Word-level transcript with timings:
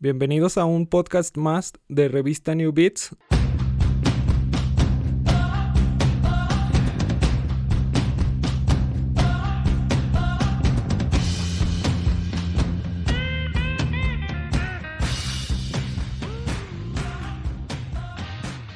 Bienvenidos 0.00 0.58
a 0.58 0.64
un 0.64 0.86
podcast 0.86 1.36
más 1.36 1.72
de 1.88 2.06
revista 2.06 2.54
New 2.54 2.70
Beats. 2.72 3.16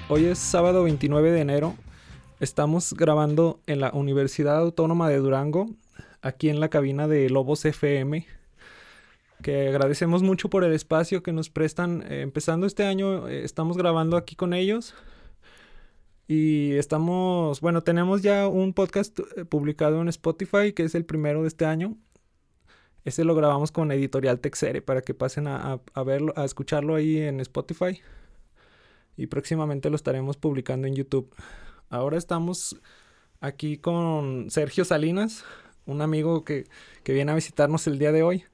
Hoy 0.09 0.25
es 0.25 0.41
sábado 0.41 0.83
29 0.83 1.31
de 1.31 1.41
enero. 1.41 1.77
Estamos 2.41 2.95
grabando 2.95 3.61
en 3.69 3.79
la 3.79 3.93
Universidad 3.93 4.59
Autónoma 4.59 5.09
de 5.09 5.19
Durango, 5.19 5.71
aquí 6.21 6.49
en 6.49 6.59
la 6.59 6.69
cabina 6.69 7.07
de 7.07 7.31
Lobos 7.31 7.65
FM 7.65 8.27
que 9.43 9.69
agradecemos 9.69 10.23
mucho 10.23 10.49
por 10.49 10.65
el 10.65 10.73
espacio 10.73 11.23
que 11.23 11.33
nos 11.33 11.51
prestan. 11.51 12.03
Eh, 12.09 12.23
empezando 12.23 12.67
este 12.67 12.85
año, 12.85 13.29
eh, 13.29 13.45
estamos 13.45 13.77
grabando 13.77 14.17
aquí 14.17 14.37
con 14.37 14.55
ellos. 14.55 14.95
Y 16.29 16.73
estamos, 16.75 17.61
bueno, 17.61 17.83
tenemos 17.83 18.23
ya 18.23 18.47
un 18.49 18.73
podcast 18.73 19.19
eh, 19.37 19.45
publicado 19.45 20.01
en 20.01 20.09
Spotify, 20.09 20.73
que 20.73 20.85
es 20.85 20.95
el 20.95 21.05
primero 21.05 21.43
de 21.43 21.49
este 21.49 21.67
año. 21.67 21.99
Ese 23.05 23.25
lo 23.25 23.35
grabamos 23.35 23.73
con 23.73 23.91
Editorial 23.91 24.39
Texere 24.41 24.81
para 24.81 25.03
que 25.03 25.13
pasen 25.13 25.49
a, 25.49 25.81
a, 25.93 26.03
verlo, 26.05 26.33
a 26.37 26.45
escucharlo 26.45 26.95
ahí 26.95 27.19
en 27.19 27.41
Spotify. 27.41 28.01
Y 29.17 29.27
próximamente 29.27 29.91
lo 29.91 29.97
estaremos 29.97 30.37
publicando 30.37 30.87
en 30.87 30.95
YouTube. 30.95 31.35
Ahora 31.91 32.17
estamos 32.17 32.81
aquí 33.41 33.77
con 33.77 34.51
Sergio 34.51 34.85
Salinas, 34.85 35.45
un 35.85 36.01
amigo 36.01 36.45
que, 36.45 36.65
que 37.03 37.13
viene 37.13 37.33
a 37.33 37.35
visitarnos 37.35 37.87
el 37.89 37.99
día 37.99 38.13
de 38.13 38.23
hoy. 38.23 38.45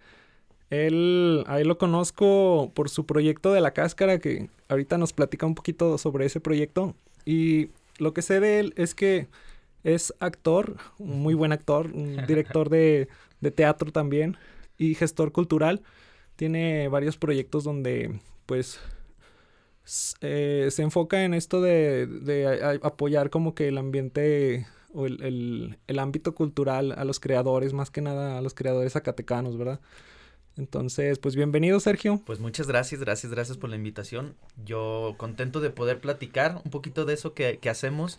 Él, 0.71 1.45
ahí 1.47 1.65
lo 1.65 1.79
conozco 1.79 2.73
por 2.75 2.91
su 2.91 3.07
proyecto 3.07 3.53
de 3.53 3.61
la 3.61 3.73
cáscara, 3.73 4.19
que 4.19 4.51
ahorita 4.69 4.99
nos 4.99 5.13
platica 5.13 5.47
un 5.47 5.55
poquito 5.55 5.97
sobre 5.99 6.27
ese 6.27 6.41
proyecto. 6.41 6.95
Y 7.25 7.71
lo 7.99 8.13
que 8.13 8.23
sé 8.23 8.41
de 8.41 8.61
él 8.61 8.75
es 8.77 8.95
que 8.95 9.29
es 9.85 10.15
actor, 10.21 10.77
un 10.99 11.21
muy 11.21 11.35
buen 11.35 11.53
actor, 11.53 11.91
un 11.93 12.17
director 12.27 12.69
de, 12.69 13.09
de 13.41 13.51
teatro 13.51 13.93
también 13.93 14.37
y 14.77 14.95
gestor 14.95 15.33
cultural. 15.33 15.83
Tiene 16.37 16.89
varios 16.89 17.17
proyectos 17.17 17.65
donde, 17.65 18.21
pues, 18.47 18.79
eh, 20.21 20.69
se 20.71 20.83
enfoca 20.83 21.25
en 21.25 21.33
esto 21.33 21.63
de, 21.63 22.07
de, 22.07 22.79
apoyar 22.83 23.31
como 23.31 23.55
que 23.55 23.69
el 23.69 23.79
ambiente 23.79 24.67
o 24.93 25.07
el, 25.07 25.23
el, 25.23 25.79
el 25.87 25.99
ámbito 25.99 26.35
cultural 26.35 26.93
a 26.93 27.05
los 27.05 27.21
creadores, 27.21 27.73
más 27.73 27.91
que 27.91 28.03
nada 28.03 28.39
a 28.39 28.43
los 28.43 28.55
creadores 28.55 28.93
zacatecanos, 28.93 29.57
¿verdad? 29.57 29.81
Entonces, 30.59 31.21
pues 31.21 31.37
bienvenido, 31.37 31.79
Sergio. 31.79 32.21
Pues 32.27 32.41
muchas 32.41 32.67
gracias, 32.67 33.01
gracias, 33.01 33.31
gracias 33.31 33.57
por 33.57 33.71
la 33.71 33.77
invitación. 33.77 34.35
Yo 34.65 35.15
contento 35.17 35.61
de 35.61 35.71
poder 35.71 36.01
platicar 36.01 36.61
un 36.65 36.73
poquito 36.73 37.05
de 37.05 37.15
eso 37.15 37.33
que, 37.33 37.61
hacemos. 37.71 38.19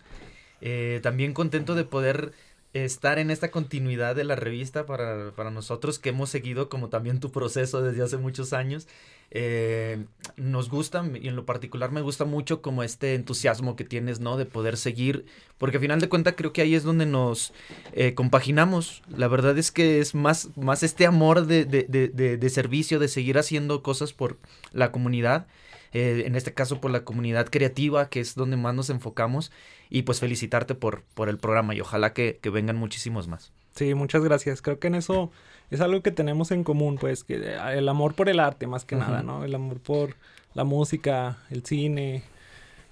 Eh, 0.62 1.00
también 1.02 1.34
contento 1.34 1.74
de 1.74 1.84
poder 1.84 2.32
estar 2.72 3.18
en 3.18 3.30
esta 3.30 3.50
continuidad 3.50 4.16
de 4.16 4.24
la 4.24 4.36
revista 4.36 4.86
para, 4.86 5.32
para, 5.32 5.50
nosotros 5.50 5.98
que 5.98 6.10
hemos 6.10 6.30
seguido 6.30 6.70
como 6.70 6.88
también 6.88 7.20
tu 7.20 7.30
proceso 7.30 7.82
desde 7.82 8.02
hace 8.02 8.16
muchos 8.16 8.54
años. 8.54 8.88
Eh, 9.32 10.04
nos 10.36 10.68
gusta 10.68 11.04
y 11.20 11.28
en 11.28 11.36
lo 11.36 11.46
particular 11.46 11.92
me 11.92 12.00
gusta 12.00 12.24
mucho 12.24 12.62
como 12.62 12.82
este 12.82 13.14
entusiasmo 13.14 13.76
que 13.76 13.84
tienes, 13.84 14.18
¿no? 14.18 14.36
De 14.36 14.44
poder 14.44 14.76
seguir, 14.76 15.24
porque 15.56 15.76
al 15.76 15.82
final 15.82 16.00
de 16.00 16.08
cuentas 16.08 16.34
creo 16.36 16.52
que 16.52 16.62
ahí 16.62 16.74
es 16.74 16.82
donde 16.82 17.06
nos 17.06 17.52
eh, 17.92 18.14
compaginamos. 18.14 19.02
La 19.16 19.28
verdad 19.28 19.56
es 19.56 19.70
que 19.70 20.00
es 20.00 20.14
más, 20.14 20.50
más 20.56 20.82
este 20.82 21.06
amor 21.06 21.46
de, 21.46 21.64
de, 21.64 21.84
de, 21.84 22.36
de 22.36 22.50
servicio, 22.50 22.98
de 22.98 23.08
seguir 23.08 23.38
haciendo 23.38 23.82
cosas 23.82 24.12
por 24.12 24.36
la 24.72 24.90
comunidad. 24.90 25.46
Eh, 25.92 26.22
en 26.26 26.36
este 26.36 26.54
caso 26.54 26.80
por 26.80 26.92
la 26.92 27.04
comunidad 27.04 27.48
creativa, 27.50 28.08
que 28.08 28.20
es 28.20 28.36
donde 28.36 28.56
más 28.56 28.74
nos 28.74 28.90
enfocamos, 28.90 29.50
y 29.88 30.02
pues 30.02 30.20
felicitarte 30.20 30.76
por, 30.76 31.02
por 31.14 31.28
el 31.28 31.36
programa 31.36 31.74
y 31.74 31.80
ojalá 31.80 32.12
que, 32.12 32.38
que 32.40 32.48
vengan 32.48 32.76
muchísimos 32.76 33.26
más. 33.26 33.52
Sí, 33.74 33.94
muchas 33.94 34.22
gracias. 34.22 34.62
Creo 34.62 34.78
que 34.78 34.86
en 34.86 34.94
eso 34.94 35.32
es 35.70 35.80
algo 35.80 36.02
que 36.02 36.10
tenemos 36.10 36.50
en 36.50 36.64
común, 36.64 36.96
pues, 36.98 37.24
que 37.24 37.36
eh, 37.36 37.58
el 37.74 37.88
amor 37.88 38.14
por 38.14 38.28
el 38.28 38.40
arte 38.40 38.66
más 38.66 38.84
que 38.84 38.96
uh 38.96 38.98
-huh. 38.98 39.06
nada, 39.08 39.22
¿no? 39.22 39.44
El 39.44 39.54
amor 39.54 39.78
por 39.78 40.16
la 40.54 40.64
música, 40.64 41.38
el 41.50 41.64
cine. 41.64 42.24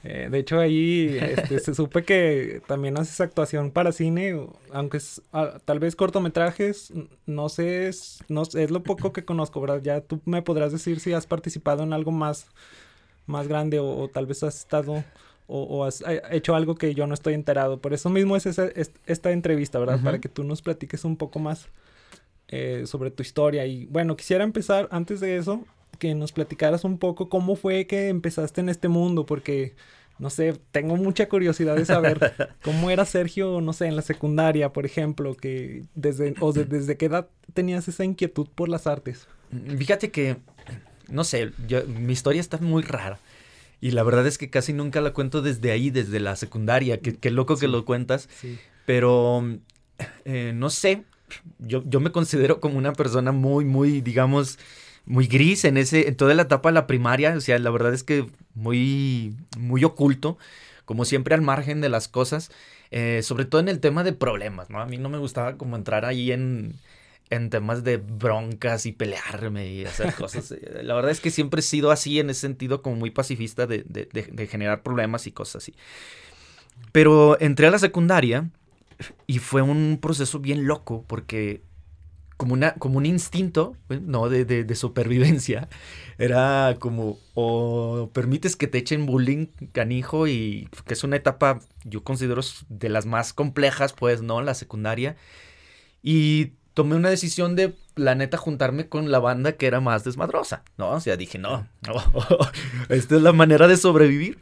Eh, 0.05 0.29
de 0.31 0.39
hecho, 0.39 0.61
ahí 0.61 1.19
este, 1.21 1.59
se 1.59 1.75
supe 1.75 2.05
que 2.05 2.63
también 2.69 2.97
haces 2.99 3.21
actuación 3.21 3.73
para 3.73 3.91
cine, 3.91 4.47
aunque 4.73 4.99
es, 4.99 5.21
ah, 5.33 5.59
tal 5.65 5.81
vez 5.81 5.97
cortometrajes, 5.97 6.93
no 7.27 7.49
sé, 7.49 7.89
es, 7.89 8.23
no, 8.29 8.43
es 8.43 8.71
lo 8.71 8.83
poco 8.85 9.13
que 9.13 9.25
conozco, 9.25 9.61
¿verdad? 9.61 9.81
Ya 9.83 10.01
tú 10.01 10.21
me 10.25 10.43
podrás 10.43 10.71
decir 10.71 11.01
si 11.01 11.13
has 11.13 11.27
participado 11.27 11.83
en 11.83 11.93
algo 11.93 12.13
más, 12.13 12.47
más 13.27 13.49
grande 13.49 13.81
o, 13.81 13.97
o 13.99 14.09
tal 14.09 14.27
vez 14.27 14.43
has 14.45 14.57
estado 14.57 15.05
o, 15.49 15.63
o, 15.63 15.85
has 15.85 16.05
hecho 16.31 16.55
algo 16.55 16.77
que 16.77 16.95
yo 16.95 17.07
no 17.09 17.15
estoy 17.15 17.35
enterado. 17.35 17.79
Por 17.81 17.93
eso 17.93 18.09
mismo 18.09 18.37
es, 18.37 18.47
esa, 18.47 18.67
es 18.67 18.93
esta 19.07 19.33
entrevista, 19.33 19.79
¿verdad? 19.81 19.97
Uh 19.97 20.01
-huh. 20.01 20.05
Para 20.05 20.21
que 20.21 20.29
tú 20.29 20.45
nos 20.45 20.63
platiques 20.63 21.05
un 21.05 21.17
poco 21.17 21.39
más 21.41 21.69
eh, 22.49 22.85
sobre 22.87 23.11
tu 23.11 23.23
historia. 23.23 23.67
Y 23.67 23.87
bueno, 23.87 24.17
quisiera 24.17 24.45
empezar 24.45 24.89
antes 24.91 25.21
de 25.21 25.37
eso, 25.37 25.65
que 25.99 26.15
nos 26.15 26.33
platicaras 26.33 26.85
un 26.85 26.99
poco 26.99 27.29
cómo 27.29 27.57
fue 27.57 27.87
que 27.87 28.09
empezaste 28.09 28.61
en 28.61 28.69
este 28.69 28.89
mundo, 28.89 29.27
porque, 29.27 29.75
no 30.19 30.31
sé, 30.31 30.59
tengo 30.73 30.97
mucha 30.97 31.29
curiosidad 31.29 31.77
de 31.77 31.85
saber 31.85 32.33
cómo 32.63 32.91
era 32.91 33.05
Sergio, 33.05 33.61
no 33.61 33.73
sé, 33.73 33.87
en 33.87 33.97
la 33.97 34.03
secundaria, 34.03 34.73
por 34.73 34.87
ejemplo, 34.87 35.35
que 35.35 35.85
desde, 35.95 36.35
o 36.41 36.53
de, 36.53 36.65
desde 36.65 36.97
qué 36.97 37.07
edad 37.07 37.29
tenías 37.53 37.87
esa 37.89 38.05
inquietud 38.05 38.49
por 38.55 38.69
las 38.69 38.87
artes. 38.87 39.29
Fíjate 39.77 40.11
que, 40.11 40.37
no 41.11 41.25
sé, 41.25 41.53
yo, 41.67 41.85
mi 41.87 42.13
historia 42.13 42.41
está 42.41 42.59
muy 42.59 42.83
rara. 42.83 43.19
Y 43.81 43.93
la 43.93 44.03
verdad 44.03 44.27
es 44.27 44.39
que 44.39 44.51
casi 44.51 44.73
nunca 44.73 45.01
la 45.01 45.13
cuento 45.13 45.41
desde 45.41 45.71
ahí, 45.71 45.91
desde 45.91 46.19
la 46.19 46.35
secundaria. 46.35 47.01
Qué, 47.01 47.15
qué 47.15 47.31
loco 47.31 47.57
sí. 47.57 47.61
que 47.61 47.69
lo 47.69 47.85
cuentas. 47.85 48.29
Sí. 48.41 48.59
Pero, 48.87 49.45
eh, 50.25 50.53
no 50.55 50.69
sé, 50.71 51.05
yo, 51.59 51.83
yo 51.87 52.01
me 52.01 52.13
considero 52.13 52.61
como 52.61 52.79
una 52.79 52.93
persona 52.93 53.33
muy, 53.33 53.65
muy, 53.65 54.01
digamos, 54.01 54.59
muy 55.05 55.27
gris 55.27 55.65
en 55.65 55.77
ese, 55.77 56.09
en 56.09 56.17
toda 56.17 56.35
la 56.35 56.43
etapa 56.43 56.69
de 56.69 56.75
la 56.75 56.87
primaria. 56.87 57.35
O 57.37 57.41
sea, 57.41 57.59
la 57.59 57.71
verdad 57.71 57.95
es 57.95 58.05
que 58.05 58.27
muy, 58.55 59.37
muy 59.59 59.85
oculto, 59.85 60.39
como 60.85 61.05
siempre 61.05 61.35
al 61.35 61.43
margen 61.43 61.81
de 61.81 61.89
las 61.89 62.09
cosas. 62.09 62.51
Eh, 62.91 63.21
sobre 63.23 63.45
todo 63.45 63.61
en 63.61 63.69
el 63.69 63.81
tema 63.81 64.03
de 64.03 64.13
problemas, 64.13 64.71
¿no? 64.71 64.81
A 64.81 64.87
mí 64.87 64.97
no 64.97 65.11
me 65.11 65.19
gustaba 65.19 65.59
como 65.59 65.77
entrar 65.77 66.07
ahí 66.07 66.33
en, 66.33 66.75
en 67.29 67.51
temas 67.51 67.85
de 67.85 67.99
broncas 67.99 68.87
y 68.87 68.93
pelearme 68.93 69.69
y 69.69 69.85
hacer 69.85 70.15
cosas. 70.15 70.55
La 70.83 70.95
verdad 70.95 71.11
es 71.11 71.21
que 71.21 71.31
siempre 71.31 71.61
he 71.61 71.63
sido 71.63 71.91
así 71.91 72.19
en 72.19 72.31
ese 72.31 72.41
sentido, 72.41 72.81
como 72.81 72.97
muy 72.97 73.11
pacifista 73.11 73.67
de, 73.67 73.85
de, 73.87 74.09
de, 74.11 74.23
de, 74.23 74.47
generar 74.47 74.83
problemas 74.83 75.27
y 75.27 75.33
cosas 75.33 75.63
así. 75.63 75.75
Pero 76.93 77.39
entré 77.41 77.67
a 77.67 77.71
la 77.71 77.79
secundaria 77.79 78.49
y 79.27 79.39
fue 79.39 79.63
un 79.63 79.99
proceso 80.01 80.39
bien 80.41 80.67
loco 80.67 81.05
porque 81.07 81.63
como, 82.37 82.55
una, 82.55 82.75
como 82.75 82.99
un 82.99 83.07
instinto, 83.07 83.77
¿no? 83.89 84.29
De, 84.29 84.45
de, 84.45 84.65
de, 84.65 84.75
supervivencia. 84.77 85.69
Era 86.19 86.77
como, 86.79 87.19
o 87.35 88.11
permites 88.13 88.55
que 88.55 88.69
te 88.69 88.79
echen 88.79 89.07
bullying 89.07 89.47
canijo 89.73 90.29
y 90.29 90.69
que 90.87 90.95
es 90.95 91.03
una 91.03 91.17
etapa, 91.17 91.61
yo 91.85 92.05
considero, 92.05 92.41
de 92.69 92.89
las 92.89 93.07
más 93.07 93.33
complejas, 93.33 93.93
pues, 93.93 94.23
¿no? 94.23 94.41
La 94.41 94.55
secundaria. 94.55 95.17
Y 96.01 96.53
tomé 96.75 96.95
una 96.95 97.11
decisión 97.11 97.57
de, 97.57 97.75
la 97.97 98.15
neta, 98.15 98.37
juntarme 98.37 98.89
con 98.89 99.11
la 99.11 99.19
banda 99.19 99.53
que 99.53 99.67
era 99.67 99.81
más 99.81 100.05
desmadrosa, 100.05 100.63
¿no? 100.77 100.91
O 100.91 101.01
sea, 101.01 101.17
dije, 101.17 101.39
no, 101.39 101.67
no 101.87 101.95
esta 102.89 103.17
es 103.17 103.23
la 103.23 103.33
manera 103.33 103.67
de 103.67 103.77
sobrevivir. 103.77 104.39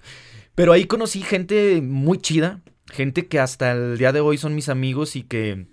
Pero 0.55 0.73
ahí 0.73 0.87
conocí 0.87 1.23
gente 1.23 1.81
muy 1.83 2.19
chida, 2.19 2.61
gente 2.91 3.27
que 3.27 3.41
hasta 3.41 3.73
el 3.73 3.99
día 3.99 4.13
de 4.13 4.21
hoy 4.21 4.39
son 4.39 4.55
mis 4.55 4.69
amigos 4.69 5.17
y 5.17 5.23
que 5.23 5.67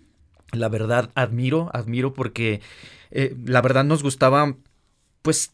la 0.52 0.70
verdad 0.70 1.10
admiro, 1.16 1.70
admiro 1.74 2.14
porque 2.14 2.62
eh, 3.12 3.36
la 3.46 3.62
verdad 3.62 3.84
nos 3.84 4.04
gustaba, 4.04 4.56
pues, 5.22 5.54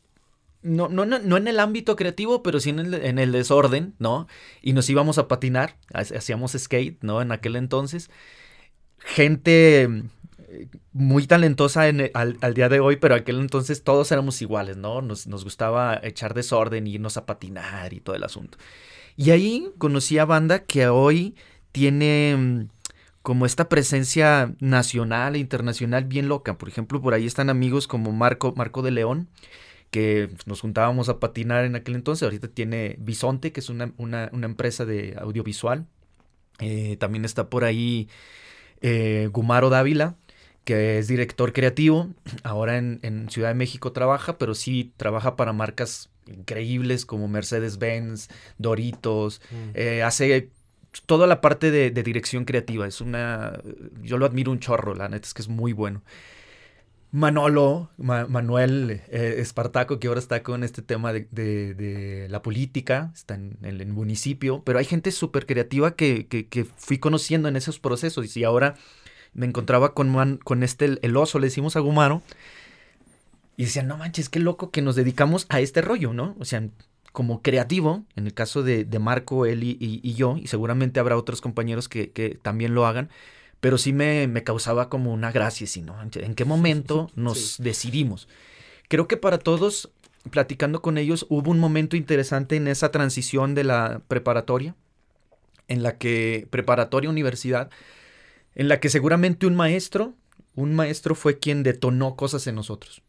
no, 0.61 0.89
no, 0.89 1.05
no, 1.05 1.37
en 1.37 1.47
el 1.47 1.59
ámbito 1.59 1.95
creativo, 1.95 2.43
pero 2.43 2.59
sí 2.59 2.69
en 2.69 2.79
el, 2.79 2.93
en 2.93 3.17
el 3.17 3.31
desorden, 3.31 3.95
¿no? 3.97 4.27
Y 4.61 4.73
nos 4.73 4.89
íbamos 4.89 5.17
a 5.17 5.29
patinar, 5.29 5.77
hacíamos 5.93 6.51
skate, 6.57 7.01
¿no? 7.01 7.21
En 7.21 7.31
aquel 7.31 7.55
entonces. 7.55 8.09
Gente 8.97 9.87
muy 10.91 11.27
talentosa 11.27 11.83
al, 11.83 12.37
al, 12.41 12.53
día 12.53 12.69
de 12.69 12.79
hoy, 12.79 12.97
pero 12.97 13.15
aquel 13.15 13.39
entonces 13.39 13.83
todos 13.83 14.11
éramos 14.11 14.41
iguales, 14.41 14.77
¿no? 14.77 15.01
Nos, 15.01 15.27
nos 15.27 15.43
gustaba 15.43 15.99
echar 16.03 16.33
desorden, 16.33 16.87
irnos 16.87 17.17
a 17.17 17.25
patinar 17.25 17.93
y 17.93 17.99
todo 17.99 18.15
el 18.15 18.23
asunto. 18.23 18.57
Y 19.15 19.31
ahí 19.31 19.69
conocí 19.77 20.17
a 20.17 20.25
banda 20.25 20.63
que 20.63 20.87
hoy 20.87 21.35
tiene 21.71 22.35
mm, 22.37 22.67
como 23.21 23.45
esta 23.45 23.69
presencia 23.69 24.53
nacional 24.59 25.35
e 25.35 25.39
internacional 25.39 26.05
bien 26.05 26.27
loca. 26.27 26.57
Por 26.57 26.69
ejemplo, 26.69 27.01
por 27.01 27.13
ahí 27.13 27.25
están 27.25 27.49
amigos 27.49 27.87
como 27.87 28.11
Marco, 28.11 28.53
Marco 28.55 28.81
de 28.81 28.91
León, 28.91 29.27
que 29.91 30.29
nos 30.45 30.61
juntábamos 30.61 31.09
a 31.09 31.19
patinar 31.19 31.65
en 31.65 31.75
aquel 31.75 31.95
entonces. 31.95 32.23
Ahorita 32.23 32.47
tiene 32.47 32.95
Bisonte, 32.99 33.51
que 33.51 33.59
es 33.59 33.69
una, 33.69 33.91
una, 33.97 34.29
una 34.33 34.45
empresa 34.45 34.85
de 34.85 35.15
audiovisual. 35.19 35.85
Eh, 36.59 36.97
también 36.97 37.25
está 37.25 37.49
por 37.49 37.63
ahí 37.63 38.09
eh, 38.81 39.29
Gumaro 39.31 39.69
Dávila, 39.69 40.15
que 40.63 40.99
es 40.99 41.07
director 41.07 41.53
creativo. 41.53 42.09
Ahora 42.43 42.77
en, 42.77 43.29
Ciudad 43.29 43.49
de 43.49 43.55
México 43.55 43.91
trabaja, 43.91 44.37
pero 44.37 44.55
sí 44.55 44.93
trabaja 44.97 45.35
para 45.35 45.53
marcas 45.53 46.09
increíbles 46.27 47.05
como 47.05 47.27
Mercedes-Benz, 47.27 48.29
Doritos. 48.57 49.41
Mm. 49.51 49.69
Eh, 49.73 50.03
hace 50.03 50.49
toda 51.05 51.27
la 51.27 51.41
parte 51.41 51.71
de, 51.71 51.91
dirección 51.91 52.45
creativa. 52.45 52.87
Es 52.87 53.01
una. 53.01 53.61
Yo 54.01 54.17
lo 54.17 54.25
admiro 54.25 54.51
un 54.51 54.59
chorro, 54.59 54.95
la 54.95 55.09
neta 55.09 55.27
es 55.27 55.33
que 55.33 55.41
es 55.41 55.49
muy 55.49 55.73
bueno. 55.73 56.03
Manolo, 57.11 57.89
Manuel 57.97 59.01
eh, 59.07 59.35
Espartaco, 59.39 59.99
que 59.99 60.07
ahora 60.07 60.19
está 60.19 60.43
con 60.43 60.63
este 60.63 60.83
tema 60.83 61.11
de, 61.11 62.27
la 62.29 62.43
política, 62.43 63.11
está 63.15 63.33
en, 63.33 63.57
el 63.63 63.83
municipio, 63.87 64.61
pero 64.63 64.77
hay 64.77 64.85
gente 64.85 65.11
súper 65.11 65.47
creativa 65.47 65.95
que, 65.95 66.27
que, 66.27 66.65
fui 66.77 66.99
conociendo 66.99 67.49
en 67.49 67.55
esos 67.55 67.79
procesos 67.79 68.37
y 68.37 68.43
ahora 68.43 68.75
me 69.33 69.47
encontraba 69.47 69.95
con, 69.95 70.37
con 70.37 70.61
este, 70.61 70.99
el 71.01 71.17
oso, 71.17 71.39
le 71.39 71.47
decimos 71.47 71.75
a 71.75 71.79
Gumaro, 71.79 72.21
y 73.57 73.63
decían, 73.65 73.87
no 73.87 73.97
manches, 73.97 74.29
qué 74.29 74.39
loco 74.39 74.69
que 74.69 74.81
nos 74.81 74.95
dedicamos 74.95 75.47
a 75.49 75.59
este 75.59 75.81
rollo, 75.81 76.13
¿no? 76.13 76.35
O 76.39 76.45
sea, 76.45 76.65
como 77.11 77.41
creativo, 77.41 78.05
en 78.15 78.27
el 78.27 78.33
caso 78.33 78.63
de, 78.63 78.85
Marco, 78.99 79.45
él 79.45 79.63
y, 79.63 80.13
yo, 80.13 80.37
y 80.37 80.47
seguramente 80.47 80.99
habrá 80.99 81.17
otros 81.17 81.41
compañeros 81.41 81.89
que, 81.89 82.39
también 82.41 82.73
lo 82.73 82.85
hagan, 82.85 83.09
pero 83.59 83.77
sí 83.77 83.93
me, 83.93 84.31
causaba 84.43 84.89
como 84.89 85.13
una 85.13 85.31
gracia, 85.31 85.67
¿sí, 85.67 85.81
no? 85.81 85.95
¿En 86.01 86.35
qué 86.35 86.45
momento 86.45 87.09
nos 87.15 87.57
decidimos? 87.57 88.27
Creo 88.87 89.07
que 89.07 89.17
para 89.17 89.37
todos, 89.37 89.91
platicando 90.31 90.81
con 90.81 90.97
ellos, 90.97 91.25
hubo 91.29 91.51
un 91.51 91.59
momento 91.59 91.95
interesante 91.95 92.55
en 92.55 92.67
esa 92.67 92.91
transición 92.91 93.55
de 93.55 93.63
la 93.63 94.01
preparatoria, 94.07 94.75
en 95.67 95.83
la 95.83 95.97
que, 95.97 96.47
preparatoria 96.49 97.09
universidad, 97.09 97.69
en 98.55 98.67
la 98.67 98.79
que 98.79 98.89
seguramente 98.89 99.45
un 99.45 99.55
maestro, 99.55 100.15
un 100.55 100.75
maestro 100.75 101.15
fue 101.15 101.39
quien 101.39 101.63
detonó 101.63 102.15
cosas 102.15 102.47
en 102.47 102.55
nosotros. 102.55 103.03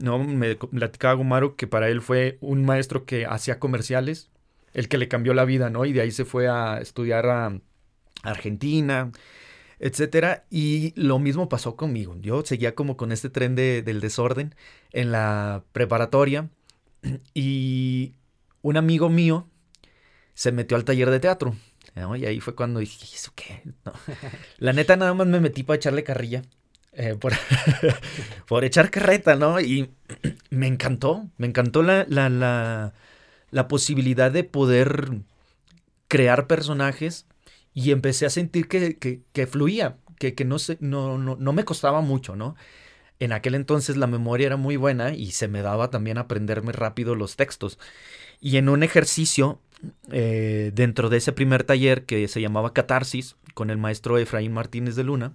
¿No? 0.00 0.18
Me 0.18 0.56
platicaba 0.56 1.14
Gumaro 1.14 1.56
que 1.56 1.66
para 1.66 1.88
él 1.88 2.02
fue 2.02 2.38
un 2.40 2.64
maestro 2.64 3.04
que 3.04 3.26
hacía 3.26 3.58
comerciales, 3.58 4.30
el 4.72 4.88
que 4.88 4.98
le 4.98 5.08
cambió 5.08 5.34
la 5.34 5.44
vida, 5.44 5.70
¿no? 5.70 5.84
Y 5.84 5.92
de 5.92 6.02
ahí 6.02 6.10
se 6.10 6.24
fue 6.24 6.48
a 6.48 6.78
estudiar 6.80 7.26
a 7.26 7.60
Argentina, 8.22 9.10
etcétera. 9.78 10.44
Y 10.50 10.92
lo 11.00 11.18
mismo 11.18 11.48
pasó 11.48 11.76
conmigo. 11.76 12.16
Yo 12.20 12.42
seguía 12.44 12.74
como 12.74 12.96
con 12.96 13.12
este 13.12 13.30
tren 13.30 13.54
del 13.54 14.00
desorden 14.00 14.54
en 14.92 15.12
la 15.12 15.64
preparatoria 15.72 16.50
y 17.34 18.14
un 18.62 18.76
amigo 18.76 19.08
mío 19.08 19.48
se 20.34 20.52
metió 20.52 20.76
al 20.76 20.84
taller 20.84 21.10
de 21.10 21.20
teatro. 21.20 21.56
Y 22.18 22.26
ahí 22.26 22.40
fue 22.40 22.54
cuando 22.54 22.80
dije, 22.80 23.06
¿eso 23.14 23.32
qué? 23.34 23.62
La 24.58 24.74
neta 24.74 24.96
nada 24.96 25.14
más 25.14 25.26
me 25.26 25.40
metí 25.40 25.62
para 25.62 25.76
echarle 25.76 26.04
carrilla. 26.04 26.42
Eh, 26.98 27.14
por, 27.14 27.34
por, 28.48 28.64
echar 28.64 28.90
carreta, 28.90 29.36
¿no? 29.36 29.60
Y 29.60 29.90
me 30.50 30.66
encantó, 30.66 31.28
me 31.36 31.46
encantó 31.46 31.82
la, 31.82 32.06
la, 32.08 32.94
la, 33.50 33.68
posibilidad 33.68 34.32
de 34.32 34.44
poder 34.44 35.18
crear 36.08 36.46
personajes 36.46 37.26
y 37.74 37.90
empecé 37.90 38.24
a 38.24 38.30
sentir 38.30 38.66
que, 38.66 38.96
que, 38.96 39.46
fluía, 39.46 39.98
que, 40.18 40.34
que 40.34 40.46
no, 40.46 40.58
se, 40.58 40.78
no, 40.80 41.18
no, 41.18 41.36
no, 41.36 41.52
me 41.52 41.66
costaba 41.66 42.00
mucho, 42.00 42.34
¿no? 42.34 42.56
En 43.18 43.32
aquel 43.32 43.54
entonces 43.54 43.98
la 43.98 44.06
memoria 44.06 44.46
era 44.46 44.56
muy 44.56 44.76
buena 44.76 45.12
y 45.12 45.32
se 45.32 45.48
me 45.48 45.60
daba 45.60 45.90
también 45.90 46.16
aprenderme 46.16 46.72
rápido 46.72 47.14
los 47.14 47.36
textos. 47.36 47.78
Y 48.40 48.56
en 48.56 48.70
un 48.70 48.82
ejercicio 48.82 49.60
eh, 50.10 50.70
dentro 50.74 51.10
de 51.10 51.18
ese 51.18 51.32
primer 51.32 51.64
taller 51.64 52.06
que 52.06 52.26
se 52.28 52.40
llamaba 52.40 52.72
Catarsis, 52.72 53.36
con 53.52 53.68
el 53.68 53.76
maestro 53.76 54.16
Efraín 54.16 54.52
Martínez 54.52 54.96
de 54.96 55.04
Luna, 55.04 55.34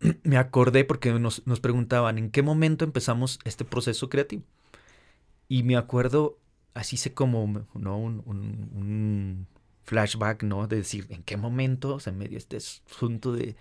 me 0.22 0.36
acordé 0.36 0.84
porque 0.84 1.12
nos, 1.12 1.42
preguntaban 1.60 2.18
en 2.18 2.30
qué 2.30 2.42
momento 2.42 2.84
empezamos 2.84 3.38
este 3.44 3.64
proceso 3.64 4.08
creativo. 4.08 4.42
Y 5.48 5.62
me 5.62 5.76
acuerdo, 5.76 6.38
así 6.74 6.96
sé 6.96 7.14
como 7.14 7.66
¿no? 7.74 7.98
un, 7.98 9.46
flashback, 9.84 10.42
¿no? 10.42 10.66
De 10.66 10.76
decir, 10.76 11.06
¿en 11.10 11.22
qué 11.22 11.36
momento 11.36 12.00
se 12.00 12.10
me 12.12 12.26
dio 12.26 12.38
este 12.38 12.56
asunto 12.56 13.32
de... 13.32 13.56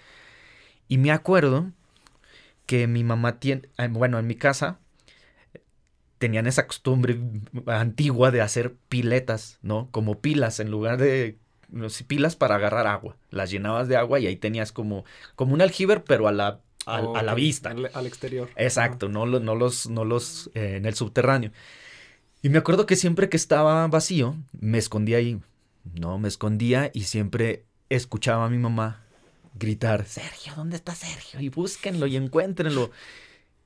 Y 0.87 0.97
me 0.97 1.11
acuerdo 1.11 1.71
que 2.65 2.87
mi 2.87 3.03
mamá 3.03 3.39
tiene, 3.39 3.69
eh, 3.77 3.87
bueno, 3.89 4.17
en 4.17 4.25
mi 4.27 4.35
casa 4.35 4.79
tenían 6.17 6.47
esa 6.47 6.65
costumbre 6.65 7.19
antigua 7.67 8.31
de 8.31 8.41
hacer 8.41 8.75
piletas, 8.89 9.59
¿no? 9.61 9.89
Como 9.91 10.21
pilas 10.21 10.59
en 10.59 10.71
lugar 10.71 10.97
de 10.97 11.37
pilas 12.07 12.35
para 12.35 12.55
agarrar 12.55 12.87
agua. 12.87 13.17
Las 13.29 13.51
llenabas 13.51 13.87
de 13.87 13.97
agua 13.97 14.19
y 14.19 14.27
ahí 14.27 14.35
tenías 14.35 14.71
como, 14.71 15.05
como 15.35 15.53
un 15.53 15.61
aljiber, 15.61 16.03
pero 16.03 16.27
a 16.27 16.31
la, 16.31 16.61
a, 16.85 17.23
la 17.23 17.33
vista. 17.33 17.71
Al, 17.93 18.05
exterior. 18.05 18.49
Exacto, 18.55 19.09
no, 19.09 19.25
no 19.25 19.55
los, 19.55 19.89
no 19.89 20.05
los 20.05 20.49
eh, 20.53 20.77
en 20.77 20.85
el 20.85 20.95
subterráneo. 20.95 21.51
Y 22.41 22.49
me 22.49 22.59
acuerdo 22.59 22.85
que 22.85 22.95
siempre 22.95 23.29
que 23.29 23.37
estaba 23.37 23.87
vacío, 23.87 24.35
me 24.59 24.77
escondía 24.77 25.17
ahí. 25.17 25.39
No, 25.99 26.17
me 26.19 26.27
escondía 26.27 26.91
y 26.93 27.03
siempre 27.03 27.65
escuchaba 27.89 28.45
a 28.45 28.49
mi 28.49 28.57
mamá 28.57 29.05
gritar, 29.55 30.05
Sergio, 30.05 30.53
¿dónde 30.55 30.75
está 30.75 30.93
Sergio? 30.93 31.39
Y 31.39 31.49
búsquenlo 31.49 32.07
y 32.07 32.17
encuéntrenlo. 32.17 32.91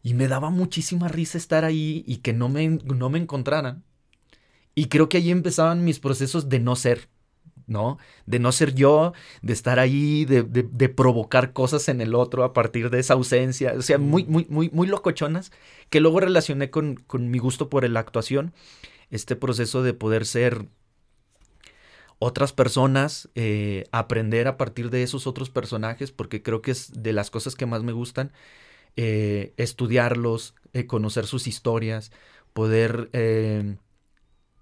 Y 0.03 0.13
me 0.13 0.27
daba 0.27 0.49
muchísima 0.49 1.07
risa 1.07 1.37
estar 1.37 1.65
ahí 1.65 2.03
y 2.07 2.17
que 2.17 2.31
no 2.31 2.47
me, 2.47 2.67
no 2.69 3.09
me 3.09 3.19
encontraran. 3.19 3.83
Y 4.75 4.85
creo 4.85 5.09
que 5.09 5.17
ahí 5.17 5.31
empezaban 5.31 5.83
mis 5.83 5.99
procesos 5.99 6.47
de 6.47 6.59
no 6.59 6.75
ser. 6.75 7.09
¿No? 7.69 7.97
De 8.25 8.39
no 8.39 8.51
ser 8.51 8.73
yo, 8.73 9.13
de 9.41 9.53
estar 9.53 9.79
ahí, 9.79 10.25
de, 10.25 10.89
provocar 10.89 11.53
cosas 11.53 11.87
en 11.87 12.01
el 12.01 12.15
otro 12.15 12.43
a 12.43 12.53
partir 12.53 12.89
de 12.89 12.99
esa 12.99 13.13
ausencia, 13.13 13.73
o 13.77 13.81
sea, 13.81 13.97
muy, 13.97 14.25
muy, 14.25 14.45
muy, 14.49 14.69
muy 14.71 14.87
locochonas, 14.87 15.51
que 15.89 15.99
luego 15.99 16.19
relacioné 16.19 16.69
con, 16.69 16.97
mi 17.13 17.37
gusto 17.37 17.69
por 17.69 17.87
la 17.87 17.99
actuación, 17.99 18.53
este 19.11 19.35
proceso 19.35 19.83
de 19.83 19.93
poder 19.93 20.25
ser 20.25 20.67
otras 22.17 22.51
personas, 22.51 23.29
eh, 23.35 23.85
aprender 23.91 24.47
a 24.47 24.57
partir 24.57 24.89
de 24.89 25.03
esos 25.03 25.25
otros 25.25 25.49
personajes, 25.49 26.11
porque 26.11 26.43
creo 26.43 26.61
que 26.61 26.71
es 26.71 26.91
de 27.01 27.13
las 27.13 27.29
cosas 27.29 27.55
que 27.55 27.65
más 27.65 27.83
me 27.83 27.93
gustan, 27.93 28.33
eh, 28.97 29.53
estudiarlos, 29.57 30.55
eh, 30.73 30.85
conocer 30.85 31.25
sus 31.27 31.47
historias, 31.47 32.11
poder 32.53 33.09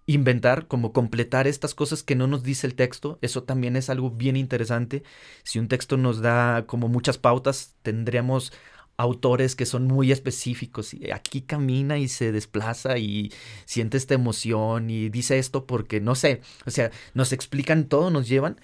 inventar, 0.08 0.68
como 0.68 0.94
completar 0.94 1.48
estas 1.48 1.76
cosas 1.76 2.02
que 2.02 2.16
no 2.16 2.28
nos 2.28 2.42
dice 2.42 2.66
el 2.66 2.76
texto. 2.76 3.20
Eso 3.22 3.44
también 3.44 3.76
es 3.76 3.90
algo 3.90 4.10
bien 4.10 4.38
interesante. 4.38 5.04
Si 5.44 5.60
un 5.60 5.68
texto 5.68 5.98
nos 5.98 6.22
da 6.22 6.66
como 6.66 6.88
muchas 6.88 7.18
pautas, 7.18 7.76
tendríamos 7.84 8.54
autores 8.96 9.56
que 9.56 9.66
son 9.66 9.86
muy 9.86 10.12
específicos. 10.12 10.94
Y 10.94 11.12
aquí 11.12 11.42
camina 11.42 12.00
y 12.00 12.08
se 12.08 12.32
desplaza 12.32 12.98
y 12.98 13.32
siente 13.66 13.98
esta 13.98 14.16
emoción 14.16 14.90
y 14.90 15.10
dice 15.10 15.38
esto 15.40 15.66
porque 15.66 16.00
no 16.02 16.16
sé. 16.16 16.42
O 16.66 16.72
sea, 16.72 16.90
nos 17.14 17.34
explican 17.34 17.86
todo, 17.86 18.10
nos 18.10 18.28
llevan. 18.28 18.60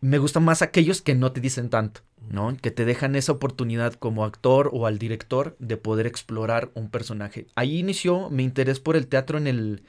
Me 0.00 0.18
gustan 0.18 0.42
más 0.42 0.62
aquellos 0.62 1.02
que 1.02 1.14
no 1.14 1.32
te 1.32 1.40
dicen 1.40 1.70
tanto, 1.70 2.00
¿no? 2.28 2.56
Que 2.56 2.72
te 2.72 2.84
dejan 2.84 3.14
esa 3.14 3.32
oportunidad 3.32 3.94
como 3.94 4.24
actor 4.24 4.70
o 4.72 4.86
al 4.86 4.98
director 4.98 5.54
de 5.60 5.76
poder 5.76 6.06
explorar 6.06 6.72
un 6.74 6.90
personaje. 6.90 7.46
Ahí 7.54 7.78
inició 7.78 8.30
mi 8.30 8.42
interés 8.42 8.80
por 8.80 8.96
el 8.96 9.06
teatro 9.06 9.38
en 9.38 9.46
el 9.46 9.82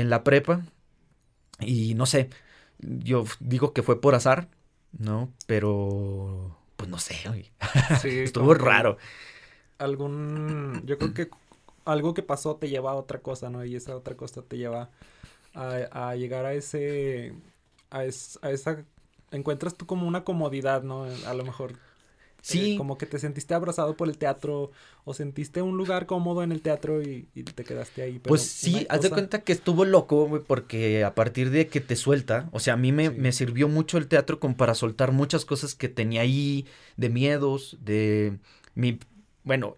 en 0.00 0.10
la 0.10 0.24
prepa 0.24 0.62
y 1.60 1.94
no 1.94 2.06
sé, 2.06 2.30
yo 2.78 3.24
digo 3.40 3.72
que 3.72 3.82
fue 3.82 4.00
por 4.00 4.14
azar, 4.14 4.48
¿no? 4.96 5.32
Pero, 5.46 6.56
pues 6.76 6.88
no 6.88 6.98
sé, 6.98 7.16
estuvo 8.04 8.54
raro. 8.54 8.96
Algún, 9.78 10.82
yo 10.84 10.98
creo 10.98 11.14
que 11.14 11.28
algo 11.84 12.14
que 12.14 12.22
pasó 12.22 12.56
te 12.56 12.68
lleva 12.68 12.92
a 12.92 12.94
otra 12.94 13.20
cosa, 13.20 13.50
¿no? 13.50 13.64
Y 13.64 13.74
esa 13.74 13.96
otra 13.96 14.16
cosa 14.16 14.42
te 14.42 14.56
lleva 14.56 14.90
a, 15.54 16.14
llegar 16.14 16.46
a 16.46 16.52
ese, 16.52 17.34
a, 17.90 17.98
a 18.00 18.50
esa, 18.50 18.84
encuentras 19.32 19.76
tú 19.76 19.86
como 19.86 20.06
una 20.06 20.22
comodidad, 20.22 20.82
¿no? 20.82 21.04
A 21.26 21.34
lo 21.34 21.44
mejor 21.44 21.74
Sí. 22.40 22.76
como 22.76 22.96
que 22.96 23.06
te 23.06 23.18
sentiste 23.18 23.52
abrazado 23.52 23.96
por 23.96 24.08
el 24.08 24.16
teatro 24.16 24.70
o 25.04 25.12
sentiste 25.12 25.60
un 25.60 25.76
lugar 25.76 26.06
cómodo 26.06 26.42
en 26.42 26.52
el 26.52 26.62
teatro 26.62 27.02
y, 27.02 27.28
te 27.32 27.64
quedaste 27.64 28.02
ahí. 28.02 28.20
pues 28.20 28.42
sí, 28.42 28.86
haz 28.88 29.02
de 29.02 29.10
cuenta 29.10 29.40
que 29.40 29.52
estuvo 29.52 29.84
loco, 29.84 30.44
porque 30.46 31.04
a 31.04 31.14
partir 31.14 31.50
de 31.50 31.66
que 31.66 31.80
te 31.80 31.96
suelta, 31.96 32.48
o 32.52 32.60
sea, 32.60 32.74
a 32.74 32.76
mí 32.76 32.92
me, 32.92 33.10
me, 33.10 33.32
sirvió 33.32 33.68
mucho 33.68 33.98
el 33.98 34.06
teatro 34.06 34.38
como 34.38 34.56
para 34.56 34.74
soltar 34.74 35.12
muchas 35.12 35.44
cosas 35.44 35.74
que 35.74 35.88
tenía 35.88 36.20
ahí, 36.20 36.66
de 36.96 37.10
miedos, 37.10 37.76
de 37.80 38.38
mi, 38.74 38.98
bueno, 39.42 39.76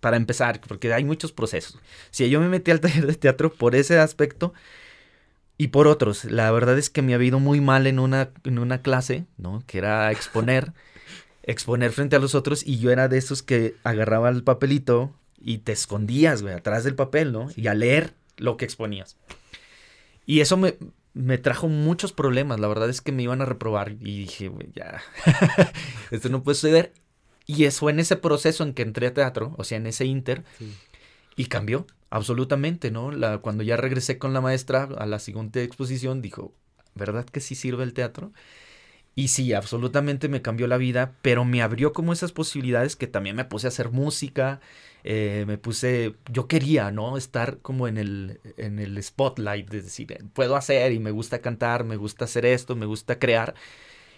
para 0.00 0.16
empezar, 0.16 0.60
porque 0.66 0.92
hay 0.92 1.04
muchos 1.04 1.32
procesos. 1.32 1.78
Si 2.10 2.28
yo 2.28 2.40
me 2.40 2.48
metí 2.48 2.70
al 2.70 2.80
taller 2.80 3.06
de 3.06 3.14
teatro 3.14 3.52
por 3.52 3.74
ese 3.74 3.98
aspecto 3.98 4.52
y 5.56 5.68
por 5.68 5.86
otros, 5.86 6.24
la 6.24 6.50
verdad 6.50 6.78
es 6.78 6.90
que 6.90 7.02
me 7.02 7.14
había 7.14 7.28
ido 7.28 7.40
muy 7.40 7.60
mal 7.60 7.86
en 7.86 7.98
una, 7.98 8.30
en 8.44 8.58
una 8.58 8.82
clase, 8.82 9.26
¿no? 9.36 9.62
Que 9.66 9.78
era 9.78 10.10
exponer 10.10 10.72
exponer 11.42 11.92
frente 11.92 12.16
a 12.16 12.18
los 12.18 12.34
otros 12.34 12.66
y 12.66 12.78
yo 12.78 12.90
era 12.90 13.08
de 13.08 13.18
esos 13.18 13.42
que 13.42 13.74
agarraba 13.82 14.28
el 14.28 14.42
papelito 14.42 15.14
y 15.40 15.58
te 15.58 15.72
escondías, 15.72 16.42
güey, 16.42 16.54
atrás 16.54 16.84
del 16.84 16.94
papel, 16.94 17.32
¿no? 17.32 17.48
Y 17.56 17.66
a 17.66 17.74
leer 17.74 18.14
lo 18.36 18.56
que 18.56 18.64
exponías. 18.64 19.16
Y 20.26 20.40
eso 20.40 20.56
me, 20.56 20.76
me 21.14 21.38
trajo 21.38 21.68
muchos 21.68 22.12
problemas, 22.12 22.60
la 22.60 22.68
verdad 22.68 22.88
es 22.88 23.00
que 23.00 23.12
me 23.12 23.22
iban 23.22 23.42
a 23.42 23.46
reprobar 23.46 23.92
y 23.92 24.20
dije, 24.20 24.48
güey, 24.48 24.70
ya, 24.74 25.02
esto 26.10 26.28
no 26.28 26.42
puede 26.42 26.54
suceder. 26.54 26.92
Y 27.46 27.64
eso 27.64 27.90
en 27.90 27.98
ese 27.98 28.16
proceso 28.16 28.62
en 28.62 28.74
que 28.74 28.82
entré 28.82 29.08
a 29.08 29.14
teatro, 29.14 29.54
o 29.58 29.64
sea, 29.64 29.78
en 29.78 29.86
ese 29.86 30.04
inter, 30.04 30.44
y 31.36 31.46
cambió 31.46 31.86
absolutamente, 32.10 32.90
¿no? 32.90 33.10
La, 33.10 33.38
cuando 33.38 33.64
ya 33.64 33.76
regresé 33.76 34.18
con 34.18 34.32
la 34.32 34.40
maestra 34.40 34.88
a 34.98 35.06
la 35.06 35.18
siguiente 35.18 35.64
exposición, 35.64 36.22
dijo, 36.22 36.54
¿verdad 36.94 37.24
que 37.24 37.40
sí 37.40 37.54
sirve 37.54 37.82
el 37.82 37.92
teatro? 37.92 38.32
Y 39.20 39.28
sí, 39.28 39.52
absolutamente 39.52 40.30
me 40.30 40.40
cambió 40.40 40.66
la 40.66 40.78
vida, 40.78 41.12
pero 41.20 41.44
me 41.44 41.60
abrió 41.60 41.92
como 41.92 42.14
esas 42.14 42.32
posibilidades 42.32 42.96
que 42.96 43.06
también 43.06 43.36
me 43.36 43.44
puse 43.44 43.66
a 43.66 43.68
hacer 43.68 43.90
música, 43.90 44.62
eh, 45.04 45.44
me 45.46 45.58
puse, 45.58 46.14
yo 46.32 46.48
quería, 46.48 46.90
¿no? 46.90 47.18
Estar 47.18 47.58
como 47.58 47.86
en 47.86 47.98
el, 47.98 48.40
en 48.56 48.78
el 48.78 49.02
spotlight, 49.02 49.68
de 49.68 49.82
decir, 49.82 50.24
puedo 50.32 50.56
hacer 50.56 50.92
y 50.92 51.00
me 51.00 51.10
gusta 51.10 51.42
cantar, 51.42 51.84
me 51.84 51.96
gusta 51.96 52.24
hacer 52.24 52.46
esto, 52.46 52.76
me 52.76 52.86
gusta 52.86 53.18
crear. 53.18 53.54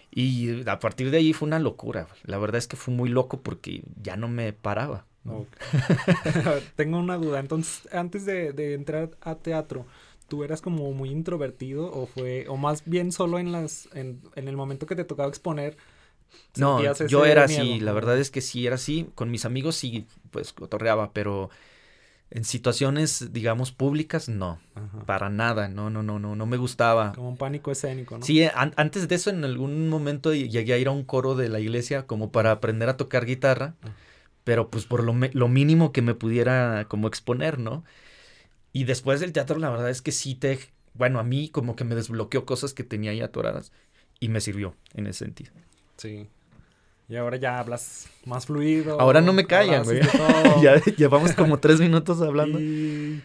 Y 0.09 0.69
a 0.69 0.79
partir 0.79 1.11
de 1.11 1.17
ahí 1.17 1.33
fue 1.33 1.49
una 1.49 1.59
locura. 1.59 2.07
La 2.23 2.37
verdad 2.37 2.59
es 2.59 2.67
que 2.69 2.77
fue 2.77 2.93
muy 2.93 3.09
loco 3.09 3.41
porque 3.41 3.83
ya 4.01 4.15
no 4.15 4.29
me 4.29 4.53
paraba. 4.53 5.05
Tengo 6.77 6.97
una 6.97 7.17
duda. 7.17 7.41
Entonces, 7.41 7.89
antes 7.91 8.25
de, 8.25 8.53
de 8.53 8.73
entrar 8.73 9.09
a 9.19 9.35
teatro, 9.35 9.85
tú 10.33 10.43
eras 10.43 10.61
como 10.63 10.91
muy 10.93 11.11
introvertido 11.11 11.91
o 11.93 12.07
fue, 12.07 12.47
o 12.49 12.57
más 12.57 12.81
bien 12.85 13.11
solo 13.11 13.37
en 13.37 13.51
las, 13.51 13.87
en, 13.93 14.19
en 14.33 14.47
el 14.47 14.57
momento 14.57 14.87
que 14.87 14.95
te 14.95 15.03
tocaba 15.03 15.29
exponer. 15.29 15.77
No, 16.55 16.81
yo 17.07 17.23
era 17.25 17.43
así, 17.43 17.79
la 17.79 17.91
verdad 17.91 18.17
es 18.17 18.31
que 18.31 18.41
sí 18.41 18.65
era 18.65 18.77
así, 18.77 19.07
con 19.13 19.29
mis 19.29 19.45
amigos 19.45 19.75
sí, 19.75 20.07
pues 20.31 20.51
cotorreaba, 20.51 21.13
pero 21.13 21.51
en 22.31 22.45
situaciones, 22.45 23.31
digamos, 23.31 23.71
públicas, 23.71 24.27
no, 24.27 24.59
para 25.05 25.29
nada, 25.29 25.67
no, 25.67 25.91
no, 25.91 26.01
no, 26.01 26.17
no, 26.17 26.35
no 26.35 26.45
me 26.47 26.57
gustaba. 26.57 27.13
Como 27.13 27.29
un 27.29 27.37
pánico 27.37 27.69
escénico, 27.69 28.17
¿no? 28.17 28.25
Sí, 28.25 28.43
antes 28.55 29.07
de 29.07 29.13
eso 29.13 29.29
en 29.29 29.43
algún 29.43 29.87
momento 29.87 30.33
llegué 30.33 30.73
a 30.73 30.79
ir 30.79 30.87
a 30.87 30.91
un 30.91 31.03
coro 31.03 31.35
de 31.35 31.47
la 31.47 31.59
iglesia 31.59 32.07
como 32.07 32.31
para 32.31 32.49
aprender 32.49 32.89
a 32.89 32.97
tocar 32.97 33.27
guitarra, 33.27 33.75
ah. 33.83 33.89
pero 34.43 34.71
pues 34.71 34.87
por 34.87 35.03
lo, 35.03 35.13
lo 35.13 35.47
mínimo 35.47 35.91
que 35.91 36.01
me 36.01 36.15
pudiera 36.15 36.87
como 36.89 37.07
exponer, 37.07 37.59
¿no? 37.59 37.83
Y 38.73 38.85
después 38.85 39.19
del 39.19 39.31
teatro, 39.31 39.59
la 39.59 39.69
verdad 39.69 39.89
es 39.89 40.01
que 40.01 40.11
sí 40.11 40.33
te, 40.35 40.59
bueno, 40.95 41.19
a 41.19 41.23
mí 41.23 41.47
como 41.49 41.75
que 41.75 41.83
me 41.83 41.95
desbloqueó 41.95 42.45
cosas 42.45 42.73
que 42.73 42.83
tenía 42.83 43.11
ahí 43.11 43.21
atoradas 43.21 43.71
y 44.19 44.29
me 44.29 44.41
sirvió 44.41 44.75
en 44.95 45.07
ese 45.07 45.25
sentido. 45.25 45.51
Sí. 45.97 46.27
Y 47.07 47.15
ahora 47.15 47.37
ya 47.37 47.59
hablas 47.59 48.07
más 48.25 48.47
fluido. 48.47 48.99
Ahora 48.99 49.21
no 49.21 49.31
me 49.31 49.45
callan, 49.45 49.83
güey. 49.83 50.01
ya 50.61 50.81
llevamos 50.97 51.33
como 51.33 51.59
tres 51.59 51.79
minutos 51.79 52.19
hablando. 52.21 52.59
Y... 52.59 53.21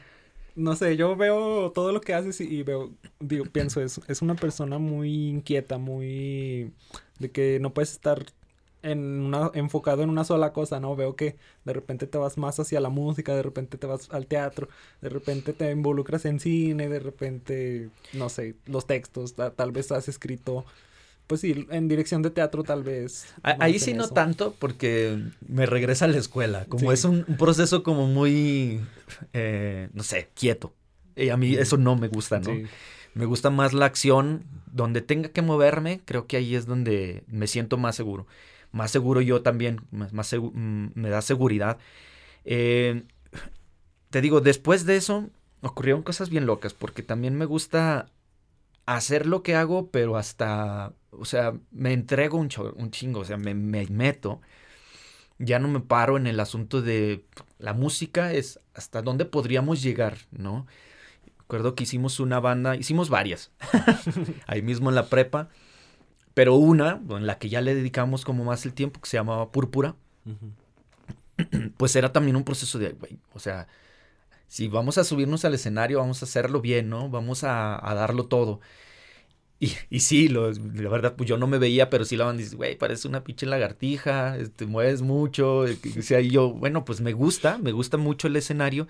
No 0.55 0.77
sé, 0.77 0.97
yo 0.97 1.17
veo 1.17 1.71
todo 1.73 1.93
lo 1.93 2.01
que 2.01 2.13
haces 2.13 2.41
y, 2.41 2.63
veo, 2.65 2.93
digo, 3.21 3.47
pienso, 3.47 3.81
es, 3.81 4.01
es 4.09 4.21
una 4.21 4.35
persona 4.35 4.79
muy 4.79 5.29
inquieta, 5.29 5.79
muy... 5.79 6.73
de 7.19 7.31
que 7.31 7.59
no 7.61 7.73
puedes 7.73 7.93
estar 7.93 8.27
en 8.83 8.99
una, 9.21 9.51
enfocado 9.55 10.03
en 10.03 10.11
una 10.11 10.25
sola 10.25 10.53
cosa, 10.53 10.81
¿no? 10.81 10.95
Veo 10.95 11.17
que 11.17 11.37
de 11.65 11.73
repente 11.73 12.07
te 12.07 12.19
vas 12.19 12.39
más 12.39 12.59
hacia 12.61 12.81
la 12.81 12.89
música, 12.89 13.35
de 13.35 13.43
repente 13.43 13.79
te 13.79 13.87
vas 13.87 14.09
al 14.11 14.27
teatro, 14.27 14.69
de 15.01 15.09
repente 15.09 15.53
te 15.53 15.71
involucras 15.71 16.25
en 16.25 16.41
cine, 16.41 16.89
de 16.89 17.01
repente, 17.01 17.91
no 18.13 18.29
sé, 18.29 18.55
los 18.67 18.87
textos, 18.87 19.35
tal 19.35 19.73
vez 19.73 19.91
has 19.91 20.09
escrito, 20.09 20.65
pues 21.27 21.41
sí, 21.41 21.67
en 21.71 21.89
dirección 21.89 22.23
de 22.23 22.31
teatro 22.31 22.63
tal 22.63 22.83
vez. 22.83 23.27
Ahí 23.43 23.79
sí 23.79 23.95
no 23.95 24.09
tanto 24.09 24.55
porque 24.59 25.23
me 25.47 25.67
regresa 25.67 26.05
a 26.05 26.09
la 26.09 26.19
escuela, 26.19 26.65
como 26.67 26.93
es 26.93 27.05
un, 27.05 27.25
proceso 27.39 27.83
como 27.83 28.07
muy, 28.07 28.81
eh, 29.33 29.89
no 29.93 30.03
sé, 30.03 30.29
quieto. 30.35 30.73
Y 31.17 31.31
a 31.31 31.37
mí 31.37 31.55
eso 31.55 31.77
no 31.77 31.97
me 31.97 32.07
gusta, 32.07 32.39
¿no? 32.39 32.53
Me 33.15 33.25
gusta 33.25 33.51
más 33.51 33.73
la 33.73 33.87
acción, 33.87 34.45
donde 34.71 35.01
tenga 35.01 35.31
que 35.31 35.43
moverme, 35.43 36.01
creo 36.05 36.29
que 36.29 36.37
ahí 36.37 36.55
es 36.55 36.67
donde 36.67 37.25
me 37.27 37.49
siento 37.49 37.77
más 37.77 37.97
seguro 37.97 38.29
más 38.73 38.91
seguro 38.91 39.21
yo 39.21 39.43
también, 39.43 39.81
más, 39.91 40.13
mm, 40.13 40.89
me 40.95 41.11
da 41.11 41.23
seguridad. 41.23 41.79
Eh, 42.45 43.05
te 44.11 44.21
digo, 44.21 44.41
después 44.41 44.87
de 44.87 44.97
eso 44.97 45.31
ocurrieron 45.61 46.03
cosas 46.03 46.31
bien 46.31 46.47
locas, 46.47 46.75
porque 46.75 47.03
también 47.03 47.37
me 47.37 47.45
gusta 47.45 48.11
hacer 48.87 49.27
lo 49.27 49.43
que 49.43 49.55
hago, 49.55 49.91
pero 49.91 50.17
hasta, 50.17 50.93
o 51.11 51.25
sea, 51.25 51.55
me 51.71 51.93
entrego 51.93 52.39
un, 52.39 52.49
chingo, 52.49 53.21
o 53.21 53.25
sea, 53.25 53.37
me, 53.37 53.55
me, 53.55 53.87
meto. 53.87 54.41
Ya 55.39 55.59
no 55.59 55.69
me 55.69 55.81
paro 55.81 56.17
en 56.17 56.27
el 56.27 56.41
asunto 56.41 56.83
de 56.83 57.25
la 57.59 57.75
música, 57.75 58.33
es 58.33 58.61
hasta 58.75 59.03
dónde 59.03 59.25
podríamos 59.25 59.83
llegar, 59.83 60.19
¿no? 60.31 60.67
Recuerdo 61.39 61.75
que 61.75 61.85
hicimos 61.85 62.19
una 62.19 62.41
banda, 62.41 62.77
hicimos 62.77 63.09
varias, 63.09 63.53
ahí 64.47 64.63
mismo 64.63 64.89
en 64.89 64.95
la 64.95 65.07
prepa. 65.07 65.49
Pero 66.39 66.55
una, 66.55 67.03
en 67.11 67.27
la 67.27 67.37
que 67.37 67.49
ya 67.49 67.61
le 67.61 67.75
dedicamos 67.75 68.25
como 68.25 68.45
más 68.45 68.65
el 68.65 68.73
tiempo, 68.73 69.01
que 69.01 69.09
se 69.09 69.17
llamaba 69.17 69.51
Púrpura, 69.51 69.97
pues 71.77 71.97
era 71.97 72.13
también 72.13 72.37
un 72.37 72.45
proceso 72.45 72.79
de, 72.79 72.93
güey, 72.93 73.19
o 73.35 73.41
sea, 73.41 73.67
si 74.47 74.69
vamos 74.69 74.99
a 74.99 75.03
subirnos 75.03 75.45
al 75.45 75.55
escenario, 75.55 75.99
vamos 75.99 76.23
a 76.23 76.27
hacerlo 76.27 76.61
bien, 76.61 76.89
¿no? 76.91 77.11
Vamos 77.11 77.43
a, 77.43 77.81
darlo 77.83 78.27
todo. 78.27 78.61
Y, 79.59 79.73
y 79.91 79.99
sí, 79.99 80.29
lo, 80.29 80.53
la 80.53 80.89
verdad, 80.89 81.17
pues 81.17 81.29
yo 81.29 81.39
no 81.39 81.49
me 81.49 81.59
veía, 81.59 81.91
pero 81.91 82.05
sí 82.05 82.17
la 82.17 82.27
van 82.27 82.37
dice, 82.37 82.55
güey, 82.55 82.79
parece 82.79 83.09
una 83.09 83.25
pinche 83.25 83.45
lagartija, 83.45 84.37
te 84.37 84.43
este, 84.45 84.67
mueves 84.67 85.03
mucho. 85.03 85.63
O 85.63 86.03
sea, 86.03 86.21
y 86.21 86.31
yo, 86.31 86.53
bueno, 86.53 86.85
pues 86.85 87.01
me 87.01 87.15
gusta, 87.15 87.59
me 87.59 87.73
gusta 87.73 87.97
mucho 87.97 88.29
el 88.29 88.37
escenario. 88.37 88.87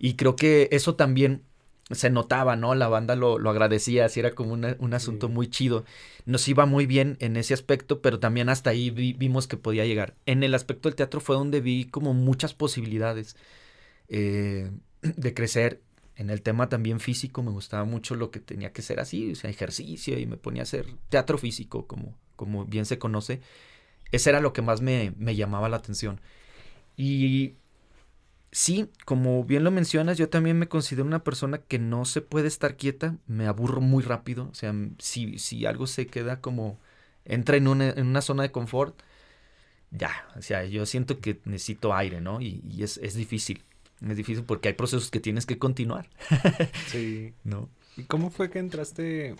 Y 0.00 0.14
creo 0.14 0.34
que 0.34 0.68
eso 0.72 0.96
también 0.96 1.44
se 1.90 2.10
notaba, 2.10 2.56
¿no? 2.56 2.74
La 2.74 2.88
banda 2.88 3.16
lo, 3.16 3.38
lo 3.38 3.50
agradecía, 3.50 4.04
así 4.04 4.20
era 4.20 4.32
como 4.32 4.52
un 4.52 4.94
asunto 4.94 5.28
muy 5.28 5.48
chido. 5.48 5.84
Nos 6.24 6.46
iba 6.48 6.66
muy 6.66 6.86
bien 6.86 7.16
en 7.20 7.36
ese 7.36 7.54
aspecto, 7.54 8.00
pero 8.00 8.20
también 8.20 8.48
hasta 8.48 8.70
ahí 8.70 8.90
vimos 8.90 9.46
que 9.46 9.56
podía 9.56 9.86
llegar. 9.86 10.14
En 10.26 10.42
el 10.42 10.54
aspecto 10.54 10.88
del 10.88 10.96
teatro 10.96 11.20
fue 11.20 11.36
donde 11.36 11.60
vi 11.60 11.86
como 11.86 12.14
muchas 12.14 12.54
posibilidades 12.54 13.36
eh, 14.08 14.70
de 15.02 15.34
crecer. 15.34 15.80
En 16.16 16.30
el 16.30 16.42
tema 16.42 16.68
también 16.68 17.00
físico 17.00 17.42
me 17.42 17.50
gustaba 17.50 17.84
mucho 17.84 18.14
lo 18.14 18.30
que 18.30 18.40
tenía 18.40 18.72
que 18.72 18.82
ser 18.82 19.00
así, 19.00 19.32
o 19.32 19.34
sea, 19.34 19.50
ejercicio 19.50 20.18
y 20.18 20.26
me 20.26 20.36
ponía 20.36 20.62
a 20.62 20.64
hacer 20.64 20.86
teatro 21.08 21.38
físico, 21.38 21.86
como, 21.86 22.14
como 22.36 22.66
bien 22.66 22.84
se 22.84 22.98
conoce. 22.98 23.40
Ese 24.12 24.30
era 24.30 24.40
lo 24.40 24.52
que 24.52 24.62
más 24.62 24.80
me, 24.80 25.14
me 25.16 25.34
llamaba 25.34 25.68
la 25.68 25.78
atención. 25.78 26.20
Y 26.96 27.54
sí, 28.52 28.88
como 29.04 29.44
bien 29.44 29.64
lo 29.64 29.70
mencionas, 29.70 30.18
yo 30.18 30.28
también 30.28 30.58
me 30.58 30.68
considero 30.68 31.06
una 31.06 31.24
persona 31.24 31.58
que 31.58 31.78
no 31.78 32.04
se 32.04 32.20
puede 32.20 32.48
estar 32.48 32.76
quieta, 32.76 33.16
me 33.26 33.46
aburro 33.46 33.80
muy 33.80 34.02
rápido, 34.02 34.48
o 34.50 34.54
sea, 34.54 34.74
si, 34.98 35.38
si 35.38 35.66
algo 35.66 35.86
se 35.86 36.06
queda 36.06 36.40
como, 36.40 36.78
entra 37.24 37.56
en 37.56 37.68
una, 37.68 37.90
en 37.90 38.06
una 38.06 38.22
zona 38.22 38.42
de 38.42 38.52
confort, 38.52 39.00
ya, 39.90 40.12
o 40.36 40.42
sea, 40.42 40.64
yo 40.64 40.86
siento 40.86 41.20
que 41.20 41.40
necesito 41.44 41.94
aire, 41.94 42.20
¿no? 42.20 42.40
Y, 42.40 42.62
y 42.68 42.82
es, 42.82 42.98
es, 42.98 43.14
difícil, 43.14 43.62
es 44.06 44.16
difícil 44.16 44.44
porque 44.44 44.68
hay 44.68 44.74
procesos 44.74 45.10
que 45.10 45.20
tienes 45.20 45.46
que 45.46 45.58
continuar. 45.58 46.08
sí. 46.86 47.34
¿No? 47.42 47.68
¿Y 47.96 48.04
cómo 48.04 48.30
fue 48.30 48.50
que 48.50 48.60
entraste, 48.60 49.34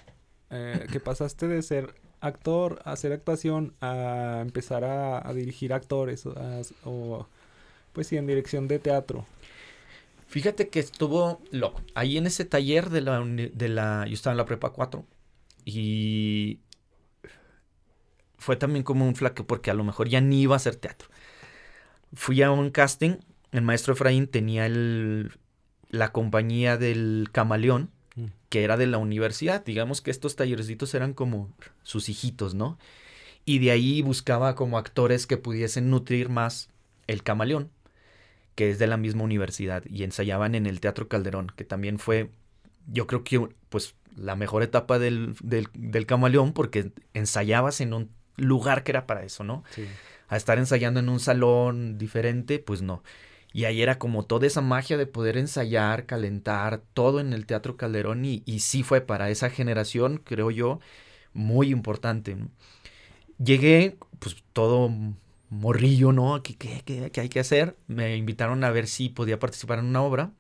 eh, 0.51 0.87
que 0.91 1.01
pasaste 1.01 1.47
de 1.47 1.63
ser 1.63 1.95
actor 2.21 2.83
a 2.85 2.93
hacer 2.93 3.13
actuación 3.13 3.75
a 3.81 4.41
empezar 4.43 4.85
a, 4.85 5.27
a 5.27 5.33
dirigir 5.33 5.73
actores 5.73 6.27
o 6.27 7.27
pues 7.93 8.07
sí, 8.07 8.17
en 8.17 8.27
dirección 8.27 8.69
de 8.69 8.79
teatro. 8.79 9.27
Fíjate 10.31 10.69
que 10.69 10.79
estuvo 10.79 11.43
loco. 11.51 11.83
Ahí 11.97 12.17
en 12.17 12.25
ese 12.25 12.45
taller 12.45 12.91
de 12.91 13.01
la, 13.01 13.21
de 13.21 13.69
la 13.69 14.07
yo 14.07 14.15
estaba 14.15 14.33
en 14.33 14.39
la 14.39 14.47
prepa 14.47 14.71
4 14.71 15.05
y 15.65 16.61
fue 18.39 18.55
también 18.55 18.85
como 18.85 19.09
un 19.09 19.17
flaque 19.17 19.43
porque 19.43 19.73
a 19.73 19.75
lo 19.75 19.83
mejor 19.83 20.09
ya 20.09 20.21
ni 20.21 20.43
iba 20.43 20.55
a 20.55 20.59
hacer 20.59 20.77
teatro. 20.77 21.09
Fui 22.13 22.43
a 22.43 22.53
un 22.53 22.71
casting, 22.71 23.17
el 23.51 23.63
maestro 23.63 23.95
Efraín 23.95 24.29
tenía 24.29 24.67
el, 24.67 25.33
la 25.89 26.13
compañía 26.13 26.77
del 26.77 27.29
camaleón, 27.33 27.91
mm. 28.15 28.27
que 28.51 28.63
era 28.63 28.77
de 28.77 28.87
la 28.87 28.99
universidad. 28.99 29.65
Digamos 29.65 30.01
que 30.01 30.13
estos 30.13 30.37
tallercitos 30.37 30.95
eran 30.95 31.13
como 31.13 31.53
sus 31.83 32.09
hijitos, 32.09 32.55
¿no? 32.55 32.79
Y 33.45 33.59
de 33.59 33.73
ahí 33.73 34.01
buscaba 34.01 34.55
como 34.55 34.79
actores 34.79 35.27
que 35.27 35.37
pudiesen 35.39 35.91
nutrir 35.91 36.29
más 36.29 36.69
el 37.09 37.25
camaleón 37.25 37.73
que 38.61 38.69
es 38.69 38.79
de 38.79 38.87
la 38.87 38.99
misma 38.99 39.23
universidad, 39.23 39.83
y 39.87 40.05
ensayaban 40.05 40.55
en 40.55 40.67
el 40.67 40.81
Teatro 40.81 41.09
Calderón, 41.09 41.51
que 41.57 41.65
también 41.65 41.99
fue, 41.99 42.29
yo 42.93 43.07
creo 43.07 43.25
que, 43.25 43.49
pues, 43.71 43.95
la 44.15 44.37
mejor 44.37 44.63
etapa 44.63 44.99
del, 44.99 45.35
del, 45.43 46.05
camaleón, 46.05 46.53
porque 46.53 46.93
ensayabas 47.15 47.81
en 47.81 47.95
un 47.95 48.11
lugar 48.37 48.83
que 48.83 48.93
era 48.93 49.07
para 49.07 49.23
eso, 49.25 49.45
¿no? 49.45 49.65
Sí. 49.71 49.87
A 50.29 50.37
estar 50.37 50.59
ensayando 50.59 51.01
en 51.01 51.09
un 51.09 51.21
salón 51.21 51.97
diferente, 51.97 52.59
pues 52.59 52.83
no. 52.83 53.03
Y 53.51 53.65
ahí 53.65 53.81
era 53.81 53.99
como 53.99 54.27
toda 54.27 54.47
esa 54.47 54.61
magia 54.61 54.99
de 54.99 55.07
poder 55.07 55.39
ensayar, 55.39 56.05
calentar, 56.05 56.83
todo 56.93 57.19
en 57.19 57.33
el 57.33 57.47
Teatro 57.47 57.79
Calderón, 57.79 58.27
y, 58.27 58.43
y 58.45 58.61
sí 58.61 58.83
fue 58.83 59.01
para 59.01 59.31
esa 59.31 59.49
generación, 59.49 60.21
creo 60.23 60.51
yo, 60.51 60.81
muy 61.33 61.71
importante. 61.71 62.37
Llegué, 63.39 63.97
pues 64.19 64.37
todo 64.53 64.91
morrillo, 65.51 66.13
¿no? 66.13 66.43
¿Qué, 66.43 66.57
qué, 66.57 67.11
qué, 67.13 67.21
hay 67.21 67.29
que 67.29 67.41
hacer? 67.41 67.77
Me 67.89 68.17
invitaron 68.17 68.65
a 68.65 68.71
ver 68.71 68.87
si 68.87 69.09
podía 69.09 69.39
participar 69.39 69.81
en 69.81 69.87
una 69.87 70.03
obra. 70.03 70.31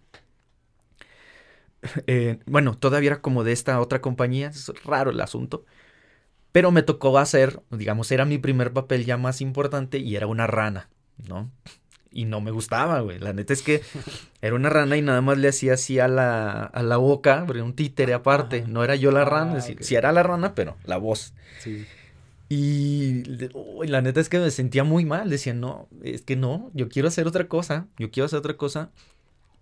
Eh, 2.06 2.38
bueno, 2.44 2.76
todavía 2.76 3.12
era 3.12 3.22
como 3.22 3.42
de 3.42 3.52
esta 3.52 3.80
otra 3.80 4.02
compañía, 4.02 4.48
es 4.48 4.70
raro 4.84 5.12
el 5.12 5.20
asunto. 5.22 5.64
Pero 6.52 6.70
me 6.72 6.82
tocó 6.82 7.16
hacer, 7.18 7.62
digamos, 7.70 8.12
era 8.12 8.26
mi 8.26 8.36
primer 8.36 8.74
papel 8.74 9.06
ya 9.06 9.16
más 9.16 9.40
importante 9.40 9.96
y 9.96 10.14
era 10.14 10.26
una 10.26 10.46
rana, 10.46 10.90
¿no? 11.26 11.50
Y 12.12 12.26
no 12.26 12.42
me 12.42 12.50
gustaba, 12.50 13.00
güey. 13.00 13.18
La 13.18 13.32
neta 13.32 13.54
es 13.54 13.62
que 13.62 13.80
era 14.42 14.54
una 14.54 14.68
rana 14.68 14.98
y 14.98 15.02
nada 15.02 15.22
más 15.22 15.38
le 15.38 15.48
hacía 15.48 15.72
así 15.72 15.98
a 15.98 16.06
la, 16.08 16.64
a 16.64 16.82
la 16.82 16.98
boca, 16.98 17.46
un 17.48 17.74
títere 17.74 18.12
aparte. 18.12 18.64
No 18.68 18.84
era 18.84 18.94
yo 18.96 19.10
la 19.10 19.24
rana, 19.24 19.54
ah, 19.56 19.60
sí, 19.62 19.94
era 19.94 20.12
la 20.12 20.22
rana, 20.22 20.54
pero 20.54 20.76
la 20.84 20.98
voz. 20.98 21.32
Sí. 21.60 21.86
Y 22.52 23.22
la 23.86 24.02
neta 24.02 24.18
es 24.20 24.28
que 24.28 24.40
me 24.40 24.50
sentía 24.50 24.82
muy 24.82 25.04
mal. 25.04 25.30
Decía, 25.30 25.54
no, 25.54 25.86
es 26.02 26.22
que 26.22 26.34
no, 26.34 26.72
yo 26.74 26.88
quiero 26.88 27.06
hacer 27.06 27.28
otra 27.28 27.46
cosa, 27.46 27.86
yo 27.96 28.10
quiero 28.10 28.26
hacer 28.26 28.40
otra 28.40 28.56
cosa. 28.56 28.90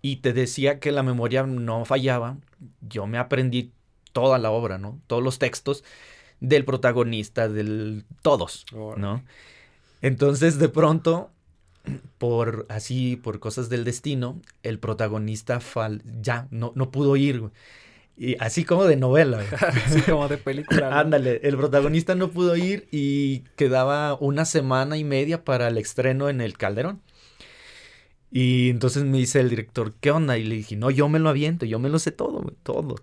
Y 0.01 0.17
te 0.17 0.33
decía 0.33 0.79
que 0.79 0.91
la 0.91 1.03
memoria 1.03 1.43
no 1.43 1.85
fallaba. 1.85 2.37
Yo 2.81 3.05
me 3.05 3.19
aprendí 3.19 3.73
toda 4.11 4.39
la 4.39 4.49
obra, 4.49 4.79
¿no? 4.79 4.99
Todos 5.05 5.23
los 5.23 5.37
textos 5.37 5.83
del 6.39 6.65
protagonista, 6.65 7.47
del 7.47 8.05
todos, 8.23 8.65
¿no? 8.97 9.23
Entonces, 10.01 10.57
de 10.57 10.69
pronto, 10.69 11.29
por 12.17 12.65
así, 12.69 13.17
por 13.17 13.39
cosas 13.39 13.69
del 13.69 13.83
destino, 13.83 14.41
el 14.63 14.79
protagonista 14.79 15.59
fal 15.59 16.01
ya 16.21 16.47
no, 16.49 16.71
no 16.73 16.89
pudo 16.89 17.17
ir. 17.17 17.51
Y 18.21 18.35
así 18.41 18.65
como 18.65 18.83
de 18.83 18.97
novela. 18.97 19.39
así 19.85 20.01
como 20.01 20.27
de 20.27 20.37
película. 20.37 20.99
Ándale, 20.99 21.39
el 21.41 21.55
protagonista 21.55 22.15
no 22.15 22.31
pudo 22.31 22.57
ir 22.57 22.89
y 22.91 23.39
quedaba 23.55 24.15
una 24.15 24.43
semana 24.43 24.97
y 24.97 25.05
media 25.05 25.45
para 25.45 25.69
el 25.69 25.77
estreno 25.77 26.27
en 26.27 26.41
el 26.41 26.57
Calderón. 26.57 27.01
Y 28.29 28.69
entonces 28.71 29.05
me 29.05 29.17
dice 29.17 29.39
el 29.39 29.49
director, 29.49 29.93
¿qué 30.01 30.11
onda? 30.11 30.37
Y 30.37 30.43
le 30.43 30.55
dije, 30.55 30.75
no, 30.75 30.91
yo 30.91 31.07
me 31.07 31.19
lo 31.19 31.29
aviento, 31.29 31.65
yo 31.65 31.79
me 31.79 31.87
lo 31.87 31.97
sé 31.97 32.11
todo, 32.11 32.53
todo. 32.61 32.95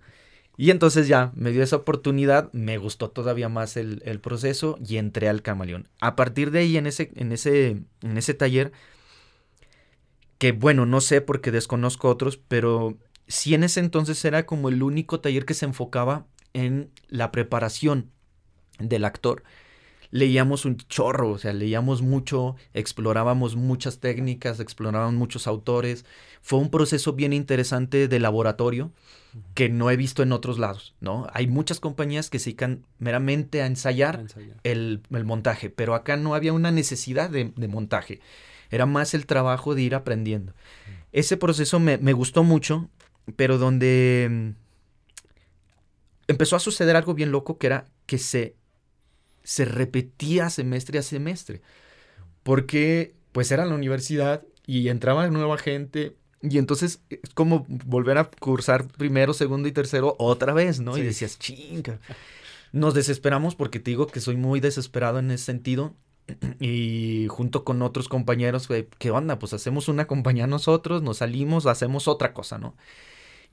Y 0.59 0.71
entonces 0.71 1.09
ya 1.09 1.33
me 1.35 1.51
dio 1.51 1.63
esa 1.63 1.77
oportunidad, 1.77 2.53
me 2.53 2.77
gustó 2.77 3.09
todavía 3.09 3.49
más 3.49 3.79
el, 3.79 4.03
el, 4.05 4.21
proceso 4.21 4.79
y 4.87 4.99
entré 4.99 5.31
al 5.31 5.41
camaleón. 5.41 5.89
A 5.99 6.15
partir 6.15 6.51
de 6.51 6.59
ahí, 6.61 6.77
en 6.77 6.87
ese, 6.87 7.11
en 7.17 7.33
ese, 7.33 7.83
en 8.03 8.19
ese 8.19 8.35
taller, 8.35 8.73
que 10.39 10.53
bueno, 10.53 10.85
no 10.87 11.01
sé 11.01 11.23
porque 11.23 11.51
desconozco 11.51 12.09
otros, 12.09 12.37
pero 12.37 12.97
si 13.29 13.55
en 13.55 13.65
ese 13.65 13.81
entonces 13.81 14.25
era 14.25 14.47
como 14.47 14.69
el 14.69 14.83
único 14.83 15.21
taller 15.21 15.45
que 15.45 15.55
se 15.55 15.65
enfocaba 15.65 16.27
en 16.53 16.91
la 17.09 17.33
preparación 17.33 18.11
del 18.79 19.05
actor. 19.05 19.43
Leíamos 20.11 20.65
un 20.65 20.77
chorro, 20.77 21.33
o 21.33 21.39
sea, 21.39 21.53
leíamos 21.53 22.01
mucho, 22.01 22.55
explorábamos 22.75 23.57
muchas 23.57 23.99
técnicas, 23.99 24.61
explorábamos 24.61 25.15
muchos 25.15 25.47
autores. 25.47 26.05
Fue 26.43 26.59
un 26.61 26.71
proceso 26.71 27.15
bien 27.15 27.33
interesante 27.33 28.09
de 28.09 28.21
laboratorio 28.21 28.93
que 29.55 29.69
no 29.69 29.91
he 29.91 29.97
visto 29.97 30.23
en 30.23 30.33
otros 30.33 30.59
lados, 30.59 30.95
¿no? 31.01 31.27
Hay 31.33 31.47
muchas 31.47 31.81
compañías 31.81 32.31
que 32.31 32.39
se 32.39 32.51
dedican 32.51 32.87
meramente 32.99 33.61
a 33.61 33.67
ensayar, 33.67 34.25
El, 34.63 35.03
montaje, 35.11 35.69
pero 35.69 35.95
acá 35.95 36.17
no 36.17 36.35
había 36.35 36.53
una 36.53 36.71
necesidad 36.71 37.29
de, 37.29 37.53
montaje. 37.69 38.21
Era 38.71 38.87
más 38.87 39.13
el 39.13 39.27
trabajo 39.27 39.75
de 39.75 39.83
ir 39.83 39.95
aprendiendo. 39.95 40.55
Ese 41.13 41.37
proceso 41.37 41.81
me, 41.81 41.99
me 41.99 42.13
gustó 42.13 42.45
mucho 42.45 42.89
pero 43.35 43.59
donde 43.59 44.29
mm, 44.31 44.51
empezó 46.29 46.57
a 46.57 46.61
suceder 46.61 46.97
algo 46.97 47.15
bien 47.15 47.33
loco 47.33 47.59
que 47.59 47.67
era 47.67 47.87
que 48.07 48.19
se, 48.19 48.55
se 49.43 49.65
repetía 49.65 50.51
semestre 50.51 50.99
a 50.99 51.03
semestre, 51.03 51.63
porque 52.43 53.15
pues 53.33 53.51
era 53.51 53.67
la 53.67 53.75
universidad 53.75 54.45
y 54.67 54.89
entraba 54.89 55.29
nueva 55.29 55.59
gente 55.59 56.17
y 56.43 56.59
entonces 56.59 57.01
es 57.11 57.31
como 57.35 57.65
volver 57.69 58.19
a 58.19 58.31
cursar 58.31 58.87
primero, 58.87 59.33
segundo 59.33 59.69
y 59.69 59.73
tercero 59.73 60.17
otra 60.19 60.53
vez, 60.53 60.81
¿no? 60.81 60.97
Y 60.97 61.03
decías, 61.03 61.39
chinga. 61.39 61.99
Nos 62.73 62.95
desesperamos 62.95 63.55
porque 63.55 63.81
te 63.81 63.91
digo 63.91 64.07
que 64.07 64.21
soy 64.21 64.37
muy 64.37 64.61
desesperado 64.61 65.19
en 65.19 65.31
ese 65.31 65.45
sentido. 65.45 65.95
Y 66.61 67.27
junto 67.29 67.65
con 67.65 67.83
otros 67.83 68.09
compañeros, 68.09 68.69
¿qué 68.99 69.11
onda? 69.11 69.39
Pues 69.39 69.53
hacemos 69.53 69.89
una 69.89 70.07
compañía 70.07 70.47
nosotros, 70.47 71.03
nos 71.03 71.19
salimos, 71.19 71.67
hacemos 71.67 72.09
otra 72.09 72.33
cosa, 72.33 72.59
¿no? 72.59 72.77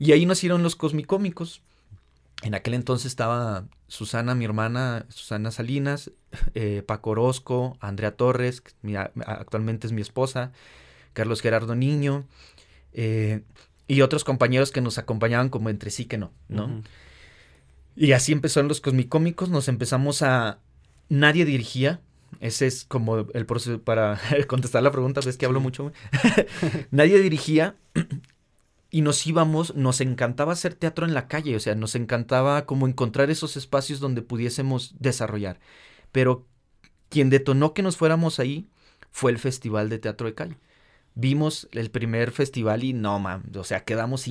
Y 0.04 0.12
ahí 0.12 0.26
nacieron 0.26 0.62
los 0.62 0.76
cosmicómicos. 0.76 1.62
En 2.42 2.54
aquel 2.54 2.74
entonces 2.74 3.06
estaba 3.06 3.64
Susana, 3.88 4.34
mi 4.34 4.44
hermana, 4.44 5.06
Susana 5.08 5.50
Salinas, 5.50 6.10
eh, 6.54 6.82
Paco 6.86 7.10
Orozco, 7.10 7.78
Andrea 7.80 8.14
Torres, 8.14 8.60
que 8.60 8.98
actualmente 8.98 9.86
es 9.86 9.94
mi 9.94 10.02
esposa, 10.02 10.52
Carlos 11.14 11.40
Gerardo 11.40 11.74
Niño, 11.74 12.26
eh, 12.92 13.44
y 13.88 14.02
otros 14.02 14.24
compañeros 14.24 14.72
que 14.72 14.82
nos 14.82 14.98
acompañaban 14.98 15.48
como 15.48 15.70
entre 15.70 15.90
sí 15.90 16.04
que 16.04 16.18
no, 16.18 16.32
¿no? 16.48 16.82
Y 17.96 18.12
así 18.12 18.32
empezaron 18.32 18.68
los 18.68 18.82
cosmicómicos, 18.82 19.48
nos 19.48 19.68
empezamos 19.68 20.20
a... 20.20 20.58
Nadie 21.08 21.46
dirigía, 21.46 22.02
ese 22.40 22.66
es 22.66 22.84
como 22.84 23.20
el 23.32 23.46
proceso 23.46 23.80
para 23.80 24.20
contestar 24.48 24.82
la 24.82 24.90
pregunta, 24.90 25.22
ves 25.24 25.38
que 25.38 25.46
hablo 25.46 25.60
mucho. 25.60 25.92
Nadie 26.90 27.20
dirigía 27.20 27.76
y 28.94 29.00
nos 29.00 29.26
íbamos, 29.26 29.74
nos 29.74 30.00
encantaba 30.00 30.52
hacer 30.52 30.76
teatro 30.76 31.04
en 31.04 31.14
la 31.14 31.26
calle, 31.26 31.56
o 31.56 31.58
sea, 31.58 31.74
nos 31.74 31.96
encantaba 31.96 32.64
como 32.64 32.86
encontrar 32.86 33.28
esos 33.28 33.56
espacios 33.56 33.98
donde 33.98 34.22
pudiésemos 34.22 34.94
desarrollar. 35.00 35.58
Pero 36.12 36.46
quien 37.08 37.28
detonó 37.28 37.74
que 37.74 37.82
nos 37.82 37.96
fuéramos 37.96 38.38
ahí 38.38 38.68
fue 39.10 39.32
el 39.32 39.40
Festival 39.40 39.88
de 39.88 39.98
Teatro 39.98 40.28
de 40.28 40.34
Calle. 40.36 40.58
Vimos 41.16 41.68
el 41.72 41.90
primer 41.90 42.30
festival 42.30 42.84
y 42.84 42.92
no, 42.92 43.18
man, 43.18 43.42
o 43.56 43.64
sea, 43.64 43.82
quedamos 43.82 44.26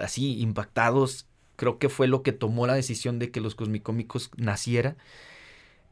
así 0.00 0.40
impactados. 0.40 1.28
Creo 1.54 1.78
que 1.78 1.88
fue 1.88 2.08
lo 2.08 2.24
que 2.24 2.32
tomó 2.32 2.66
la 2.66 2.74
decisión 2.74 3.20
de 3.20 3.30
que 3.30 3.40
los 3.40 3.54
cosmicómicos 3.54 4.32
naciera 4.36 4.96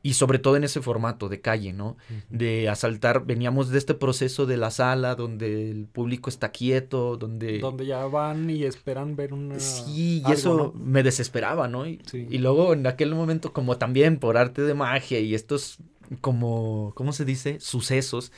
y 0.06 0.14
sobre 0.14 0.38
todo 0.38 0.54
en 0.54 0.62
ese 0.62 0.80
formato 0.80 1.28
de 1.28 1.40
calle, 1.40 1.72
¿no? 1.72 1.96
De 2.30 2.68
asaltar, 2.68 3.26
veníamos 3.26 3.70
de 3.70 3.78
este 3.78 3.92
proceso 3.92 4.46
de 4.46 4.56
la 4.56 4.70
sala 4.70 5.16
donde 5.16 5.68
el 5.68 5.86
público 5.86 6.30
está 6.30 6.52
quieto, 6.52 7.16
donde... 7.16 7.58
Donde 7.58 7.86
ya 7.86 8.06
van 8.06 8.48
y 8.48 8.62
esperan 8.62 9.16
ver 9.16 9.34
una... 9.34 9.58
Sí, 9.58 10.22
y 10.24 10.30
eso 10.30 10.72
me 10.76 11.02
desesperaba, 11.02 11.66
¿no? 11.66 11.88
Y, 11.88 12.00
y, 12.12 12.38
luego 12.38 12.72
en 12.72 12.86
aquel 12.86 13.16
momento 13.16 13.52
como 13.52 13.78
también 13.78 14.20
por 14.20 14.36
arte 14.36 14.62
de 14.62 14.74
magia 14.74 15.18
y 15.18 15.34
estos 15.34 15.78
como, 16.20 16.92
¿cómo 16.94 17.12
se 17.12 17.24
dice? 17.24 17.58
Sucesos. 17.58 18.30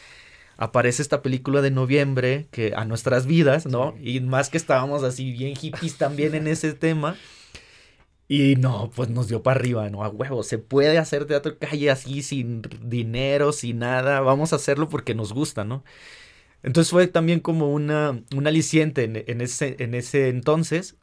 Aparece 0.56 1.02
esta 1.02 1.20
película 1.20 1.60
de 1.60 1.70
noviembre 1.70 2.46
que 2.50 2.72
a 2.74 2.86
nuestras 2.86 3.26
vidas, 3.26 3.66
¿no? 3.66 3.94
Y 4.02 4.20
más 4.20 4.48
que 4.48 4.56
estábamos 4.56 5.04
así 5.04 5.32
bien 5.32 5.54
hippies 5.54 5.98
también 5.98 6.34
en 6.34 6.46
ese 6.46 6.72
tema. 6.72 7.14
Y 8.28 8.56
no, 8.56 8.90
pues 8.94 9.08
nos 9.08 9.28
dio 9.28 9.42
para 9.42 9.58
arriba, 9.58 9.88
¿no? 9.88 10.04
A 10.04 10.10
huevo, 10.10 10.42
se 10.42 10.58
puede 10.58 10.98
hacer 10.98 11.24
teatro 11.24 11.58
calle 11.58 11.90
así, 11.90 12.22
sin 12.22 12.62
dinero, 12.82 13.52
sin 13.52 13.78
nada. 13.78 14.20
Vamos 14.20 14.52
a 14.52 14.56
hacerlo 14.56 14.90
porque 14.90 15.14
nos 15.14 15.32
gusta, 15.32 15.64
¿no? 15.64 15.82
Entonces 16.62 16.90
fue 16.90 17.06
también 17.06 17.40
como 17.40 17.72
una, 17.72 18.22
un 18.36 18.46
aliciente 18.46 19.04
en, 19.04 19.40
ese, 19.40 19.76
en 19.78 19.94
ese 19.94 20.28
entonces. 20.28 20.96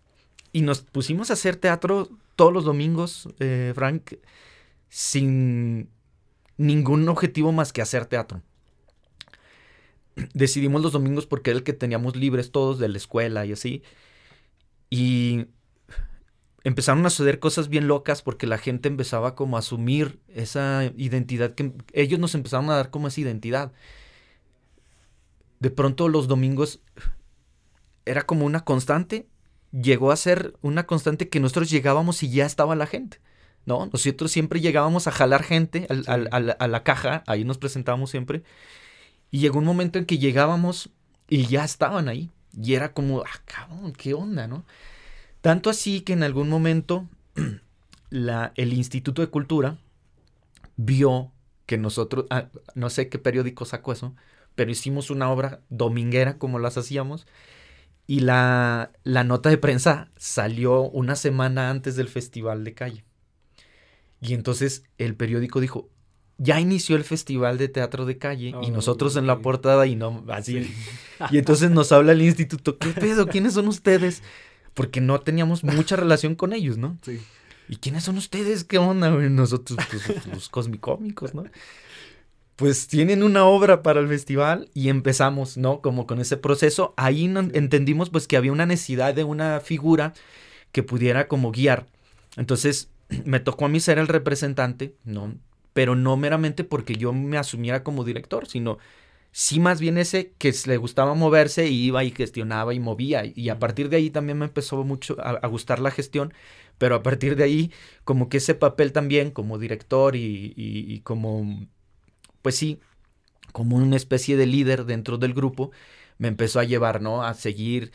Y 0.54 0.62
nos 0.62 0.82
pusimos 0.82 1.32
a 1.32 1.34
hacer 1.34 1.56
teatro 1.56 2.10
todos 2.36 2.54
los 2.54 2.66
domingos, 2.66 3.30
eh, 3.40 3.74
Frank, 3.76 4.14
sin 4.90 5.90
ningún 6.58 7.10
objetivo 7.10 7.52
más 7.52 7.74
que 7.74 7.82
hacer 7.82 8.06
teatro. 8.06 8.42
Decidimos 10.34 10.82
los 10.82 10.94
domingos 10.94 11.26
porque 11.26 11.50
era 11.52 11.58
el 11.58 11.64
que 11.64 11.74
teníamos 11.74 12.16
libres 12.16 12.52
todos 12.52 12.80
de 12.80 12.88
la 12.88 12.98
escuela 12.98 13.46
y 13.46 13.54
así. 13.54 13.84
Y 14.90 15.48
empezaron 16.66 17.06
a 17.06 17.12
suceder 17.12 17.40
cosas 17.40 17.70
bien 17.70 17.88
locas 17.88 18.24
porque 18.24 18.48
la 18.48 18.58
gente 18.58 18.90
empezaba 18.90 19.36
como 19.36 19.56
a 19.56 19.60
asumir 19.60 20.20
esa 20.28 20.92
identidad 20.98 21.54
que 21.54 21.72
ellos 21.94 22.20
nos 22.20 22.34
empezaron 22.34 22.70
a 22.72 22.76
dar 22.76 22.90
como 22.90 23.08
esa 23.08 23.22
identidad. 23.22 23.72
De 25.60 25.70
pronto 25.70 26.10
los 26.10 26.28
domingos 26.28 26.82
era 28.06 28.24
como 28.24 28.48
una 28.48 28.66
constante, 28.66 29.28
llegó 29.72 30.12
a 30.12 30.16
ser 30.16 30.56
una 30.62 30.88
constante 30.88 31.30
que 31.30 31.40
nosotros 31.40 31.70
llegábamos 31.70 32.24
y 32.24 32.32
ya 32.32 32.48
estaba 32.48 32.76
la 32.76 32.88
gente. 32.88 33.22
¿no? 33.68 33.86
Nosotros 33.86 34.32
siempre 34.32 34.60
llegábamos 34.60 35.08
a 35.08 35.12
jalar 35.12 35.44
gente 35.44 35.88
a 35.88 36.68
la 36.68 36.84
caja, 36.84 37.24
ahí 37.28 37.44
nos 37.44 37.60
presentábamos 37.60 38.10
siempre, 38.10 38.42
y 39.30 39.40
llegó 39.40 39.60
un 39.60 39.66
momento 39.66 40.00
en 40.00 40.06
que 40.06 40.18
llegábamos 40.18 40.90
y 41.30 41.46
ya 41.46 41.64
estaban 41.64 42.10
ahí. 42.10 42.32
Y 42.60 42.74
era 42.74 42.92
como, 42.94 43.22
ah, 43.22 43.42
cabrón, 43.46 43.94
¿qué 43.94 44.16
onda, 44.16 44.48
no? 44.48 44.66
Tanto 45.46 45.70
así 45.70 46.02
que 46.02 46.14
en 46.14 46.24
algún 46.24 46.50
momento 46.50 47.08
la, 48.10 48.52
el 48.56 48.74
Instituto 48.74 49.22
de 49.22 49.28
Cultura 49.28 49.78
vio 50.76 51.32
que 51.68 51.78
nosotros, 51.78 52.26
ah, 52.32 52.48
no 52.74 52.90
sé 52.90 53.10
qué 53.10 53.20
periódico 53.20 53.64
sacó 53.64 53.92
eso, 53.92 54.16
pero 54.56 54.72
hicimos 54.72 55.12
una 55.12 55.30
obra 55.30 55.62
dominguera 55.70 56.40
como 56.40 56.58
las 56.58 56.80
hacíamos 56.80 57.28
y 58.08 58.22
la, 58.22 58.92
la 59.04 59.24
nota 59.24 59.50
de 59.50 59.60
prensa 59.60 60.10
salió 60.18 60.82
una 60.82 61.16
semana 61.16 61.70
antes 61.70 61.96
del 61.96 62.08
Festival 62.08 62.64
de 62.64 62.74
Calle. 62.74 63.06
Y 64.22 64.34
entonces 64.34 64.82
el 64.98 65.14
periódico 65.14 65.60
dijo, 65.60 65.92
ya 66.40 66.60
inició 66.60 66.96
el 66.96 67.04
Festival 67.04 67.60
de 67.60 67.68
Teatro 67.68 68.08
de 68.08 68.18
Calle 68.18 68.56
y 68.64 68.72
nosotros 68.72 69.16
en 69.16 69.28
la 69.28 69.44
portada 69.44 69.86
y 69.86 69.96
no, 69.96 70.26
así. 70.28 70.74
Y 71.30 71.38
entonces 71.38 71.70
nos 71.70 71.92
habla 71.92 72.14
el 72.14 72.24
instituto, 72.24 72.80
¿qué 72.80 72.90
pedo? 72.90 73.28
¿Quiénes 73.28 73.54
son 73.54 73.68
ustedes? 73.68 74.24
Porque 74.76 75.02
no 75.02 75.20
teníamos 75.22 75.64
mucha 75.64 75.96
relación 75.96 76.36
con 76.36 76.54
ellos, 76.54 76.78
¿no? 76.78 77.00
Sí. 77.02 77.20
¿Y 77.68 77.78
quiénes 77.78 78.04
son 78.04 78.18
ustedes? 78.18 78.64
¿Qué 78.64 78.78
onda? 78.78 79.10
Nosotros, 79.10 79.80
pues, 79.90 80.28
los 80.28 80.50
cosmicómicos, 80.50 81.34
¿no? 81.34 81.46
Pues 82.56 82.88
tienen 82.88 83.24
una 83.24 83.46
obra 83.46 83.82
para 83.82 84.00
el 84.00 84.08
festival 84.08 84.70
y 84.74 84.90
empezamos, 84.90 85.58
¿no? 85.58 85.82
Como 85.82 86.06
con 86.06 86.20
ese 86.22 86.38
proceso. 86.38 86.94
Ahí 86.96 87.26
entendimos 87.26 88.10
pues 88.10 88.28
que 88.28 88.38
había 88.38 88.52
una 88.52 88.66
necesidad 88.66 89.14
de 89.14 89.24
una 89.24 89.60
figura 89.60 90.14
que 90.72 90.84
pudiera 90.84 91.28
como 91.28 91.52
guiar. 91.52 91.88
Entonces 92.38 92.90
me 93.26 93.40
tocó 93.40 93.66
a 93.66 93.70
mí 93.70 93.80
ser 93.80 93.98
el 93.98 94.08
representante, 94.08 94.96
¿no? 95.04 95.34
Pero 95.74 95.96
no 95.96 96.16
meramente 96.16 96.64
porque 96.64 96.96
yo 96.96 97.12
me 97.12 97.38
asumiera 97.38 97.84
como 97.84 98.06
director, 98.06 98.48
sino 98.48 98.78
sí 99.38 99.60
más 99.60 99.82
bien 99.82 99.98
ese 99.98 100.32
que 100.38 100.54
le 100.66 100.78
gustaba 100.78 101.14
moverse 101.14 101.68
y 101.68 101.88
iba 101.88 102.06
y 102.06 102.12
gestionaba 102.12 102.74
y 102.74 102.80
movía. 102.80 103.24
Y 103.26 103.50
a 103.50 103.60
partir 103.60 103.90
de 103.90 103.98
ahí 103.98 104.10
también 104.10 104.38
me 104.38 104.46
empezó 104.46 104.82
mucho 104.86 105.18
a, 105.20 105.46
gustar 105.48 105.80
la 105.80 105.92
gestión, 105.92 106.34
pero 106.78 106.96
a 106.96 107.04
partir 107.04 107.36
de 107.36 107.44
ahí 107.44 107.72
como 108.06 108.30
que 108.30 108.38
ese 108.38 108.56
papel 108.56 108.94
también 108.94 109.32
como 109.32 109.58
director 109.58 110.16
y, 110.16 111.02
como, 111.04 111.68
pues 112.42 112.56
sí, 112.56 112.80
como 113.52 113.76
una 113.76 113.98
especie 113.98 114.38
de 114.38 114.46
líder 114.46 114.86
dentro 114.86 115.18
del 115.18 115.34
grupo, 115.34 115.72
me 116.18 116.30
empezó 116.30 116.62
a 116.62 116.64
llevar, 116.64 117.02
¿no? 117.02 117.22
A 117.22 117.34
seguir. 117.34 117.92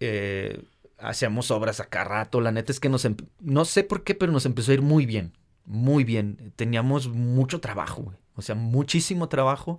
Eh, 0.00 0.60
hacíamos 0.98 1.52
obras 1.52 1.78
acá 1.78 2.02
rato. 2.02 2.40
La 2.40 2.50
neta 2.50 2.72
es 2.72 2.80
que 2.80 2.88
nos, 2.88 3.06
no 3.38 3.64
sé 3.64 3.84
por 3.84 4.02
qué, 4.02 4.16
pero 4.16 4.32
nos 4.32 4.44
empezó 4.44 4.72
a 4.72 4.74
ir 4.74 4.82
muy 4.82 5.06
bien, 5.06 5.34
muy 5.66 6.02
bien. 6.02 6.52
Teníamos 6.56 7.08
mucho 7.08 7.60
trabajo, 7.60 8.12
O 8.34 8.42
sea, 8.42 8.56
muchísimo 8.56 9.28
trabajo. 9.28 9.78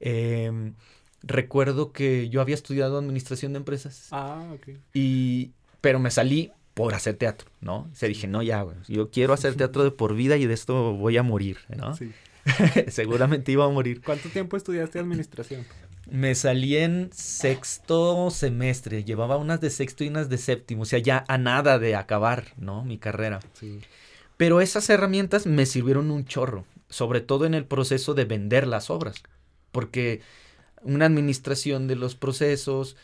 Em, 0.00 0.74
recuerdo 1.22 1.92
que 1.92 2.28
yo 2.28 2.40
había 2.40 2.54
estudiado 2.54 2.98
administración 2.98 3.52
de 3.52 3.58
empresas. 3.58 4.08
Ah, 4.10 4.50
ok. 4.54 4.68
Y, 4.94 5.52
pero 5.80 5.98
me 5.98 6.10
salí 6.10 6.52
por 6.74 6.94
hacer 6.94 7.16
teatro, 7.16 7.50
¿no? 7.60 7.90
Se 7.92 8.06
dije, 8.06 8.28
no, 8.28 8.42
ya, 8.42 8.62
güey, 8.62 8.76
yo 8.86 9.10
quiero 9.10 9.32
hacer 9.32 9.56
teatro 9.56 9.82
de 9.82 9.90
por 9.90 10.14
vida 10.14 10.36
y 10.36 10.46
de 10.46 10.54
esto 10.54 10.94
voy 10.94 11.16
a 11.16 11.22
morir, 11.22 11.58
¿no? 11.76 11.96
Sí. 11.96 12.12
Seguramente 12.88 13.52
iba 13.52 13.64
a 13.64 13.68
morir. 13.68 14.00
¿Cuánto 14.00 14.28
tiempo 14.28 14.56
estudiaste 14.56 14.98
administración? 14.98 15.66
Me 16.10 16.34
salí 16.34 16.76
en 16.76 17.10
sexto 17.12 18.30
semestre, 18.30 19.04
llevaba 19.04 19.36
unas 19.36 19.60
de 19.60 19.70
sexto 19.70 20.04
y 20.04 20.08
unas 20.08 20.28
de 20.28 20.38
séptimo, 20.38 20.82
o 20.82 20.86
sea, 20.86 21.00
ya 21.00 21.24
a 21.28 21.36
nada 21.36 21.78
de 21.78 21.96
acabar, 21.96 22.54
¿no? 22.56 22.84
Mi 22.84 22.96
carrera. 22.96 23.40
Sí. 23.54 23.80
Pero 24.36 24.60
esas 24.60 24.88
herramientas 24.88 25.46
me 25.46 25.66
sirvieron 25.66 26.10
un 26.10 26.24
chorro, 26.24 26.64
sobre 26.88 27.20
todo 27.20 27.44
en 27.44 27.54
el 27.54 27.66
proceso 27.66 28.14
de 28.14 28.24
vender 28.24 28.66
las 28.66 28.88
obras 28.88 29.22
porque 29.72 30.20
una 30.82 31.06
administración 31.06 31.86
de 31.88 31.96
los 31.96 32.14
procesos, 32.14 32.96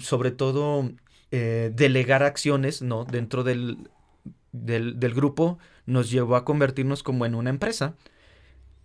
sobre 0.00 0.30
todo 0.30 0.90
eh, 1.30 1.70
delegar 1.74 2.22
acciones 2.22 2.82
¿no? 2.82 3.04
dentro 3.04 3.44
del, 3.44 3.88
del, 4.52 4.98
del, 5.00 5.14
grupo, 5.14 5.58
nos 5.86 6.10
llevó 6.10 6.36
a 6.36 6.44
convertirnos 6.44 7.02
como 7.02 7.26
en 7.26 7.34
una 7.34 7.50
empresa. 7.50 7.94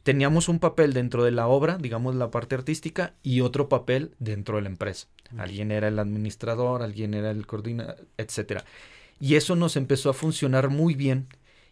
Teníamos 0.04 0.48
un 0.48 0.60
papel 0.60 0.94
dentro 0.94 1.24
de 1.24 1.32
la 1.32 1.48
obra, 1.48 1.78
digamos 1.78 2.16
la 2.16 2.32
parte 2.32 2.56
artística, 2.56 3.14
y 3.24 3.42
otro 3.42 3.68
papel 3.68 4.16
dentro 4.20 4.56
de 4.56 4.62
la 4.64 4.70
empresa. 4.70 5.08
Alguien 5.38 5.72
era 5.72 5.90
el 5.90 6.00
administrador, 6.00 6.82
alguien 6.82 7.14
era 7.14 7.32
el 7.32 7.46
coordinador, 7.46 8.08
etc. 8.18 8.62
Y 9.20 9.36
eso 9.36 9.56
nos 9.56 9.76
empezó 9.76 10.10
a 10.10 10.14
funcionar 10.14 10.70
muy 10.70 10.96
bien 10.96 11.28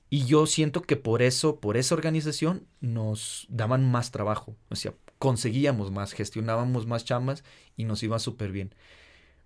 y 0.09 0.25
yo 0.25 0.45
siento 0.45 0.81
que 0.81 0.97
por 0.97 1.21
eso, 1.21 1.59
por 1.59 1.77
esa 1.77 1.95
organización, 1.95 2.67
nos 2.79 3.47
daban 3.49 3.89
más 3.89 4.11
trabajo. 4.11 4.55
O 4.69 4.75
sea, 4.75 4.93
conseguíamos 5.17 5.91
más, 5.91 6.13
gestionábamos 6.13 6.85
más 6.85 7.05
chambas 7.05 7.43
y 7.75 7.85
nos 7.85 8.03
iba 8.03 8.19
súper 8.19 8.51
bien. 8.51 8.75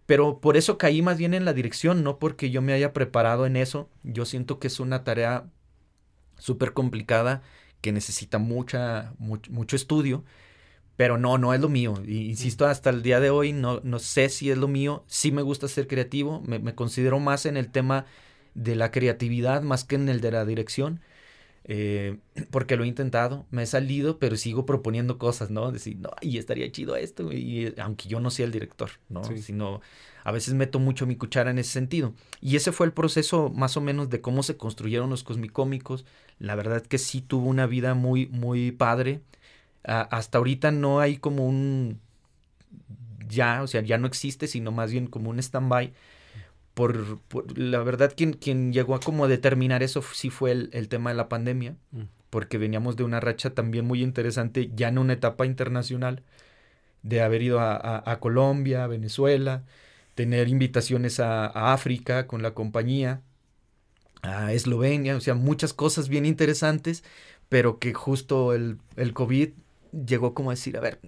Pero 0.06 0.42
por 0.42 0.58
eso 0.58 0.78
caí 0.78 1.02
más 1.02 1.18
bien 1.18 1.34
en 1.34 1.46
la 1.46 1.54
dirección, 1.54 2.04
no 2.04 2.20
porque 2.20 2.50
yo 2.50 2.62
me 2.62 2.74
haya 2.74 2.94
preparado 2.94 3.46
en 3.46 3.56
eso. 3.56 3.90
Yo 4.04 4.26
siento 4.26 4.60
que 4.60 4.68
es 4.68 4.80
una 4.80 5.04
tarea 5.04 5.50
súper 6.38 6.74
complicada 6.74 7.42
que 7.82 7.92
necesita 7.92 8.40
mucha, 8.40 9.14
mucho, 9.20 9.76
estudio. 9.76 10.26
Pero 10.98 11.18
no, 11.18 11.38
no 11.38 11.54
es 11.54 11.62
lo 11.62 11.70
mío. 11.70 11.94
insisto, 12.06 12.66
hasta 12.68 12.90
el 12.90 13.04
día 13.04 13.20
de 13.22 13.30
hoy 13.30 13.54
no, 13.54 13.80
no 13.84 14.00
sé 14.00 14.30
si 14.30 14.52
es 14.52 14.58
lo 14.58 14.68
mío. 14.68 15.06
Sí 15.08 15.32
me 15.32 15.44
gusta 15.44 15.68
ser 15.68 15.88
creativo. 15.88 16.42
Me, 16.46 16.60
me 16.60 16.76
considero 16.76 17.20
más 17.20 17.46
en 17.46 17.56
el 17.56 17.72
tema 17.72 18.06
de 18.56 18.76
la 18.76 18.92
creatividad 18.92 19.62
más 19.62 19.84
que 19.84 19.96
en 19.96 20.10
el 20.10 20.22
de 20.22 20.32
la 20.32 20.46
dirección. 20.46 21.02
Eh, 21.66 22.18
porque 22.52 22.76
lo 22.76 22.84
he 22.84 22.88
intentado, 22.88 23.46
me 23.52 23.64
he 23.64 23.66
salido, 23.66 24.18
pero 24.18 24.36
sigo 24.38 24.66
proponiendo 24.66 25.18
cosas, 25.18 25.52
¿no? 25.52 25.72
Decir, 25.72 25.98
no, 25.98 26.10
y 26.22 26.38
estaría 26.38 26.72
chido 26.72 26.96
esto, 26.96 27.32
y 27.32 27.74
aunque 27.78 28.10
yo 28.10 28.20
no 28.20 28.32
sea 28.32 28.46
el 28.46 28.52
director, 28.52 28.90
¿no? 29.08 29.24
Sino 29.24 29.82
a 30.24 30.32
veces 30.32 30.54
meto 30.54 30.80
mucho 30.80 31.06
mi 31.06 31.16
cuchara 31.16 31.52
en 31.52 31.60
ese 31.60 31.72
sentido. 31.72 32.14
Y 32.42 32.56
ese 32.56 32.72
fue 32.72 32.86
el 32.86 32.94
proceso 32.94 33.50
más 33.50 33.78
o 33.78 33.82
menos 33.82 34.10
de 34.10 34.22
cómo 34.22 34.44
se 34.44 34.58
construyeron 34.58 35.10
los 35.10 35.24
cosmicómicos. 35.24 36.06
La 36.40 36.56
verdad 36.56 36.82
que 36.82 36.98
sí 36.98 37.22
tuvo 37.22 37.48
una 37.48 37.68
vida 37.68 37.94
muy, 37.94 38.28
muy 38.28 38.72
padre. 38.72 39.22
hasta 39.84 40.38
ahorita 40.40 40.72
no 40.72 41.00
hay 41.00 41.18
como 41.18 41.46
un 41.48 42.00
ya, 43.28 43.62
o 43.62 43.68
sea, 43.68 43.82
ya 43.82 43.98
no 43.98 44.08
existe, 44.08 44.48
sino 44.48 44.72
más 44.72 44.92
bien 44.92 45.08
como 45.08 45.30
un 45.30 45.40
stand-by 45.40 45.94
por, 46.80 47.58
la 47.58 47.84
verdad 47.84 48.14
quien, 48.16 48.32
quien 48.32 48.72
llegó 48.72 48.96
a 48.96 49.02
como 49.02 49.28
determinar 49.28 49.84
eso 49.84 50.02
sí 50.02 50.30
fue 50.30 50.52
el, 50.52 50.88
tema 50.88 51.10
de 51.10 51.18
la 51.18 51.28
pandemia, 51.28 51.76
mm. 51.92 52.04
porque 52.30 52.58
veníamos 52.58 52.96
de 52.96 53.04
una 53.04 53.20
racha 53.20 53.50
también 53.50 53.86
muy 53.86 54.02
interesante 54.02 54.72
ya 54.74 54.88
en 54.88 54.98
una 54.98 55.12
etapa 55.12 55.46
internacional, 55.46 56.24
de 57.04 57.22
haber 57.22 57.42
ido 57.42 57.60
a, 57.60 58.18
Colombia, 58.22 58.86
a 58.86 58.88
Venezuela, 58.88 59.64
tener 60.16 60.48
invitaciones 60.48 61.20
a, 61.20 61.74
África 61.74 62.28
con 62.28 62.44
la 62.44 62.54
compañía, 62.54 63.22
a 64.22 64.54
Eslovenia, 64.54 65.18
o 65.18 65.22
sea, 65.22 65.34
muchas 65.34 65.74
cosas 65.74 66.08
bien 66.08 66.26
interesantes, 66.26 67.04
pero 67.50 67.78
que 67.80 67.94
justo 67.94 68.54
el, 68.54 68.78
el 68.96 69.14
COVID 69.14 69.50
llegó 70.06 70.34
como 70.34 70.52
a 70.52 70.54
decir, 70.54 70.78
a 70.78 70.82
ver, 70.82 71.00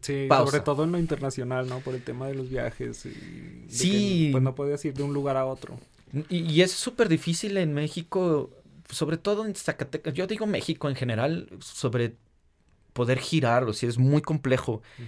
Sí, 0.00 0.28
sobre 0.28 0.60
todo 0.60 0.84
en 0.84 0.92
lo 0.92 0.98
internacional, 0.98 1.68
¿no? 1.68 1.80
Por 1.80 1.94
el 1.94 2.02
tema 2.02 2.26
de 2.26 2.34
los 2.34 2.48
viajes. 2.48 3.06
Y 3.06 3.66
sí. 3.68 4.28
pues 4.32 4.42
no 4.42 4.54
podías 4.54 4.84
ir 4.84 4.94
de 4.94 5.02
un 5.02 5.14
lugar 5.14 5.36
a 5.36 5.46
otro. 5.46 5.78
Y, 6.28 6.62
es 6.62 6.72
súper 6.72 7.08
difícil 7.08 7.56
en 7.56 7.74
México, 7.74 8.50
sobre 8.88 9.16
todo 9.16 9.44
en 9.44 9.54
Zacatecas. 9.54 10.14
Yo 10.14 10.26
digo 10.26 10.46
México 10.46 10.88
en 10.88 10.94
general, 10.94 11.48
sobre 11.60 12.14
poder 12.92 13.18
girar, 13.18 13.64
o 13.64 13.72
sea, 13.72 13.88
es 13.88 13.98
muy 13.98 14.22
complejo. 14.22 14.82
Mm. 14.98 15.02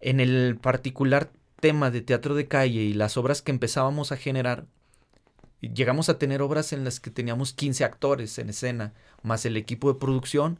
En 0.00 0.20
el 0.20 0.58
particular 0.60 1.30
tema 1.60 1.90
de 1.90 2.00
teatro 2.00 2.34
de 2.34 2.48
calle 2.48 2.82
y 2.82 2.92
las 2.92 3.16
obras 3.16 3.40
que 3.40 3.52
empezábamos 3.52 4.12
a 4.12 4.16
generar, 4.16 4.66
llegamos 5.60 6.08
a 6.08 6.18
tener 6.18 6.42
obras 6.42 6.72
en 6.72 6.84
las 6.84 7.00
que 7.00 7.10
teníamos 7.10 7.52
15 7.52 7.84
actores 7.84 8.38
en 8.38 8.50
escena, 8.50 8.92
más 9.22 9.46
el 9.46 9.56
equipo 9.56 9.92
de 9.92 9.98
producción. 9.98 10.58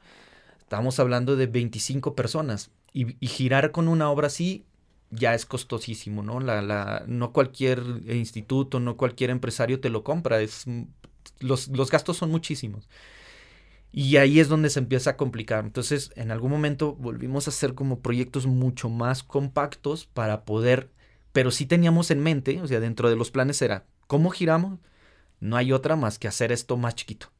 Estábamos 0.61 0.99
hablando 1.01 1.37
de 1.37 1.47
25 1.47 2.15
personas 2.15 2.71
y, 2.93 3.27
girar 3.27 3.73
con 3.73 3.89
una 3.89 4.11
obra 4.11 4.27
así 4.27 4.67
ya 5.11 5.35
es 5.35 5.47
costosísimo, 5.47 6.23
¿no? 6.23 6.41
La, 6.41 6.63
la, 6.63 7.05
no 7.07 7.33
cualquier 7.33 7.83
instituto, 8.09 8.81
no 8.81 8.97
cualquier 8.97 9.31
empresario 9.31 9.81
te 9.81 9.91
lo 9.91 10.05
compra, 10.05 10.41
es, 10.41 10.65
los, 11.41 11.69
los 11.69 11.91
gastos 11.91 12.17
son 12.17 12.31
muchísimos. 12.31 12.89
Y 13.93 14.17
ahí 14.17 14.41
es 14.41 14.49
donde 14.49 14.71
se 14.71 14.79
empieza 14.81 15.11
a 15.11 15.17
complicar. 15.19 15.65
Entonces, 15.65 16.13
en 16.17 16.31
algún 16.31 16.51
momento 16.51 16.95
volvimos 16.95 17.47
a 17.47 17.51
hacer 17.51 17.75
como 17.75 18.01
proyectos 18.01 18.47
mucho 18.47 18.89
más 18.89 19.23
compactos 19.23 20.07
para 20.07 20.45
poder, 20.45 20.91
pero 21.33 21.51
sí 21.51 21.67
teníamos 21.67 22.11
en 22.11 22.21
mente, 22.21 22.61
o 22.63 22.67
sea, 22.67 22.81
dentro 22.81 23.11
de 23.11 23.17
los 23.17 23.31
planes 23.31 23.61
era, 23.61 23.85
¿cómo 24.07 24.31
giramos? 24.31 24.79
No 25.41 25.57
hay 25.57 25.73
otra 25.73 25.97
más 25.97 26.19
que 26.19 26.29
hacer 26.29 26.53
esto 26.53 26.77
más 26.79 26.95
chiquito. 26.95 27.32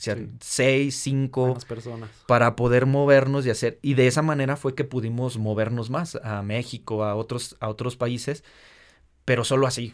O 0.00 0.02
sea, 0.02 0.16
seis, 0.40 0.96
cinco 0.96 1.58
personas. 1.68 2.10
para 2.26 2.56
poder 2.56 2.86
movernos 2.86 3.44
y 3.44 3.50
hacer. 3.50 3.78
Y 3.82 3.94
de 3.94 4.06
esa 4.06 4.22
manera 4.22 4.56
fue 4.56 4.74
que 4.74 4.84
pudimos 4.84 5.36
movernos 5.36 5.90
más 5.90 6.16
a 6.16 6.42
México, 6.42 7.04
a 7.04 7.14
otros, 7.16 7.56
a 7.60 7.68
otros 7.68 7.96
países, 7.96 8.42
pero 9.26 9.44
solo 9.44 9.66
así, 9.66 9.92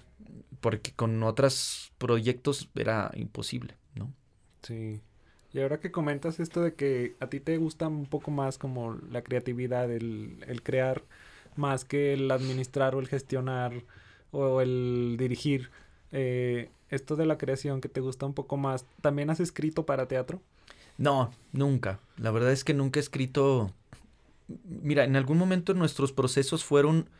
porque 0.60 0.92
con 0.92 1.22
otros 1.24 1.92
proyectos 1.98 2.70
era 2.76 3.10
imposible, 3.16 3.74
¿no? 3.96 4.12
Sí. 4.62 5.00
Y 5.52 5.60
ahora 5.60 5.80
que 5.80 5.90
comentas 5.90 6.38
esto 6.38 6.60
de 6.62 6.74
que 6.74 7.16
a 7.20 7.28
ti 7.28 7.40
te 7.40 7.56
gusta 7.56 7.88
un 7.88 8.06
poco 8.06 8.30
más 8.30 8.58
como 8.58 8.94
la 9.10 9.22
creatividad, 9.22 9.90
el, 9.90 10.44
el 10.46 10.62
crear, 10.62 11.02
más 11.56 11.84
que 11.84 12.12
el 12.14 12.30
administrar 12.30 12.94
o 12.94 13.00
el 13.00 13.08
gestionar 13.08 13.84
o 14.30 14.60
el 14.60 15.16
dirigir, 15.18 15.70
eh, 16.12 16.70
esto 16.90 17.16
de 17.16 17.26
la 17.26 17.38
creación 17.38 17.80
que 17.80 17.88
te 17.88 18.00
gusta 18.00 18.26
un 18.26 18.34
poco 18.34 18.56
más, 18.56 18.86
¿también 19.00 19.30
has 19.30 19.40
escrito 19.40 19.86
para 19.86 20.08
teatro? 20.08 20.40
No, 20.98 21.30
nunca. 21.52 22.00
La 22.16 22.30
verdad 22.30 22.52
es 22.52 22.64
que 22.64 22.74
nunca 22.74 22.98
he 22.98 23.02
escrito. 23.02 23.72
Mira, 24.64 25.04
en 25.04 25.16
algún 25.16 25.38
momento 25.38 25.74
nuestros 25.74 26.12
procesos 26.12 26.64
fueron, 26.64 27.10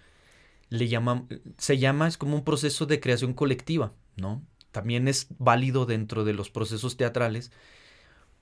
le 0.68 0.88
llaman, 0.88 1.28
se 1.58 1.78
llama, 1.78 2.08
es 2.08 2.16
como 2.16 2.36
un 2.36 2.44
proceso 2.44 2.86
de 2.86 3.00
creación 3.00 3.34
colectiva, 3.34 3.92
¿no? 4.16 4.42
También 4.70 5.08
es 5.08 5.26
válido 5.38 5.86
dentro 5.86 6.24
de 6.24 6.34
los 6.34 6.50
procesos 6.50 6.96
teatrales, 6.96 7.50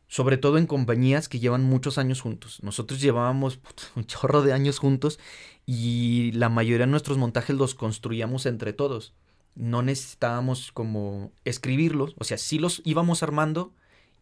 sobre 0.08 0.36
todo 0.36 0.58
en 0.58 0.66
compañías 0.66 1.28
que 1.28 1.38
llevan 1.38 1.64
muchos 1.64 1.96
años 1.96 2.20
juntos. 2.20 2.62
Nosotros 2.62 3.00
llevábamos 3.00 3.58
un 3.96 4.04
chorro 4.04 4.42
de 4.42 4.52
años 4.52 4.78
juntos 4.78 5.18
y 5.66 6.32
la 6.32 6.48
mayoría 6.48 6.86
de 6.86 6.90
nuestros 6.90 7.18
montajes 7.18 7.56
los 7.56 7.74
construíamos 7.74 8.46
entre 8.46 8.72
todos. 8.72 9.14
No 9.54 9.82
necesitábamos 9.82 10.72
como 10.72 11.32
escribirlos, 11.44 12.14
o 12.18 12.24
sea, 12.24 12.38
sí 12.38 12.58
los 12.58 12.82
íbamos 12.84 13.22
armando 13.22 13.72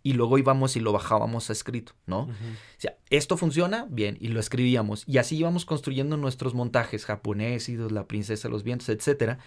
y 0.02 0.14
luego 0.14 0.38
íbamos 0.38 0.76
y 0.76 0.80
lo 0.80 0.92
bajábamos 0.92 1.48
a 1.48 1.52
escrito, 1.52 1.92
¿no? 2.06 2.22
O 2.22 2.78
sea, 2.78 2.96
esto 3.10 3.36
funciona, 3.36 3.86
bien, 3.88 4.16
y 4.20 4.28
lo 4.28 4.40
escribíamos. 4.40 5.04
Y 5.06 5.18
así 5.18 5.36
íbamos 5.36 5.64
construyendo 5.64 6.16
nuestros 6.16 6.54
montajes 6.54 7.04
japoneses, 7.04 7.92
La 7.92 8.06
Princesa 8.06 8.48
de 8.48 8.52
los 8.52 8.64
Vientos, 8.64 8.88
etcétera. 8.88 9.38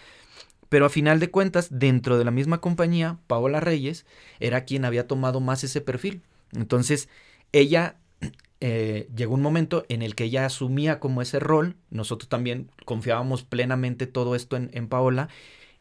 Pero 0.69 0.86
a 0.86 0.89
final 0.89 1.19
de 1.19 1.30
cuentas, 1.30 1.67
dentro 1.71 2.17
de 2.17 2.26
la 2.26 2.32
misma 2.32 2.62
compañía, 2.62 3.19
Paola 3.28 3.60
Reyes 3.60 4.06
era 4.39 4.65
quien 4.65 4.86
había 4.86 5.08
tomado 5.08 5.39
más 5.41 5.63
ese 5.63 5.82
perfil. 5.82 6.21
Entonces, 6.54 7.10
ella 7.52 7.98
eh, 8.62 9.10
llegó 9.15 9.34
un 9.34 9.41
momento 9.41 9.86
en 9.89 10.02
el 10.02 10.15
que 10.15 10.24
ella 10.26 10.45
asumía 10.45 11.00
como 11.00 11.21
ese 11.21 11.39
rol, 11.39 11.76
nosotros 11.89 12.30
también 12.30 12.71
confiábamos 12.86 13.43
plenamente 13.43 14.08
todo 14.08 14.36
esto 14.36 14.56
en, 14.56 14.69
en 14.74 14.88
Paola, 14.88 15.28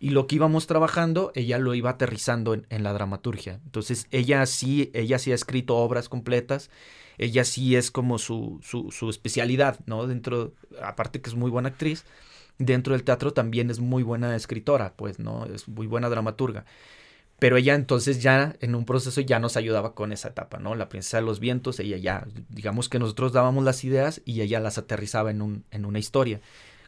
y 0.04 0.10
lo 0.10 0.26
que 0.26 0.34
íbamos 0.34 0.66
trabajando, 0.66 1.32
ella 1.34 1.56
lo 1.56 1.74
iba 1.74 1.88
aterrizando 1.88 2.52
en, 2.52 2.82
la 2.82 2.92
dramaturgia. 2.92 3.58
Entonces, 3.64 4.06
ella 4.10 4.44
sí, 4.44 4.90
ella 4.92 5.18
sí 5.18 5.32
ha 5.32 5.34
escrito 5.34 5.76
obras 5.76 6.10
completas, 6.10 6.68
ella 7.16 7.42
sí 7.42 7.74
es 7.74 7.90
como 7.90 8.18
su, 8.18 8.60
su, 8.62 8.90
su 8.90 9.08
especialidad, 9.08 9.80
¿no? 9.86 10.06
Dentro, 10.06 10.52
aparte 10.82 11.22
que 11.22 11.30
es 11.30 11.36
muy 11.36 11.50
buena 11.50 11.70
actriz, 11.70 12.04
dentro 12.58 12.92
del 12.92 13.02
teatro 13.02 13.32
también 13.32 13.70
es 13.70 13.80
muy 13.80 14.02
buena 14.02 14.36
escritora, 14.36 14.92
pues, 14.94 15.18
¿no? 15.20 15.46
Es 15.46 15.68
muy 15.68 15.86
buena 15.86 16.10
dramaturga. 16.10 16.66
Pero 17.38 17.56
ella 17.56 17.74
entonces 17.74 18.22
ya 18.22 18.56
en 18.60 18.74
un 18.74 18.84
proceso 18.84 19.22
ya 19.22 19.38
nos 19.38 19.56
ayudaba 19.56 19.94
con 19.94 20.12
esa 20.12 20.28
etapa, 20.28 20.58
¿no? 20.58 20.74
La 20.74 20.90
princesa 20.90 21.16
de 21.16 21.22
los 21.22 21.40
vientos, 21.40 21.80
ella 21.80 21.96
ya, 21.96 22.26
digamos 22.50 22.90
que 22.90 22.98
nosotros 22.98 23.32
dábamos 23.32 23.64
las 23.64 23.82
ideas 23.84 24.20
y 24.26 24.42
ella 24.42 24.60
las 24.60 24.76
aterrizaba 24.76 25.30
en, 25.30 25.40
un, 25.40 25.64
en 25.70 25.86
una 25.86 25.98
historia 25.98 26.42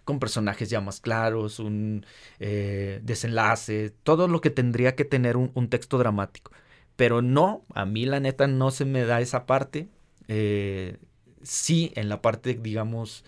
con 0.06 0.20
personajes 0.20 0.70
ya 0.70 0.80
más 0.80 1.00
claros, 1.00 1.58
un 1.58 2.06
eh, 2.40 3.00
desenlace, 3.02 3.90
todo 4.04 4.28
lo 4.28 4.40
que 4.40 4.50
tendría 4.50 4.96
que 4.96 5.04
tener 5.04 5.36
un, 5.36 5.68
texto 5.68 5.98
dramático. 5.98 6.52
Pero 6.96 7.22
no, 7.22 7.64
a 7.74 7.86
mí 7.86 8.06
la 8.06 8.20
neta 8.20 8.46
no 8.46 8.70
se 8.70 8.84
me 8.86 9.04
da 9.04 9.20
esa 9.20 9.46
parte. 9.46 9.88
Eh, 10.28 10.98
sí, 11.42 11.92
en 11.96 12.08
la 12.08 12.22
parte, 12.22 12.54
digamos, 12.54 13.24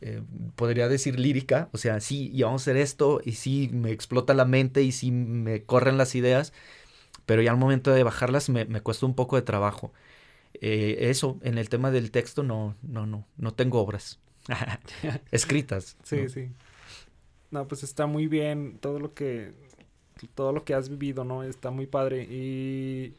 eh, 0.00 0.22
podría 0.56 0.88
decir 0.88 1.18
lírica, 1.20 1.68
o 1.72 1.78
sea, 1.78 2.00
sí, 2.00 2.30
y 2.32 2.42
vamos 2.42 2.62
a 2.62 2.64
hacer 2.64 2.76
esto, 2.78 3.20
y 3.24 3.32
sí, 3.32 3.70
me 3.72 3.90
explota 3.92 4.34
la 4.34 4.44
mente, 4.46 4.82
y 4.82 4.92
sí, 4.92 5.10
me 5.10 5.64
corren 5.64 5.98
las 5.98 6.14
ideas, 6.14 6.52
pero 7.26 7.42
ya 7.42 7.52
al 7.52 7.58
momento 7.58 7.92
de 7.92 8.04
bajarlas 8.04 8.50
me, 8.50 8.66
me 8.66 8.82
cuesta 8.82 9.06
un 9.06 9.14
poco 9.14 9.36
de 9.36 9.42
trabajo. 9.42 9.92
eso, 10.60 11.38
en 11.42 11.58
el 11.58 11.68
tema 11.68 11.90
del 11.90 12.10
texto, 12.10 12.42
no, 12.44 12.76
no, 12.82 13.06
no, 13.06 13.26
no 13.38 13.54
tengo 13.54 13.80
obras. 13.80 14.20
Escritas. 15.30 15.96
Sí, 16.02 16.28
sí. 16.28 16.50
No, 17.50 17.66
pues 17.68 17.82
está 17.82 18.06
muy 18.06 18.26
bien 18.26 18.78
todo 18.80 18.98
lo 18.98 19.14
que 19.14 19.52
todo 20.34 20.52
lo 20.52 20.64
que 20.64 20.74
has 20.74 20.88
vivido, 20.88 21.24
¿no? 21.24 21.42
Está 21.42 21.70
muy 21.70 21.86
padre 21.86 22.22
y 22.24 23.14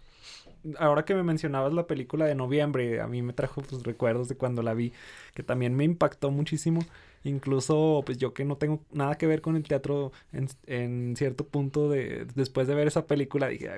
ahora 0.80 1.06
que 1.06 1.14
me 1.14 1.24
mencionabas 1.24 1.74
la 1.74 1.88
película 1.88 2.26
de 2.26 2.36
noviembre, 2.36 3.02
a 3.02 3.08
mí 3.08 3.22
me 3.22 3.34
trajo 3.34 3.62
pues 3.62 3.84
recuerdos 3.84 4.28
de 4.28 4.36
cuando 4.36 4.64
la 4.64 4.74
vi, 4.74 4.94
que 5.34 5.44
también 5.44 5.76
me 5.76 5.84
impactó 5.84 6.32
muchísimo. 6.32 6.82
Incluso, 7.24 8.04
pues 8.06 8.20
yo 8.20 8.36
que 8.36 8.46
no 8.46 8.56
tengo 8.58 8.84
nada 8.92 9.18
que 9.18 9.26
ver 9.26 9.42
con 9.42 9.56
el 9.56 9.64
teatro 9.64 10.12
en, 10.32 10.48
en 10.68 11.16
cierto 11.18 11.48
punto 11.48 11.90
de 11.90 12.28
después 12.36 12.68
de 12.68 12.76
ver 12.76 12.88
esa 12.88 13.08
película, 13.08 13.48
dije, 13.48 13.72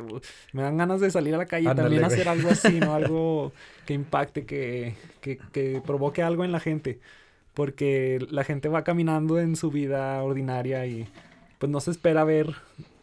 me 0.51 0.63
dan 0.63 0.75
ganas 0.75 0.99
de 0.99 1.09
salir 1.09 1.33
a 1.33 1.37
la 1.37 1.45
calle 1.45 1.71
y 1.71 1.75
también 1.75 2.03
hacer 2.03 2.27
algo 2.27 2.49
así, 2.49 2.79
¿no? 2.81 2.93
Algo 2.95 3.53
que 3.85 3.93
impacte, 3.93 4.45
que, 4.45 4.95
que, 5.21 5.37
que 5.53 5.81
provoque 5.85 6.23
algo 6.23 6.43
en 6.43 6.51
la 6.51 6.59
gente 6.59 6.99
porque 7.57 8.23
la 8.29 8.43
gente 8.43 8.69
va 8.69 8.83
caminando 8.83 9.39
en 9.39 9.55
su 9.55 9.71
vida 9.71 10.21
ordinaria 10.21 10.85
y 10.85 11.07
pues 11.57 11.71
no 11.71 11.79
se 11.79 11.89
espera 11.89 12.23
ver 12.23 12.53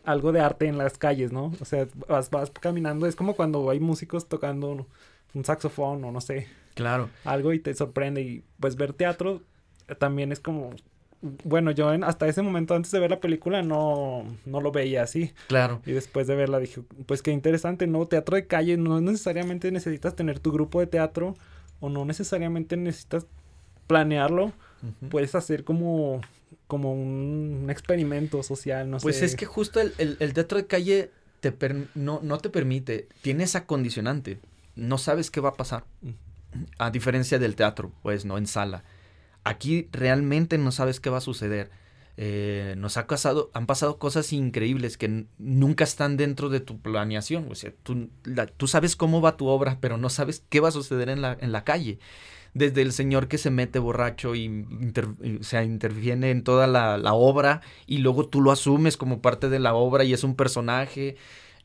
algo 0.05 0.31
de 0.31 0.39
arte 0.39 0.69
en 0.69 0.79
las 0.79 0.97
calles, 0.97 1.33
¿no? 1.33 1.53
O 1.61 1.65
sea, 1.65 1.89
vas, 2.07 2.31
vas 2.31 2.51
caminando, 2.51 3.09
es 3.09 3.17
como 3.17 3.35
cuando 3.35 3.69
hay 3.69 3.81
músicos 3.81 4.29
tocando 4.29 4.87
un 5.35 5.45
saxofón 5.45 6.05
o 6.05 6.13
no 6.13 6.21
sé. 6.21 6.47
Claro. 6.75 7.11
Algo 7.25 7.53
y 7.53 7.59
te 7.59 7.75
sorprende 7.75 8.23
y 8.23 8.45
pues 8.61 8.77
ver 8.77 8.93
teatro 8.93 9.43
también 9.99 10.31
es 10.31 10.39
como 10.39 10.71
bueno, 11.43 11.73
yo 11.73 11.89
hasta 11.89 12.29
ese 12.29 12.43
momento 12.43 12.77
antes 12.77 12.93
de 12.93 13.01
ver 13.01 13.11
la 13.11 13.19
película 13.19 13.61
no, 13.63 14.25
no 14.47 14.61
lo 14.61 14.71
veía 14.71 15.03
así. 15.03 15.33
Claro. 15.49 15.83
Y 15.85 15.91
después 15.91 16.29
de 16.29 16.37
verla 16.37 16.61
dije, 16.61 16.81
pues 17.07 17.23
qué 17.23 17.33
interesante, 17.33 17.89
¿no? 17.89 18.07
Teatro 18.07 18.37
de 18.37 18.47
calle 18.47 18.77
no 18.77 19.01
necesariamente 19.01 19.73
necesitas 19.73 20.15
tener 20.15 20.39
tu 20.39 20.53
grupo 20.53 20.79
de 20.79 20.87
teatro 20.87 21.35
o 21.81 21.89
no 21.89 22.05
necesariamente 22.05 22.77
necesitas 22.77 23.27
planearlo, 23.87 24.53
puedes 25.11 25.35
hacer 25.35 25.65
como, 25.65 26.21
como 26.67 26.93
un, 26.93 27.67
experimento 27.71 28.43
social, 28.43 28.91
no 28.91 28.99
pues 28.99 29.17
sé. 29.17 29.21
Pues 29.21 29.33
es 29.33 29.37
que 29.37 29.47
justo 29.47 29.81
el, 29.81 29.95
el, 29.99 30.33
teatro 30.35 30.59
de 30.59 30.67
calle 30.67 31.11
te 31.41 31.55
no, 31.95 32.21
no 32.23 32.39
te 32.39 32.51
permite, 32.51 33.09
tiene 33.23 33.45
esa 33.45 33.67
condicionante, 33.67 34.39
no 34.77 34.99
sabes 34.99 35.31
qué 35.31 35.41
va 35.41 35.51
a 35.51 35.55
pasar. 35.55 35.85
A 36.79 36.91
diferencia 36.91 37.39
del 37.39 37.57
teatro, 37.57 37.93
pues, 38.03 38.25
¿no? 38.25 38.39
En 38.39 38.47
sala. 38.47 38.85
Aquí 39.43 39.89
realmente 39.91 40.57
no 40.57 40.71
sabes 40.71 41.01
qué 41.01 41.11
va 41.11 41.19
a 41.19 41.21
suceder. 41.21 41.71
Eh, 42.17 42.77
nos 42.79 42.97
ha 42.97 43.09
pasado, 43.09 43.51
han 43.55 43.67
pasado 43.67 43.99
cosas 43.99 44.33
increíbles 44.33 44.97
que 44.97 45.27
nunca 45.39 45.83
están 45.83 46.17
dentro 46.17 46.49
de 46.49 46.61
tu 46.61 46.79
planeación. 46.79 47.49
O 47.51 47.57
sea, 47.57 47.73
tú, 47.83 48.09
tú 48.57 48.69
sabes 48.69 48.95
cómo 48.95 49.21
va 49.21 49.37
tu 49.37 49.49
obra, 49.49 49.79
pero 49.81 49.97
no 49.97 50.11
sabes 50.11 50.45
qué 50.49 50.61
va 50.61 50.69
a 50.69 50.73
suceder 50.73 51.09
en 51.09 51.23
la, 51.23 51.37
en 51.41 51.51
la 51.51 51.65
calle 51.65 51.99
desde 52.55 52.83
el 52.83 52.93
señor 52.93 53.29
que 53.29 53.37
se 53.37 53.51
mete 53.51 53.81
borracho 53.81 54.35
y 54.35 54.65
se 55.41 55.63
interviene 55.65 56.31
en 56.31 56.45
toda 56.45 56.67
la, 56.67 57.13
obra 57.13 57.61
y 57.87 57.99
luego 57.99 58.29
tú 58.29 58.41
lo 58.41 58.53
asumes 58.53 58.97
como 58.97 59.21
parte 59.21 59.49
de 59.49 59.59
la 59.59 59.75
obra 59.75 60.05
y 60.05 60.13
es 60.13 60.25
un 60.25 60.37
personaje. 60.37 61.17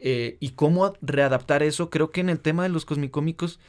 Eh, 0.02 0.38
y 0.39 0.52
cómo 0.52 0.93
readaptar 1.02 1.62
eso, 1.62 1.89
creo 1.89 2.12
que 2.12 2.21
en 2.21 2.30
el 2.30 2.39
tema 2.39 2.63
de 2.63 2.69
los 2.69 2.86
cosmicómicos 2.86 3.60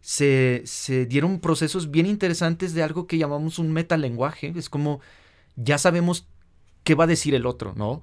se, 0.00 0.62
se 0.64 1.06
dieron 1.06 1.38
procesos 1.38 1.90
bien 1.90 2.06
interesantes 2.06 2.74
de 2.74 2.82
algo 2.82 3.06
que 3.06 3.18
llamamos 3.18 3.58
un 3.58 3.72
metalenguaje. 3.72 4.52
Es 4.56 4.68
como 4.68 5.00
ya 5.56 5.78
sabemos 5.78 6.26
qué 6.84 6.94
va 6.94 7.04
a 7.04 7.06
decir 7.06 7.34
el 7.34 7.46
otro, 7.46 7.74
¿no? 7.76 8.02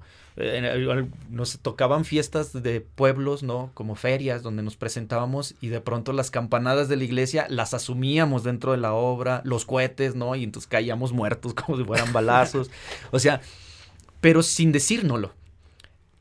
nos 1.28 1.58
tocaban 1.58 2.04
fiestas 2.04 2.52
de 2.62 2.80
pueblos, 2.80 3.42
¿no? 3.42 3.70
Como 3.74 3.94
ferias 3.94 4.42
donde 4.42 4.62
nos 4.62 4.76
presentábamos 4.76 5.54
y 5.60 5.68
de 5.68 5.80
pronto 5.80 6.12
las 6.12 6.30
campanadas 6.30 6.88
de 6.88 6.96
la 6.96 7.04
iglesia 7.04 7.46
las 7.48 7.74
asumíamos 7.74 8.44
dentro 8.44 8.72
de 8.72 8.78
la 8.78 8.94
obra, 8.94 9.42
los 9.44 9.64
cohetes, 9.64 10.14
¿no? 10.14 10.34
Y 10.36 10.44
entonces 10.44 10.68
caíamos 10.68 11.12
muertos 11.12 11.54
como 11.66 11.76
si 11.76 11.84
fueran 11.84 12.12
balazos. 12.12 12.70
o 13.10 13.18
sea, 13.18 13.40
pero 14.20 14.42
sin 14.42 14.72
decírnoslo. 14.72 15.34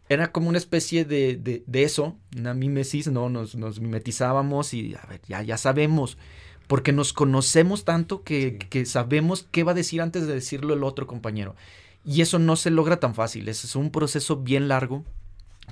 Era 0.09 0.31
como 0.31 0.49
una 0.49 0.57
especie 0.57 1.05
de, 1.05 1.35
de, 1.35 1.83
eso, 1.83 2.15
una 2.35 2.55
mimesis, 2.55 3.07
¿no? 3.09 3.29
Nos, 3.29 3.53
nos, 3.53 3.79
mimetizábamos 3.79 4.73
y, 4.73 4.95
a 4.95 5.05
ver, 5.05 5.21
ya, 5.27 5.43
ya 5.43 5.55
sabemos 5.55 6.17
porque 6.65 6.91
nos 6.91 7.13
conocemos 7.13 7.85
tanto 7.85 8.23
que, 8.23 8.57
que, 8.57 8.85
sabemos 8.85 9.47
qué 9.51 9.63
va 9.63 9.71
a 9.71 9.75
decir 9.75 10.01
antes 10.01 10.25
de 10.25 10.33
decirlo 10.33 10.73
el 10.73 10.83
otro 10.83 11.05
compañero. 11.05 11.55
Y 12.05 12.21
eso 12.21 12.39
no 12.39 12.55
se 12.55 12.71
logra 12.71 12.99
tan 12.99 13.13
fácil, 13.13 13.49
es 13.49 13.75
un 13.75 13.91
proceso 13.91 14.37
bien 14.37 14.67
largo 14.67 15.05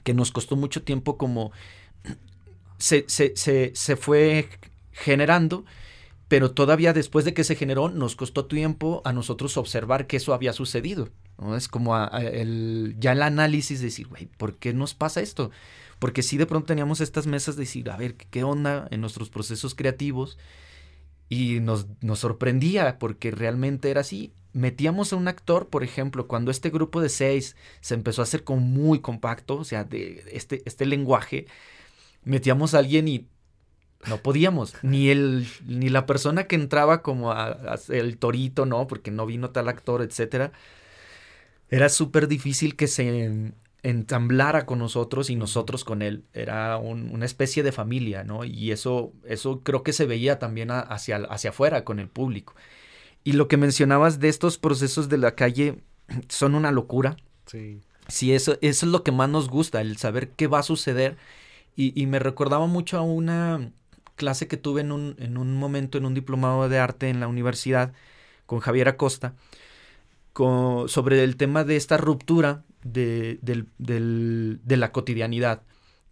que 0.03 0.13
nos 0.13 0.31
costó 0.31 0.55
mucho 0.55 0.83
tiempo 0.83 1.17
como 1.17 1.51
se, 2.77 3.05
se, 3.07 3.35
se, 3.35 3.71
se 3.75 3.95
fue 3.95 4.49
generando, 4.91 5.65
pero 6.27 6.51
todavía 6.51 6.93
después 6.93 7.25
de 7.25 7.33
que 7.33 7.43
se 7.43 7.55
generó 7.55 7.89
nos 7.89 8.15
costó 8.15 8.45
tiempo 8.45 9.01
a 9.05 9.13
nosotros 9.13 9.57
observar 9.57 10.07
que 10.07 10.17
eso 10.17 10.33
había 10.33 10.53
sucedido. 10.53 11.09
¿no? 11.37 11.55
Es 11.55 11.67
como 11.67 11.95
el, 11.97 12.95
ya 12.99 13.13
el 13.13 13.21
análisis 13.21 13.79
de 13.79 13.85
decir, 13.85 14.07
güey, 14.07 14.25
¿por 14.37 14.55
qué 14.55 14.73
nos 14.73 14.93
pasa 14.93 15.21
esto? 15.21 15.51
Porque 15.99 16.23
si 16.23 16.37
de 16.37 16.45
pronto 16.45 16.67
teníamos 16.67 17.01
estas 17.01 17.27
mesas 17.27 17.55
de 17.55 17.61
decir, 17.61 17.89
a 17.89 17.97
ver, 17.97 18.15
¿qué 18.15 18.43
onda 18.43 18.87
en 18.91 19.01
nuestros 19.01 19.29
procesos 19.29 19.73
creativos? 19.73 20.37
Y 21.29 21.59
nos, 21.59 21.87
nos 22.01 22.19
sorprendía 22.19 22.99
porque 22.99 23.31
realmente 23.31 23.89
era 23.89 24.01
así 24.01 24.31
metíamos 24.57 25.13
a 25.13 25.15
un 25.15 25.27
actor, 25.27 25.69
por 25.69 25.83
ejemplo, 25.83 26.27
cuando 26.27 26.49
este 26.51 26.71
grupo 26.71 26.99
de 26.99 27.09
seis 27.09 27.55
se 27.79 27.93
empezó 27.93 28.21
a 28.21 28.23
hacer 28.23 28.43
como 28.43 28.61
muy 28.61 28.99
compacto, 28.99 29.57
o 29.57 29.63
sea, 29.63 29.83
de 29.83 30.23
este, 30.31 30.63
este 30.65 30.85
lenguaje, 30.85 31.45
metíamos 32.23 32.73
a 32.73 32.79
alguien 32.79 33.07
y 33.07 33.27
no 34.07 34.17
podíamos, 34.17 34.73
ni 34.81 35.09
el, 35.09 35.47
ni 35.65 35.89
la 35.89 36.05
persona 36.07 36.45
que 36.45 36.55
entraba 36.55 37.03
como 37.03 37.31
a, 37.31 37.77
el 37.89 38.17
torito, 38.17 38.65
¿no? 38.65 38.87
Porque 38.87 39.11
no 39.11 39.27
vino 39.27 39.51
tal 39.51 39.69
actor, 39.69 40.01
etcétera. 40.01 40.51
Era 41.69 41.89
súper 41.89 42.27
difícil 42.27 42.75
que 42.75 42.87
se 42.87 43.53
entamblara 43.83 44.65
con 44.65 44.79
nosotros 44.79 45.29
y 45.29 45.35
nosotros 45.35 45.83
con 45.83 46.01
él. 46.01 46.23
Era 46.33 46.77
una 46.77 47.25
especie 47.25 47.61
de 47.61 47.71
familia, 47.71 48.23
¿no? 48.23 48.43
Y 48.43 48.71
eso, 48.71 49.13
eso 49.25 49.61
creo 49.61 49.83
que 49.83 49.93
se 49.93 50.05
veía 50.05 50.39
también 50.39 50.71
hacia, 50.71 51.17
hacia 51.17 51.51
afuera 51.51 51.83
con 51.83 51.99
el 51.99 52.09
público. 52.09 52.55
Y 53.27 53.33
lo 53.33 53.49
que 53.49 53.57
mencionabas 53.57 54.21
de 54.21 54.29
estos 54.29 54.57
procesos 54.57 55.09
de 55.09 55.17
la 55.17 55.35
calle 55.35 55.83
son 56.29 56.55
una 56.55 56.71
locura. 56.71 57.17
Sí. 57.45 57.81
Sí, 58.07 58.33
eso, 58.33 58.53
eso 58.61 58.85
es 58.85 58.89
lo 58.89 59.03
que 59.03 59.11
más 59.11 59.27
nos 59.27 59.49
gusta, 59.49 59.81
el 59.81 59.97
saber 59.97 60.29
qué 60.29 60.47
va 60.47 60.59
a 60.59 60.63
suceder. 60.63 61.17
Y, 61.75 62.05
me 62.05 62.19
recordaba 62.19 62.67
mucho 62.67 62.97
a 62.97 63.01
una 63.01 63.73
clase 64.15 64.47
que 64.47 64.55
tuve 64.55 64.79
en 64.79 64.93
un, 64.93 65.15
en 65.19 65.37
un 65.37 65.57
momento 65.57 65.97
en 65.97 66.05
un 66.05 66.13
diplomado 66.13 66.69
de 66.69 66.79
arte 66.79 67.09
en 67.09 67.19
la 67.19 67.27
universidad 67.27 67.91
con 68.45 68.61
Javier 68.61 68.87
Acosta, 68.87 69.33
con, 70.31 70.87
sobre 70.87 71.21
el 71.25 71.35
tema 71.35 71.65
de 71.65 71.75
esta 71.75 71.97
ruptura 71.97 72.63
de, 72.85 73.39
la 74.67 74.91
cotidianidad. 74.93 75.63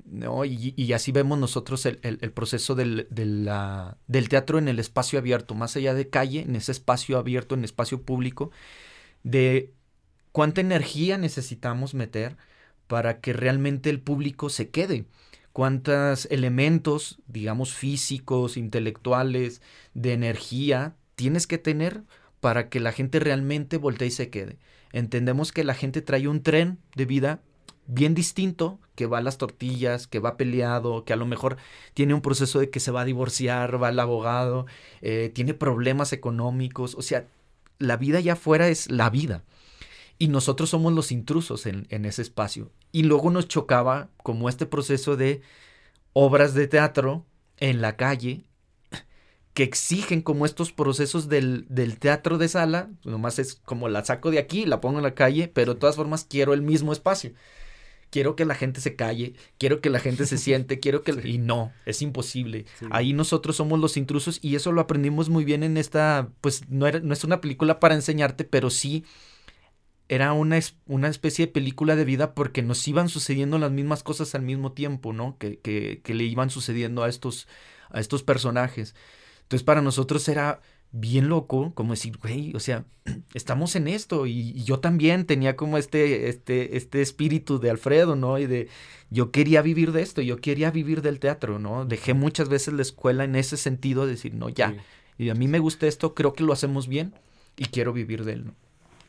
¿No? 0.05 0.45
Y, 0.45 0.93
así 0.93 1.11
vemos 1.11 1.37
nosotros 1.39 1.85
el, 1.85 2.31
proceso 2.31 2.75
del, 2.75 3.07
del, 3.09 4.29
teatro 4.29 4.57
en 4.57 4.67
el 4.67 4.79
espacio 4.79 5.19
abierto, 5.19 5.55
más 5.55 5.75
allá 5.75 5.93
de 5.93 6.09
calle, 6.09 6.41
en 6.41 6.55
ese 6.55 6.71
espacio 6.71 7.17
abierto, 7.17 7.55
en 7.55 7.63
espacio 7.63 8.03
público, 8.03 8.51
de 9.23 9.73
cuánta 10.31 10.61
energía 10.61 11.17
necesitamos 11.17 11.93
meter 11.93 12.37
para 12.87 13.19
que 13.19 13.33
realmente 13.33 13.89
el 13.89 13.99
público 13.99 14.49
se 14.49 14.69
quede. 14.69 15.05
Cuántos 15.53 16.27
elementos, 16.31 17.21
digamos, 17.27 17.73
físicos, 17.73 18.57
intelectuales, 18.57 19.61
de 19.93 20.13
energía 20.13 20.95
tienes 21.15 21.47
que 21.47 21.57
tener 21.57 22.03
para 22.41 22.69
que 22.69 22.79
la 22.79 22.91
gente 22.91 23.19
realmente 23.19 23.77
voltee 23.77 24.09
y 24.09 24.11
se 24.11 24.29
quede. 24.29 24.59
Entendemos 24.91 25.51
que 25.51 25.63
la 25.63 25.73
gente 25.73 26.01
trae 26.01 26.27
un 26.27 26.43
tren 26.43 26.79
de 26.95 27.05
vida 27.05 27.41
bien 27.87 28.13
distinto, 28.15 28.79
que 28.95 29.05
va 29.05 29.19
a 29.19 29.21
las 29.21 29.37
tortillas, 29.37 30.07
que 30.07 30.19
va 30.19 30.37
peleado, 30.37 31.03
que 31.05 31.13
a 31.13 31.17
lo 31.17 31.25
mejor 31.25 31.57
tiene 31.93 32.13
un 32.13 32.21
proceso 32.21 32.59
de 32.59 32.69
que 32.69 32.79
se 32.79 32.91
va 32.91 33.01
a 33.01 33.05
divorciar, 33.05 33.81
va 33.81 33.89
al 33.89 33.99
abogado, 33.99 34.65
eh, 35.01 35.31
tiene 35.33 35.53
problemas 35.53 36.13
económicos, 36.13 36.95
o 36.95 37.01
sea, 37.01 37.27
la 37.77 37.97
vida 37.97 38.19
allá 38.19 38.33
afuera 38.33 38.69
es 38.69 38.89
la 38.89 39.09
vida. 39.09 39.43
Y 40.17 40.29
nosotros 40.29 40.69
somos 40.69 40.93
los 40.93 41.11
intrusos 41.11 41.65
en, 41.65 41.87
ese 41.89 42.21
espacio. 42.21 42.71
Y 42.93 43.03
luego 43.03 43.31
nos 43.31 43.49
chocaba 43.49 44.09
como 44.23 44.47
este 44.47 44.65
proceso 44.65 45.17
de 45.17 45.41
obras 46.13 46.53
de 46.53 46.67
teatro 46.67 47.25
en 47.57 47.81
la 47.81 47.97
calle 47.97 48.45
que 49.53 49.63
exigen 49.63 50.21
como 50.21 50.45
estos 50.45 50.71
procesos 50.71 51.27
del, 51.27 51.65
del, 51.69 51.97
teatro 51.97 52.37
de 52.37 52.47
sala, 52.49 52.89
nomás 53.05 53.39
es 53.39 53.55
como 53.55 53.87
la 53.87 54.03
saco 54.03 54.31
de 54.31 54.39
aquí, 54.39 54.65
la 54.65 54.81
pongo 54.81 54.97
en 54.97 55.03
la 55.03 55.15
calle, 55.15 55.47
pero 55.47 55.73
de 55.73 55.79
todas 55.79 55.95
formas 55.95 56.25
quiero 56.29 56.53
el 56.53 56.61
mismo 56.61 56.91
espacio. 56.91 57.31
Quiero 58.15 58.37
que 58.37 58.45
la 58.45 58.55
gente 58.55 58.79
se 58.79 58.95
calle, 58.95 59.33
quiero 59.57 59.81
que 59.81 59.89
la 59.89 59.99
gente 59.99 60.25
se 60.25 60.37
siente, 60.45 60.79
quiero 60.79 61.03
que... 61.03 61.11
Y 61.27 61.37
no, 61.37 61.73
es 61.85 62.01
imposible. 62.01 62.65
Ahí 62.89 63.11
nosotros 63.11 63.57
somos 63.57 63.77
los 63.77 63.97
intrusos 63.97 64.39
y 64.41 64.55
eso 64.55 64.71
lo 64.71 64.79
aprendimos 64.79 65.27
muy 65.27 65.43
bien 65.43 65.63
en 65.63 65.75
esta, 65.75 66.29
pues 66.39 66.69
no, 66.69 66.87
era, 66.87 67.01
no 67.01 67.11
es 67.11 67.25
una 67.25 67.41
película 67.41 67.81
para 67.81 67.93
enseñarte, 67.93 68.45
pero 68.45 68.69
sí 68.69 69.03
era 70.07 70.31
una, 70.31 70.57
una 70.85 71.09
especie 71.09 71.47
de 71.47 71.51
película 71.51 71.97
de 71.97 72.05
vida 72.05 72.35
porque 72.35 72.61
nos 72.61 72.87
iban 72.87 73.09
sucediendo 73.09 73.59
las 73.59 73.71
mismas 73.71 74.01
cosas 74.01 74.33
al 74.33 74.43
mismo 74.43 74.71
tiempo, 74.71 75.11
¿no? 75.11 75.37
Que, 75.37 75.59
que, 75.59 75.99
que 76.01 76.13
le 76.13 76.23
iban 76.23 76.49
sucediendo 76.49 77.03
a 77.03 77.09
estos, 77.09 77.49
a 77.89 77.99
estos 77.99 78.23
personajes. 78.23 78.95
Entonces 79.41 79.65
para 79.65 79.81
nosotros 79.81 80.25
era 80.29 80.61
bien 80.91 81.27
loco, 81.29 81.73
como 81.75 81.93
decir, 81.93 82.17
güey, 82.17 82.53
o 82.55 82.59
sea, 82.59 82.85
estamos 83.33 83.75
en 83.75 83.87
esto 83.87 84.25
y, 84.25 84.63
yo 84.63 84.79
también 84.79 85.25
tenía 85.25 85.55
como 85.55 85.77
este, 85.77 86.29
este, 86.29 86.77
este 86.77 87.01
espíritu 87.01 87.59
de 87.59 87.69
Alfredo, 87.69 88.15
¿no? 88.15 88.37
Y 88.39 88.45
de, 88.45 88.69
yo 89.09 89.31
quería 89.31 89.61
vivir 89.61 89.91
de 89.91 90.01
esto, 90.01 90.21
yo 90.21 90.37
quería 90.37 90.71
vivir 90.71 91.01
del 91.01 91.19
teatro, 91.19 91.59
¿no? 91.59 91.85
Dejé 91.85 92.13
muchas 92.13 92.49
veces 92.49 92.73
la 92.73 92.81
escuela 92.81 93.23
en 93.23 93.35
ese 93.35 93.57
sentido, 93.57 94.05
de 94.05 94.13
decir, 94.13 94.33
no, 94.33 94.49
ya, 94.49 94.75
y 95.17 95.29
a 95.29 95.35
mí 95.35 95.47
me 95.47 95.59
gusta 95.59 95.87
esto, 95.87 96.13
creo 96.13 96.33
que 96.33 96.43
lo 96.43 96.53
hacemos 96.53 96.87
bien 96.87 97.13
y 97.57 97.65
quiero 97.65 97.93
vivir 97.93 98.25
de 98.25 98.33
él, 98.33 98.45
¿no? 98.47 98.55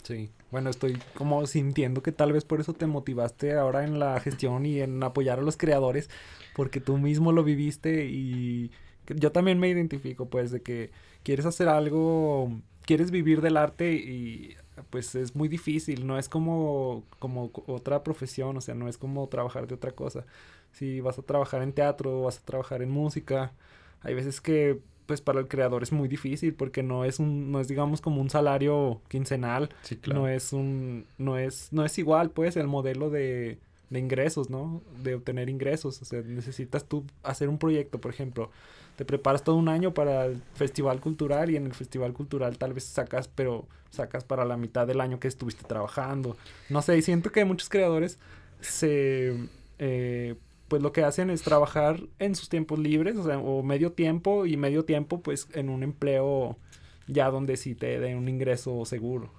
Sí, 0.02 0.30
bueno, 0.52 0.70
estoy 0.70 0.98
como 1.14 1.44
sintiendo 1.46 2.00
que 2.00 2.12
tal 2.12 2.32
vez 2.32 2.44
por 2.44 2.60
eso 2.60 2.72
te 2.74 2.86
motivaste 2.86 3.54
ahora 3.54 3.82
en 3.82 3.98
la 3.98 4.20
gestión 4.20 4.64
y 4.64 4.80
en 4.80 5.02
apoyar 5.02 5.40
a 5.40 5.42
los 5.42 5.56
creadores, 5.56 6.08
porque 6.54 6.80
tú 6.80 6.96
mismo 6.96 7.32
lo 7.32 7.42
viviste 7.42 8.06
y 8.06 8.70
yo 9.14 9.32
también 9.32 9.58
me 9.58 9.68
identifico, 9.68 10.28
pues, 10.28 10.50
de 10.50 10.62
que 10.62 10.90
quieres 11.22 11.46
hacer 11.46 11.68
algo, 11.68 12.50
quieres 12.82 13.10
vivir 13.10 13.40
del 13.40 13.56
arte 13.56 13.92
y 13.94 14.56
pues 14.90 15.14
es 15.14 15.34
muy 15.34 15.48
difícil, 15.48 16.06
no 16.06 16.18
es 16.18 16.28
como, 16.28 17.04
como 17.18 17.50
otra 17.66 18.02
profesión, 18.02 18.56
o 18.56 18.60
sea, 18.60 18.74
no 18.74 18.88
es 18.88 18.98
como 18.98 19.26
trabajar 19.28 19.66
de 19.66 19.74
otra 19.74 19.92
cosa. 19.92 20.24
Si 20.72 21.00
vas 21.00 21.18
a 21.18 21.22
trabajar 21.22 21.62
en 21.62 21.72
teatro, 21.72 22.22
vas 22.22 22.38
a 22.38 22.44
trabajar 22.44 22.82
en 22.82 22.90
música, 22.90 23.52
hay 24.02 24.14
veces 24.14 24.40
que 24.40 24.80
pues 25.06 25.20
para 25.20 25.38
el 25.40 25.48
creador 25.48 25.82
es 25.82 25.92
muy 25.92 26.08
difícil 26.08 26.54
porque 26.54 26.82
no 26.82 27.04
es 27.04 27.20
un 27.20 27.52
no 27.52 27.60
es 27.60 27.68
digamos 27.68 28.00
como 28.00 28.20
un 28.20 28.28
salario 28.28 29.00
quincenal 29.08 29.68
no 30.12 30.26
es 30.28 30.52
un 30.52 31.06
no 31.16 31.38
es 31.38 31.72
no 31.72 31.84
es 31.84 31.96
igual 31.98 32.30
pues 32.30 32.56
el 32.56 32.66
modelo 32.66 33.08
de, 33.08 33.58
de 33.90 33.98
ingresos 33.98 34.50
no 34.50 34.82
de 35.02 35.14
obtener 35.14 35.48
ingresos. 35.48 36.00
O 36.02 36.04
sea 36.04 36.22
necesitas 36.22 36.84
tú 36.84 37.04
hacer 37.22 37.48
un 37.48 37.58
proyecto 37.58 38.00
por 38.00 38.10
ejemplo 38.10 38.50
te 38.96 39.04
preparas 39.04 39.44
todo 39.44 39.56
un 39.56 39.68
año 39.68 39.92
para 39.92 40.26
el 40.26 40.42
festival 40.54 41.00
cultural 41.00 41.50
y 41.50 41.56
en 41.56 41.66
el 41.66 41.74
festival 41.74 42.12
cultural 42.12 42.58
tal 42.58 42.72
vez 42.72 42.84
sacas 42.84 43.28
pero 43.28 43.66
sacas 43.90 44.24
para 44.24 44.44
la 44.44 44.56
mitad 44.56 44.86
del 44.86 45.00
año 45.00 45.20
que 45.20 45.28
estuviste 45.28 45.64
trabajando. 45.64 46.36
No 46.68 46.82
sé 46.82 46.96
y 46.98 47.02
siento 47.02 47.30
que 47.30 47.44
muchos 47.44 47.68
creadores 47.68 48.18
se 48.60 49.48
eh, 49.78 50.34
pues 50.68 50.82
lo 50.82 50.92
que 50.92 51.04
hacen 51.04 51.30
es 51.30 51.42
trabajar 51.42 52.00
en 52.18 52.34
sus 52.34 52.48
tiempos 52.48 52.78
libres, 52.78 53.16
o 53.16 53.24
sea, 53.24 53.38
o 53.38 53.62
medio 53.62 53.92
tiempo 53.92 54.46
y 54.46 54.56
medio 54.56 54.84
tiempo 54.84 55.20
pues 55.20 55.48
en 55.52 55.68
un 55.68 55.82
empleo 55.82 56.56
ya 57.06 57.30
donde 57.30 57.56
sí 57.56 57.74
te 57.74 58.00
den 58.00 58.16
un 58.16 58.28
ingreso 58.28 58.84
seguro. 58.84 59.30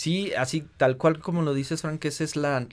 Sí, 0.00 0.32
así 0.32 0.64
tal 0.78 0.96
cual 0.96 1.20
como 1.20 1.42
lo 1.42 1.52
dices, 1.52 1.82
Frank, 1.82 2.02
esa 2.06 2.24
es 2.24 2.34
la, 2.34 2.66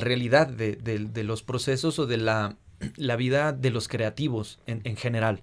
realidad 0.00 0.48
de, 0.48 1.22
los 1.22 1.44
procesos 1.44 2.00
o 2.00 2.06
de 2.06 2.16
la, 2.16 2.56
vida 3.16 3.52
de 3.52 3.70
los 3.70 3.86
creativos 3.86 4.58
en, 4.66 4.96
general. 4.96 5.42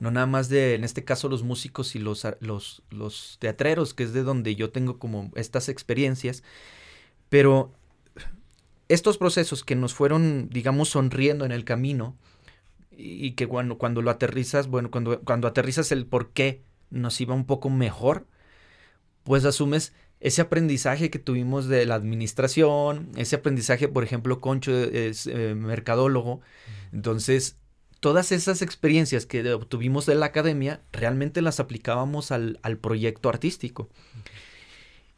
No 0.00 0.10
nada 0.10 0.26
más 0.26 0.48
de, 0.48 0.74
en 0.74 0.82
este 0.82 1.04
caso, 1.04 1.28
los 1.28 1.44
músicos 1.44 1.94
y 1.94 2.00
los, 2.00 2.26
los, 2.40 2.82
los 2.90 3.36
teatreros, 3.38 3.94
que 3.94 4.02
es 4.02 4.12
de 4.12 4.24
donde 4.24 4.56
yo 4.56 4.70
tengo 4.70 4.98
como 4.98 5.30
estas 5.36 5.68
experiencias. 5.68 6.42
Pero 7.28 7.72
estos 8.88 9.18
procesos 9.18 9.62
que 9.62 9.76
nos 9.76 9.94
fueron, 9.94 10.48
digamos, 10.48 10.88
sonriendo 10.88 11.44
en 11.44 11.52
el 11.52 11.64
camino 11.64 12.16
y 12.90 13.34
que 13.34 13.46
cuando, 13.46 13.78
cuando 13.78 14.02
lo 14.02 14.10
aterrizas, 14.10 14.66
bueno, 14.66 14.90
cuando, 14.90 15.20
cuando 15.20 15.46
aterrizas 15.46 15.92
el 15.92 16.06
por 16.06 16.32
qué 16.32 16.64
nos 16.90 17.20
iba 17.20 17.36
un 17.36 17.46
poco 17.46 17.70
mejor, 17.70 18.26
pues 19.22 19.44
asumes 19.44 19.92
ese 20.20 20.42
aprendizaje 20.42 21.10
que 21.10 21.18
tuvimos 21.18 21.66
de 21.66 21.84
la 21.86 21.94
administración, 21.94 23.10
ese 23.16 23.36
aprendizaje, 23.36 23.88
por 23.88 24.04
ejemplo, 24.04 24.40
Concho 24.40 24.72
es 24.72 25.26
eh, 25.26 25.54
mercadólogo, 25.54 26.40
entonces 26.92 27.56
todas 28.00 28.32
esas 28.32 28.62
experiencias 28.62 29.26
que 29.26 29.52
obtuvimos 29.52 30.06
de 30.06 30.14
la 30.14 30.26
academia 30.26 30.80
realmente 30.92 31.42
las 31.42 31.60
aplicábamos 31.60 32.30
al, 32.30 32.58
al 32.62 32.78
proyecto 32.78 33.28
artístico. 33.28 33.88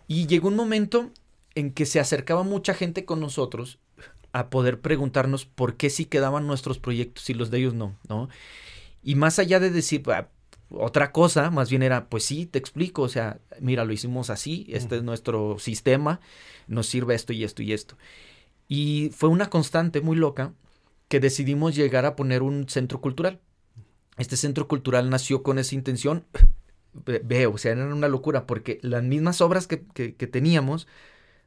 Y 0.06 0.26
llegó 0.26 0.48
un 0.48 0.56
momento 0.56 1.12
en 1.54 1.72
que 1.72 1.86
se 1.86 2.00
acercaba 2.00 2.42
mucha 2.42 2.74
gente 2.74 3.04
con 3.04 3.20
nosotros 3.20 3.78
a 4.32 4.50
poder 4.50 4.80
preguntarnos 4.80 5.44
por 5.44 5.76
qué 5.76 5.90
sí 5.90 6.04
quedaban 6.04 6.46
nuestros 6.46 6.78
proyectos 6.78 7.28
y 7.30 7.34
los 7.34 7.50
de 7.50 7.58
ellos 7.58 7.74
no, 7.74 7.96
¿no? 8.08 8.28
Y 9.02 9.14
más 9.14 9.38
allá 9.38 9.60
de 9.60 9.70
decir 9.70 10.02
ah, 10.08 10.28
otra 10.70 11.12
cosa, 11.12 11.50
más 11.50 11.70
bien 11.70 11.82
era, 11.82 12.08
pues 12.08 12.24
sí, 12.24 12.46
te 12.46 12.58
explico, 12.58 13.02
o 13.02 13.08
sea, 13.08 13.40
mira, 13.60 13.84
lo 13.84 13.92
hicimos 13.92 14.28
así, 14.30 14.66
este 14.68 14.96
es 14.96 15.02
nuestro 15.02 15.58
sistema, 15.58 16.20
nos 16.66 16.86
sirve 16.86 17.14
esto 17.14 17.32
y 17.32 17.44
esto 17.44 17.62
y 17.62 17.72
esto. 17.72 17.96
Y 18.68 19.10
fue 19.14 19.30
una 19.30 19.48
constante 19.48 20.02
muy 20.02 20.16
loca 20.16 20.52
que 21.08 21.20
decidimos 21.20 21.74
llegar 21.74 22.04
a 22.04 22.16
poner 22.16 22.42
un 22.42 22.68
centro 22.68 23.00
cultural. 23.00 23.40
Este 24.18 24.36
centro 24.36 24.68
cultural 24.68 25.08
nació 25.08 25.42
con 25.42 25.58
esa 25.58 25.74
intención, 25.74 26.26
veo, 27.24 27.52
o 27.52 27.58
sea, 27.58 27.72
era 27.72 27.86
una 27.86 28.08
locura, 28.08 28.46
porque 28.46 28.78
las 28.82 29.02
mismas 29.02 29.40
obras 29.40 29.66
que, 29.66 29.86
que, 29.94 30.16
que 30.16 30.26
teníamos, 30.26 30.86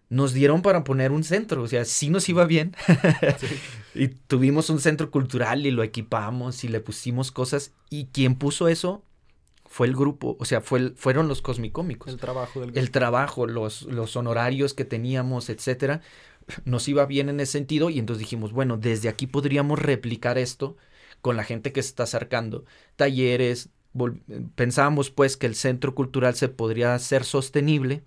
nos 0.09 0.33
dieron 0.33 0.63
para 0.63 0.83
poner 0.83 1.11
un 1.11 1.23
centro, 1.23 1.61
o 1.61 1.67
sea, 1.67 1.85
sí 1.85 2.09
nos 2.09 2.27
iba 2.27 2.45
bien. 2.45 2.75
y 3.93 4.07
tuvimos 4.07 4.71
un 4.71 4.79
centro 4.79 5.11
cultural 5.11 5.65
y 5.65 5.71
lo 5.71 5.83
equipamos 5.83 6.63
y 6.63 6.69
le 6.69 6.81
pusimos 6.81 7.31
cosas. 7.31 7.73
Y 7.89 8.07
quien 8.07 8.35
puso 8.35 8.67
eso 8.67 9.05
fue 9.71 9.87
el 9.87 9.95
grupo, 9.95 10.35
o 10.37 10.43
sea, 10.43 10.59
fue 10.59 10.91
fueron 10.97 11.29
los 11.29 11.41
cosmicómicos. 11.41 12.11
El 12.11 12.19
trabajo 12.19 12.59
del 12.59 12.71
grupo. 12.71 12.79
El 12.81 12.91
trabajo, 12.91 13.47
los, 13.47 13.83
los 13.83 14.17
honorarios 14.17 14.73
que 14.73 14.83
teníamos, 14.83 15.49
etcétera. 15.49 16.01
Nos 16.65 16.89
iba 16.89 17.05
bien 17.05 17.29
en 17.29 17.39
ese 17.39 17.53
sentido 17.53 17.89
y 17.89 17.97
entonces 17.97 18.19
dijimos, 18.19 18.51
bueno, 18.51 18.75
desde 18.75 19.07
aquí 19.07 19.27
podríamos 19.27 19.79
replicar 19.79 20.37
esto 20.37 20.75
con 21.21 21.37
la 21.37 21.45
gente 21.45 21.71
que 21.71 21.81
se 21.81 21.87
está 21.87 22.03
acercando. 22.03 22.65
Talleres, 22.97 23.69
pensábamos 24.55 25.09
pues 25.09 25.37
que 25.37 25.47
el 25.47 25.55
centro 25.55 25.95
cultural 25.95 26.35
se 26.35 26.49
podría 26.49 26.93
hacer 26.93 27.23
sostenible 27.23 28.03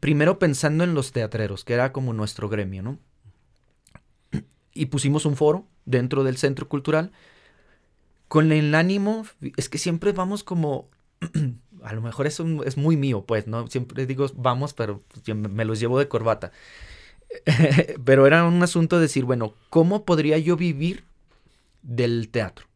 primero 0.00 0.38
pensando 0.38 0.82
en 0.82 0.94
los 0.94 1.12
teatreros, 1.12 1.62
que 1.62 1.74
era 1.74 1.92
como 1.92 2.14
nuestro 2.14 2.48
gremio, 2.48 2.82
¿no? 2.82 2.98
Y 4.72 4.86
pusimos 4.86 5.26
un 5.26 5.36
foro 5.36 5.66
dentro 5.84 6.24
del 6.24 6.38
centro 6.38 6.70
cultural 6.70 7.12
con 8.28 8.52
el 8.52 8.74
ánimo, 8.74 9.26
es 9.56 9.68
que 9.68 9.78
siempre 9.78 10.12
vamos 10.12 10.44
como, 10.44 10.88
a 11.82 11.92
lo 11.92 12.02
mejor 12.02 12.26
eso 12.26 12.44
es 12.64 12.76
muy 12.76 12.96
mío, 12.96 13.24
pues, 13.26 13.46
¿no? 13.46 13.68
Siempre 13.68 14.06
digo 14.06 14.26
vamos, 14.34 14.74
pero 14.74 15.02
me 15.26 15.64
los 15.64 15.80
llevo 15.80 15.98
de 15.98 16.08
corbata. 16.08 16.52
pero 18.04 18.26
era 18.26 18.44
un 18.44 18.62
asunto 18.62 18.96
de 18.96 19.02
decir, 19.02 19.24
bueno, 19.24 19.54
¿cómo 19.70 20.04
podría 20.04 20.38
yo 20.38 20.56
vivir 20.56 21.04
del 21.82 22.28
teatro? 22.28 22.66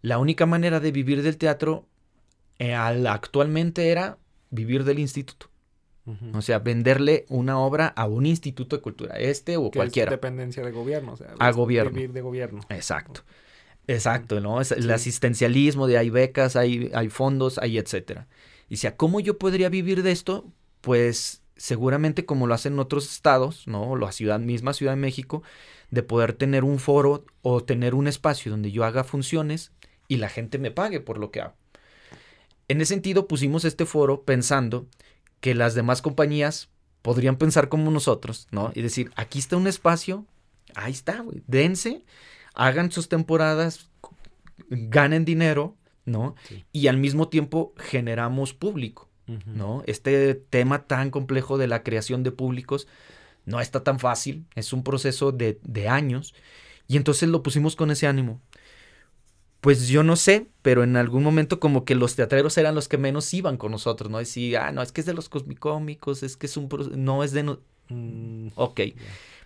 La 0.00 0.18
única 0.18 0.46
manera 0.46 0.80
de 0.80 0.90
vivir 0.90 1.22
del 1.22 1.36
teatro 1.36 1.86
eh, 2.58 2.74
actualmente 2.74 3.90
era 3.90 4.18
vivir 4.50 4.84
del 4.84 4.98
instituto 4.98 5.46
O 6.34 6.42
sea, 6.42 6.58
venderle 6.58 7.24
una 7.28 7.58
obra 7.58 7.86
a 7.88 8.06
un 8.06 8.26
instituto 8.26 8.76
de 8.76 8.82
cultura, 8.82 9.14
este 9.16 9.56
o 9.56 9.70
cualquiera. 9.70 10.10
dependencia 10.10 10.64
de 10.64 10.72
gobierno, 10.72 11.12
o 11.12 11.16
sea, 11.16 11.34
a 11.38 11.50
gobierno. 11.52 11.92
Vivir 11.92 12.12
de 12.12 12.20
gobierno. 12.20 12.60
Exacto. 12.68 13.22
Exacto, 13.86 14.40
¿no? 14.40 14.60
el 14.60 14.90
asistencialismo 14.90 15.86
de 15.86 15.98
hay 15.98 16.10
becas, 16.10 16.56
hay, 16.56 16.90
hay 16.94 17.08
fondos, 17.08 17.58
hay 17.58 17.78
etcétera. 17.78 18.28
Y 18.68 18.76
sea, 18.76 18.96
¿cómo 18.96 19.20
yo 19.20 19.38
podría 19.38 19.68
vivir 19.68 20.02
de 20.02 20.12
esto? 20.12 20.46
Pues 20.80 21.42
seguramente 21.56 22.24
como 22.24 22.46
lo 22.46 22.54
hacen 22.54 22.78
otros 22.78 23.10
estados, 23.10 23.66
¿no? 23.66 23.96
La 23.96 24.12
ciudad 24.12 24.40
misma, 24.40 24.72
Ciudad 24.72 24.92
de 24.92 24.96
México, 24.96 25.42
de 25.90 26.02
poder 26.02 26.32
tener 26.32 26.64
un 26.64 26.78
foro 26.78 27.24
o 27.42 27.62
tener 27.62 27.94
un 27.94 28.06
espacio 28.06 28.50
donde 28.50 28.72
yo 28.72 28.84
haga 28.84 29.04
funciones 29.04 29.72
y 30.08 30.16
la 30.16 30.28
gente 30.28 30.58
me 30.58 30.70
pague 30.70 31.00
por 31.00 31.18
lo 31.18 31.30
que 31.30 31.40
hago. 31.40 31.54
En 32.68 32.80
ese 32.80 32.94
sentido 32.94 33.28
pusimos 33.28 33.64
este 33.64 33.84
foro 33.84 34.22
pensando 34.22 34.86
que 35.40 35.54
las 35.54 35.74
demás 35.74 36.02
compañías 36.02 36.70
podrían 37.02 37.36
pensar 37.36 37.68
como 37.68 37.90
nosotros, 37.90 38.46
¿no? 38.50 38.72
Y 38.74 38.82
decir, 38.82 39.10
aquí 39.16 39.38
está 39.38 39.56
un 39.56 39.66
espacio, 39.66 40.24
ahí 40.74 40.92
está, 40.92 41.20
güey, 41.20 41.42
dense, 41.46 42.04
hagan 42.54 42.90
sus 42.90 43.08
temporadas, 43.08 43.90
ganen 44.68 45.24
dinero, 45.24 45.76
¿no? 46.04 46.34
Y 46.72 46.88
al 46.88 46.96
mismo 46.96 47.28
tiempo 47.28 47.74
generamos 47.76 48.54
público, 48.54 49.08
¿no? 49.46 49.82
Este 49.86 50.34
tema 50.34 50.86
tan 50.86 51.10
complejo 51.10 51.58
de 51.58 51.68
la 51.68 51.82
creación 51.82 52.22
de 52.22 52.32
públicos 52.32 52.86
no 53.44 53.60
está 53.60 53.82
tan 53.82 53.98
fácil, 53.98 54.46
es 54.54 54.72
un 54.72 54.84
proceso 54.84 55.32
de, 55.32 55.58
de 55.62 55.88
años, 55.88 56.34
y 56.86 56.96
entonces 56.96 57.28
lo 57.28 57.42
pusimos 57.42 57.76
con 57.76 57.90
ese 57.90 58.06
ánimo. 58.06 58.40
Pues 59.62 59.86
yo 59.86 60.02
no 60.02 60.16
sé, 60.16 60.48
pero 60.62 60.82
en 60.82 60.96
algún 60.96 61.22
momento 61.22 61.60
como 61.60 61.84
que 61.84 61.94
los 61.94 62.16
teatreros 62.16 62.58
eran 62.58 62.74
los 62.74 62.88
que 62.88 62.98
menos 62.98 63.32
iban 63.32 63.56
con 63.56 63.70
nosotros, 63.70 64.10
¿no? 64.10 64.18
Decía, 64.18 64.66
ah, 64.66 64.72
no, 64.72 64.82
es 64.82 64.90
que 64.90 65.00
es 65.00 65.06
de 65.06 65.14
los 65.14 65.28
cosmicómicos, 65.28 66.24
es 66.24 66.36
que 66.36 66.46
es 66.46 66.56
un... 66.56 66.68
No 66.96 67.22
es 67.22 67.30
de... 67.30 67.44
No... 67.44 67.60
Mm, 67.88 68.48
ok. 68.56 68.80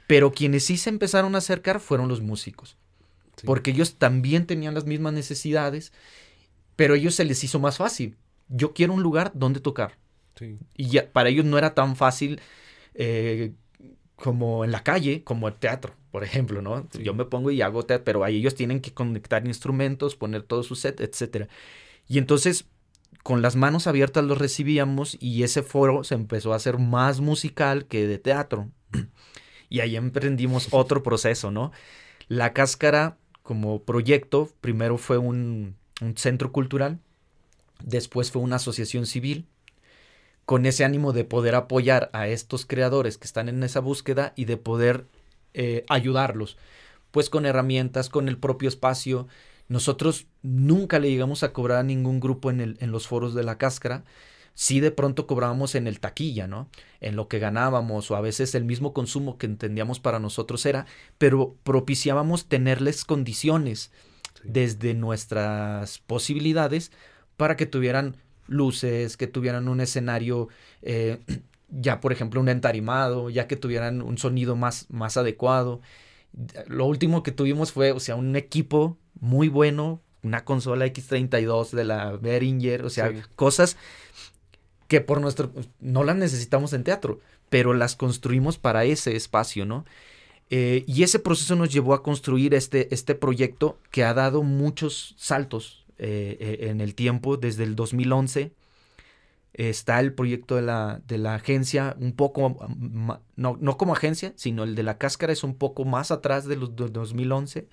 Pero 0.06 0.32
quienes 0.32 0.64
sí 0.64 0.78
se 0.78 0.88
empezaron 0.88 1.34
a 1.34 1.38
acercar 1.38 1.80
fueron 1.80 2.08
los 2.08 2.22
músicos. 2.22 2.78
Porque 3.44 3.70
ellos 3.70 3.96
también 3.96 4.46
tenían 4.46 4.74
las 4.74 4.86
mismas 4.86 5.12
necesidades, 5.12 5.92
pero 6.74 6.94
a 6.94 6.96
ellos 6.96 7.14
se 7.14 7.24
les 7.24 7.42
hizo 7.44 7.58
más 7.58 7.76
fácil. 7.76 8.16
Yo 8.48 8.72
quiero 8.72 8.94
un 8.94 9.02
lugar 9.02 9.32
donde 9.34 9.60
tocar. 9.60 9.98
Y 10.74 10.88
ya, 10.88 11.10
para 11.10 11.28
ellos 11.28 11.44
no 11.44 11.58
era 11.58 11.74
tan 11.74 11.96
fácil 11.96 12.40
eh, 12.94 13.52
como 14.16 14.64
en 14.64 14.72
la 14.72 14.82
calle, 14.82 15.22
como 15.24 15.48
el 15.48 15.54
teatro, 15.54 15.94
por 16.10 16.24
ejemplo, 16.24 16.62
¿no? 16.62 16.88
Yo 16.92 17.14
me 17.14 17.24
pongo 17.24 17.50
y 17.50 17.62
hago 17.62 17.84
teatro, 17.84 18.04
pero 18.04 18.24
ahí 18.24 18.36
ellos 18.36 18.54
tienen 18.54 18.80
que 18.80 18.92
conectar 18.92 19.46
instrumentos, 19.46 20.16
poner 20.16 20.42
todo 20.42 20.62
su 20.62 20.74
set, 20.74 21.00
etc. 21.00 21.48
Y 22.06 22.18
entonces, 22.18 22.66
con 23.22 23.42
las 23.42 23.56
manos 23.56 23.86
abiertas 23.86 24.24
los 24.24 24.38
recibíamos 24.38 25.16
y 25.20 25.42
ese 25.42 25.62
foro 25.62 26.04
se 26.04 26.14
empezó 26.14 26.52
a 26.52 26.56
hacer 26.56 26.78
más 26.78 27.20
musical 27.20 27.86
que 27.86 28.06
de 28.06 28.18
teatro. 28.18 28.70
y 29.68 29.80
ahí 29.80 29.96
emprendimos 29.96 30.68
otro 30.70 31.02
proceso, 31.02 31.50
¿no? 31.50 31.72
La 32.28 32.52
cáscara 32.52 33.18
como 33.46 33.80
proyecto, 33.82 34.50
primero 34.60 34.98
fue 34.98 35.18
un, 35.18 35.76
centro 36.16 36.50
cultural, 36.50 36.98
después 37.82 38.32
fue 38.32 38.42
una 38.42 38.56
asociación 38.56 39.06
civil, 39.06 39.46
con 40.44 40.66
ese 40.66 40.84
ánimo 40.84 41.12
de 41.12 41.24
poder 41.24 41.54
apoyar 41.54 42.10
a 42.12 42.26
estos 42.26 42.66
creadores 42.66 43.18
que 43.18 43.24
están 43.24 43.48
en 43.48 43.62
esa 43.62 43.78
búsqueda 43.78 44.32
y 44.34 44.46
de 44.46 44.56
poder 44.56 45.06
eh, 45.54 45.84
ayudarlos, 45.88 46.56
pues 47.12 47.30
con 47.30 47.46
herramientas, 47.46 48.08
con 48.08 48.28
el 48.28 48.36
propio 48.36 48.68
espacio. 48.68 49.28
Nosotros 49.68 50.26
nunca 50.42 50.98
le 50.98 51.10
llegamos 51.10 51.44
a 51.44 51.52
cobrar 51.52 51.78
a 51.78 51.84
ningún 51.84 52.18
grupo 52.18 52.50
en 52.50 52.76
los 52.90 53.06
foros 53.06 53.34
de 53.34 53.44
la 53.44 53.58
cáscara. 53.58 54.04
Sí 54.58 54.80
de 54.80 54.90
pronto 54.90 55.26
cobrábamos 55.26 55.74
en 55.74 55.86
el 55.86 56.00
taquilla, 56.00 56.46
¿no? 56.46 56.70
En 57.00 57.14
lo 57.14 57.28
que 57.28 57.38
ganábamos 57.38 58.10
o 58.10 58.16
a 58.16 58.22
veces 58.22 58.54
el 58.54 58.64
mismo 58.64 58.94
consumo 58.94 59.36
que 59.36 59.44
entendíamos 59.44 60.00
para 60.00 60.18
nosotros 60.18 60.64
era, 60.64 60.86
pero 61.18 61.54
propiciábamos 61.62 62.46
tenerles 62.46 63.04
condiciones 63.04 63.92
desde 64.44 64.94
nuestras 64.94 65.98
posibilidades 65.98 66.90
para 67.36 67.56
que 67.56 67.66
tuvieran 67.66 68.16
luces, 68.46 69.18
que 69.18 69.26
tuvieran 69.26 69.68
un 69.68 69.82
escenario, 69.82 70.48
eh, 70.80 71.20
ya 71.68 72.00
por 72.00 72.12
ejemplo 72.12 72.40
un 72.40 72.48
entarimado, 72.48 73.28
ya 73.28 73.46
que 73.48 73.56
tuvieran 73.56 74.00
un 74.00 74.16
sonido 74.16 74.56
más, 74.56 74.86
más 74.88 75.18
adecuado. 75.18 75.82
Lo 76.66 76.86
último 76.86 77.22
que 77.22 77.30
tuvimos 77.30 77.72
fue, 77.72 77.92
o 77.92 78.00
sea, 78.00 78.16
un 78.16 78.36
equipo 78.36 78.96
muy 79.20 79.48
bueno, 79.48 80.00
una 80.22 80.46
consola 80.46 80.86
X32 80.86 81.72
de 81.72 81.84
la 81.84 82.12
Behringer, 82.12 82.86
o 82.86 82.90
sea, 82.90 83.12
cosas 83.36 83.76
que 84.88 85.00
por 85.00 85.20
nuestro, 85.20 85.52
no 85.80 86.04
las 86.04 86.16
necesitamos 86.16 86.72
en 86.72 86.84
teatro, 86.84 87.20
pero 87.48 87.74
las 87.74 87.96
construimos 87.96 88.58
para 88.58 88.84
ese 88.84 89.16
espacio, 89.16 89.66
¿no? 89.66 89.84
Eh, 90.48 90.84
y 90.86 91.02
ese 91.02 91.18
proceso 91.18 91.56
nos 91.56 91.72
llevó 91.72 91.94
a 91.94 92.02
construir 92.02 92.54
este, 92.54 92.92
este 92.94 93.14
proyecto 93.14 93.78
que 93.90 94.04
ha 94.04 94.14
dado 94.14 94.42
muchos 94.42 95.14
saltos 95.18 95.84
eh, 95.98 96.36
eh, 96.40 96.68
en 96.70 96.80
el 96.80 96.94
tiempo, 96.94 97.36
desde 97.36 97.64
el 97.64 97.74
2011. 97.74 98.52
Está 99.54 100.00
el 100.00 100.12
proyecto 100.12 100.54
de 100.56 100.62
la, 100.62 101.00
de 101.08 101.18
la 101.18 101.34
agencia, 101.34 101.96
un 101.98 102.12
poco, 102.12 102.68
no, 103.36 103.58
no, 103.58 103.76
como 103.78 103.94
agencia, 103.94 104.34
sino 104.36 104.64
el 104.64 104.74
de 104.74 104.82
la 104.82 104.98
cáscara 104.98 105.32
es 105.32 105.42
un 105.44 105.54
poco 105.56 105.86
más 105.86 106.10
atrás 106.10 106.44
de 106.44 106.56
los 106.56 106.76
2011, 106.76 107.66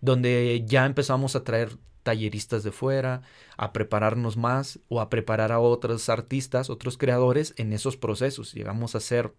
donde 0.00 0.64
ya 0.66 0.86
empezamos 0.86 1.36
a 1.36 1.44
traer 1.44 1.76
talleristas 2.02 2.62
de 2.62 2.72
fuera, 2.72 3.22
a 3.56 3.72
prepararnos 3.72 4.36
más 4.36 4.78
o 4.88 5.00
a 5.00 5.10
preparar 5.10 5.52
a 5.52 5.60
otros 5.60 6.08
artistas, 6.08 6.70
otros 6.70 6.96
creadores 6.96 7.54
en 7.56 7.72
esos 7.72 7.96
procesos. 7.96 8.52
Llegamos 8.54 8.94
a 8.94 9.00
ser 9.00 9.32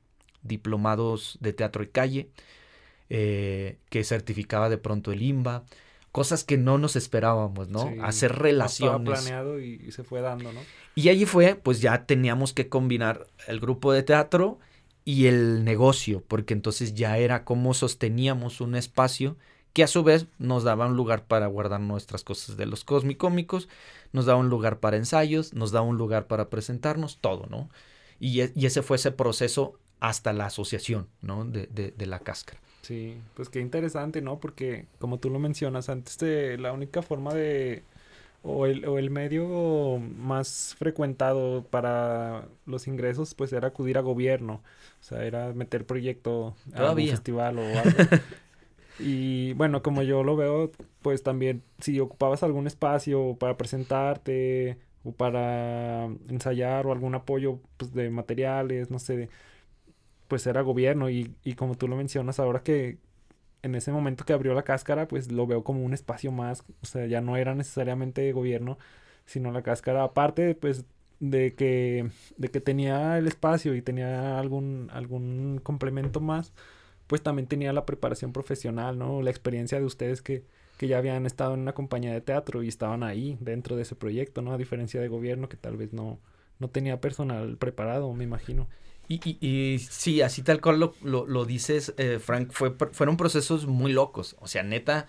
diplomados 0.44 1.38
de 1.42 1.54
teatro 1.54 1.84
y 1.84 1.88
calle, 1.88 2.30
eh, 3.10 3.78
que 3.90 4.04
certificaba 4.04 4.70
de 4.70 4.78
pronto 4.78 5.12
el 5.12 5.22
IMBA, 5.22 5.66
cosas 6.12 6.44
que 6.44 6.58
no 6.58 6.78
nos 6.78 6.96
esperábamos, 6.96 7.70
¿no? 7.70 7.92
Hacer 8.04 8.34
relaciones. 8.38 9.20
Estaba 9.20 9.22
planeado 9.22 9.60
y, 9.60 9.92
se 9.92 10.04
fue 10.04 10.22
dando, 10.22 10.52
¿no? 10.52 10.60
Y 10.96 11.10
allí 11.10 11.26
fue, 11.26 11.56
pues 11.56 11.82
ya 11.82 12.06
teníamos 12.06 12.54
que 12.54 12.68
combinar 12.68 13.28
el 13.48 13.60
grupo 13.60 13.94
de 13.94 14.04
teatro 14.04 14.60
y 15.06 15.28
el 15.28 15.64
negocio, 15.64 16.24
porque 16.28 16.54
entonces 16.54 16.94
ya 16.94 17.18
era 17.18 17.44
como 17.44 17.74
sosteníamos 17.74 18.62
un 18.62 18.76
espacio 18.76 19.38
que 19.74 19.84
a 19.84 19.88
su 19.88 20.04
vez 20.04 20.28
nos 20.40 20.64
daba 20.64 20.88
un 20.88 20.96
lugar 20.96 21.26
para 21.26 21.48
guardar 21.48 21.80
nuestras 21.80 22.24
cosas 22.24 22.58
de 22.58 22.66
los 22.66 22.84
cómicos, 22.84 23.70
nos 24.12 24.26
daba 24.26 24.40
un 24.40 24.50
lugar 24.50 24.80
para 24.80 24.98
ensayos, 24.98 25.54
nos 25.54 25.72
daba 25.72 25.86
un 25.86 25.98
lugar 25.98 26.28
para 26.28 26.50
presentarnos, 26.50 27.18
todo, 27.20 27.48
¿no? 27.50 27.70
Y, 28.20 28.42
e, 28.42 28.52
y 28.56 28.66
ese 28.66 28.82
fue 28.82 28.98
ese 28.98 29.12
proceso 29.12 29.80
hasta 30.00 30.34
la 30.34 30.48
asociación, 30.48 31.08
¿no? 31.22 31.46
De, 31.46 31.68
de, 31.68 31.92
de 31.92 32.06
la 32.06 32.20
cáscara. 32.20 32.60
Sí, 32.82 33.18
pues 33.36 33.50
qué 33.50 33.60
interesante, 33.60 34.22
¿no? 34.22 34.40
Porque 34.40 34.88
como 35.00 35.20
tú 35.20 35.30
lo 35.30 35.40
mencionas, 35.40 35.90
antes 35.90 36.18
de 36.18 36.58
la 36.58 36.74
única 36.74 37.02
forma 37.02 37.34
de... 37.34 37.84
O 38.44 38.66
el, 38.66 38.86
o 38.86 38.98
el 38.98 39.12
medio 39.12 40.00
más 40.00 40.76
frecuentado 40.80 41.64
para 41.70 42.48
los 42.66 42.88
ingresos, 42.88 43.36
pues 43.36 43.54
era 43.54 43.68
acudir 43.68 44.00
a 44.00 44.02
gobierno. 44.02 44.64
O 45.00 45.04
sea, 45.04 45.24
era 45.26 45.54
meter 45.54 45.86
proyecto 45.86 46.56
a 46.74 46.92
un 46.92 47.08
festival 47.08 47.60
o 47.60 47.62
algo. 47.62 47.98
y 49.02 49.54
bueno, 49.54 49.82
como 49.82 50.04
yo 50.04 50.24
lo 50.24 50.36
veo, 50.36 50.72
pues 51.02 51.24
también 51.24 51.64
si 51.80 52.00
ocupabas 52.00 52.44
algún 52.44 52.68
espacio 52.68 53.36
para 53.40 53.58
presentarte 53.58 54.78
o 55.04 55.12
para 55.14 56.06
ensayar 56.30 56.86
o 56.88 56.92
algún 56.92 57.16
apoyo 57.16 57.60
pues, 57.78 57.94
de 57.94 58.10
materiales, 58.10 58.92
no 58.92 59.00
sé, 59.00 59.30
pues 60.28 60.48
era 60.48 60.62
gobierno. 60.62 61.10
Y, 61.10 61.36
y 61.44 61.56
como 61.56 61.76
tú 61.76 61.88
lo 61.88 61.96
mencionas 61.96 62.40
ahora 62.40 62.64
que 62.64 62.98
en 63.64 63.76
ese 63.76 63.92
momento 63.92 64.26
que 64.26 64.34
abrió 64.34 64.54
la 64.54 64.64
cáscara 64.64 65.08
pues 65.08 65.32
lo 65.32 65.48
veo 65.48 65.64
como 65.64 65.84
un 65.84 65.94
espacio 65.94 66.32
más, 66.32 66.64
o 66.82 66.86
sea, 66.86 67.06
ya 67.08 67.22
no 67.22 67.38
era 67.38 67.56
necesariamente 67.56 68.32
gobierno, 68.34 68.78
sino 69.26 69.52
la 69.52 69.64
cáscara. 69.64 70.04
Aparte 70.04 70.56
pues 70.56 70.86
de 71.20 71.54
que 71.56 72.10
de 72.38 72.50
que 72.50 72.62
tenía 72.62 73.18
el 73.18 73.28
espacio 73.28 73.76
y 73.76 73.82
tenía 73.82 74.40
algún 74.40 74.90
algún 74.92 75.60
complemento 75.64 76.20
más, 76.22 76.54
pues 77.12 77.22
también 77.22 77.46
tenía 77.46 77.74
la 77.74 77.86
preparación 77.86 78.32
profesional, 78.32 78.98
¿no? 78.98 79.22
La 79.22 79.32
experiencia 79.32 79.80
de 79.80 79.86
ustedes 79.86 80.22
que 80.22 80.46
que 80.78 80.88
ya 80.88 80.98
habían 80.98 81.28
estado 81.28 81.54
en 81.54 81.60
una 81.60 81.74
compañía 81.74 82.12
de 82.12 82.22
teatro 82.22 82.64
y 82.64 82.68
estaban 82.68 83.04
ahí 83.04 83.38
dentro 83.40 83.76
de 83.76 83.82
ese 83.84 83.96
proyecto, 83.96 84.42
¿no? 84.42 84.52
A 84.54 84.58
diferencia 84.58 85.00
de 85.00 85.10
gobierno 85.10 85.48
que 85.48 85.58
tal 85.58 85.78
vez 85.78 85.94
no 85.94 86.20
no 86.58 86.70
tenía 86.70 87.02
personal 87.02 87.58
preparado, 87.58 88.12
me 88.14 88.24
imagino. 88.24 88.68
Y, 89.08 89.20
y, 89.46 89.78
sí, 89.78 90.22
así 90.22 90.42
tal 90.42 90.62
cual 90.62 90.80
lo, 90.80 90.96
lo, 91.04 91.46
dices, 91.46 91.94
eh, 91.98 92.18
Frank, 92.20 92.52
fue, 92.52 92.76
fueron 92.94 93.18
procesos 93.18 93.68
muy 93.68 93.92
locos. 93.94 94.38
O 94.40 94.48
sea, 94.48 94.64
neta, 94.64 95.08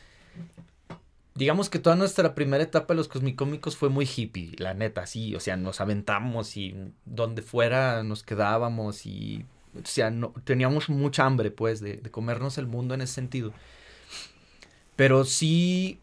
digamos 1.35 1.71
que 1.71 1.79
toda 1.79 1.95
nuestra 1.95 2.35
primera 2.35 2.65
etapa 2.65 2.95
de 2.95 2.99
los 2.99 3.09
cosmicómicos 3.09 3.77
fue 3.77 3.91
muy 3.91 4.05
hippie, 4.05 4.53
la 4.59 4.75
neta, 4.75 5.07
sí. 5.07 5.35
O 5.37 5.41
sea, 5.41 5.57
nos 5.57 5.81
aventamos 5.81 6.57
y 6.59 6.93
donde 7.07 7.41
fuera 7.41 8.03
nos 8.03 8.23
quedábamos 8.25 9.07
y, 9.07 9.47
o 9.75 9.87
sea, 9.87 10.11
no, 10.11 10.33
teníamos 10.45 10.89
mucha 10.89 11.25
hambre, 11.25 11.51
pues, 11.51 11.81
de, 11.81 11.97
de 11.97 12.11
comernos 12.11 12.59
el 12.59 12.67
mundo 12.67 12.95
en 12.95 13.03
ese 13.03 13.15
sentido. 13.15 13.53
Pero 14.97 15.25
sí 15.25 15.99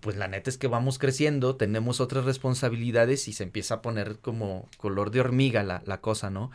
pues 0.00 0.16
la 0.16 0.28
neta 0.28 0.50
es 0.50 0.58
que 0.58 0.66
vamos 0.66 0.98
creciendo, 0.98 1.56
tenemos 1.56 2.00
otras 2.00 2.26
responsabilidades 2.26 3.26
y 3.26 3.32
se 3.32 3.42
empieza 3.42 3.76
a 3.76 3.82
poner 3.82 4.18
como 4.18 4.68
color 4.76 5.10
de 5.10 5.20
hormiga 5.20 5.62
la, 5.62 5.82
la 5.86 6.02
cosa, 6.02 6.28
¿no? 6.28 6.50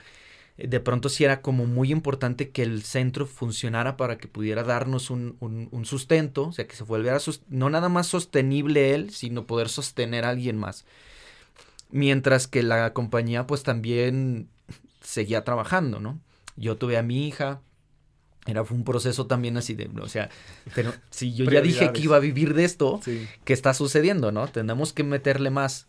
de 0.57 0.79
pronto 0.79 1.09
sí 1.09 1.25
era 1.25 1.41
como 1.41 1.65
muy 1.65 1.91
importante 1.91 2.49
que 2.49 2.63
el 2.63 2.83
centro 2.83 3.25
funcionara 3.25 3.97
para 3.97 4.17
que 4.17 4.29
pudiera 4.29 4.63
darnos 4.63 5.09
un, 5.09 5.35
un, 5.41 5.85
sustento, 5.85 6.47
o 6.47 6.51
sea, 6.53 6.65
que 6.65 6.77
se 6.77 6.85
volviera 6.85 7.19
no 7.49 7.69
nada 7.69 7.89
más 7.89 8.07
sostenible 8.07 8.95
él, 8.95 9.09
sino 9.09 9.47
poder 9.47 9.67
sostener 9.67 10.23
a 10.23 10.29
alguien 10.29 10.57
más. 10.57 10.85
Mientras 11.89 12.47
que 12.47 12.63
la 12.63 12.93
compañía 12.93 13.47
pues 13.47 13.63
también 13.63 14.47
seguía 15.05 15.43
trabajando, 15.43 15.99
¿no? 15.99 16.19
Yo 16.55 16.77
tuve 16.77 16.97
a 16.97 17.03
mi 17.03 17.27
hija, 17.27 17.61
era 18.45 18.63
fue 18.63 18.77
un 18.77 18.83
proceso 18.83 19.27
también 19.27 19.57
así 19.57 19.73
de, 19.73 19.89
o 19.99 20.07
sea, 20.07 20.29
pero 20.73 20.93
si 21.09 21.33
yo 21.33 21.45
ya 21.45 21.61
dije 21.61 21.91
que 21.91 22.01
iba 22.01 22.15
a 22.15 22.19
vivir 22.19 22.53
de 22.53 22.63
esto, 22.63 22.99
¿qué 23.43 23.53
está 23.53 23.73
sucediendo, 23.73 24.31
no? 24.31 24.47
Tenemos 24.47 24.93
que 24.93 25.03
meterle 25.03 25.49
más. 25.49 25.87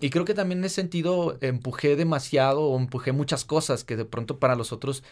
Y 0.00 0.10
creo 0.10 0.24
que 0.24 0.34
también 0.34 0.58
en 0.58 0.66
ese 0.66 0.76
sentido 0.76 1.38
empujé 1.40 1.96
demasiado 1.96 2.62
o 2.62 2.78
empujé 2.78 3.12
muchas 3.12 3.44
cosas 3.44 3.82
que 3.82 3.96
de 3.96 4.04
pronto 4.04 4.38
para 4.38 4.54
los 4.54 4.72
otros, 4.72 5.02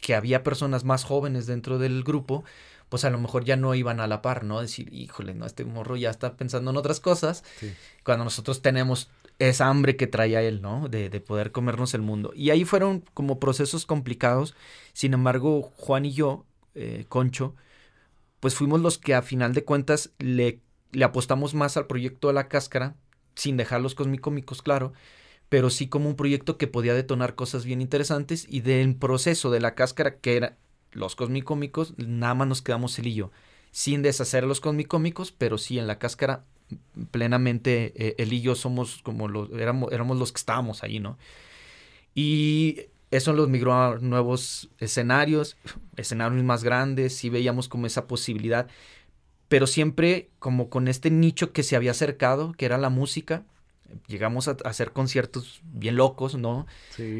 que 0.00 0.14
había 0.14 0.42
personas 0.42 0.84
más 0.84 1.04
jóvenes 1.04 1.46
dentro 1.46 1.78
del 1.78 2.02
grupo, 2.02 2.44
pues 2.88 3.04
a 3.04 3.10
lo 3.10 3.18
mejor 3.18 3.44
ya 3.44 3.56
no 3.56 3.74
iban 3.74 4.00
a 4.00 4.06
la 4.06 4.22
par, 4.22 4.44
¿no? 4.44 4.60
Decir, 4.60 4.92
híjole, 4.92 5.34
no, 5.34 5.46
este 5.46 5.64
morro 5.64 5.96
ya 5.96 6.10
está 6.10 6.36
pensando 6.36 6.70
en 6.70 6.76
otras 6.76 7.00
cosas, 7.00 7.44
cuando 8.02 8.24
nosotros 8.24 8.62
tenemos 8.62 9.08
esa 9.38 9.68
hambre 9.68 9.96
que 9.96 10.06
traía 10.06 10.42
él, 10.42 10.62
¿no? 10.62 10.88
De, 10.88 11.10
de, 11.10 11.20
poder 11.20 11.52
comernos 11.52 11.94
el 11.94 12.02
mundo. 12.02 12.32
Y 12.34 12.50
ahí 12.50 12.64
fueron 12.64 13.04
como 13.14 13.38
procesos 13.38 13.86
complicados, 13.86 14.54
sin 14.92 15.14
embargo, 15.14 15.62
Juan 15.62 16.04
y 16.04 16.12
yo, 16.12 16.44
eh, 16.74 17.04
Concho, 17.08 17.54
pues 18.40 18.54
fuimos 18.54 18.80
los 18.80 18.98
que 18.98 19.14
a 19.14 19.22
final 19.22 19.54
de 19.54 19.64
cuentas 19.64 20.10
le, 20.18 20.60
le 20.92 21.04
apostamos 21.04 21.54
más 21.54 21.76
al 21.76 21.86
proyecto 21.86 22.28
de 22.28 22.34
la 22.34 22.48
cáscara, 22.48 22.96
sin 23.34 23.56
dejar 23.56 23.80
los 23.80 23.94
cosmicómicos, 23.94 24.62
claro, 24.62 24.92
pero 25.48 25.70
sí 25.70 25.88
como 25.88 26.08
un 26.08 26.16
proyecto 26.16 26.58
que 26.58 26.66
podía 26.66 26.94
detonar 26.94 27.34
cosas 27.34 27.64
bien 27.64 27.80
interesantes 27.80 28.46
y 28.48 28.60
del 28.60 28.96
proceso 28.96 29.50
de 29.50 29.60
la 29.60 29.74
cáscara 29.74 30.16
que 30.16 30.36
era 30.36 30.56
los 30.92 31.16
cosmicómicos, 31.16 31.94
nada 31.96 32.34
más 32.34 32.48
nos 32.48 32.62
quedamos 32.62 32.98
él 32.98 33.08
y 33.08 33.14
yo, 33.14 33.30
sin 33.70 34.02
deshacer 34.02 34.44
los 34.44 34.60
cosmicómicos, 34.60 35.32
pero 35.32 35.58
sí 35.58 35.78
en 35.78 35.86
la 35.86 35.98
cáscara 35.98 36.44
plenamente 37.10 37.92
eh, 37.96 38.14
él 38.18 38.32
y 38.32 38.40
yo 38.40 38.54
somos 38.54 39.00
como 39.02 39.28
los, 39.28 39.50
éramos, 39.52 39.92
éramos 39.92 40.18
los 40.18 40.32
que 40.32 40.38
estábamos 40.38 40.82
ahí, 40.82 41.00
¿no? 41.00 41.18
Y 42.14 42.86
eso 43.10 43.32
nos 43.32 43.48
migró 43.48 43.74
a 43.74 43.98
nuevos 43.98 44.70
escenarios, 44.78 45.56
escenarios 45.96 46.42
más 46.44 46.64
grandes, 46.64 47.16
sí 47.16 47.30
veíamos 47.30 47.68
como 47.68 47.86
esa 47.86 48.06
posibilidad 48.06 48.68
pero 49.48 49.66
siempre 49.66 50.30
como 50.38 50.68
con 50.68 50.88
este 50.88 51.10
nicho 51.10 51.52
que 51.52 51.62
se 51.62 51.74
había 51.74 51.90
acercado, 51.90 52.52
que 52.52 52.66
era 52.66 52.78
la 52.78 52.90
música. 52.90 53.44
Llegamos 54.06 54.48
a, 54.48 54.56
hacer 54.64 54.92
conciertos 54.92 55.60
bien 55.64 55.96
locos, 55.96 56.36
¿no? 56.36 56.66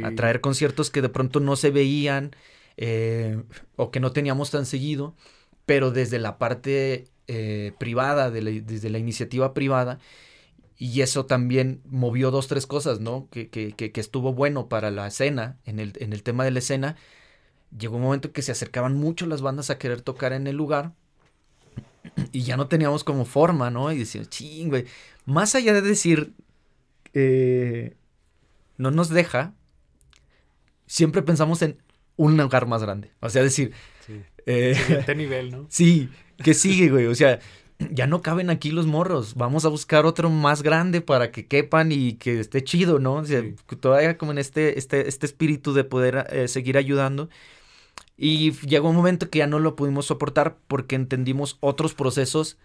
A 0.05 0.11
traer 0.15 0.43
conciertos 0.43 0.91
que 0.91 1.01
de 1.01 1.09
pronto 1.09 1.41
no 1.41 1.57
se 1.57 1.71
veían 1.71 2.37
eh, 2.77 3.43
o 3.77 3.91
que 3.91 4.01
no 4.01 4.13
teníamos 4.13 4.51
tan 4.51 4.67
seguido, 4.67 5.15
pero 5.65 5.91
desde 5.91 6.19
la 6.19 6.37
parte 6.37 7.09
eh, 7.29 7.73
privada, 7.79 8.31
desde 8.31 8.91
la 8.91 8.99
iniciativa 8.99 9.55
privada, 9.55 9.99
y 10.79 11.03
eso 11.03 11.27
también 11.27 11.83
movió 11.85 12.31
dos, 12.31 12.47
tres 12.47 12.67
cosas, 12.67 13.01
¿no? 13.01 13.29
Que, 13.31 13.49
que, 13.51 13.73
que, 13.75 14.01
estuvo 14.01 14.33
bueno 14.33 14.69
para 14.69 14.91
la 14.91 15.09
escena, 15.09 15.59
en 15.65 15.81
el, 15.81 15.93
en 15.99 16.13
el 16.13 16.23
tema 16.23 16.45
de 16.45 16.53
la 16.53 16.61
escena. 16.61 16.97
Llegó 17.77 17.97
un 17.97 18.03
momento 18.03 18.33
que 18.33 18.43
se 18.43 18.53
acercaban 18.53 18.95
mucho 18.95 19.27
las 19.27 19.43
bandas 19.43 19.71
a 19.71 19.79
querer 19.79 20.01
tocar 20.01 20.33
en 20.33 20.47
el 20.47 20.57
lugar 20.57 20.95
y 22.33 22.43
ya 22.43 22.57
no 22.57 22.69
teníamos 22.69 23.03
como 23.05 23.25
forma, 23.25 23.71
¿no? 23.71 23.91
Y 23.93 23.99
decíamos, 23.99 24.31
ching, 24.31 24.69
güey. 24.69 24.87
Más 25.27 25.55
allá 25.55 25.75
de 25.75 25.83
decir, 25.83 26.33
eh, 27.13 27.97
no 28.77 28.93
nos 28.93 29.09
deja, 29.09 29.55
siempre 30.87 31.23
pensamos 31.23 31.61
en 31.63 31.83
un 32.17 32.37
lugar 32.37 32.67
más 32.67 32.83
grande. 32.83 33.11
O 33.21 33.29
sea, 33.29 33.43
decir... 33.43 33.73
Sí. 34.07 34.23
Eh, 34.47 35.05
nivel, 35.17 35.51
¿no? 35.51 35.67
Sí, 35.71 36.09
que 36.43 36.55
sigue, 36.55 36.89
güey. 36.89 37.07
O 37.07 37.15
sea, 37.15 37.41
ya 37.79 38.07
no 38.07 38.23
caben 38.23 38.51
aquí 38.51 38.71
los 38.71 38.87
morros. 38.87 39.35
Vamos 39.35 39.65
a 39.65 39.69
buscar 39.69 40.07
otro 40.07 40.31
más 40.31 40.63
grande 40.63 41.01
para 41.01 41.31
que 41.31 41.47
quepan 41.47 41.93
y 41.93 42.15
que 42.15 42.41
esté 42.41 42.65
chido, 42.65 42.99
¿no? 42.99 43.15
O 43.15 43.25
sea, 43.25 43.43
todavía 43.81 44.19
como 44.19 44.33
en 44.33 44.39
este, 44.39 44.79
este, 44.79 45.09
este 45.09 45.27
espíritu 45.27 45.73
de 45.75 45.85
poder 45.85 46.27
eh, 46.31 46.49
seguir 46.49 46.77
ayudando. 46.77 47.29
Y 48.17 48.53
llegó 48.67 48.91
un 48.91 48.97
momento 48.97 49.31
que 49.31 49.39
ya 49.39 49.47
no 49.47 49.61
lo 49.61 49.77
pudimos 49.77 50.07
soportar 50.07 50.59
porque 50.67 50.97
entendimos 50.97 51.57
otros 51.61 51.95
procesos 51.95 52.59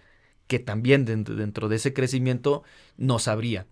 que 0.47 0.59
también 0.59 1.05
dentro, 1.05 1.69
de 1.69 1.76
ese 1.76 1.93
crecimiento 1.93 2.63
nos 2.97 3.28
abría. 3.28 3.67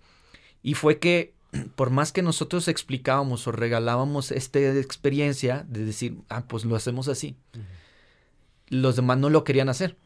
Y 0.62 0.76
fue 0.76 1.00
que 1.00 1.34
por 1.76 1.90
más 1.90 2.12
que 2.12 2.22
nosotros 2.22 2.68
explicábamos 2.68 3.48
o 3.48 3.52
regalábamos 3.52 4.32
esta 4.32 4.60
experiencia 4.60 5.66
de 5.68 5.86
decir, 5.86 6.18
ah, 6.30 6.46
pues 6.48 6.66
lo 6.66 6.76
hacemos 6.76 7.08
así, 7.08 7.36
los 8.72 8.96
demás 8.96 9.20
no 9.20 9.30
lo 9.30 9.44
querían 9.44 9.70
hacer. 9.70 9.98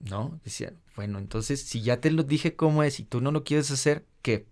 ¿No? 0.00 0.40
Decían, 0.44 0.78
bueno, 0.96 1.18
entonces 1.18 1.60
si 1.60 1.82
ya 1.82 2.00
te 2.00 2.10
lo 2.10 2.22
dije 2.22 2.56
cómo 2.56 2.82
es 2.82 3.00
y 3.00 3.04
tú 3.04 3.20
no 3.20 3.32
lo 3.32 3.44
quieres 3.44 3.70
hacer, 3.70 4.06
¿qué? 4.22 4.46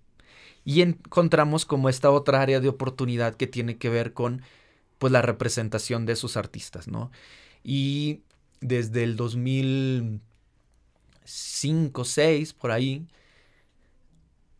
Y 0.64 0.82
encontramos 0.82 1.64
como 1.64 1.88
esta 1.88 2.10
otra 2.10 2.42
área 2.42 2.60
de 2.60 2.68
oportunidad 2.68 3.34
que 3.34 3.46
tiene 3.46 3.78
que 3.78 3.88
ver 3.88 4.12
con 4.12 4.42
pues 4.98 5.10
la 5.12 5.22
representación 5.22 6.04
de 6.04 6.12
esos 6.12 6.36
artistas, 6.36 6.88
¿no? 6.88 7.10
Y 7.64 8.20
desde 8.60 9.04
el 9.04 9.16
2005, 9.16 12.04
6, 12.04 12.52
por 12.52 12.70
ahí, 12.70 13.06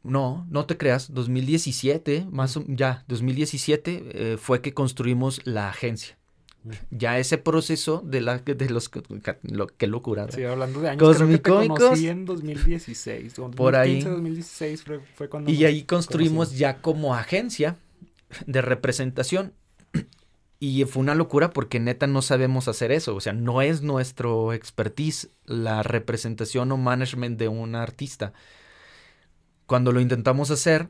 no, 0.03 0.47
no 0.49 0.67
te 0.67 0.79
creas, 0.79 1.13
2017, 1.13 2.27
más 2.31 2.59
ya, 2.67 3.05
2017 3.09 4.33
eh, 4.33 4.37
fue 4.39 4.63
que 4.63 4.73
construimos 4.75 5.41
la 5.45 5.69
agencia. 5.69 6.18
Ya 6.91 7.19
ese 7.19 7.39
proceso 7.39 8.03
de 8.05 8.21
la 8.21 8.39
de 8.39 8.69
los 8.69 8.91
lo, 9.43 9.67
qué 9.69 9.87
locura. 9.87 10.31
Sí, 10.31 10.45
hablando 10.45 10.81
de 10.81 10.91
años, 10.91 11.17
creo 11.17 11.29
que 11.29 11.39
te 11.39 11.69
conocí 11.69 12.09
en 12.09 12.25
2016, 12.25 13.35
por 13.57 13.77
ahí. 13.77 14.03
2016 14.03 14.83
fue, 14.83 15.01
fue 15.15 15.29
cuando 15.29 15.51
Y 15.51 15.65
ahí 15.65 15.83
construimos 15.83 16.57
ya 16.57 16.79
como 16.79 17.15
agencia 17.15 17.77
de 18.47 18.61
representación 18.61 19.55
y 20.61 20.85
fue 20.85 21.01
una 21.01 21.15
locura 21.15 21.51
porque 21.51 21.81
neta 21.81 22.07
no 22.07 22.23
sabemos 22.23 22.69
hacer 22.69 22.93
eso. 22.93 23.15
O 23.15 23.21
sea, 23.21 23.33
no 23.33 23.63
es 23.63 23.83
nuestro 23.83 24.53
expertise 24.53 25.31
la 25.47 25.83
representación 25.83 26.73
o 26.73 26.77
management 26.77 27.39
de 27.39 27.49
un 27.49 27.75
artista. 27.77 28.33
Cuando 29.67 29.93
lo 29.93 30.01
intentamos 30.01 30.51
hacer, 30.51 30.89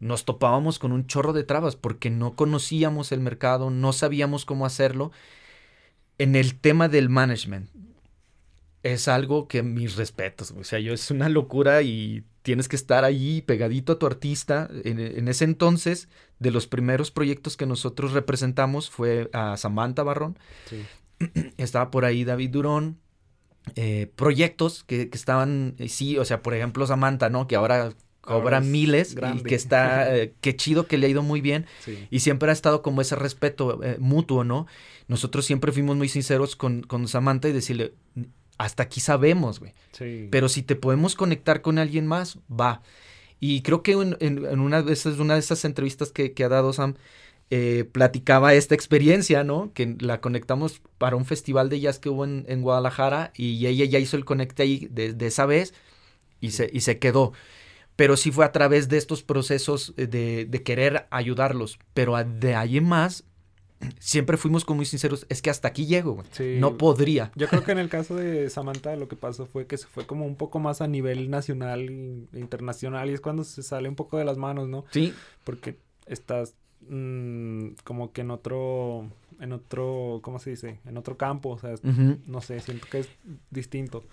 nos 0.00 0.24
topábamos 0.24 0.78
con 0.78 0.92
un 0.92 1.06
chorro 1.06 1.32
de 1.32 1.44
trabas 1.44 1.76
porque 1.76 2.10
no 2.10 2.34
conocíamos 2.34 3.12
el 3.12 3.20
mercado, 3.20 3.70
no 3.70 3.92
sabíamos 3.92 4.44
cómo 4.44 4.66
hacerlo. 4.66 5.12
En 6.18 6.36
el 6.36 6.58
tema 6.58 6.88
del 6.88 7.08
management, 7.08 7.68
es 8.84 9.08
algo 9.08 9.48
que 9.48 9.62
mis 9.62 9.96
respetos, 9.96 10.52
o 10.52 10.62
sea, 10.62 10.78
yo 10.78 10.92
es 10.92 11.10
una 11.10 11.30
locura 11.30 11.82
y 11.82 12.22
tienes 12.42 12.68
que 12.68 12.76
estar 12.76 13.04
ahí 13.04 13.40
pegadito 13.40 13.94
a 13.94 13.98
tu 13.98 14.06
artista. 14.06 14.68
En, 14.84 15.26
ese 15.28 15.44
entonces, 15.44 16.08
de 16.38 16.50
los 16.50 16.66
primeros 16.66 17.10
proyectos 17.10 17.56
que 17.56 17.64
nosotros 17.64 18.12
representamos 18.12 18.90
fue 18.90 19.30
a 19.32 19.56
Samantha 19.56 20.02
Barrón. 20.02 20.38
Estaba 21.56 21.90
por 21.90 22.04
ahí 22.04 22.24
David 22.24 22.50
Durón. 22.50 22.98
Eh, 23.76 24.12
proyectos 24.14 24.84
que, 24.84 25.08
estaban, 25.10 25.74
eh, 25.78 25.88
sí, 25.88 26.18
o 26.18 26.24
sea, 26.26 26.42
por 26.42 26.52
ejemplo, 26.52 26.86
Samantha, 26.86 27.30
¿no? 27.30 27.48
Que 27.48 27.56
ahora 27.56 27.94
cobra 28.24 28.60
miles 28.60 29.14
y 29.36 29.42
que 29.42 29.54
está, 29.54 30.16
eh, 30.16 30.34
qué 30.40 30.56
chido 30.56 30.86
que 30.86 30.98
le 30.98 31.06
ha 31.06 31.10
ido 31.10 31.22
muy 31.22 31.40
bien. 31.40 31.66
Y 32.10 32.20
siempre 32.20 32.50
ha 32.50 32.52
estado 32.52 32.82
como 32.82 33.00
ese 33.00 33.16
respeto 33.16 33.80
mutuo, 33.98 34.44
¿no? 34.44 34.66
Nosotros 35.08 35.44
siempre 35.44 35.72
fuimos 35.72 35.96
muy 35.96 36.08
sinceros 36.08 36.56
con, 36.56 36.82
con 36.82 37.06
Samantha 37.08 37.48
y 37.48 37.52
decirle, 37.52 37.94
hasta 38.58 38.84
aquí 38.84 39.00
sabemos, 39.00 39.60
güey. 39.60 39.74
Sí. 39.92 40.28
Pero 40.30 40.48
si 40.48 40.62
te 40.62 40.76
podemos 40.76 41.14
conectar 41.14 41.60
con 41.60 41.78
alguien 41.78 42.06
más, 42.06 42.38
va. 42.48 42.82
Y 43.40 43.62
creo 43.62 43.82
que 43.82 43.92
en, 43.92 44.16
en, 44.20 44.60
una, 44.60 44.82
de 44.82 44.92
esas, 44.92 45.18
una 45.18 45.34
de 45.34 45.40
esas 45.40 45.64
entrevistas 45.64 46.12
que, 46.12 46.32
que 46.32 46.44
ha 46.44 46.48
dado 46.48 46.72
Sam, 46.72 46.94
eh, 47.50 47.84
platicaba 47.84 48.54
esta 48.54 48.74
experiencia, 48.74 49.44
¿no? 49.44 49.72
Que 49.74 49.96
la 50.00 50.20
conectamos 50.20 50.80
para 50.96 51.16
un 51.16 51.26
festival 51.26 51.68
de 51.68 51.80
jazz 51.80 51.98
que 51.98 52.08
hubo 52.08 52.24
en, 52.24 52.46
en 52.48 52.62
Guadalajara 52.62 53.32
y 53.36 53.66
ella 53.66 53.84
ya 53.84 53.98
hizo 53.98 54.16
el 54.16 54.24
conecte 54.24 54.62
ahí 54.62 54.88
de, 54.90 55.12
de 55.12 55.26
esa 55.26 55.44
vez 55.44 55.74
y 56.40 56.52
se, 56.52 56.70
y 56.72 56.80
se 56.80 56.98
quedó. 56.98 57.32
Pero 57.96 58.16
sí 58.16 58.30
fue 58.30 58.44
a 58.44 58.52
través 58.52 58.88
de 58.88 58.96
estos 58.96 59.22
procesos 59.22 59.94
de, 59.96 60.46
de 60.48 60.62
querer 60.62 61.06
ayudarlos. 61.10 61.78
Pero 61.94 62.16
de 62.22 62.54
ahí 62.54 62.78
en 62.78 62.84
más, 62.88 63.24
siempre 63.98 64.36
fuimos 64.36 64.64
como 64.64 64.76
muy 64.76 64.86
sinceros, 64.86 65.26
es 65.28 65.42
que 65.42 65.50
hasta 65.50 65.68
aquí 65.68 65.86
llego, 65.86 66.14
güey. 66.14 66.58
no 66.58 66.76
podría. 66.76 67.30
Yo 67.34 67.48
creo 67.48 67.64
que 67.64 67.72
en 67.72 67.78
el 67.78 67.88
caso 67.90 68.16
de 68.16 68.50
Samantha 68.50 68.96
lo 68.96 69.08
que 69.08 69.16
pasó 69.16 69.46
fue 69.46 69.66
que 69.66 69.76
se 69.76 69.86
fue 69.86 70.06
como 70.06 70.26
un 70.26 70.36
poco 70.36 70.58
más 70.58 70.80
a 70.80 70.86
nivel 70.86 71.30
nacional 71.30 71.80
e 72.32 72.38
internacional 72.38 73.10
y 73.10 73.14
es 73.14 73.20
cuando 73.20 73.44
se 73.44 73.62
sale 73.62 73.88
un 73.88 73.96
poco 73.96 74.18
de 74.18 74.24
las 74.24 74.36
manos, 74.36 74.68
¿no? 74.68 74.84
Sí. 74.90 75.12
Porque 75.44 75.76
estás 76.06 76.54
mm, 76.88 77.68
como 77.84 78.12
que 78.12 78.22
en 78.22 78.30
otro, 78.30 79.08
en 79.40 79.52
otro, 79.52 80.20
¿cómo 80.22 80.38
se 80.38 80.50
dice? 80.50 80.80
En 80.84 80.96
otro 80.96 81.16
campo, 81.16 81.50
o 81.50 81.58
sea, 81.58 81.74
no 82.26 82.40
sé, 82.40 82.60
siento 82.60 82.86
que 82.90 83.00
es 83.00 83.08
distinto. 83.50 84.04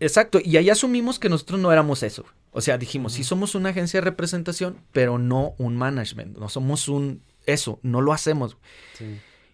Exacto, 0.00 0.38
y 0.42 0.56
ahí 0.56 0.70
asumimos 0.70 1.18
que 1.18 1.28
nosotros 1.28 1.60
no 1.60 1.72
éramos 1.72 2.02
eso. 2.02 2.24
O 2.52 2.60
sea, 2.60 2.78
dijimos, 2.78 3.14
sí 3.14 3.24
somos 3.24 3.54
una 3.54 3.70
agencia 3.70 3.98
de 3.98 4.04
representación, 4.04 4.78
pero 4.92 5.18
no 5.18 5.54
un 5.58 5.76
management, 5.76 6.38
no 6.38 6.48
somos 6.48 6.88
un 6.88 7.22
eso, 7.46 7.80
no 7.82 8.00
lo 8.00 8.12
hacemos. 8.12 8.56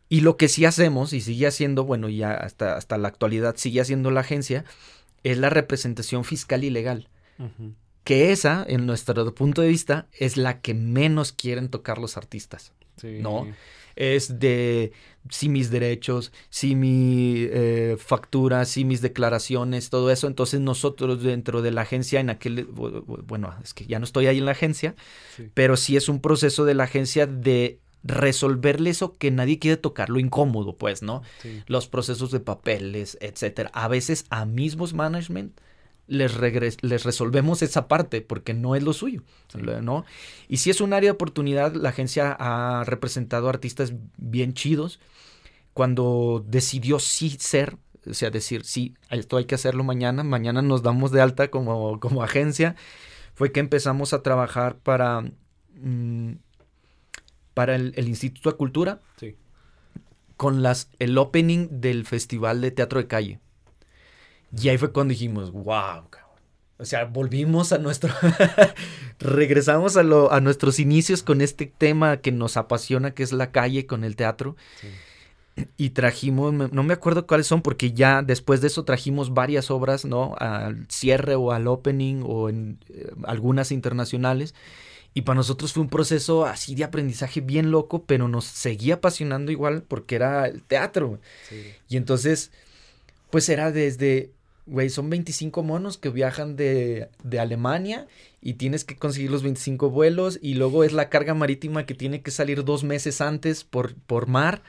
Y 0.08 0.20
lo 0.20 0.36
que 0.36 0.48
sí 0.48 0.64
hacemos, 0.64 1.12
y 1.12 1.20
sigue 1.20 1.46
haciendo, 1.46 1.84
bueno, 1.84 2.08
ya 2.08 2.34
hasta, 2.34 2.76
hasta 2.76 2.98
la 2.98 3.08
actualidad 3.08 3.56
sigue 3.56 3.80
haciendo 3.80 4.10
la 4.10 4.20
agencia, 4.20 4.64
es 5.22 5.38
la 5.38 5.50
representación 5.50 6.24
fiscal 6.24 6.64
y 6.64 6.70
legal. 6.70 7.08
Que 8.04 8.32
esa, 8.32 8.64
en 8.68 8.86
nuestro 8.86 9.34
punto 9.34 9.62
de 9.62 9.68
vista, 9.68 10.08
es 10.12 10.36
la 10.36 10.60
que 10.60 10.74
menos 10.74 11.32
quieren 11.32 11.68
tocar 11.68 11.98
los 11.98 12.16
artistas. 12.16 12.72
¿No? 13.02 13.46
Es 13.96 14.38
de 14.38 14.92
si 15.28 15.48
mis 15.48 15.70
derechos, 15.70 16.32
si 16.48 16.74
mi 16.74 17.34
eh, 17.50 17.96
factura, 17.98 18.64
si 18.64 18.84
mis 18.84 19.02
declaraciones, 19.02 19.90
todo 19.90 20.10
eso. 20.10 20.26
Entonces 20.26 20.60
nosotros 20.60 21.22
dentro 21.22 21.62
de 21.62 21.70
la 21.70 21.82
agencia, 21.82 22.20
en 22.20 22.30
aquel, 22.30 22.64
bueno, 22.64 23.54
es 23.62 23.74
que 23.74 23.86
ya 23.86 23.98
no 23.98 24.04
estoy 24.04 24.26
ahí 24.26 24.38
en 24.38 24.46
la 24.46 24.52
agencia, 24.52 24.94
pero 25.54 25.76
sí 25.76 25.96
es 25.96 26.08
un 26.08 26.20
proceso 26.20 26.64
de 26.64 26.74
la 26.74 26.84
agencia 26.84 27.26
de 27.26 27.80
resolverle 28.02 28.90
eso 28.90 29.16
que 29.18 29.30
nadie 29.30 29.58
quiere 29.58 29.76
tocar, 29.76 30.08
lo 30.08 30.18
incómodo, 30.18 30.76
pues, 30.76 31.02
¿no? 31.02 31.22
Los 31.66 31.86
procesos 31.86 32.30
de 32.30 32.40
papeles, 32.40 33.18
etcétera. 33.20 33.70
A 33.74 33.88
veces 33.88 34.24
a 34.30 34.46
mismos 34.46 34.94
management 34.94 35.60
les, 36.10 36.82
les 36.82 37.04
resolvemos 37.04 37.62
esa 37.62 37.88
parte 37.88 38.20
porque 38.20 38.52
no 38.52 38.74
es 38.74 38.82
lo 38.82 38.92
suyo, 38.92 39.22
¿no? 39.82 40.04
Y 40.48 40.58
si 40.58 40.70
es 40.70 40.80
un 40.80 40.92
área 40.92 41.08
de 41.08 41.14
oportunidad, 41.14 41.74
la 41.74 41.90
agencia 41.90 42.36
ha 42.38 42.84
representado 42.84 43.48
artistas 43.48 43.94
bien 44.18 44.52
chidos 44.52 45.00
cuando 45.72 46.44
decidió 46.46 46.98
sí 46.98 47.30
ser, 47.38 47.78
o 48.06 48.12
sea, 48.12 48.30
decir, 48.30 48.64
sí, 48.64 48.94
esto 49.08 49.36
hay 49.36 49.44
que 49.44 49.54
hacerlo 49.54 49.84
mañana, 49.84 50.24
mañana 50.24 50.62
nos 50.62 50.82
damos 50.82 51.12
de 51.12 51.20
alta 51.20 51.48
como, 51.48 52.00
como 52.00 52.22
agencia, 52.22 52.74
fue 53.34 53.52
que 53.52 53.60
empezamos 53.60 54.12
a 54.12 54.22
trabajar 54.22 54.76
para... 54.78 55.22
Mm, 55.74 56.32
para 57.54 57.74
el, 57.74 58.08
Instituto 58.08 58.50
de 58.50 58.56
Cultura. 58.56 59.00
Con 60.36 60.62
las, 60.62 60.88
el 60.98 61.18
opening 61.18 61.68
del 61.70 62.06
Festival 62.06 62.62
de 62.62 62.70
Teatro 62.70 63.00
de 63.00 63.06
Calle. 63.06 63.40
Y 64.56 64.68
ahí 64.68 64.78
fue 64.78 64.92
cuando 64.92 65.12
dijimos, 65.12 65.52
wow, 65.52 66.04
O 66.78 66.84
sea, 66.84 67.04
volvimos 67.04 67.72
a 67.72 67.78
nuestro. 67.78 68.12
regresamos 69.18 69.96
a, 69.96 70.02
lo, 70.02 70.32
a 70.32 70.40
nuestros 70.40 70.78
inicios 70.78 71.22
con 71.22 71.40
este 71.40 71.66
tema 71.66 72.18
que 72.18 72.32
nos 72.32 72.56
apasiona, 72.56 73.12
que 73.12 73.22
es 73.22 73.32
la 73.32 73.52
calle 73.52 73.86
con 73.86 74.04
el 74.04 74.16
teatro. 74.16 74.56
Y 75.76 75.90
trajimos, 75.90 76.54
no 76.72 76.82
me 76.82 76.94
acuerdo 76.94 77.26
cuáles 77.26 77.46
son, 77.46 77.60
porque 77.60 77.92
ya 77.92 78.22
después 78.22 78.60
de 78.60 78.68
eso 78.68 78.84
trajimos 78.84 79.34
varias 79.34 79.70
obras, 79.70 80.04
¿no? 80.04 80.34
Al 80.38 80.86
cierre 80.88 81.34
o 81.34 81.52
al 81.52 81.66
opening 81.66 82.22
o 82.24 82.48
en 82.48 82.78
eh, 82.88 83.10
algunas 83.24 83.70
internacionales. 83.72 84.54
Y 85.12 85.22
para 85.22 85.36
nosotros 85.36 85.72
fue 85.72 85.82
un 85.82 85.88
proceso 85.88 86.46
así 86.46 86.74
de 86.74 86.84
aprendizaje 86.84 87.40
bien 87.40 87.70
loco, 87.72 88.04
pero 88.04 88.28
nos 88.28 88.44
seguía 88.44 88.94
apasionando 88.94 89.50
igual 89.50 89.82
porque 89.82 90.14
era 90.14 90.46
el 90.46 90.62
teatro. 90.62 91.18
Y 91.88 91.96
entonces, 91.96 92.52
pues 93.30 93.48
era 93.48 93.72
desde, 93.72 94.30
güey, 94.70 94.88
son 94.88 95.10
25 95.10 95.62
monos 95.62 95.98
que 95.98 96.08
viajan 96.08 96.56
de, 96.56 97.08
de, 97.22 97.40
Alemania 97.40 98.06
y 98.40 98.54
tienes 98.54 98.84
que 98.84 98.96
conseguir 98.96 99.30
los 99.30 99.42
25 99.42 99.90
vuelos 99.90 100.38
y 100.40 100.54
luego 100.54 100.84
es 100.84 100.92
la 100.92 101.08
carga 101.08 101.34
marítima 101.34 101.86
que 101.86 101.94
tiene 101.94 102.22
que 102.22 102.30
salir 102.30 102.64
dos 102.64 102.84
meses 102.84 103.20
antes 103.20 103.64
por, 103.64 103.94
por 103.94 104.28
mar 104.28 104.62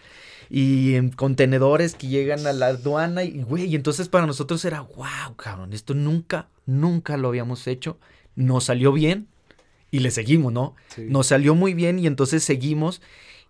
y 0.50 0.96
en 0.96 1.12
contenedores 1.12 1.96
que 1.96 2.08
llegan 2.08 2.46
a 2.48 2.54
la 2.54 2.68
aduana 2.68 3.24
y, 3.24 3.44
güey, 3.44 3.66
y 3.66 3.76
entonces 3.76 4.10
para 4.10 4.26
nosotros 4.26 4.66
era, 4.66 4.82
wow, 4.82 5.36
cabrón, 5.38 5.72
esto 5.72 5.94
nunca, 5.94 6.50
nunca 6.66 7.16
lo 7.16 7.30
habíamos 7.30 7.68
hecho, 7.68 7.98
nos 8.36 8.66
salió 8.66 8.92
bien 8.92 9.28
y 9.92 10.00
le 10.00 10.10
seguimos, 10.10 10.52
¿no? 10.52 10.76
Nos 10.98 11.28
salió 11.28 11.54
muy 11.54 11.74
bien 11.74 12.00
y 12.00 12.08
entonces 12.08 12.44
seguimos. 12.44 13.02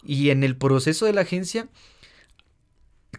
Y 0.03 0.31
en 0.31 0.43
el 0.43 0.57
proceso 0.57 1.05
de 1.05 1.13
la 1.13 1.21
agencia, 1.21 1.67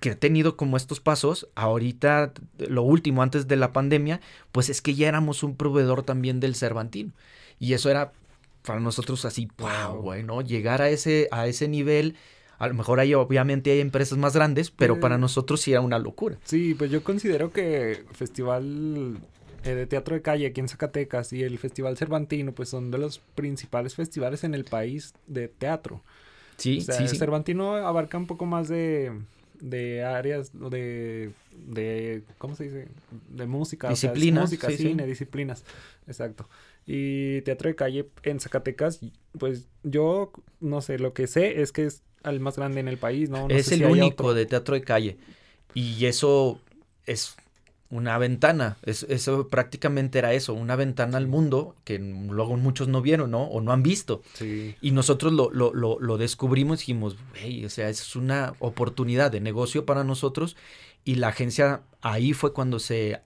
que 0.03 0.11
ha 0.11 0.19
tenido 0.19 0.57
como 0.57 0.77
estos 0.77 1.01
pasos, 1.01 1.49
ahorita 1.55 2.33
lo 2.59 2.83
último 2.83 3.23
antes 3.23 3.47
de 3.47 3.55
la 3.55 3.73
pandemia, 3.73 4.21
pues 4.51 4.69
es 4.69 4.83
que 4.83 4.95
ya 4.95 5.09
éramos 5.09 5.45
un 5.45 5.57
proveedor 5.57 6.03
también 6.03 6.41
del 6.41 6.57
Cervantino. 6.57 7.13
Y 7.61 7.73
eso 7.73 7.89
era 7.89 8.13
para 8.67 8.81
nosotros 8.81 9.25
así, 9.25 9.49
wow, 9.59 10.03
bueno, 10.03 10.43
llegar 10.43 10.83
a 10.83 10.91
ese, 10.91 11.29
a 11.31 11.47
ese 11.47 11.69
nivel. 11.69 12.17
A 12.59 12.67
lo 12.67 12.75
mejor 12.75 12.99
hay, 12.99 13.15
obviamente 13.15 13.71
hay 13.71 13.81
empresas 13.81 14.19
más 14.19 14.35
grandes, 14.35 14.73
pero 14.73 14.99
para 14.99 15.19
nosotros 15.19 15.61
sí 15.61 15.71
era 15.71 15.81
una 15.81 16.01
locura. 16.01 16.37
Sí, 16.45 16.75
pues 16.75 16.91
yo 16.91 17.05
considero 17.05 17.53
que 17.53 18.05
Festival 18.13 19.19
eh, 19.63 19.75
de 19.75 19.87
teatro 19.87 20.17
de 20.17 20.23
calle 20.23 20.49
aquí 20.49 20.61
en 20.61 20.69
Zacatecas 20.69 21.33
y 21.33 21.45
el 21.45 21.59
Festival 21.59 21.97
Cervantino, 21.97 22.53
pues 22.53 22.69
son 22.71 22.91
de 22.91 22.99
los 22.99 23.21
principales 23.37 23.95
festivales 23.95 24.43
en 24.43 24.55
el 24.55 24.65
país 24.65 25.15
de 25.29 25.47
teatro. 25.47 26.03
Sí, 26.57 26.81
sí, 26.81 27.09
sí. 27.09 27.17
Cervantino 27.17 27.77
abarca 27.77 28.19
un 28.19 28.27
poco 28.27 28.47
más 28.47 28.69
de, 28.69 29.13
de 29.63 30.03
áreas 30.03 30.51
de, 30.53 31.31
de, 31.53 32.23
¿cómo 32.39 32.57
se 32.57 32.65
dice? 32.65 32.89
De 33.29 33.47
música. 33.47 33.89
Disciplinas. 33.89 34.43
música, 34.43 34.71
cine, 34.71 35.07
disciplinas. 35.07 35.65
Exacto. 36.07 36.49
Y 36.85 37.43
teatro 37.43 37.69
de 37.69 37.77
calle 37.77 38.09
en 38.25 38.41
Zacatecas, 38.41 39.01
pues 39.39 39.69
yo 39.85 40.33
no 40.61 40.81
sé, 40.81 40.99
lo 40.99 41.15
que 41.15 41.29
sé 41.29 41.63
es 41.63 41.71
que 41.71 41.87
es 41.87 42.03
el 42.25 42.41
más 42.41 42.57
grande 42.57 42.81
en 42.81 42.89
el 42.89 42.99
país, 42.99 43.31
¿no? 43.31 43.49
es 43.49 43.71
el 43.71 43.85
único 43.85 44.35
de 44.35 44.47
teatro 44.47 44.75
de 44.75 44.83
calle. 44.83 45.17
Y 45.75 46.07
eso 46.07 46.61
es 47.07 47.37
una 47.93 48.17
ventana. 48.17 48.79
eso 48.83 49.49
prácticamente 49.49 50.19
era 50.19 50.33
eso, 50.33 50.55
una 50.55 50.77
ventana 50.77 51.19
al 51.19 51.29
mundo 51.29 51.77
que 51.85 51.99
luego 51.99 52.57
muchos 52.57 52.89
no 52.89 53.03
vieron, 53.03 53.31
¿no? 53.31 53.45
O 53.45 53.61
no 53.61 53.71
han 53.71 53.83
visto. 53.83 54.23
Y 54.81 54.91
nosotros 54.93 55.33
lo, 55.33 55.51
lo, 55.51 55.73
lo, 55.73 56.19
descubrimos 56.19 56.79
y 56.79 56.81
dijimos, 56.81 57.17
hey, 57.35 57.65
o 57.67 57.69
sea, 57.69 57.91
es 57.91 58.17
una 58.17 58.55
oportunidad 58.61 59.31
de 59.31 59.41
negocio 59.41 59.85
para 59.85 60.05
nosotros. 60.05 60.57
Y 61.05 61.17
la 61.17 61.29
agencia 61.29 61.83
ahí 62.01 62.33
fue 62.33 62.55
cuando 62.55 62.79
se 62.79 63.21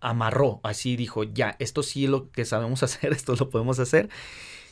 amarró, 0.00 0.60
así 0.64 0.96
dijo, 0.96 1.22
ya, 1.22 1.56
esto 1.60 1.82
sí 1.84 2.04
es 2.04 2.10
lo 2.10 2.30
que 2.32 2.44
sabemos 2.44 2.82
hacer, 2.82 3.12
esto 3.12 3.36
lo 3.36 3.50
podemos 3.50 3.78
hacer. 3.78 4.08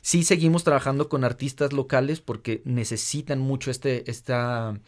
Sí 0.03 0.25
seguimos 0.25 0.65
trabajando 0.65 1.09
con 1.09 1.23
artistas 1.23 1.73
locales 1.73 2.21
porque 2.21 2.63
necesitan 2.65 3.39
mucho 3.39 3.71
este, 3.71 4.11
esta 4.11 4.81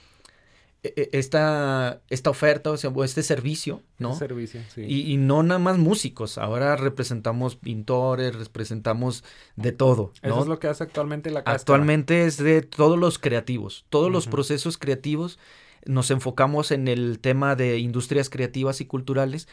esta, 0.82 2.00
esta 2.08 2.30
oferta, 2.30 2.70
o 2.70 2.76
sea, 2.76 2.92
este 3.04 3.22
servicio, 3.22 3.82
¿no? 3.98 4.12
Este 4.12 4.26
servicio, 4.26 4.60
sí. 4.72 4.84
Y, 4.86 5.16
no 5.16 5.42
nada 5.42 5.58
más 5.58 5.78
músicos, 5.78 6.38
ahora 6.38 6.76
representamos 6.76 7.56
pintores, 7.56 8.36
representamos 8.36 9.24
de 9.56 9.72
todo. 9.72 10.12
¿no? 10.22 10.28
Eso 10.28 10.40
es 10.42 10.46
lo 10.46 10.58
que 10.58 10.68
hace 10.68 10.84
actualmente 10.84 11.30
la 11.30 11.40
cáscara. 11.40 11.56
Actualmente 11.56 12.26
es 12.26 12.36
de 12.36 12.62
todos 12.62 12.98
los 12.98 13.18
creativos, 13.18 13.86
todos 13.88 14.10
los 14.10 14.28
procesos 14.28 14.78
creativos. 14.78 15.38
Nos 15.84 16.10
enfocamos 16.10 16.70
en 16.70 16.86
el 16.86 17.18
tema 17.18 17.56
de 17.56 17.78
industrias 17.78 18.30
creativas 18.30 18.80
y 18.80 18.84
culturales 18.84 19.48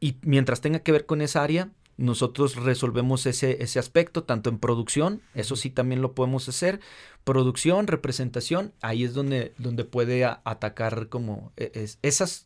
y 0.00 0.16
mientras 0.22 0.60
tenga 0.60 0.80
que 0.80 0.92
ver 0.92 1.06
con 1.06 1.20
esa 1.22 1.42
área, 1.42 1.70
nosotros 1.96 2.56
resolvemos 2.56 3.26
ese, 3.26 3.62
ese 3.62 3.78
aspecto, 3.78 4.24
tanto 4.24 4.50
en 4.50 4.58
producción, 4.58 5.22
eso 5.34 5.56
sí 5.56 5.70
también 5.70 6.02
lo 6.02 6.14
podemos 6.14 6.48
hacer, 6.48 6.80
producción, 7.24 7.86
representación, 7.86 8.72
ahí 8.80 9.04
es 9.04 9.14
donde, 9.14 9.52
donde 9.58 9.84
puede 9.84 10.24
atacar 10.24 11.08
como 11.08 11.52
e, 11.56 11.70
es, 11.74 11.98
esas, 12.02 12.44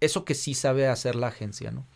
eso 0.00 0.24
que 0.24 0.34
sí 0.34 0.54
sabe 0.54 0.86
hacer 0.86 1.16
la 1.16 1.26
agencia, 1.28 1.70
¿no? 1.70 1.86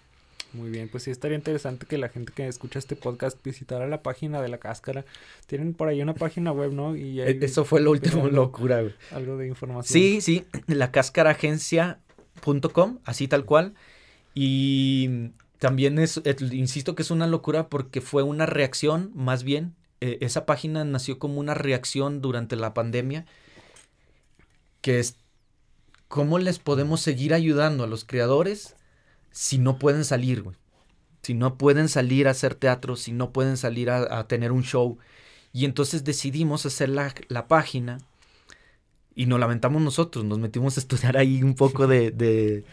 Muy 0.54 0.70
bien, 0.70 0.88
pues 0.88 1.02
sí 1.02 1.10
estaría 1.10 1.36
interesante 1.36 1.84
que 1.86 1.98
la 1.98 2.08
gente 2.08 2.32
que 2.34 2.48
escucha 2.48 2.78
este 2.78 2.96
podcast 2.96 3.36
visitara 3.44 3.86
la 3.86 4.02
página 4.02 4.40
de 4.40 4.48
la 4.48 4.56
cáscara. 4.56 5.04
Tienen 5.46 5.74
por 5.74 5.88
ahí 5.88 6.00
una 6.00 6.14
página 6.14 6.52
web, 6.52 6.72
¿no? 6.72 6.96
Y 6.96 7.20
e, 7.20 7.44
Eso 7.44 7.66
fue 7.66 7.82
lo 7.82 7.90
último 7.90 8.28
locura, 8.28 8.80
güey. 8.80 8.94
Algo 9.10 9.36
de 9.36 9.46
información. 9.46 9.92
Sí, 9.92 10.22
sí, 10.22 10.46
la 10.66 10.90
cáscaraagencia.com, 10.90 12.98
así 13.04 13.28
tal 13.28 13.44
cual. 13.44 13.74
Y 14.34 15.32
también 15.58 15.98
es, 15.98 16.20
insisto 16.52 16.94
que 16.94 17.02
es 17.02 17.10
una 17.10 17.26
locura 17.26 17.68
porque 17.68 18.00
fue 18.00 18.22
una 18.22 18.46
reacción, 18.46 19.10
más 19.14 19.42
bien, 19.42 19.74
eh, 20.00 20.18
esa 20.20 20.46
página 20.46 20.84
nació 20.84 21.18
como 21.18 21.40
una 21.40 21.54
reacción 21.54 22.20
durante 22.22 22.54
la 22.54 22.74
pandemia, 22.74 23.26
que 24.80 25.00
es 25.00 25.16
cómo 26.06 26.38
les 26.38 26.60
podemos 26.60 27.00
seguir 27.00 27.34
ayudando 27.34 27.84
a 27.84 27.88
los 27.88 28.04
creadores 28.04 28.76
si 29.32 29.58
no 29.58 29.78
pueden 29.78 30.04
salir, 30.04 30.42
güey. 30.42 30.56
Si 31.22 31.34
no 31.34 31.58
pueden 31.58 31.88
salir 31.88 32.28
a 32.28 32.30
hacer 32.30 32.54
teatro, 32.54 32.94
si 32.94 33.12
no 33.12 33.32
pueden 33.32 33.56
salir 33.56 33.90
a, 33.90 34.26
tener 34.28 34.52
un 34.52 34.62
show. 34.62 34.98
Y 35.52 35.64
entonces 35.64 36.04
decidimos 36.04 36.64
hacer 36.64 36.88
la, 36.88 37.12
la 37.28 37.48
página 37.48 37.98
y 39.16 39.26
nos 39.26 39.40
lamentamos 39.40 39.82
nosotros, 39.82 40.24
nos 40.24 40.38
metimos 40.38 40.76
a 40.76 40.80
estudiar 40.80 41.16
ahí 41.16 41.42
un 41.42 41.54
poco 41.54 41.88
de 41.88 42.64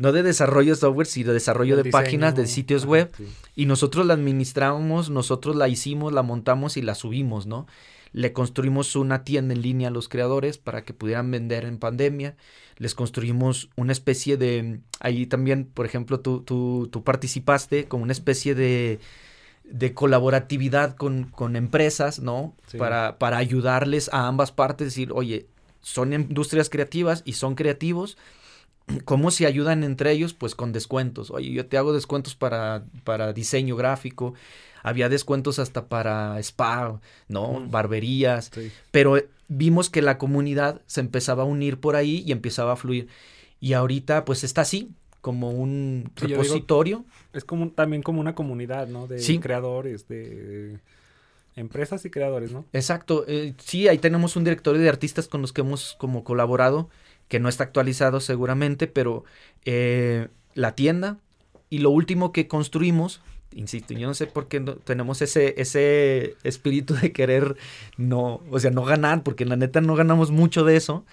no 0.00 0.12
de 0.12 0.22
desarrollo 0.22 0.72
de 0.72 0.80
software, 0.80 1.06
sino 1.06 1.28
de 1.28 1.34
desarrollo 1.34 1.76
de 1.76 1.90
páginas, 1.90 2.34
de 2.34 2.46
sitios 2.46 2.86
web. 2.86 3.12
Y 3.54 3.66
nosotros 3.66 4.06
la 4.06 4.14
administramos, 4.14 5.10
nosotros 5.10 5.56
la 5.56 5.68
hicimos, 5.68 6.14
la 6.14 6.22
montamos 6.22 6.78
y 6.78 6.82
la 6.82 6.94
subimos, 6.94 7.46
¿no? 7.46 7.66
Le 8.12 8.32
construimos 8.32 8.96
una 8.96 9.24
tienda 9.24 9.52
en 9.52 9.60
línea 9.60 9.88
a 9.88 9.90
los 9.90 10.08
creadores 10.08 10.56
para 10.56 10.86
que 10.86 10.94
pudieran 10.94 11.30
vender 11.30 11.66
en 11.66 11.76
pandemia. 11.76 12.34
Les 12.78 12.94
construimos 12.94 13.68
una 13.76 13.92
especie 13.92 14.38
de... 14.38 14.80
Ahí 15.00 15.26
también, 15.26 15.66
por 15.66 15.84
ejemplo, 15.84 16.20
tú, 16.20 16.40
tú, 16.40 16.88
tú 16.90 17.04
participaste 17.04 17.84
como 17.84 18.02
una 18.02 18.12
especie 18.12 18.54
de, 18.54 19.00
de 19.64 19.92
colaboratividad 19.92 20.96
con, 20.96 21.24
con 21.24 21.56
empresas, 21.56 22.20
¿no? 22.20 22.54
Para, 22.78 23.18
para 23.18 23.36
ayudarles 23.36 24.08
a 24.14 24.28
ambas 24.28 24.50
partes, 24.50 24.86
decir, 24.86 25.10
oye, 25.12 25.46
son 25.82 26.14
industrias 26.14 26.70
creativas 26.70 27.22
y 27.26 27.34
son 27.34 27.54
creativos, 27.54 28.16
¿Cómo 29.04 29.30
se 29.30 29.46
ayudan 29.46 29.84
entre 29.84 30.12
ellos? 30.12 30.34
Pues 30.34 30.54
con 30.54 30.72
descuentos. 30.72 31.30
Oye, 31.30 31.50
yo 31.52 31.66
te 31.66 31.76
hago 31.76 31.92
descuentos 31.92 32.34
para, 32.34 32.84
para 33.04 33.32
diseño 33.32 33.76
gráfico. 33.76 34.34
Había 34.82 35.08
descuentos 35.08 35.58
hasta 35.58 35.86
para 35.86 36.38
spa, 36.40 37.00
¿no? 37.28 37.66
Barberías. 37.68 38.50
Pero 38.90 39.16
vimos 39.48 39.90
que 39.90 40.02
la 40.02 40.18
comunidad 40.18 40.80
se 40.86 41.00
empezaba 41.00 41.42
a 41.42 41.46
unir 41.46 41.78
por 41.78 41.96
ahí 41.96 42.22
y 42.26 42.32
empezaba 42.32 42.72
a 42.72 42.76
fluir. 42.76 43.08
Y 43.60 43.74
ahorita 43.74 44.24
pues 44.24 44.42
está 44.42 44.62
así, 44.62 44.90
como 45.20 45.50
un 45.50 46.10
repositorio. 46.16 47.04
es 47.32 47.44
como 47.44 47.70
también 47.70 48.02
como 48.02 48.20
una 48.20 48.34
comunidad, 48.34 48.88
¿no? 48.88 49.06
De 49.06 49.40
creadores, 49.40 50.08
de 50.08 50.78
empresas 51.56 52.04
y 52.04 52.10
creadores, 52.10 52.52
¿no? 52.52 52.64
Exacto. 52.72 53.24
Eh, 53.28 53.54
sí, 53.58 53.88
ahí 53.88 53.98
tenemos 53.98 54.36
un 54.36 54.44
directorio 54.44 54.80
de 54.80 54.88
artistas 54.88 55.28
con 55.28 55.42
los 55.42 55.52
que 55.52 55.60
hemos 55.60 55.94
como 55.98 56.24
colaborado 56.24 56.88
que 57.30 57.38
no 57.38 57.48
está 57.48 57.62
actualizado 57.62 58.20
seguramente, 58.20 58.88
pero 58.88 59.24
eh, 59.64 60.28
la 60.54 60.74
tienda 60.74 61.18
y 61.70 61.78
lo 61.78 61.90
último 61.90 62.32
que 62.32 62.48
construimos, 62.48 63.22
insisto, 63.54 63.94
yo 63.94 64.08
no 64.08 64.14
sé 64.14 64.26
por 64.26 64.48
qué 64.48 64.60
tenemos 64.60 65.22
ese, 65.22 65.54
ese 65.56 66.34
espíritu 66.42 66.94
de 66.94 67.12
querer 67.12 67.56
no, 67.96 68.42
o 68.50 68.58
sea, 68.58 68.72
no 68.72 68.84
ganar, 68.84 69.22
porque 69.22 69.44
la 69.44 69.54
neta 69.54 69.80
no 69.80 69.94
ganamos 69.94 70.32
mucho 70.32 70.64
de 70.64 70.76
eso. 70.76 71.06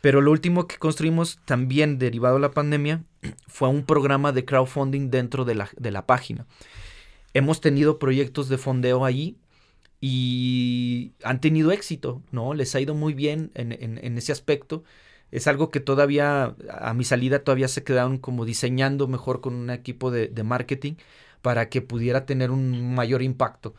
Pero 0.00 0.20
lo 0.20 0.30
último 0.30 0.68
que 0.68 0.76
construimos, 0.76 1.40
también 1.44 1.98
derivado 1.98 2.36
de 2.36 2.42
la 2.42 2.52
pandemia, 2.52 3.02
fue 3.48 3.68
un 3.68 3.84
programa 3.84 4.30
de 4.30 4.44
crowdfunding 4.44 5.10
dentro 5.10 5.44
de 5.44 5.56
la, 5.56 5.68
de 5.76 5.90
la 5.90 6.06
página. 6.06 6.46
Hemos 7.32 7.60
tenido 7.60 7.98
proyectos 7.98 8.48
de 8.48 8.56
fondeo 8.56 9.04
allí 9.04 9.36
y 10.00 11.10
han 11.24 11.40
tenido 11.40 11.72
éxito, 11.72 12.22
¿no? 12.30 12.54
Les 12.54 12.72
ha 12.76 12.80
ido 12.80 12.94
muy 12.94 13.14
bien 13.14 13.50
en, 13.54 13.72
en 13.72 14.16
ese 14.16 14.30
aspecto 14.30 14.84
es 15.34 15.48
algo 15.48 15.72
que 15.72 15.80
todavía, 15.80 16.54
a 16.70 16.94
mi 16.94 17.02
salida, 17.02 17.40
todavía 17.40 17.66
se 17.66 17.82
quedaron 17.82 18.18
como 18.18 18.44
diseñando 18.44 19.08
mejor 19.08 19.40
con 19.40 19.54
un 19.54 19.68
equipo 19.70 20.12
de, 20.12 20.30
marketing 20.44 20.94
para 21.42 21.68
que 21.68 21.82
pudiera 21.82 22.24
tener 22.24 22.52
un 22.52 22.94
mayor 22.94 23.20
impacto. 23.20 23.74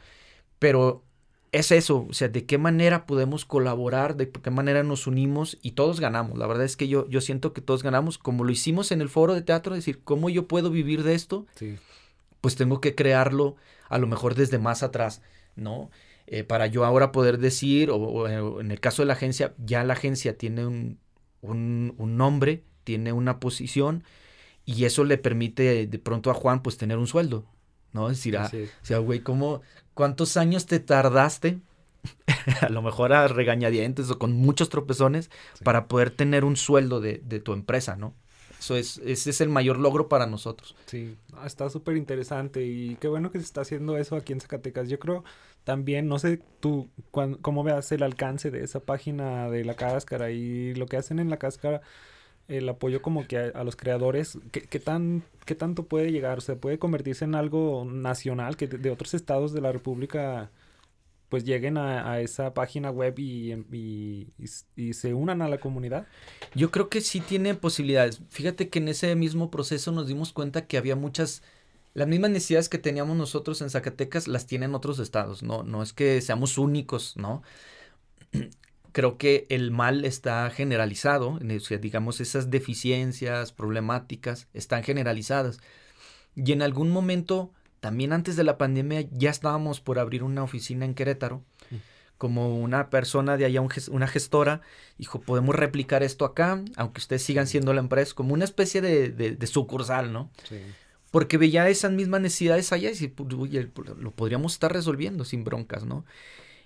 Pero 0.60 1.06
es 1.54 1.72
eso, 1.72 2.08
o 2.10 2.14
sea, 2.14 2.28
de 2.28 2.46
qué 2.46 2.58
manera 2.58 3.06
podemos 3.06 3.46
colaborar, 3.46 4.18
de 4.18 4.30
qué 4.30 4.52
manera 4.52 4.84
nos 4.84 5.08
unimos 5.08 5.58
y 5.62 5.72
todos 5.72 6.02
ganamos. 6.02 6.38
La 6.38 6.46
verdad 6.46 6.66
es 6.66 6.76
que 6.76 6.90
yo, 6.90 7.08
yo 7.08 7.22
siento 7.22 7.54
que 7.54 7.62
todos 7.62 7.84
ganamos, 7.84 8.18
como 8.18 8.44
lo 8.44 8.52
hicimos 8.52 8.92
en 8.92 9.00
el 9.00 9.08
foro 9.08 9.34
de 9.34 9.42
teatro, 9.42 9.76
decir, 9.76 10.02
¿cómo 10.04 10.30
yo 10.30 10.50
puedo 10.50 10.70
vivir 10.70 11.04
de 11.04 11.16
esto? 11.16 11.46
Pues 12.42 12.58
tengo 12.58 12.82
que 12.82 12.96
crearlo 12.96 13.56
a 13.88 13.98
lo 13.98 14.08
mejor 14.08 14.36
desde 14.36 14.60
más 14.60 14.84
atrás, 14.84 15.22
¿no? 15.56 15.90
Eh, 16.28 16.44
para 16.44 16.68
yo 16.68 16.84
ahora 16.84 17.14
poder 17.14 17.38
decir, 17.38 17.92
o, 17.92 18.28
en 18.60 18.72
el 18.72 18.82
caso 18.82 19.04
de 19.04 19.06
la 19.06 19.14
agencia, 19.14 19.54
ya 19.58 19.86
la 19.86 19.94
agencia 19.94 20.38
tiene 20.38 20.66
un, 20.66 21.00
un, 21.52 21.96
nombre, 22.18 22.64
tiene 22.84 23.14
una 23.14 23.40
posición 23.40 24.04
y 24.66 24.86
eso 24.86 25.04
le 25.04 25.18
permite 25.18 25.88
de 25.88 26.00
pronto 26.00 26.32
a 26.32 26.34
Juan 26.34 26.62
pues 26.62 26.78
tener 26.78 26.98
un 26.98 27.08
sueldo, 27.08 27.46
¿no? 27.94 28.10
Es 28.10 28.18
decir, 28.18 28.38
ah, 28.38 28.52
o 28.52 28.86
sea, 28.86 29.00
güey, 29.00 29.20
¿cómo, 29.20 29.62
¿cuántos 29.94 30.38
años 30.38 30.66
te 30.66 30.80
tardaste? 30.80 31.60
a 32.62 32.70
lo 32.70 32.82
mejor 32.82 33.14
a 33.14 33.28
regañadientes 33.28 34.12
o 34.12 34.20
con 34.20 34.34
muchos 34.34 34.70
tropezones 34.70 35.32
para 35.64 35.88
poder 35.88 36.12
tener 36.12 36.46
un 36.46 36.56
sueldo 36.56 37.02
de, 37.02 37.22
de 37.26 37.40
tu 37.40 37.54
empresa, 37.54 37.96
¿no? 37.96 38.14
Eso 38.60 38.76
es, 38.76 38.98
ese 39.06 39.30
es 39.30 39.42
el 39.42 39.50
mayor 39.50 39.78
logro 39.78 40.08
para 40.08 40.26
nosotros. 40.26 40.76
Sí, 40.86 41.16
está 41.46 41.70
súper 41.70 41.98
interesante 41.98 42.66
y 42.66 42.96
qué 42.96 43.08
bueno 43.08 43.32
que 43.32 43.40
se 43.40 43.46
está 43.46 43.62
haciendo 43.62 43.98
eso 43.98 44.16
aquí 44.16 44.34
en 44.34 44.42
Zacatecas. 44.42 44.90
Yo 44.90 44.98
creo 44.98 45.24
también, 45.66 46.08
no 46.08 46.20
sé 46.20 46.40
tú 46.62 46.90
cómo 47.12 47.64
veas 47.64 47.92
el 47.92 48.04
alcance 48.04 48.52
de 48.52 48.64
esa 48.64 48.80
página 48.80 49.50
de 49.50 49.66
la 49.66 49.76
cáscara 49.76 50.32
y 50.32 50.74
lo 50.76 50.86
que 50.86 50.98
hacen 50.98 51.20
en 51.20 51.30
la 51.30 51.38
cáscara, 51.38 51.82
el 52.48 52.70
apoyo 52.70 53.02
como 53.02 53.28
que 53.28 53.38
a, 53.38 53.64
los 53.64 53.76
creadores, 53.76 54.38
¿qué, 54.52 54.80
tan, 54.80 55.24
¿qué 55.46 55.56
tanto 55.56 55.88
puede 55.88 56.12
llegar? 56.12 56.40
O 56.40 56.58
puede 56.58 56.80
convertirse 56.80 57.26
en 57.26 57.36
algo 57.36 57.86
nacional 57.86 58.56
que 58.58 58.68
de 58.68 58.92
otros 58.92 59.14
estados 59.16 59.54
de 59.54 59.62
la 59.62 59.72
República 59.72 60.52
pues 61.30 61.44
lleguen 61.44 61.78
a, 61.78 62.20
esa 62.20 62.54
página 62.54 62.92
web 62.92 63.18
y, 63.18 63.52
y, 64.76 64.94
se 64.94 65.14
unan 65.14 65.42
a 65.42 65.50
la 65.50 65.58
comunidad? 65.58 66.08
Yo 66.54 66.72
creo 66.72 66.90
que 66.90 67.02
sí 67.02 67.20
tiene 67.20 67.56
posibilidades. 67.56 68.22
Fíjate 68.30 68.70
que 68.70 68.80
en 68.80 68.88
ese 68.90 69.16
mismo 69.16 69.50
proceso 69.50 69.92
nos 69.92 70.08
dimos 70.08 70.32
cuenta 70.32 70.68
que 70.68 70.78
había 70.78 70.96
muchas, 70.96 71.42
las 71.96 72.08
mismas 72.08 72.30
necesidades 72.30 72.70
que 72.70 72.78
teníamos 72.78 73.18
nosotros 73.18 73.62
en 73.62 73.70
Zacatecas 73.70 74.28
las 74.28 74.46
tienen 74.46 74.76
otros 74.76 75.00
estados, 75.00 75.42
no, 75.42 75.64
no 75.64 75.82
es 75.82 75.94
que 75.94 76.22
seamos 76.22 76.58
únicos, 76.58 77.16
¿no? 77.16 77.42
Creo 78.92 79.18
que 79.18 79.46
el 79.50 79.72
mal 79.72 80.06
está 80.06 80.50
generalizado, 80.52 81.40
digamos, 81.82 82.22
esas 82.22 82.50
deficiencias, 82.52 83.52
problemáticas 83.52 84.48
están 84.54 84.84
generalizadas. 84.84 85.60
Y 86.36 86.52
en 86.52 86.62
algún 86.62 86.92
momento 86.92 87.52
también 87.80 88.14
antes 88.14 88.36
de 88.36 88.44
la 88.44 88.58
pandemia 88.58 89.06
ya 89.12 89.30
estábamos 89.30 89.80
por 89.80 90.00
abrir 90.00 90.24
una 90.24 90.44
oficina 90.44 90.86
en 90.86 90.96
Querétaro. 90.96 91.44
Mm. 91.70 91.76
Como 92.18 92.58
una 92.58 92.90
persona 92.90 93.38
de 93.38 93.46
allá, 93.46 93.62
una 93.92 94.08
gestora, 94.08 94.62
dijo, 94.98 95.22
podemos 95.22 95.54
replicar 95.54 96.02
esto 96.02 96.26
acá, 96.26 96.64
aunque 96.78 97.00
ustedes 97.00 97.24
sigan 97.24 97.46
siendo 97.46 97.74
la 97.74 97.82
empresa, 97.82 98.16
como 98.16 98.34
una 98.34 98.46
especie 98.46 98.82
de, 98.82 99.48
sucursal, 99.48 100.14
¿no? 100.14 100.32
Sí. 100.48 100.58
Porque 101.16 101.38
veía 101.38 101.70
esas 101.70 101.94
mismas 101.94 102.20
necesidades 102.20 102.74
allá 102.74 102.92
y 102.92 103.08
pues, 103.08 103.30
lo 103.98 104.12
podríamos 104.12 104.52
estar 104.52 104.74
resolviendo 104.74 105.24
sin 105.24 105.46
broncas, 105.46 105.86
¿no? 105.86 106.04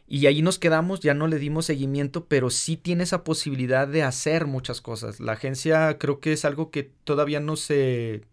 Y 0.08 0.26
ahí 0.26 0.42
nos 0.42 0.58
quedamos, 0.58 1.02
ya 1.02 1.14
no 1.14 1.28
le 1.28 1.38
dimos 1.38 1.68
seguimiento, 1.68 2.26
pero 2.26 2.50
sí 2.50 2.76
tiene 2.76 3.04
esa 3.04 3.24
posibilidad 3.24 3.88
de 3.88 4.02
hacer 4.02 4.48
muchas 4.48 4.82
cosas. 4.82 5.20
La 5.20 5.34
agencia 5.34 6.00
creo 6.00 6.20
que 6.20 6.34
es 6.34 6.46
algo 6.46 6.72
que 6.72 6.92
todavía 7.04 7.40
no 7.40 7.58
se 7.58 8.24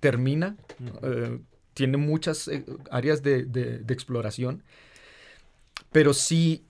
termina 0.00 0.56
tiene 1.76 1.98
muchas 1.98 2.48
eh, 2.48 2.64
áreas 2.90 3.22
de, 3.22 3.84
exploración, 3.90 4.62
pero 5.92 6.14
sí 6.14 6.64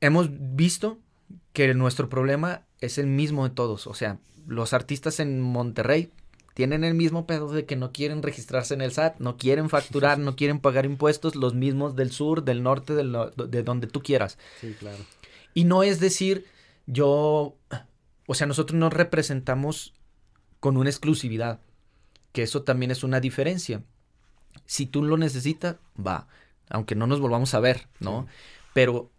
hemos 0.00 0.30
visto 0.56 0.98
que 1.52 1.74
nuestro 1.74 2.08
problema 2.08 2.62
es 2.80 2.96
el 2.96 3.06
mismo 3.06 3.46
de 3.46 3.54
todos. 3.54 3.86
O 3.86 3.92
sea, 3.92 4.18
los 4.46 4.72
artistas 4.72 5.20
en 5.20 5.42
Monterrey 5.42 6.10
tienen 6.54 6.84
el 6.84 6.94
mismo 6.94 7.26
pedo 7.26 7.52
de 7.52 7.66
que 7.66 7.76
no 7.76 7.92
quieren 7.92 8.22
registrarse 8.22 8.74
en 8.74 8.80
el 8.80 8.92
SAT, 8.92 9.18
no 9.18 9.36
quieren 9.36 9.68
facturar, 9.68 10.18
no 10.18 10.36
quieren 10.36 10.60
pagar 10.60 10.86
impuestos, 10.86 11.34
los 11.34 11.54
mismos 11.54 11.96
del 11.96 12.12
sur, 12.12 12.44
del 12.44 12.62
norte, 12.62 12.94
de 12.94 13.62
donde 13.64 13.86
tú 13.88 14.02
quieras. 14.02 14.38
Sí, 14.60 14.74
claro. 14.78 15.04
Y 15.52 15.64
no 15.64 15.82
es 15.82 15.98
decir, 15.98 16.46
yo, 16.86 17.56
o 18.26 18.34
sea, 18.34 18.46
nosotros 18.46 18.78
nos 18.78 18.92
representamos 18.92 19.94
con 20.60 20.76
una 20.76 20.90
exclusividad, 20.90 21.60
que 22.32 22.42
eso 22.42 22.62
también 22.62 22.92
es 22.92 23.02
una 23.02 23.20
diferencia. 23.20 23.82
Si 24.64 24.86
tú 24.86 25.02
lo 25.02 25.16
necesitas, 25.16 25.76
va, 25.94 26.28
aunque 26.70 26.94
no 26.94 27.08
nos 27.08 27.20
volvamos 27.20 27.52
a 27.54 27.60
ver, 27.60 27.88
¿no? 27.98 28.26
Pero 28.72 29.10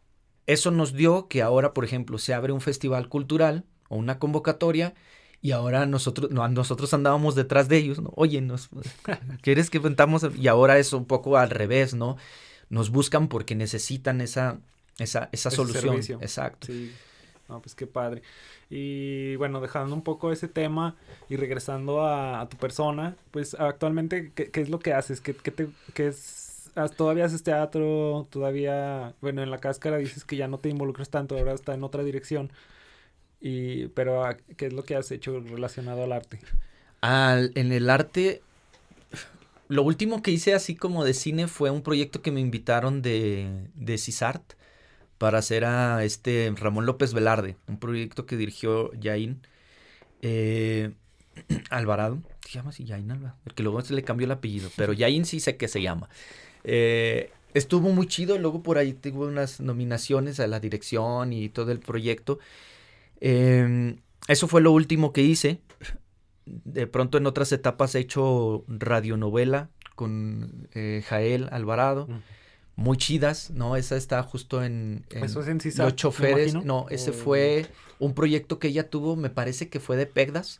eso 0.47 0.71
nos 0.71 0.93
dio 0.93 1.27
que 1.27 1.41
ahora, 1.41 1.73
por 1.73 1.83
ejemplo, 1.83 2.17
se 2.17 2.33
abre 2.33 2.53
un 2.53 2.61
festival 2.61 3.09
cultural 3.09 3.65
o 3.89 3.97
una 3.97 4.19
convocatoria 4.19 4.93
y 5.45 5.51
ahora 5.51 5.85
nosotros, 5.85 6.31
no, 6.31 6.47
nosotros 6.49 6.91
andábamos 6.95 7.35
detrás 7.35 7.69
de 7.69 7.77
ellos, 7.77 8.01
¿no? 8.01 8.11
Oye, 8.15 8.41
nos, 8.41 8.67
¿quieres 9.43 9.69
que 9.69 9.77
ventamos? 9.77 10.25
Y 10.35 10.47
ahora 10.47 10.79
es 10.79 10.91
un 10.91 11.05
poco 11.05 11.37
al 11.37 11.51
revés, 11.51 11.93
¿no? 11.93 12.17
Nos 12.71 12.89
buscan 12.89 13.27
porque 13.27 13.53
necesitan 13.53 14.21
esa, 14.21 14.57
esa, 14.97 15.29
esa 15.31 15.51
solución. 15.51 15.97
Exacto. 16.19 16.65
Sí. 16.65 16.91
No, 17.47 17.61
pues 17.61 17.75
qué 17.75 17.85
padre. 17.85 18.23
Y 18.71 19.35
bueno, 19.35 19.61
dejando 19.61 19.93
un 19.93 20.01
poco 20.01 20.31
ese 20.31 20.47
tema 20.47 20.95
y 21.29 21.35
regresando 21.35 22.03
a, 22.03 22.49
tu 22.49 22.57
persona, 22.57 23.15
pues 23.29 23.53
actualmente, 23.53 24.31
¿qué, 24.33 24.49
es 24.51 24.69
lo 24.69 24.79
que 24.79 24.93
haces? 24.93 25.21
¿Qué, 25.21 25.35
qué 25.35 25.51
te, 25.51 25.67
qué 25.93 26.07
es, 26.07 26.71
¿Todavía 26.97 27.25
haces 27.25 27.43
teatro? 27.43 28.25
¿Todavía, 28.31 29.13
bueno, 29.21 29.43
en 29.43 29.51
la 29.51 29.59
cáscara 29.59 29.97
dices 29.97 30.25
que 30.25 30.37
ya 30.37 30.47
no 30.47 30.57
te 30.57 30.69
involucras 30.69 31.11
tanto, 31.11 31.37
ahora 31.37 31.53
está 31.53 31.75
en 31.75 31.83
otra 31.83 32.03
dirección? 32.03 32.51
Y, 33.39 33.87
pero, 33.89 34.23
¿qué 34.57 34.67
es 34.67 34.73
lo 34.73 34.83
que 34.83 34.95
has 34.95 35.11
hecho 35.11 35.39
relacionado 35.39 36.03
al 36.03 36.11
arte? 36.11 36.39
Al, 37.01 37.51
en 37.55 37.71
el 37.71 37.89
arte, 37.89 38.41
lo 39.67 39.83
último 39.83 40.21
que 40.21 40.31
hice 40.31 40.53
así 40.53 40.75
como 40.75 41.03
de 41.03 41.13
cine 41.13 41.47
fue 41.47 41.69
un 41.69 41.81
proyecto 41.81 42.21
que 42.21 42.31
me 42.31 42.39
invitaron 42.39 43.01
de, 43.01 43.67
de 43.75 43.97
CISART 43.97 44.53
para 45.17 45.39
hacer 45.39 45.65
a 45.65 46.03
este 46.03 46.53
Ramón 46.55 46.85
López 46.85 47.13
Velarde, 47.13 47.55
un 47.67 47.79
proyecto 47.79 48.25
que 48.25 48.37
dirigió 48.37 48.91
Yain 48.93 49.41
eh, 50.21 50.91
Alvarado. 51.69 52.21
¿Se 52.41 52.53
llama 52.53 52.69
así 52.69 52.85
Yain 52.85 53.09
Alvarado? 53.11 53.37
Porque 53.43 53.63
luego 53.63 53.81
se 53.81 53.93
le 53.93 54.03
cambió 54.03 54.25
el 54.25 54.31
apellido, 54.31 54.69
pero 54.75 54.93
Yain 54.93 55.25
sí 55.25 55.39
sé 55.39 55.57
que 55.57 55.67
se 55.67 55.81
llama. 55.81 56.09
Eh, 56.63 57.31
estuvo 57.53 57.89
muy 57.89 58.07
chido. 58.07 58.37
Luego 58.37 58.61
por 58.61 58.77
ahí 58.77 58.93
tuve 58.93 59.27
unas 59.27 59.59
nominaciones 59.61 60.39
a 60.39 60.47
la 60.47 60.59
dirección 60.59 61.33
y 61.33 61.49
todo 61.49 61.71
el 61.71 61.79
proyecto. 61.79 62.39
Em, 63.19 63.97
eso 64.27 64.47
fue 64.47 64.61
lo 64.61 64.71
último 64.71 65.13
que 65.13 65.21
hice. 65.21 65.61
De 66.45 66.87
pronto 66.87 67.17
en 67.17 67.25
otras 67.25 67.51
etapas 67.51 67.95
he 67.95 67.99
hecho 67.99 68.65
radionovela 68.67 69.69
con 69.95 70.67
eh, 70.73 71.03
Jael 71.07 71.47
Alvarado. 71.51 72.07
Muy 72.75 72.97
chidas, 72.97 73.51
¿no? 73.51 73.77
Esa 73.77 73.95
está 73.95 74.21
justo 74.21 74.61
en, 74.61 75.05
Eso 75.09 75.41
es 75.41 75.47
en 75.47 75.59
Los 75.77 75.95
choferes. 75.95 76.53
No, 76.53 76.87
ese 76.89 77.13
fue 77.13 77.67
un 77.99 78.13
proyecto 78.13 78.59
que 78.59 78.67
ella 78.67 78.89
tuvo, 78.89 79.15
me 79.15 79.29
parece 79.29 79.69
que 79.69 79.79
fue 79.79 79.95
de 79.95 80.05
Pegdas. 80.05 80.59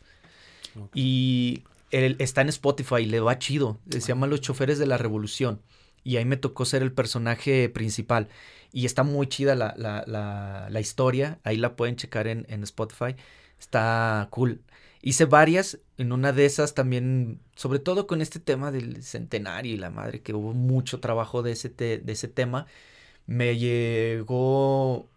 Y 0.94 1.64
él 1.92 2.16
está 2.20 2.42
en 2.42 2.50
Spotify, 2.50 3.06
le 3.06 3.20
va 3.20 3.38
chido. 3.38 3.80
Se 3.90 4.00
llama 4.00 4.28
Los 4.28 4.42
choferes 4.42 4.80
de 4.80 4.88
la 4.88 4.98
revolución. 4.98 5.62
Y 6.04 6.18
ahí 6.18 6.26
me 6.26 6.38
tocó 6.38 6.66
ser 6.66 6.84
el 6.84 6.94
personaje 6.94 7.68
principal. 7.68 8.30
Y 8.76 8.86
está 8.86 9.04
muy 9.04 9.28
chida 9.28 9.56
la, 9.56 9.74
la, 9.78 10.04
la, 10.06 10.68
la 10.70 10.80
historia. 10.82 11.40
Ahí 11.46 11.56
la 11.56 11.78
pueden 11.78 11.96
checar 11.96 12.28
en, 12.28 12.46
en 12.50 12.62
Spotify. 12.64 13.16
Está 13.58 14.28
cool. 14.32 14.60
Hice 15.02 15.24
varias, 15.24 15.80
en 15.98 16.12
una 16.12 16.34
de 16.34 16.46
esas 16.46 16.74
también, 16.74 17.40
sobre 17.56 17.80
todo 17.80 18.06
con 18.06 18.22
este 18.22 18.40
tema 18.42 18.74
del 18.74 19.02
centenario 19.02 19.74
y 19.74 19.78
la 19.78 19.92
madre, 19.92 20.22
que 20.22 20.34
hubo 20.34 20.54
mucho 20.54 21.00
trabajo 21.00 21.42
de 21.42 21.54
ese, 21.54 21.70
de 21.70 22.04
ese 22.06 22.28
tema, 22.28 22.66
me 23.28 23.58
llegó, 23.58 25.08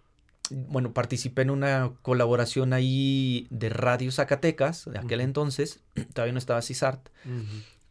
bueno, 0.50 0.92
participé 0.94 1.42
en 1.42 1.50
una 1.50 1.94
colaboración 2.02 2.72
ahí 2.72 3.48
de 3.50 3.70
Radio 3.70 4.12
Zacatecas, 4.12 4.84
de 4.84 5.00
aquel 5.00 5.20
entonces, 5.20 5.80
todavía 6.14 6.32
no 6.32 6.38
estaba 6.38 6.62
CISART, 6.62 7.08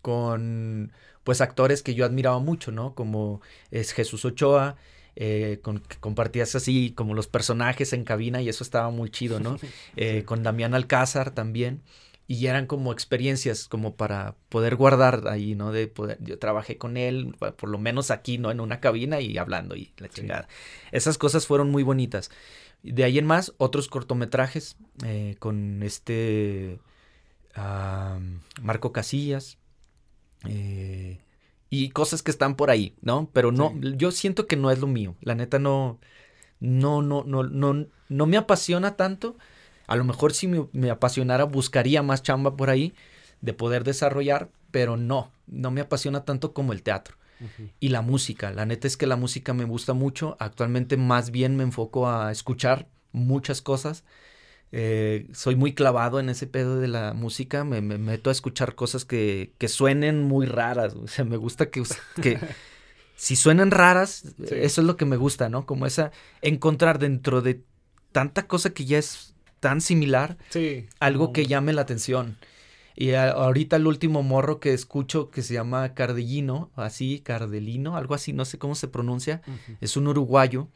con 0.01 0.93
pues 1.25 1.41
actores 1.41 1.83
que 1.83 1.93
yo 1.93 2.05
admiraba 2.05 2.39
mucho, 2.39 2.71
¿no? 2.71 2.95
Como 2.95 3.41
es 3.69 3.91
Jesús 3.91 4.23
Ochoa, 4.23 4.77
eh, 5.19 5.57
con, 5.63 5.81
compartías 5.99 6.53
así 6.53 6.93
como 6.95 7.15
los 7.15 7.25
personajes 7.27 7.91
en 7.91 8.03
cabina 8.03 8.39
y 8.43 8.49
eso 8.49 8.63
estaba 8.63 8.91
muy 8.91 9.09
chido, 9.09 9.39
¿no? 9.39 9.57
Eh, 9.95 10.23
con 10.25 10.43
Damián 10.43 10.75
Alcázar 10.75 11.31
también. 11.31 11.81
Y 12.27 12.45
eran 12.45 12.67
como 12.67 12.91
experiencias 12.91 13.67
como 13.67 13.95
para 13.95 14.35
poder 14.49 14.75
guardar 14.75 15.27
ahí, 15.27 15.55
¿no? 15.55 15.71
De 15.71 15.87
poder, 15.87 16.19
yo 16.21 16.37
trabajé 16.37 16.77
con 16.77 16.97
él, 16.97 17.35
por 17.39 17.69
lo 17.69 17.79
menos 17.79 18.11
aquí, 18.11 18.37
¿no? 18.37 18.51
En 18.51 18.59
una 18.59 18.79
cabina 18.79 19.19
y 19.19 19.37
hablando 19.37 19.75
y 19.75 19.91
la 19.97 20.07
chingada. 20.09 20.47
Esas 20.91 21.17
cosas 21.17 21.47
fueron 21.47 21.71
muy 21.71 21.81
bonitas. 21.81 22.29
De 22.83 23.03
ahí 23.03 23.17
en 23.17 23.25
más, 23.25 23.53
otros 23.57 23.87
cortometrajes 23.87 24.77
eh, 25.03 25.35
con 25.39 25.81
este 25.81 26.79
Marco 28.61 28.91
Casillas. 28.91 29.57
Eh, 30.45 31.19
y 31.69 31.89
cosas 31.89 32.23
que 32.23 32.31
están 32.31 32.55
por 32.55 32.69
ahí, 32.69 32.95
¿no? 33.01 33.29
Pero 33.33 33.51
no, 33.51 33.73
yo 33.79 34.11
siento 34.11 34.47
que 34.47 34.55
no 34.55 34.71
es 34.71 34.79
lo 34.79 34.87
mío. 34.87 35.15
La 35.21 35.35
neta 35.35 35.59
no, 35.59 35.99
no, 36.59 37.01
no, 37.01 37.23
no, 37.23 37.43
no, 37.43 37.87
no 38.09 38.25
me 38.25 38.37
apasiona 38.37 38.95
tanto. 38.95 39.37
A 39.87 39.95
lo 39.95 40.03
mejor 40.03 40.33
si 40.33 40.47
me, 40.47 40.89
apasionara 40.89 41.43
buscaría 41.43 42.03
más 42.03 42.23
chamba 42.23 42.55
por 42.55 42.69
ahí 42.69 42.93
de 43.41 43.53
poder 43.53 43.83
desarrollar, 43.83 44.49
pero 44.71 44.97
no, 44.97 45.31
no 45.47 45.71
me 45.71 45.81
apasiona 45.81 46.25
tanto 46.25 46.53
como 46.53 46.73
el 46.73 46.83
teatro. 46.83 47.15
Y 47.79 47.89
la 47.89 48.01
música, 48.01 48.51
la 48.51 48.65
neta 48.65 48.87
es 48.87 48.97
que 48.97 49.05
la 49.05 49.15
música 49.15 49.53
me 49.53 49.63
gusta 49.63 49.93
mucho. 49.93 50.37
Actualmente 50.39 50.97
más 50.97 51.29
bien 51.29 51.55
me 51.55 51.63
enfoco 51.63 52.09
a 52.09 52.31
escuchar 52.31 52.87
muchas 53.11 53.61
cosas 53.61 54.03
eh, 54.71 55.27
soy 55.33 55.55
muy 55.55 55.73
clavado 55.73 56.19
en 56.19 56.29
ese 56.29 56.45
pedo 56.45 56.79
de 56.79 56.87
la 56.87 57.13
música, 57.13 57.63
me, 57.63 57.81
meto 57.81 58.29
a 58.29 58.33
escuchar 58.33 58.75
cosas 58.75 59.05
que, 59.05 59.53
que, 59.57 59.67
suenen 59.69 60.23
muy 60.23 60.45
raras, 60.45 60.95
o 60.95 61.07
sea, 61.07 61.23
me 61.23 61.37
gusta 61.37 61.69
que, 61.69 61.83
que 62.21 62.37
si 63.15 63.35
suenan 63.35 63.71
raras, 63.71 64.35
eso 64.51 64.81
es 64.81 64.87
lo 64.87 64.97
que 64.97 65.05
me 65.05 65.15
gusta, 65.15 65.47
¿no? 65.49 65.65
Como 65.65 65.85
esa, 65.85 66.11
encontrar 66.41 66.99
dentro 66.99 67.41
de 67.41 67.61
tanta 68.11 68.47
cosa 68.47 68.71
que 68.71 68.85
ya 68.85 68.97
es 68.97 69.33
tan 69.59 69.79
similar, 69.79 70.37
algo 70.99 71.31
que 71.31 71.45
llame 71.45 71.73
la 71.73 71.81
atención. 71.81 72.37
Y 72.95 73.13
ahorita 73.13 73.75
el 73.75 73.85
último 73.85 74.23
morro 74.23 74.59
que 74.59 74.73
escucho 74.73 75.29
que 75.29 75.43
se 75.43 75.53
llama 75.53 75.93
Cardellino, 75.93 76.71
así, 76.75 77.19
Cardelino, 77.19 77.95
algo 77.95 78.15
así, 78.15 78.33
no 78.33 78.43
sé 78.43 78.57
cómo 78.57 78.75
se 78.75 78.87
pronuncia, 78.87 79.41
es 79.81 79.97
un 79.97 80.07
uruguayo 80.07 80.67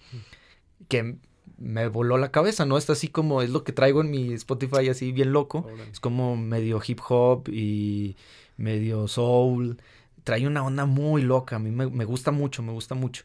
que 0.88 1.18
me 1.62 1.88
voló 1.88 2.18
la 2.18 2.32
cabeza, 2.32 2.66
¿no? 2.66 2.78
Está 2.78 2.94
así 2.94 3.08
como, 3.08 3.42
es 3.42 3.52
lo 3.52 3.64
que 3.64 3.72
traigo 3.72 4.02
en 4.02 4.10
mi 4.10 4.34
Spotify 4.34 4.90
así 4.90 5.12
bien 5.12 5.32
loco. 5.32 5.68
Es 5.92 6.00
como 6.00 6.36
medio 6.36 6.82
hip 6.86 7.00
hop 7.08 7.48
y 7.50 8.16
medio 8.58 9.08
soul. 9.08 9.78
Trae 10.24 10.48
una 10.48 10.64
onda 10.64 10.86
muy 10.86 11.22
loca, 11.22 11.58
a 11.58 11.60
mí 11.60 11.72
me, 11.72 12.06
gusta 12.06 12.32
mucho, 12.32 12.64
me 12.64 12.72
gusta 12.72 12.96
mucho. 12.96 13.24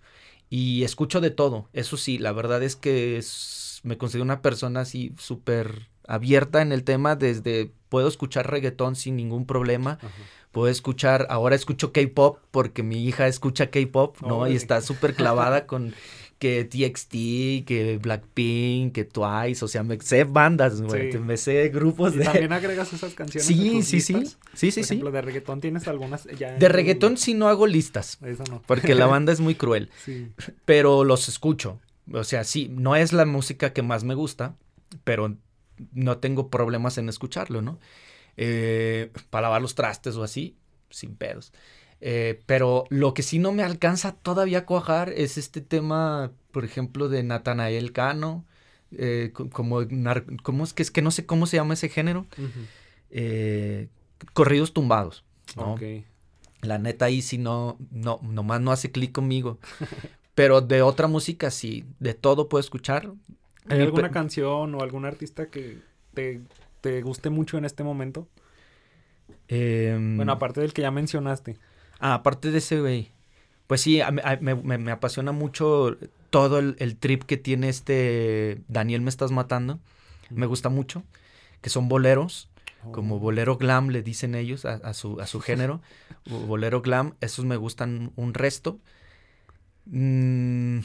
Y 0.51 0.85
escucho 0.85 1.21
de 1.21 1.31
todo, 1.31 1.69
eso 1.73 1.97
sí, 1.97 2.19
la 2.19 2.33
verdad 2.33 2.63
es 2.63 2.77
que 2.77 3.21
me 3.83 3.99
considero 3.99 4.25
una 4.25 4.43
persona 4.43 4.81
así 4.81 5.13
súper 5.19 5.89
abierta 6.07 6.63
en 6.63 6.73
el 6.73 6.85
tema, 6.85 7.17
desde 7.17 7.73
puedo 7.89 8.07
escuchar 8.09 8.51
reggaetón 8.51 8.97
sin 8.97 9.17
ningún 9.17 9.47
problema, 9.47 9.99
puedo 10.53 10.69
escuchar, 10.69 11.27
ahora 11.31 11.57
escucho 11.57 11.93
K-pop 11.93 12.39
porque 12.51 12.83
mi 12.83 13.05
hija 13.05 13.27
escucha 13.27 13.71
K-pop, 13.71 14.17
¿no? 14.23 14.47
Y 14.47 14.55
está 14.55 14.81
súper 14.81 15.15
clavada 15.15 15.67
con 15.67 15.95
que 16.39 16.65
TXT, 16.65 17.67
que 17.67 17.99
Blackpink, 18.03 18.95
que 18.95 19.05
Twice, 19.05 19.65
o 19.65 19.69
sea, 19.69 19.83
me 19.83 19.99
sé 20.01 20.25
bandas, 20.25 20.83
güey, 20.83 21.19
me 21.19 21.37
sé 21.37 21.69
grupos 21.71 22.15
¿Y 22.15 22.19
de... 22.19 22.25
también 22.25 22.53
agregas 22.53 22.93
esas 22.93 23.15
canciones 23.15 23.47
Sí, 23.47 23.83
sí, 23.83 24.01
sí, 24.01 24.15
sí, 24.53 24.71
sí, 24.71 24.81
Por 24.81 24.85
ejemplo, 24.85 25.11
de 25.11 25.23
reggaetón 25.23 25.61
tienes 25.61 25.89
algunas 25.89 26.25
ya 26.39 26.53
De 26.53 26.69
reggaetón 26.69 27.17
sí 27.17 27.35
no 27.35 27.49
hago 27.49 27.67
listas. 27.67 28.19
Eso 28.23 28.45
no. 28.51 28.63
Porque 28.67 28.95
la 28.95 29.07
banda 29.07 29.33
es 29.33 29.41
muy 29.41 29.55
cruel. 29.55 29.91
Sí. 30.07 30.31
Pero 30.65 31.03
los 31.05 31.29
escucho. 31.29 31.81
O 32.13 32.23
sea, 32.23 32.45
sí, 32.45 32.69
no 32.71 32.95
es 32.95 33.13
la 33.13 33.25
música 33.25 33.73
que 33.73 33.83
más 33.83 34.05
me 34.05 34.15
gusta, 34.15 34.55
pero 35.03 35.37
no 35.93 36.19
tengo 36.19 36.49
problemas 36.49 36.99
en 36.99 37.09
escucharlo, 37.09 37.63
¿no? 37.63 37.81
Eh, 38.37 39.11
para 39.31 39.43
lavar 39.43 39.63
los 39.63 39.75
trastes 39.75 40.15
o 40.17 40.23
así, 40.23 40.57
sin 40.91 41.17
pedos. 41.17 41.53
Eh, 42.01 42.43
pero 42.47 42.85
lo 42.91 43.15
que 43.15 43.23
sí 43.23 43.39
no 43.39 43.53
me 43.53 43.63
alcanza 43.63 44.13
todavía 44.13 44.59
a 44.59 44.67
cuajar 44.67 45.11
es 45.11 45.39
este 45.39 45.61
tema, 45.61 46.33
por 46.51 46.65
ejemplo, 46.65 47.09
de 47.09 47.23
Natanael 47.23 47.93
Cano. 47.93 48.45
Eh, 48.93 49.33
como, 49.33 49.81
¿cómo 50.43 50.65
es 50.65 50.73
que 50.73 50.83
es 50.83 50.91
que 50.91 51.03
no 51.03 51.11
sé 51.11 51.27
cómo 51.27 51.47
se 51.47 51.57
llama 51.57 51.75
ese 51.75 51.89
género? 51.89 52.27
Eh, 53.11 53.89
corridos 54.33 54.73
tumbados. 54.73 55.25
La 56.63 56.79
neta 56.79 57.07
ahí 57.07 57.23
sí 57.23 57.39
no, 57.39 57.77
no, 57.91 58.21
nomás 58.23 58.61
no 58.61 58.73
hace 58.73 58.91
clic 58.91 59.13
conmigo. 59.13 59.59
Pero 60.35 60.61
de 60.61 60.83
otra 60.83 61.09
música 61.09 61.51
sí, 61.51 61.85
de 61.99 62.13
todo 62.13 62.49
puedo 62.49 62.61
escuchar. 62.61 63.11
¿Hay 63.69 63.81
alguna 63.81 64.11
canción 64.11 64.75
o 64.75 64.83
algún 64.83 65.07
artista 65.07 65.47
que 65.47 65.79
te, 66.13 66.43
te 66.83 67.01
guste 67.03 67.31
mucho 67.31 67.57
en 67.57 67.65
este 67.65 67.83
momento? 67.83 68.29
Em, 69.49 70.17
bueno, 70.17 70.33
aparte 70.33 70.61
del 70.61 70.73
que 70.73 70.83
ya 70.83 70.91
mencionaste. 70.91 71.57
Ah, 71.99 72.15
aparte 72.15 72.51
de 72.51 72.59
ese, 72.59 72.81
güey. 72.81 73.11
Pues 73.67 73.81
sí, 73.81 74.01
me, 74.41 74.93
apasiona 74.93 75.33
mucho 75.33 75.97
todo 76.31 76.59
el, 76.59 76.97
trip 76.97 77.25
que 77.25 77.37
tiene 77.37 77.69
este 77.69 78.61
Daniel 78.69 79.01
Me 79.01 79.11
Estás 79.11 79.33
Matando. 79.33 79.81
Me 80.31 80.47
gusta 80.47 80.69
mucho. 80.69 81.03
Que 81.61 81.71
son 81.71 81.89
boleros. 81.89 82.49
Como 82.93 83.17
oh. 83.17 83.19
bolero 83.19 83.57
glam 83.57 83.89
le 83.89 84.03
dicen 84.03 84.37
ellos 84.37 84.65
a, 84.65 84.95
su, 84.95 85.21
a 85.21 85.27
su 85.27 85.41
género. 85.41 85.81
bolero 86.47 86.83
glam, 86.83 87.15
esos 87.21 87.45
me 87.45 87.57
gustan 87.57 88.13
un 88.15 88.35
resto. 88.35 88.79
Mm, 89.87 90.81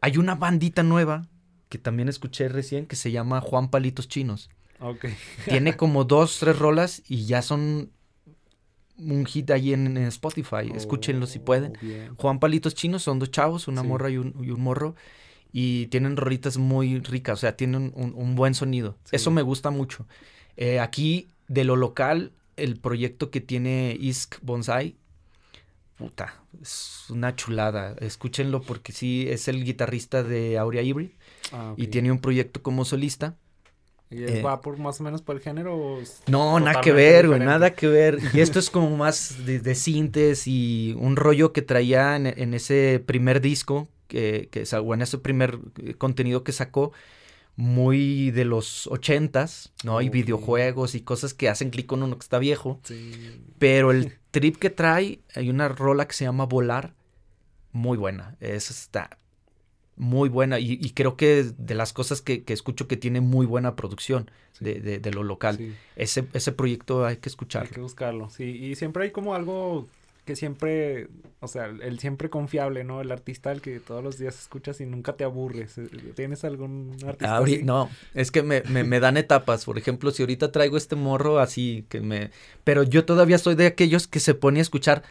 hay 0.00 0.16
una 0.16 0.34
bandita 0.36 0.82
nueva 0.82 1.26
que 1.68 1.78
también 1.78 2.08
escuché 2.08 2.48
recién 2.48 2.86
que 2.86 2.96
se 2.96 3.10
llama 3.10 3.40
Juan 3.40 3.70
Palitos 3.70 4.08
Chinos. 4.08 4.50
Okay. 4.80 5.16
Tiene 5.44 5.76
como 5.76 6.04
dos, 6.04 6.38
tres 6.38 6.58
rolas 6.58 7.02
y 7.08 7.26
ya 7.26 7.42
son 7.42 7.90
un 8.98 9.24
hit 9.26 9.50
ahí 9.50 9.72
en, 9.72 9.96
Spotify. 9.96 10.70
Escúchenlo 10.74 11.26
si 11.26 11.38
pueden. 11.38 11.72
Oh, 12.10 12.14
Juan 12.16 12.38
Palitos 12.38 12.74
Chinos 12.74 13.02
son 13.02 13.18
dos 13.18 13.30
chavos, 13.30 13.68
una 13.68 13.82
morra 13.82 14.10
y 14.10 14.18
un, 14.18 14.34
morro. 14.60 14.94
Y 15.52 15.86
tienen 15.86 16.16
rolitas 16.16 16.58
muy 16.58 16.98
ricas, 17.00 17.38
o 17.38 17.40
sea, 17.40 17.56
tienen 17.56 17.92
un, 17.94 18.34
buen 18.34 18.54
sonido. 18.54 18.96
Eso 19.12 19.30
me 19.30 19.42
gusta 19.42 19.70
mucho. 19.70 20.06
Eh, 20.56 20.80
aquí, 20.80 21.28
de 21.46 21.64
lo 21.64 21.76
local, 21.76 22.32
el 22.56 22.78
proyecto 22.78 23.30
que 23.30 23.40
tiene 23.40 23.96
Isk 23.98 24.38
Bonsai, 24.42 24.96
puta, 25.96 26.42
es 26.60 27.06
una 27.08 27.34
chulada. 27.34 27.94
Escúchenlo 28.00 28.62
porque 28.62 28.92
sí, 28.92 29.26
es 29.28 29.48
el 29.48 29.64
guitarrista 29.64 30.22
de 30.22 30.58
Aurea 30.58 30.82
Hybrid. 30.82 31.10
Ah, 31.52 31.74
y 31.76 31.86
tiene 31.88 32.12
un 32.12 32.18
proyecto 32.20 32.62
como 32.62 32.84
solista. 32.84 33.36
¿Y 34.10 34.24
eh, 34.24 34.42
va 34.42 34.60
por 34.62 34.78
más 34.78 35.00
o 35.00 35.04
menos 35.04 35.20
por 35.20 35.36
el 35.36 35.42
género? 35.42 35.98
no, 36.28 36.58
nada 36.60 36.80
que 36.80 36.92
ver, 36.92 37.28
güey, 37.28 37.40
nada 37.40 37.74
que 37.74 37.88
ver. 37.88 38.18
Y 38.32 38.40
esto 38.40 38.58
es 38.58 38.70
como 38.70 38.96
más 38.96 39.44
de, 39.44 39.60
de 39.60 39.74
sintes 39.74 40.46
y 40.46 40.94
un 40.98 41.16
rollo 41.16 41.52
que 41.52 41.60
traía 41.60 42.16
en, 42.16 42.54
ese 42.54 43.02
primer 43.04 43.42
disco, 43.42 43.88
que, 44.06 44.48
que, 44.50 44.64
o 44.76 44.94
en 44.94 45.02
ese 45.02 45.18
primer 45.18 45.58
eh, 45.82 45.94
contenido 45.94 46.42
que 46.42 46.52
sacó, 46.52 46.92
muy 47.56 48.30
de 48.30 48.44
los 48.44 48.86
ochentas, 48.86 49.72
¿no? 49.84 50.00
Y 50.00 50.08
videojuegos 50.08 50.94
y 50.94 51.00
cosas 51.00 51.34
que 51.34 51.48
hacen 51.48 51.70
clic 51.70 51.86
con 51.86 52.02
uno 52.02 52.16
que 52.16 52.22
está 52.22 52.38
viejo. 52.38 52.80
Sí. 52.84 53.42
Pero 53.58 53.90
el 53.90 54.16
trip 54.30 54.56
que 54.56 54.70
trae, 54.70 55.20
hay 55.34 55.50
una 55.50 55.68
rola 55.68 56.06
que 56.06 56.14
se 56.14 56.24
llama 56.24 56.46
Volar, 56.46 56.94
muy 57.72 57.98
buena. 57.98 58.36
Esa 58.40 58.72
está 58.72 59.18
muy 59.98 60.28
buena 60.28 60.58
y, 60.58 60.90
creo 60.90 61.16
que 61.16 61.44
de 61.56 61.74
las 61.74 61.92
cosas 61.92 62.22
que, 62.22 62.42
escucho 62.46 62.88
que 62.88 62.96
tiene 62.96 63.20
muy 63.20 63.46
buena 63.46 63.76
producción 63.76 64.30
de, 64.60 65.10
lo 65.12 65.22
local. 65.22 65.74
Ese, 65.96 66.26
ese 66.32 66.52
proyecto 66.52 67.04
hay 67.04 67.16
que 67.16 67.28
escucharlo. 67.28 67.68
Hay 67.68 67.74
que 67.74 67.80
buscarlo, 67.80 68.30
sí. 68.30 68.44
Y 68.44 68.74
siempre 68.76 69.04
hay 69.04 69.10
como 69.10 69.34
algo 69.34 69.86
que 70.28 70.36
siempre, 70.36 71.08
o 71.40 71.48
sea, 71.48 71.64
el 71.64 71.98
siempre 72.00 72.28
confiable, 72.28 72.84
¿no? 72.84 73.00
El 73.00 73.10
artista 73.12 73.50
al 73.50 73.62
que 73.62 73.80
todos 73.80 74.04
los 74.04 74.18
días 74.18 74.38
escuchas 74.38 74.78
y 74.82 74.84
nunca 74.84 75.14
te 75.14 75.24
aburres. 75.24 75.78
Eh, 75.78 75.88
¿Tienes 76.14 76.44
algún 76.44 76.94
artista 77.06 77.40
No, 77.64 77.88
es 78.12 78.30
que 78.30 78.42
me, 78.42 78.60
me, 78.60 79.00
dan 79.00 79.16
etapas. 79.16 79.64
Por 79.64 79.78
ejemplo, 79.78 80.10
si 80.10 80.22
ahorita 80.22 80.52
traigo 80.52 80.76
este 80.76 80.96
morro 80.96 81.38
así 81.38 81.86
que 81.88 82.02
me... 82.02 82.30
Pero 82.62 82.82
yo 82.82 83.06
todavía 83.06 83.38
soy 83.38 83.54
de 83.54 83.66
aquellos 83.66 84.06
que 84.06 84.20
se 84.20 84.34
pone 84.34 84.58
a 84.58 84.62
escuchar 84.62 85.02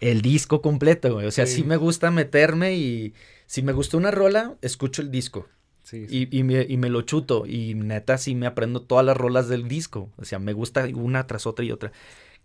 el 0.00 0.22
disco 0.22 0.60
completo, 0.60 1.14
güey. 1.14 1.26
O 1.26 1.30
sea, 1.30 1.46
sí. 1.46 1.62
me 1.62 1.76
gusta 1.76 2.10
meterme 2.10 2.74
y 2.74 3.14
si 3.50 3.62
me 3.62 3.72
gusta 3.72 3.96
una 3.96 4.12
rola, 4.12 4.54
escucho 4.62 5.02
el 5.02 5.10
disco. 5.10 5.48
Sí, 5.82 6.06
Y, 6.08 6.38
y, 6.38 6.44
me, 6.44 6.64
y, 6.68 6.76
me, 6.76 6.88
lo 6.88 7.02
chuto. 7.02 7.46
Y 7.46 7.74
neta, 7.74 8.16
sí 8.16 8.36
me 8.36 8.46
aprendo 8.46 8.82
todas 8.82 9.04
las 9.04 9.16
rolas 9.16 9.48
del 9.48 9.66
disco. 9.66 10.08
O 10.18 10.24
sea, 10.24 10.38
me 10.38 10.52
gusta 10.52 10.86
una 10.94 11.26
tras 11.26 11.46
otra 11.46 11.64
y 11.64 11.72
otra 11.72 11.90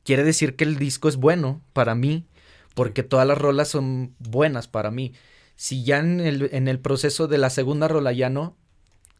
quiere 0.03 0.23
decir 0.23 0.55
que 0.55 0.63
el 0.63 0.77
disco 0.77 1.09
es 1.09 1.17
bueno 1.17 1.61
para 1.73 1.95
mí, 1.95 2.25
porque 2.73 3.03
todas 3.03 3.27
las 3.27 3.37
rolas 3.37 3.67
son 3.67 4.15
buenas 4.17 4.67
para 4.67 4.89
mí. 4.89 5.13
Si 5.57 5.83
ya 5.83 5.99
en 5.99 6.21
el, 6.21 6.49
en 6.53 6.67
el 6.67 6.79
proceso 6.79 7.27
de 7.27 7.37
la 7.37 7.51
segunda 7.51 7.87
rola 7.87 8.13
ya 8.13 8.31
no, 8.31 8.57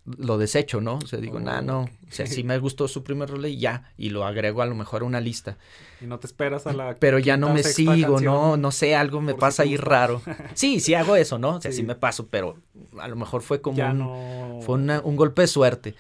lo 0.06 0.38
desecho, 0.38 0.82
¿no? 0.82 0.98
O 0.98 1.08
sea, 1.08 1.20
digo, 1.20 1.40
nah, 1.40 1.62
no. 1.62 1.82
O 1.82 2.12
sea, 2.12 2.28
sí 2.28 2.44
me 2.44 2.58
gustó 2.60 2.88
su 2.88 3.04
primer 3.04 3.30
rola 3.30 3.48
y 3.48 3.58
ya, 3.58 3.92
y 3.98 4.10
lo 4.10 4.26
agrego 4.26 4.62
a 4.62 4.66
lo 4.66 4.76
mejor 4.76 5.02
a 5.02 5.06
una 5.06 5.20
lista. 5.20 5.58
Y 6.00 6.06
no 6.06 6.20
te 6.20 6.28
esperas 6.28 6.68
a 6.68 6.74
la. 6.74 6.96
Pero 6.96 7.20
ya 7.20 7.38
no 7.38 7.54
me 7.54 7.64
sigo, 7.64 8.20
¿no? 8.20 8.58
No 8.58 8.72
sé, 8.72 8.96
algo 8.96 9.22
me 9.22 9.34
pasa 9.34 9.64
ahí 9.64 9.78
raro. 9.78 10.22
Sí, 10.54 10.80
sí 10.80 10.94
hago 10.94 11.16
eso, 11.16 11.38
¿no? 11.38 11.56
O 11.56 11.62
sea, 11.62 11.72
sí, 11.72 11.84
me 11.84 11.96
paso, 11.96 12.28
pero 12.28 12.58
a 13.00 13.08
lo 13.08 13.16
mejor 13.16 13.42
fue 13.42 13.62
como. 13.62 13.84
un, 13.84 14.62
Fue 14.62 14.76
un 14.76 15.16
golpe 15.16 15.42
de 15.42 15.48
suerte. 15.48 15.96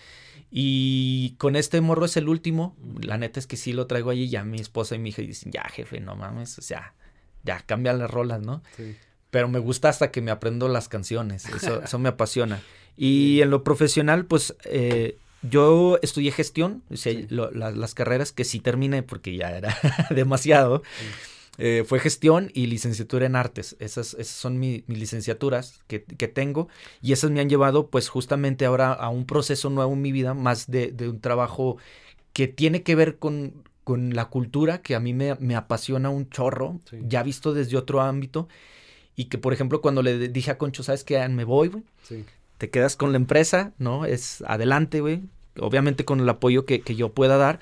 Y 0.51 1.35
con 1.37 1.55
este 1.55 1.81
morro 1.81 2.05
es 2.05 2.15
el 2.15 2.29
último. 2.29 2.75
La 3.01 3.17
neta 3.17 3.39
es 3.39 3.47
que 3.47 3.57
sí 3.57 3.73
lo 3.73 3.87
traigo 3.87 4.11
allí. 4.11 4.29
Ya 4.29 4.43
mi 4.43 4.59
esposa 4.59 4.95
y 4.95 4.99
mi 4.99 5.09
hija 5.09 5.21
dicen, 5.21 5.51
ya 5.51 5.63
jefe, 5.63 5.99
no 5.99 6.15
mames, 6.15 6.57
o 6.59 6.61
sea, 6.61 6.93
ya 7.43 7.59
cambian 7.65 7.99
las 7.99 8.09
rolas, 8.09 8.41
¿no? 8.41 8.61
Sí. 8.77 8.95
Pero 9.35 9.49
me 9.49 9.59
gusta 9.59 9.89
hasta 9.89 10.11
que 10.11 10.21
me 10.21 10.31
aprendo 10.31 10.69
las 10.69 10.87
canciones. 10.87 11.45
Eso, 11.47 11.81
eso 11.83 11.99
me 11.99 12.07
apasiona. 12.07 12.61
Y 12.95 13.41
en 13.41 13.49
lo 13.49 13.65
profesional, 13.65 14.23
pues 14.23 14.55
eh, 14.63 15.17
yo 15.41 15.99
estudié 16.01 16.31
gestión, 16.31 16.83
o 16.89 16.95
sea, 16.95 17.13
las 17.29 17.93
carreras 17.93 18.31
que 18.31 18.45
sí 18.45 18.61
terminé 18.61 19.03
porque 19.03 19.35
ya 19.35 19.51
era 19.57 19.77
demasiado. 20.09 20.83
Eh, 21.57 21.83
fue 21.85 21.99
gestión 21.99 22.49
y 22.53 22.67
licenciatura 22.67 23.25
en 23.25 23.35
artes. 23.35 23.75
Esas, 23.79 24.13
esas 24.13 24.37
son 24.37 24.57
mis 24.57 24.87
licenciaturas 24.87 25.81
que, 25.87 26.05
que, 26.05 26.29
tengo 26.29 26.69
y 27.01 27.11
esas 27.11 27.29
me 27.29 27.41
han 27.41 27.49
llevado 27.49 27.87
pues 27.87 28.07
justamente 28.07 28.65
ahora 28.65 28.93
a 28.93 29.09
un 29.09 29.25
proceso 29.25 29.69
nuevo 29.69 29.91
en 29.91 30.01
mi 30.01 30.13
vida, 30.13 30.33
más 30.33 30.71
de, 30.71 30.93
de 30.93 31.09
un 31.09 31.19
trabajo 31.19 31.75
que 32.31 32.47
tiene 32.47 32.83
que 32.83 32.95
ver 32.95 33.17
con, 33.17 33.65
con 33.83 34.15
la 34.15 34.29
cultura, 34.29 34.81
que 34.81 34.95
a 34.95 35.01
mí 35.01 35.13
me, 35.13 35.35
me 35.35 35.57
apasiona 35.57 36.09
un 36.09 36.29
chorro, 36.29 36.79
ya 37.01 37.21
visto 37.21 37.53
desde 37.53 37.75
otro 37.75 37.99
ámbito. 37.99 38.47
Y 39.15 39.25
que, 39.25 39.37
por 39.37 39.53
ejemplo, 39.53 39.81
cuando 39.81 40.01
le 40.01 40.27
dije 40.29 40.51
a 40.51 40.57
Concho, 40.57 40.83
¿sabes 40.83 41.03
qué? 41.03 41.27
Me 41.29 41.43
voy, 41.43 41.69
güey. 41.69 41.83
Te 42.57 42.69
quedas 42.69 42.95
con 42.95 43.11
la 43.11 43.17
empresa, 43.17 43.73
¿no? 43.77 44.05
Es 44.05 44.43
adelante, 44.47 45.01
güey. 45.01 45.21
Obviamente 45.59 46.03
con 46.03 46.19
el 46.19 46.27
apoyo 46.27 46.65
que, 46.65 46.81
que 46.81 46.95
yo 46.95 47.13
pueda 47.13 47.37
dar 47.37 47.59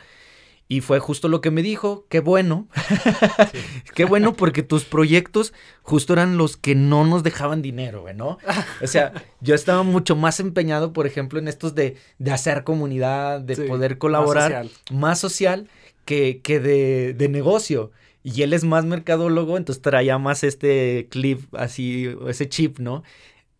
y 0.67 0.81
fue 0.81 0.99
justo 0.99 1.27
lo 1.27 1.41
que 1.41 1.51
me 1.51 1.61
dijo, 1.61 2.05
qué 2.09 2.19
bueno, 2.19 2.67
qué 3.95 4.05
bueno 4.05 4.33
porque 4.33 4.63
tus 4.63 4.85
proyectos 4.85 5.53
justo 5.81 6.13
eran 6.13 6.37
los 6.37 6.57
que 6.57 6.73
no 6.73 7.05
nos 7.05 7.21
dejaban 7.21 7.61
dinero, 7.61 8.01
güey, 8.01 8.15
¿no? 8.15 8.39
O 8.81 8.87
sea, 8.87 9.13
yo 9.41 9.55
estaba 9.55 9.83
mucho 9.83 10.15
más 10.15 10.39
empeñado, 10.39 10.93
por 10.93 11.05
ejemplo, 11.05 11.37
en 11.37 11.47
estos 11.47 11.75
de, 11.75 11.97
de 12.17 12.31
hacer 12.31 12.63
comunidad, 12.63 13.41
de 13.41 13.55
poder 13.67 13.97
colaborar, 13.97 14.65
más 14.91 15.19
social, 15.19 15.67
que, 16.05 16.41
que 16.41 16.59
de, 16.59 17.13
de 17.13 17.29
negocio. 17.29 17.91
Y 18.23 18.41
él 18.43 18.53
es 18.53 18.63
más 18.63 18.85
mercadólogo, 18.85 19.57
entonces 19.57 19.81
traía 19.81 20.17
más 20.17 20.43
este 20.43 21.07
clip 21.09 21.53
así, 21.53 22.15
ese 22.27 22.47
chip, 22.47 22.79
¿no? 22.79 23.03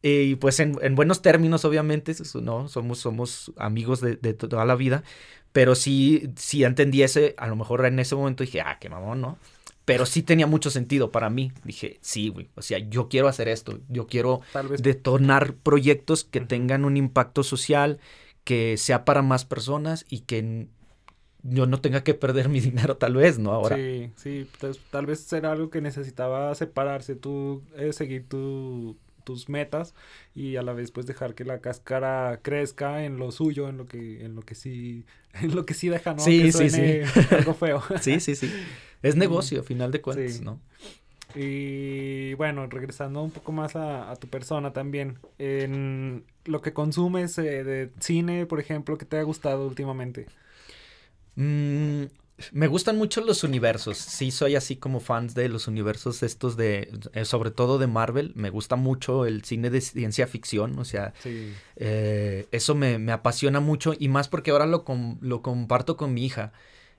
Y 0.01 0.35
pues 0.35 0.59
en, 0.59 0.77
en, 0.81 0.95
buenos 0.95 1.21
términos, 1.21 1.63
obviamente, 1.65 2.13
¿no? 2.41 2.67
Somos, 2.67 2.99
somos 2.99 3.51
amigos 3.57 4.01
de, 4.01 4.15
de, 4.15 4.33
toda 4.33 4.65
la 4.65 4.75
vida, 4.75 5.03
pero 5.53 5.75
sí, 5.75 6.29
sí 6.35 6.63
entendiese, 6.63 7.35
a 7.37 7.47
lo 7.47 7.55
mejor 7.55 7.85
en 7.85 7.99
ese 7.99 8.15
momento 8.15 8.43
dije, 8.43 8.61
ah, 8.61 8.77
qué 8.79 8.89
mamón, 8.89 9.21
¿no? 9.21 9.37
Pero 9.85 10.05
sí 10.05 10.23
tenía 10.23 10.47
mucho 10.47 10.69
sentido 10.69 11.11
para 11.11 11.29
mí. 11.29 11.51
Dije, 11.63 11.99
sí, 12.01 12.29
güey. 12.29 12.49
O 12.55 12.61
sea, 12.61 12.79
yo 12.79 13.09
quiero 13.09 13.27
hacer 13.27 13.49
esto. 13.49 13.79
Yo 13.89 14.07
quiero 14.07 14.41
detonar 14.77 15.55
proyectos 15.55 16.23
que 16.23 16.39
tengan 16.39 16.85
un 16.85 16.95
impacto 16.95 17.43
social, 17.43 17.99
que 18.45 18.77
sea 18.77 19.03
para 19.03 19.21
más 19.21 19.43
personas 19.43 20.05
y 20.09 20.19
que 20.19 20.67
yo 21.43 21.65
no 21.65 21.81
tenga 21.81 22.03
que 22.03 22.13
perder 22.13 22.49
mi 22.49 22.59
dinero 22.61 22.97
tal 22.97 23.15
vez, 23.15 23.37
¿no? 23.37 23.51
Ahora. 23.51 23.75
Sí, 23.75 24.11
sí. 24.15 24.47
Tal, 24.89 25.05
vez 25.05 25.31
era 25.33 25.51
algo 25.51 25.69
que 25.69 25.81
necesitaba 25.81 26.53
separarse. 26.55 27.15
Tú 27.15 27.61
eh, 27.75 27.91
seguir 27.93 28.27
tu, 28.27 28.97
tus 29.23 29.49
metas 29.49 29.93
y 30.33 30.55
a 30.55 30.61
la 30.61 30.73
vez 30.73 30.91
pues 30.91 31.05
dejar 31.05 31.35
que 31.35 31.43
la 31.43 31.59
cáscara 31.59 32.39
crezca 32.41 33.03
en 33.03 33.17
lo 33.17 33.31
suyo, 33.31 33.67
en 33.67 33.77
lo 33.77 33.87
que, 33.87 34.23
en 34.23 34.35
lo 34.35 34.41
que 34.41 34.55
sí, 34.55 35.05
en 35.33 35.55
lo 35.55 35.65
que 35.65 35.73
sí 35.73 35.89
deja, 35.89 36.13
¿no? 36.13 36.19
Sí, 36.19 36.51
sí, 36.51 36.69
sí. 36.69 37.01
Algo 37.31 37.53
feo. 37.53 37.83
sí, 38.01 38.19
sí, 38.19 38.35
sí. 38.35 38.51
Es 39.01 39.15
negocio, 39.15 39.59
a 39.59 39.63
final 39.63 39.91
de 39.91 40.01
cuentas, 40.01 40.41
¿no? 40.41 40.59
Y 41.35 42.35
bueno, 42.35 42.67
regresando 42.67 43.23
un 43.23 43.31
poco 43.31 43.51
más 43.51 43.75
a, 43.75 44.15
tu 44.17 44.27
persona 44.27 44.71
también, 44.71 45.17
en 45.39 46.23
lo 46.45 46.61
que 46.61 46.73
consumes 46.73 47.37
eh, 47.39 47.63
de 47.63 47.89
cine, 47.99 48.45
por 48.45 48.59
ejemplo, 48.59 48.97
que 48.97 49.05
te 49.05 49.17
ha 49.17 49.23
gustado 49.23 49.67
últimamente. 49.67 50.27
Mm, 51.35 52.03
me 52.51 52.67
gustan 52.67 52.97
mucho 52.97 53.21
los 53.21 53.43
universos. 53.43 53.97
Sí, 53.97 54.31
soy 54.31 54.55
así 54.55 54.75
como 54.75 54.99
fans 54.99 55.35
de 55.35 55.49
los 55.49 55.67
universos 55.67 56.23
estos 56.23 56.57
de, 56.57 56.89
eh, 57.13 57.25
sobre 57.25 57.51
todo 57.51 57.77
de 57.77 57.87
Marvel. 57.87 58.33
Me 58.35 58.49
gusta 58.49 58.75
mucho 58.75 59.25
el 59.25 59.43
cine 59.43 59.69
de 59.69 59.81
ciencia 59.81 60.27
ficción. 60.27 60.77
O 60.79 60.85
sea, 60.85 61.13
eh, 61.75 62.47
eso 62.51 62.75
me, 62.75 63.11
apasiona 63.11 63.59
mucho 63.59 63.93
y 63.97 64.07
más 64.09 64.27
porque 64.27 64.51
ahora 64.51 64.65
lo, 64.65 64.83
lo 65.21 65.41
comparto 65.41 65.95
con 65.95 66.13
mi 66.13 66.25
hija. 66.25 66.53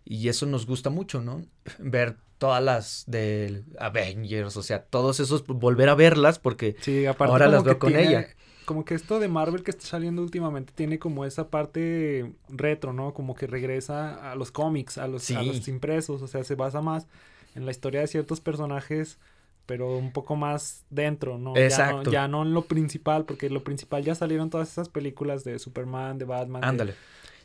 Y 0.04 0.28
eso 0.28 0.46
nos 0.46 0.66
gusta 0.66 0.90
mucho, 0.90 1.20
¿no? 1.20 1.44
Ver 1.78 2.16
todas 2.38 2.62
las 2.62 3.04
de 3.06 3.64
Avengers, 3.78 4.56
o 4.56 4.62
sea, 4.62 4.82
todos 4.82 5.20
esos, 5.20 5.46
volver 5.46 5.88
a 5.88 5.94
verlas 5.94 6.38
porque 6.38 6.76
ahora 7.18 7.46
las 7.46 7.62
veo 7.62 7.78
con 7.78 7.96
ella 7.96 8.28
como 8.64 8.84
que 8.84 8.94
esto 8.94 9.18
de 9.20 9.28
Marvel 9.28 9.62
que 9.62 9.70
está 9.70 9.84
saliendo 9.84 10.22
últimamente 10.22 10.72
tiene 10.74 10.98
como 10.98 11.24
esa 11.24 11.48
parte 11.48 12.32
retro, 12.48 12.92
¿no? 12.92 13.14
Como 13.14 13.34
que 13.34 13.46
regresa 13.46 14.30
a 14.30 14.34
los 14.34 14.50
cómics, 14.50 14.98
a 14.98 15.06
los, 15.08 15.30
a 15.30 15.42
los 15.42 15.68
impresos, 15.68 16.22
o 16.22 16.26
sea, 16.26 16.44
se 16.44 16.54
basa 16.54 16.80
más 16.80 17.06
en 17.54 17.64
la 17.66 17.70
historia 17.70 18.00
de 18.00 18.06
ciertos 18.06 18.40
personajes, 18.40 19.18
pero 19.66 19.96
un 19.96 20.12
poco 20.12 20.36
más 20.36 20.84
dentro, 20.90 21.38
¿no? 21.38 21.56
Exacto. 21.56 22.04
Ya 22.04 22.04
no, 22.04 22.12
ya 22.12 22.28
no 22.28 22.42
en 22.42 22.54
lo 22.54 22.62
principal, 22.62 23.24
porque 23.24 23.50
lo 23.50 23.64
principal 23.64 24.04
ya 24.04 24.14
salieron 24.14 24.50
todas 24.50 24.70
esas 24.70 24.88
películas 24.88 25.44
de 25.44 25.58
Superman, 25.58 26.18
de 26.18 26.24
Batman. 26.24 26.64
Ándale. 26.64 26.94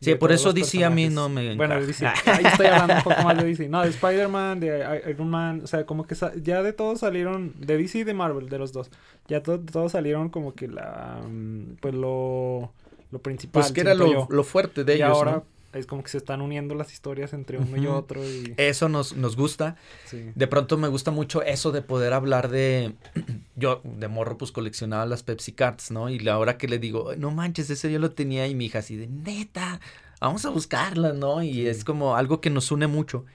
Sí, 0.01 0.15
por 0.15 0.31
eso 0.31 0.53
DC 0.53 0.83
a 0.83 0.89
mí 0.89 1.09
no 1.09 1.27
me 1.27 1.55
Bueno, 1.55 1.79
DC, 1.85 2.05
ahí 2.25 2.45
estoy 2.45 2.67
hablando 2.67 2.95
un 2.95 3.03
poco 3.03 3.21
más 3.21 3.37
de 3.37 3.43
DC. 3.43 3.67
No, 3.67 3.81
de 3.81 3.89
Spider-Man, 3.89 4.59
de 4.59 5.01
Iron 5.09 5.29
Man, 5.29 5.61
o 5.63 5.67
sea, 5.67 5.85
como 5.85 6.05
que 6.07 6.15
ya 6.41 6.63
de 6.63 6.73
todos 6.73 6.99
salieron, 6.99 7.53
de 7.57 7.77
DC 7.77 7.99
y 7.99 8.03
de 8.03 8.13
Marvel, 8.13 8.49
de 8.49 8.57
los 8.57 8.71
dos. 8.71 8.89
Ya 9.27 9.43
todos 9.43 9.91
salieron 9.91 10.29
como 10.29 10.53
que 10.53 10.67
la, 10.67 11.21
mm, 11.27 11.77
pues 11.81 11.93
lo, 11.93 12.71
lo 13.11 13.19
principal. 13.19 13.61
Pues 13.61 13.71
que 13.73 13.81
era 13.81 13.93
lo, 13.93 14.27
lo, 14.29 14.43
fuerte 14.43 14.83
de 14.83 14.95
ellos, 14.95 15.09
ahora, 15.09 15.43
es 15.73 15.85
como 15.85 16.03
que 16.03 16.09
se 16.09 16.17
están 16.17 16.41
uniendo 16.41 16.75
las 16.75 16.91
historias 16.93 17.33
entre 17.33 17.57
uno 17.57 17.77
y 17.77 17.87
otro. 17.87 18.23
Y... 18.23 18.53
Eso 18.57 18.89
nos, 18.89 19.15
nos 19.15 19.35
gusta. 19.35 19.75
Sí. 20.05 20.31
De 20.35 20.47
pronto 20.47 20.77
me 20.77 20.87
gusta 20.87 21.11
mucho 21.11 21.41
eso 21.43 21.71
de 21.71 21.81
poder 21.81 22.13
hablar 22.13 22.49
de... 22.49 22.95
yo 23.55 23.81
de 23.83 24.07
morro 24.07 24.37
pues 24.37 24.51
coleccionaba 24.51 25.05
las 25.05 25.23
Pepsi 25.23 25.51
Cards, 25.51 25.91
¿no? 25.91 26.09
Y 26.09 26.19
la 26.19 26.37
hora 26.39 26.57
que 26.57 26.67
le 26.67 26.79
digo, 26.79 27.13
no 27.17 27.31
manches, 27.31 27.69
ese 27.69 27.91
yo 27.91 27.99
lo 27.99 28.11
tenía 28.11 28.47
y 28.47 28.55
mi 28.55 28.65
hija 28.65 28.79
así 28.79 28.95
de, 28.95 29.07
neta, 29.07 29.79
vamos 30.19 30.45
a 30.45 30.49
buscarla, 30.49 31.13
¿no? 31.13 31.43
Y 31.43 31.67
es 31.67 31.83
como 31.83 32.15
algo 32.15 32.41
que 32.41 32.49
nos 32.49 32.71
une 32.71 32.87
mucho. 32.87 33.25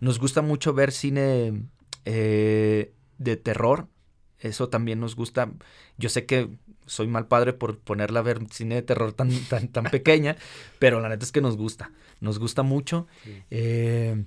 Nos 0.00 0.18
gusta 0.18 0.42
mucho 0.42 0.74
ver 0.74 0.92
cine 0.92 1.62
eh, 2.04 2.92
de 3.18 3.36
terror. 3.36 3.88
Eso 4.40 4.68
también 4.68 5.00
nos 5.00 5.16
gusta. 5.16 5.50
Yo 5.96 6.08
sé 6.08 6.26
que 6.26 6.50
soy 6.86 7.06
mal 7.06 7.26
padre 7.26 7.52
por 7.52 7.78
ponerla 7.78 8.20
a 8.20 8.22
ver 8.22 8.40
cine 8.50 8.76
de 8.76 8.82
terror 8.82 9.12
tan, 9.12 9.30
tan, 9.48 9.68
tan 9.68 9.84
pequeña, 9.84 10.36
pero 10.78 11.00
la 11.00 11.08
neta 11.08 11.24
es 11.24 11.32
que 11.32 11.40
nos 11.40 11.56
gusta, 11.56 11.90
nos 12.20 12.38
gusta 12.38 12.62
mucho. 12.62 13.06
Eh, 13.50 14.24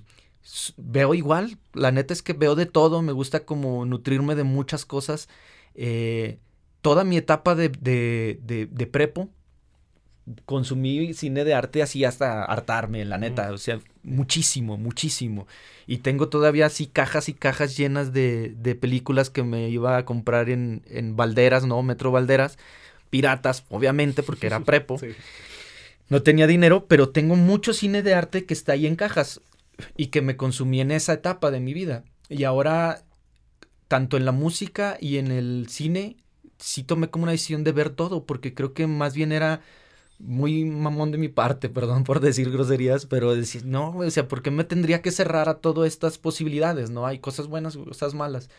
veo 0.76 1.14
igual, 1.14 1.58
la 1.74 1.92
neta 1.92 2.12
es 2.12 2.22
que 2.22 2.32
veo 2.32 2.54
de 2.54 2.66
todo, 2.66 3.02
me 3.02 3.12
gusta 3.12 3.44
como 3.44 3.84
nutrirme 3.84 4.34
de 4.34 4.44
muchas 4.44 4.84
cosas. 4.84 5.28
Eh, 5.74 6.38
toda 6.80 7.04
mi 7.04 7.16
etapa 7.16 7.54
de, 7.54 7.68
de, 7.68 8.68
de, 8.70 8.86
prepo, 8.86 9.28
consumí 10.44 11.12
cine 11.14 11.44
de 11.44 11.54
arte 11.54 11.82
así 11.82 12.04
hasta 12.04 12.44
hartarme, 12.44 13.04
la 13.04 13.18
neta. 13.18 13.52
O 13.52 13.58
sea, 13.58 13.80
muchísimo, 14.08 14.76
muchísimo. 14.76 15.46
Y 15.86 15.98
tengo 15.98 16.28
todavía 16.28 16.66
así 16.66 16.86
cajas 16.86 17.28
y 17.28 17.34
cajas 17.34 17.76
llenas 17.76 18.12
de, 18.12 18.54
de 18.56 18.74
películas 18.74 19.30
que 19.30 19.42
me 19.42 19.68
iba 19.68 19.96
a 19.96 20.04
comprar 20.04 20.50
en, 20.50 20.82
en 20.86 21.16
Valderas, 21.16 21.64
¿no? 21.66 21.82
Metro 21.82 22.10
Valderas. 22.10 22.58
Piratas, 23.10 23.64
obviamente, 23.70 24.22
porque 24.22 24.46
era 24.46 24.60
prepo. 24.60 25.00
No 26.10 26.22
tenía 26.22 26.46
dinero, 26.46 26.86
pero 26.86 27.10
tengo 27.10 27.36
mucho 27.36 27.74
cine 27.74 28.02
de 28.02 28.14
arte 28.14 28.46
que 28.46 28.54
está 28.54 28.72
ahí 28.72 28.86
en 28.86 28.96
cajas 28.96 29.42
y 29.94 30.06
que 30.06 30.22
me 30.22 30.36
consumí 30.38 30.80
en 30.80 30.90
esa 30.90 31.12
etapa 31.12 31.50
de 31.50 31.60
mi 31.60 31.74
vida. 31.74 32.02
Y 32.30 32.44
ahora, 32.44 33.02
tanto 33.88 34.16
en 34.16 34.24
la 34.24 34.32
música 34.32 34.96
y 35.00 35.18
en 35.18 35.30
el 35.30 35.66
cine, 35.68 36.16
sí 36.58 36.82
tomé 36.82 37.10
como 37.10 37.24
una 37.24 37.32
decisión 37.32 37.62
de 37.62 37.72
ver 37.72 37.90
todo, 37.90 38.24
porque 38.24 38.54
creo 38.54 38.72
que 38.72 38.86
más 38.86 39.14
bien 39.14 39.32
era 39.32 39.60
muy 40.18 40.64
mamón 40.64 41.12
de 41.12 41.18
mi 41.18 41.28
parte, 41.28 41.68
perdón 41.68 42.04
por 42.04 42.20
decir 42.20 42.50
groserías, 42.50 43.06
pero 43.06 43.34
decir, 43.34 43.64
no, 43.64 43.96
o 43.96 44.10
sea, 44.10 44.28
¿por 44.28 44.42
qué 44.42 44.50
me 44.50 44.64
tendría 44.64 45.02
que 45.02 45.10
cerrar 45.10 45.48
a 45.48 45.58
todas 45.58 45.88
estas 45.88 46.18
posibilidades? 46.18 46.90
No 46.90 47.06
hay 47.06 47.18
cosas 47.18 47.46
buenas, 47.46 47.76
cosas 47.76 48.14
malas. 48.14 48.50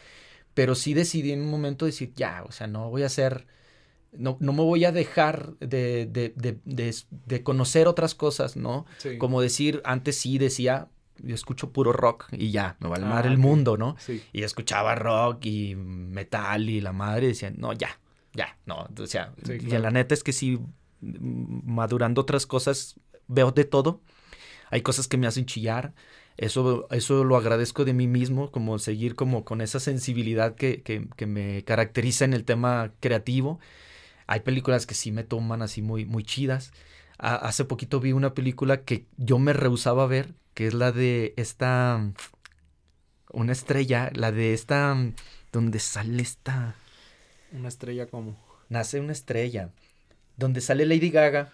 Pero 0.54 0.76
sí 0.76 0.94
decidí 0.94 1.32
en 1.32 1.42
un 1.42 1.50
momento 1.50 1.86
decir, 1.86 2.14
ya, 2.16 2.44
o 2.48 2.52
sea, 2.52 2.68
no 2.68 2.90
voy 2.90 3.04
a 3.04 3.06
hacer, 3.06 3.46
no, 4.12 4.36
no 4.40 4.52
me 4.52 4.64
voy 4.64 4.84
a 4.84 4.92
dejar 4.92 5.54
de, 5.60 6.08
de, 6.08 6.34
de, 6.36 6.96
de 7.26 7.44
conocer 7.44 7.88
otras 7.88 8.16
cosas, 8.16 8.58
¿no? 8.58 8.86
Como 9.20 9.42
decir, 9.42 9.82
antes 9.86 10.18
sí 10.18 10.38
decía, 10.38 10.90
yo 11.22 11.36
escucho 11.36 11.72
puro 11.72 11.94
rock 11.94 12.28
y 12.32 12.52
ya, 12.52 12.78
me 12.80 12.90
va 12.90 12.98
a 12.98 13.20
ah, 13.20 13.28
el 13.28 13.38
mundo, 13.38 13.78
¿no? 13.78 13.96
Sí. 14.00 14.24
Y 14.34 14.44
escuchaba 14.44 14.96
rock 14.96 15.46
y 15.46 15.76
metal 15.76 16.70
y 16.70 16.82
la 16.82 16.94
madre 16.94 17.28
decía, 17.28 17.52
no, 17.56 17.74
ya, 17.74 18.00
ya, 18.34 18.58
no, 18.66 18.88
o 18.98 19.08
sea, 19.08 19.34
y 19.48 19.60
la 19.60 19.92
neta 19.92 20.14
es 20.14 20.24
que 20.24 20.34
sí, 20.34 20.60
madurando 21.02 22.22
otras 22.22 22.46
cosas, 22.46 23.00
veo 23.28 23.52
de 23.52 23.66
todo. 23.66 24.02
Hay 24.72 24.82
cosas 24.82 25.08
que 25.08 25.18
me 25.18 25.28
hacen 25.28 25.46
chillar. 25.46 25.94
Eso, 26.38 26.88
eso 26.92 27.24
lo 27.24 27.36
agradezco 27.36 27.84
de 27.86 27.94
mí 27.94 28.08
mismo, 28.08 28.52
como 28.52 28.80
seguir 28.80 29.16
como 29.16 29.44
con 29.44 29.62
esa 29.62 29.80
sensibilidad 29.80 30.56
que, 30.56 30.82
que, 30.84 31.08
que 31.18 31.26
me 31.26 31.64
caracteriza 31.66 32.26
en 32.26 32.34
el 32.34 32.46
tema 32.46 32.94
creativo. 33.00 33.60
Hay 34.28 34.42
películas 34.42 34.86
que 34.86 34.96
sí 34.96 35.12
me 35.12 35.24
toman 35.24 35.62
así 35.62 35.82
muy, 35.82 36.06
muy 36.06 36.24
chidas. 36.24 36.72
hace 37.18 37.66
poquito 37.66 38.00
vi 38.00 38.14
una 38.14 38.34
película 38.34 38.84
que 38.84 39.08
yo 39.18 39.40
me 39.40 39.54
rehusaba 39.54 40.04
a 40.04 40.08
ver, 40.08 40.36
que 40.54 40.68
es 40.68 40.74
la 40.74 40.92
de 40.92 41.34
esta, 41.36 42.14
una 43.32 43.52
estrella, 43.52 44.12
la 44.14 44.32
de 44.32 44.54
esta, 44.54 44.96
donde 45.52 45.80
sale 45.80 46.22
esta... 46.22 46.76
Una 47.52 47.68
estrella 47.68 48.08
como... 48.08 48.38
Nace 48.70 49.00
una 49.00 49.14
estrella, 49.14 49.72
donde 50.40 50.62
sale 50.62 50.86
Lady 50.86 51.10
Gaga. 51.10 51.52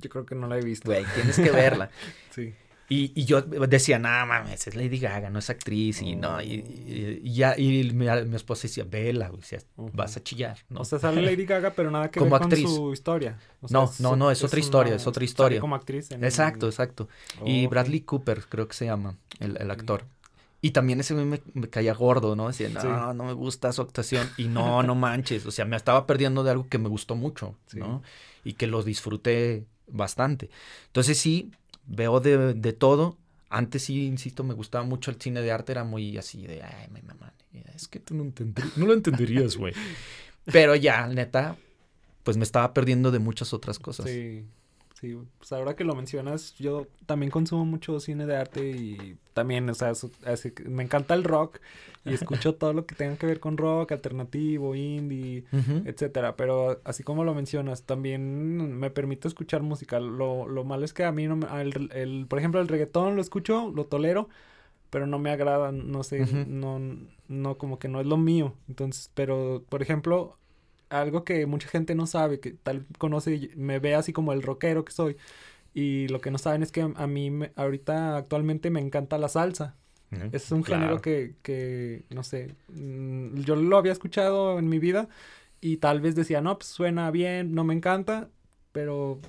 Yo 0.00 0.10
creo 0.10 0.26
que 0.26 0.34
no 0.34 0.48
la 0.48 0.58
he 0.58 0.62
visto. 0.62 0.90
Güey, 0.90 1.04
tienes 1.14 1.36
que 1.36 1.50
verla. 1.50 1.90
sí. 2.30 2.54
Y, 2.88 3.10
y, 3.20 3.24
yo 3.24 3.42
decía, 3.42 3.98
no 3.98 4.08
mames, 4.08 4.68
es 4.68 4.76
Lady 4.76 5.00
Gaga, 5.00 5.28
no 5.28 5.40
es 5.40 5.50
actriz, 5.50 6.02
y 6.02 6.14
no, 6.14 6.40
y, 6.40 7.20
ya, 7.24 7.58
y 7.58 7.92
mi, 7.92 8.04
mi, 8.04 8.36
esposa 8.36 8.68
decía, 8.68 8.84
vela, 8.88 9.32
o 9.32 9.42
sea, 9.42 9.58
vas 9.76 10.16
a 10.16 10.22
chillar, 10.22 10.58
¿no? 10.68 10.82
O 10.82 10.84
sea, 10.84 11.00
sale 11.00 11.20
Lady 11.20 11.46
Gaga, 11.46 11.72
pero 11.72 11.90
nada 11.90 12.12
que 12.12 12.20
ver 12.20 12.30
con 12.30 12.56
su 12.56 12.92
historia. 12.92 13.38
no, 13.70 13.90
no, 13.98 14.14
no, 14.14 14.30
es, 14.30 14.44
otra 14.44 14.60
historia, 14.60 14.94
es 14.94 15.06
otra 15.08 15.24
historia. 15.24 15.58
como 15.60 15.74
actriz. 15.74 16.12
exacto, 16.12 16.66
exacto. 16.66 17.08
y 17.44 17.66
Bradley 17.66 18.02
Cooper, 18.02 18.44
creo 18.48 18.68
que 18.68 18.74
se 18.74 18.84
llama, 18.84 19.18
el, 19.40 19.56
el 19.56 19.70
actor. 19.72 20.04
Y 20.62 20.70
también 20.70 21.00
ese 21.00 21.14
me, 21.14 21.40
me 21.54 21.68
caía 21.68 21.94
gordo, 21.94 22.34
¿no? 22.34 22.48
Decía, 22.48 22.68
no, 22.68 23.14
no 23.14 23.24
me 23.24 23.32
gusta 23.34 23.72
su 23.72 23.82
actuación. 23.82 24.28
Y 24.36 24.48
no, 24.48 24.82
no 24.82 24.94
manches. 24.94 25.46
O 25.46 25.50
sea, 25.50 25.64
me 25.64 25.76
estaba 25.76 26.06
perdiendo 26.06 26.42
de 26.42 26.50
algo 26.50 26.66
que 26.68 26.78
me 26.78 26.88
gustó 26.88 27.14
mucho, 27.14 27.54
¿no? 27.74 28.02
Y 28.44 28.54
que 28.54 28.66
lo 28.66 28.82
disfruté 28.82 29.64
bastante. 29.86 30.50
Entonces 30.86 31.18
sí, 31.18 31.52
veo 31.86 32.20
de, 32.20 32.54
de, 32.54 32.72
todo. 32.72 33.16
Antes 33.48 33.84
sí, 33.84 34.06
insisto, 34.06 34.44
me 34.44 34.54
gustaba 34.54 34.84
mucho 34.84 35.10
el 35.10 35.20
cine 35.20 35.40
de 35.42 35.52
arte, 35.52 35.72
era 35.72 35.84
muy 35.84 36.16
así 36.18 36.46
de, 36.46 36.62
ay, 36.62 36.88
mi 36.92 37.02
mamá, 37.02 37.32
es 37.74 37.88
que 37.88 38.00
tú 38.00 38.14
no, 38.14 38.32
no 38.76 38.86
lo 38.86 38.92
entenderías, 38.92 39.56
güey. 39.56 39.72
Pero 40.46 40.74
ya, 40.74 41.06
neta, 41.06 41.56
pues 42.22 42.36
me 42.36 42.44
estaba 42.44 42.72
perdiendo 42.72 43.10
de 43.10 43.18
muchas 43.18 43.52
otras 43.52 43.78
cosas. 43.78 44.06
Sí. 44.06 44.44
Sí, 44.98 45.14
pues 45.36 45.52
ahora 45.52 45.76
que 45.76 45.84
lo 45.84 45.94
mencionas, 45.94 46.54
yo 46.54 46.86
también 47.04 47.30
consumo 47.30 47.66
mucho 47.66 48.00
cine 48.00 48.24
de 48.24 48.34
arte 48.34 48.70
y 48.70 49.18
también, 49.34 49.68
o 49.68 49.74
sea, 49.74 49.92
me 50.64 50.84
encanta 50.84 51.12
el 51.12 51.22
rock 51.22 51.58
y 52.06 52.14
escucho 52.14 52.54
todo 52.54 52.72
lo 52.72 52.86
que 52.86 52.94
tenga 52.94 53.16
que 53.16 53.26
ver 53.26 53.38
con 53.38 53.58
rock, 53.58 53.92
alternativo, 53.92 54.74
indie, 54.74 55.44
etcétera. 55.84 56.36
Pero 56.36 56.80
así 56.84 57.02
como 57.02 57.24
lo 57.24 57.34
mencionas, 57.34 57.82
también 57.82 58.78
me 58.78 58.90
permite 58.90 59.28
escuchar 59.28 59.60
música. 59.62 60.00
Lo, 60.00 60.48
lo 60.48 60.64
malo 60.64 60.86
es 60.86 60.94
que 60.94 61.04
a 61.04 61.12
mí 61.12 61.26
no 61.26 61.46
el, 61.58 61.90
el, 61.92 62.26
por 62.26 62.38
ejemplo, 62.38 62.62
el 62.62 62.68
reggaetón 62.68 63.16
lo 63.16 63.20
escucho, 63.20 63.70
lo 63.74 63.84
tolero, 63.84 64.30
pero 64.88 65.06
no 65.06 65.18
me 65.18 65.28
agrada, 65.28 65.72
no 65.72 66.04
sé, 66.04 66.20
no, 66.46 66.80
no, 67.28 67.58
como 67.58 67.78
que 67.78 67.88
no 67.88 68.00
es 68.00 68.06
lo 68.06 68.16
mío. 68.16 68.54
Entonces, 68.66 69.10
pero, 69.12 69.62
por 69.68 69.82
ejemplo, 69.82 70.38
algo 70.88 71.24
que 71.24 71.46
mucha 71.46 71.68
gente 71.68 71.94
no 71.94 72.06
sabe, 72.06 72.40
que 72.40 72.52
tal 72.52 72.86
conoce, 72.98 73.50
me 73.56 73.78
ve 73.78 73.94
así 73.94 74.12
como 74.12 74.32
el 74.32 74.42
rockero 74.42 74.84
que 74.84 74.92
soy. 74.92 75.16
Y 75.74 76.08
lo 76.08 76.20
que 76.20 76.30
no 76.30 76.38
saben 76.38 76.62
es 76.62 76.72
que 76.72 76.80
a 76.80 77.06
mí 77.06 77.30
ahorita 77.54 78.16
actualmente 78.16 78.70
me 78.70 78.80
encanta 78.80 79.18
la 79.18 79.28
salsa. 79.28 79.76
es 80.32 80.50
un 80.52 80.64
género 80.64 81.02
que, 81.02 81.34
que, 81.42 82.04
no 82.10 82.22
sé, 82.22 82.54
mm, 82.68 83.40
yo 83.40 83.56
lo 83.56 83.76
había 83.76 83.92
escuchado 83.92 84.58
en 84.58 84.68
mi 84.68 84.78
vida 84.78 85.08
y 85.60 85.78
tal 85.78 86.00
vez 86.00 86.14
decía, 86.14 86.40
no, 86.40 86.58
pues 86.58 86.68
suena 86.68 87.10
bien, 87.10 87.54
no 87.54 87.64
me 87.64 87.74
encanta, 87.74 88.30
pero 88.72 89.20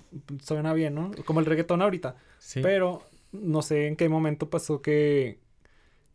suena 0.41 0.73
bien, 0.73 0.95
¿no? 0.95 1.11
Como 1.25 1.39
el 1.39 1.45
reggaetón 1.45 1.81
ahorita. 1.81 2.15
Pero 2.61 3.01
no 3.31 3.61
sé 3.61 3.87
en 3.87 3.95
qué 3.95 4.07
momento 4.07 4.49
pasó 4.49 4.81
que, 4.81 5.39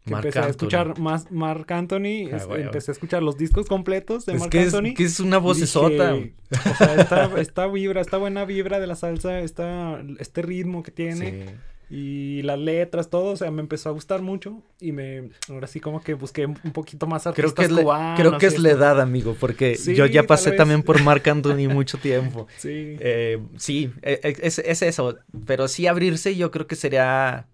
que 0.05 0.15
empecé 0.15 0.39
a 0.41 0.49
escuchar 0.49 0.99
más 0.99 1.31
Mark 1.31 1.73
Anthony, 1.73 2.31
ah, 2.33 2.47
empecé 2.57 2.91
a 2.91 2.93
escuchar 2.93 3.23
los 3.23 3.37
discos 3.37 3.67
completos 3.67 4.27
de 4.27 4.35
Mark 4.35 4.57
Anthony. 4.57 4.95
que 4.95 5.05
es 5.05 5.21
una 5.21 5.39
vocesota. 5.39 6.15
o 6.15 6.75
sea, 6.77 6.95
esta, 6.97 7.41
esta, 7.41 7.67
vibra, 7.69 8.01
esta 8.01 8.17
buena 8.17 8.45
vibra 8.45 8.81
de 8.81 8.87
la 8.87 8.97
salsa, 8.97 9.41
esta, 9.41 10.03
este 10.19 10.43
ritmo 10.43 10.83
que 10.83 10.91
tiene. 10.91 11.57
Y 11.95 12.41
las 12.41 12.59
letras, 12.59 13.11
todo, 13.11 13.33
o 13.33 13.37
sea, 13.37 13.51
me 13.51 13.61
empezó 13.61 13.91
a 13.91 13.93
gustar 13.93 14.23
mucho 14.23 14.63
y 14.81 14.93
me, 14.93 15.29
ahora 15.51 15.67
sí 15.67 15.79
como 15.79 16.01
que 16.01 16.15
busqué 16.15 16.47
un 16.47 16.73
poquito 16.73 17.07
más 17.07 17.27
artistas 17.27 17.53
creo 17.53 17.77
que 17.77 17.83
cubanos, 17.83 18.19
Creo 18.19 18.39
que 18.39 18.47
es 18.47 18.59
la 18.59 18.71
edad, 18.71 18.99
amigo, 18.99 19.37
porque 19.39 19.77
yo 19.77 20.07
ya 20.07 20.23
pasé 20.23 20.53
también 20.53 20.83
por 20.83 21.03
Marc 21.03 21.29
Anthony 21.29 21.69
mucho 21.69 21.99
tiempo. 21.99 22.47
Sí. 22.57 22.97
Eh, 23.01 23.41
sí, 23.59 23.93
e, 24.01 24.21
e, 24.23 24.37
es, 24.41 24.59
es 24.59 24.81
eso, 24.81 25.19
pero 25.47 25.69
sí 25.69 25.87
abrirse 25.87 26.35
yo 26.35 26.51
creo 26.51 26.67
que 26.67 26.77
sería 26.77 27.47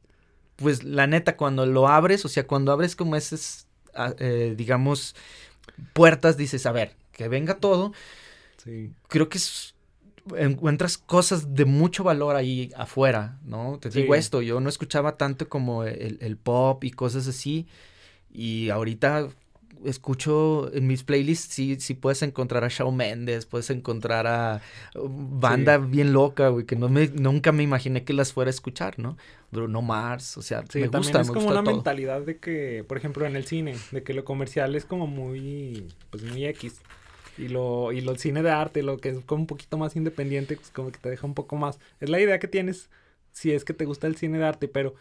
pues 0.58 0.82
la 0.82 1.06
neta, 1.06 1.36
cuando 1.36 1.66
lo 1.66 1.86
abres, 1.86 2.24
o 2.24 2.28
sea, 2.28 2.46
cuando 2.46 2.72
abres 2.72 2.96
como 2.96 3.14
esas, 3.14 3.68
ah, 3.94 4.12
eh, 4.18 4.54
digamos, 4.56 5.14
puertas, 5.92 6.36
dices, 6.36 6.66
a 6.66 6.72
ver, 6.72 6.96
que 7.12 7.28
venga 7.28 7.54
todo. 7.54 7.92
Sí. 8.64 8.92
Creo 9.06 9.28
que 9.28 9.38
encuentras 10.36 10.98
cosas 10.98 11.54
de 11.54 11.64
mucho 11.64 12.02
valor 12.02 12.34
ahí 12.34 12.72
afuera, 12.76 13.38
¿no? 13.44 13.78
Te 13.78 13.88
digo 13.88 14.16
esto, 14.16 14.42
yo 14.42 14.58
no 14.58 14.68
escuchaba 14.68 15.16
tanto 15.16 15.48
como 15.48 15.84
el, 15.84 16.18
el, 16.20 16.36
pop 16.36 16.82
y 16.82 16.90
cosas 16.90 17.28
así. 17.28 17.68
Y 18.28 18.70
ahorita 18.70 19.28
escucho 19.84 20.72
en 20.74 20.86
mis 20.86 21.04
playlists, 21.04 21.54
sí, 21.54 21.76
sí 21.80 21.94
puedes 21.94 22.22
encontrar 22.22 22.64
a 22.64 22.68
Shawn 22.68 22.96
Mendes, 22.96 23.46
puedes 23.46 23.70
encontrar 23.70 24.26
a 24.26 24.60
uh, 24.94 25.08
banda 25.08 25.78
bien 25.78 26.12
loca, 26.12 26.48
güey, 26.48 26.66
que 26.66 26.76
no 26.76 26.88
me, 26.88 27.08
nunca 27.08 27.52
me 27.52 27.62
imaginé 27.62 28.04
que 28.04 28.12
las 28.12 28.32
fuera 28.32 28.48
a 28.48 28.50
escuchar, 28.50 28.98
¿no? 28.98 29.16
Bruno 29.50 29.82
Mars, 29.82 30.36
o 30.36 30.42
sea, 30.42 30.62
me 30.74 30.88
gusta, 30.88 31.20
es 31.20 31.30
como 31.30 31.48
una 31.48 31.62
mentalidad 31.62 32.20
de 32.22 32.38
que, 32.38 32.84
por 32.86 32.98
ejemplo, 32.98 33.26
en 33.26 33.36
el 33.36 33.46
cine, 33.46 33.76
de 33.92 34.02
que 34.02 34.14
lo 34.14 34.24
comercial 34.24 34.74
es 34.74 34.84
como 34.84 35.06
muy, 35.06 35.86
pues 36.10 36.22
muy 36.22 36.44
X. 36.46 36.80
Y 37.38 37.46
lo, 37.46 37.92
y 37.92 38.00
lo 38.00 38.16
cine 38.16 38.42
de 38.42 38.50
arte, 38.50 38.82
lo 38.82 38.98
que 38.98 39.10
es 39.10 39.24
como 39.24 39.42
un 39.42 39.46
poquito 39.46 39.78
más 39.78 39.94
independiente, 39.94 40.56
pues 40.56 40.70
como 40.70 40.90
que 40.90 40.98
te 40.98 41.08
deja 41.08 41.24
un 41.24 41.34
poco 41.34 41.54
más. 41.54 41.78
Es 42.00 42.08
la 42.08 42.20
idea 42.20 42.40
que 42.40 42.48
tienes 42.48 42.90
si 43.38 43.52
es 43.52 43.64
que 43.64 43.74
te 43.74 43.84
gusta 43.84 44.06
el 44.06 44.16
cine 44.16 44.38
de 44.38 44.44
arte, 44.44 44.66
pero 44.66 44.94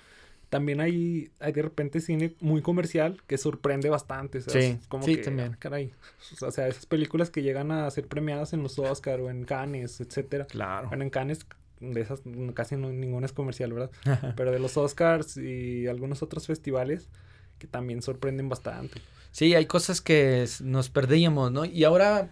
también 0.50 0.80
hay, 0.80 1.32
hay 1.40 1.52
de 1.52 1.62
repente 1.62 2.00
cine 2.00 2.34
muy 2.40 2.62
comercial 2.62 3.22
que 3.28 3.38
sorprende 3.38 3.90
bastante. 3.90 4.42
Sí, 4.42 4.80
como 4.88 5.04
sí, 5.04 5.18
también. 5.18 5.56
Caray. 5.60 5.94
O 6.42 6.52
sea, 6.52 6.68
esas 6.68 6.86
películas 6.86 7.30
que 7.30 7.42
llegan 7.42 7.72
a 7.72 7.90
ser 7.92 8.08
premiadas 8.08 8.54
en 8.54 8.64
los 8.64 8.80
Oscar 8.80 9.20
o 9.20 9.30
en 9.30 9.44
Cannes, 9.44 10.00
etcétera. 10.00 10.46
Claro. 10.46 10.88
Bueno, 10.88 11.04
en 11.04 11.10
Cannes 11.10 11.46
de 11.80 12.02
esas 12.02 12.22
casi 12.54 12.76
no, 12.76 12.92
ninguna 12.92 13.26
es 13.26 13.34
comercial, 13.34 13.74
¿verdad? 13.74 13.92
Pero 14.38 14.52
de 14.52 14.60
los 14.60 14.78
Oscars 14.78 15.38
y 15.38 15.88
algunos 15.88 16.24
otros 16.24 16.48
festivales 16.48 17.10
que 17.60 17.68
también 17.68 18.02
sorprenden 18.02 18.50
bastante. 18.50 19.02
Sí, 19.32 19.54
hay 19.54 19.66
cosas 19.66 20.02
que 20.02 20.48
nos 20.62 20.90
perdíamos, 20.90 21.52
¿no? 21.52 21.66
Y 21.66 21.84
ahora, 21.84 22.30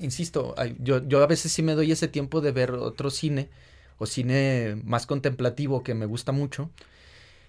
insisto, 0.00 0.54
yo, 0.78 1.06
yo 1.06 1.22
a 1.22 1.26
veces 1.26 1.52
sí 1.52 1.62
me 1.62 1.74
doy 1.74 1.90
ese 1.90 2.08
tiempo 2.08 2.40
de 2.40 2.52
ver 2.52 2.70
otro 2.70 3.10
cine 3.10 3.50
o 3.98 4.06
cine 4.06 4.80
más 4.84 5.06
contemplativo 5.06 5.82
que 5.82 5.94
me 5.94 6.06
gusta 6.06 6.32
mucho 6.32 6.70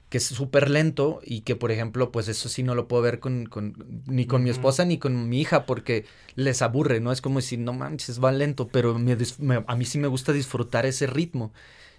que 0.10 0.20
es 0.20 0.26
súper 0.26 0.70
lento 0.70 1.20
y 1.24 1.42
que, 1.42 1.56
por 1.56 1.72
ejemplo, 1.72 2.12
pues 2.12 2.28
eso 2.28 2.48
sí 2.50 2.64
no 2.64 2.76
lo 2.76 2.88
puedo 2.88 3.04
ver 3.04 3.20
con, 3.20 3.46
con 3.46 4.04
ni 4.06 4.26
con 4.26 4.44
mi 4.44 4.50
esposa 4.50 4.86
ni 4.86 4.98
con 4.98 5.28
mi 5.28 5.42
hija 5.42 5.66
porque 5.66 6.06
les 6.36 6.62
aburre, 6.62 7.00
¿no? 7.00 7.12
Es 7.12 7.22
como 7.22 7.40
decir, 7.40 7.60
no 7.60 7.74
manches, 7.74 8.24
va 8.24 8.32
lento, 8.32 8.68
pero 8.70 8.96
a 8.96 9.76
mí 9.76 9.86
sí 9.86 9.98
me 9.98 10.08
gusta 10.08 10.32
disfrutar 10.32 10.86
ese 10.86 11.08
ritmo 11.08 11.52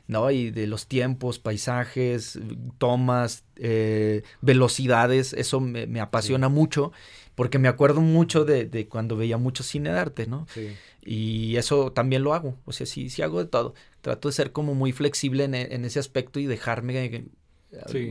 ¿no? 0.09 0.31
Y 0.31 0.51
de 0.51 0.67
los 0.67 0.87
tiempos, 0.87 1.39
paisajes, 1.39 2.39
tomas, 2.79 3.45
eh, 3.57 4.23
velocidades, 4.41 5.35
eso 5.35 5.61
me, 5.61 6.01
apasiona 6.01 6.49
mucho, 6.49 6.93
porque 7.35 7.59
me 7.59 7.69
acuerdo 7.69 8.01
mucho 8.01 8.47
de, 8.47 8.89
cuando 8.89 9.17
veía 9.17 9.37
mucho 9.37 9.63
cine 9.63 9.93
de 9.93 9.99
arte, 9.99 10.27
¿no? 10.27 10.47
Sí. 10.53 10.71
Y 11.03 11.57
eso 11.57 11.93
también 11.93 12.25
lo 12.25 12.33
hago, 12.33 12.57
o 12.65 12.73
sea, 12.73 12.87
sí, 12.87 13.11
sí 13.11 13.21
hago 13.21 13.39
de 13.39 13.51
todo. 13.51 13.75
Trato 14.01 14.29
de 14.29 14.33
ser 14.33 14.51
como 14.51 14.75
muy 14.75 14.93
flexible 14.93 15.45
en, 15.45 15.55
en 15.55 15.85
ese 15.85 15.99
aspecto 15.99 16.41
y 16.41 16.47
dejarme 16.47 17.29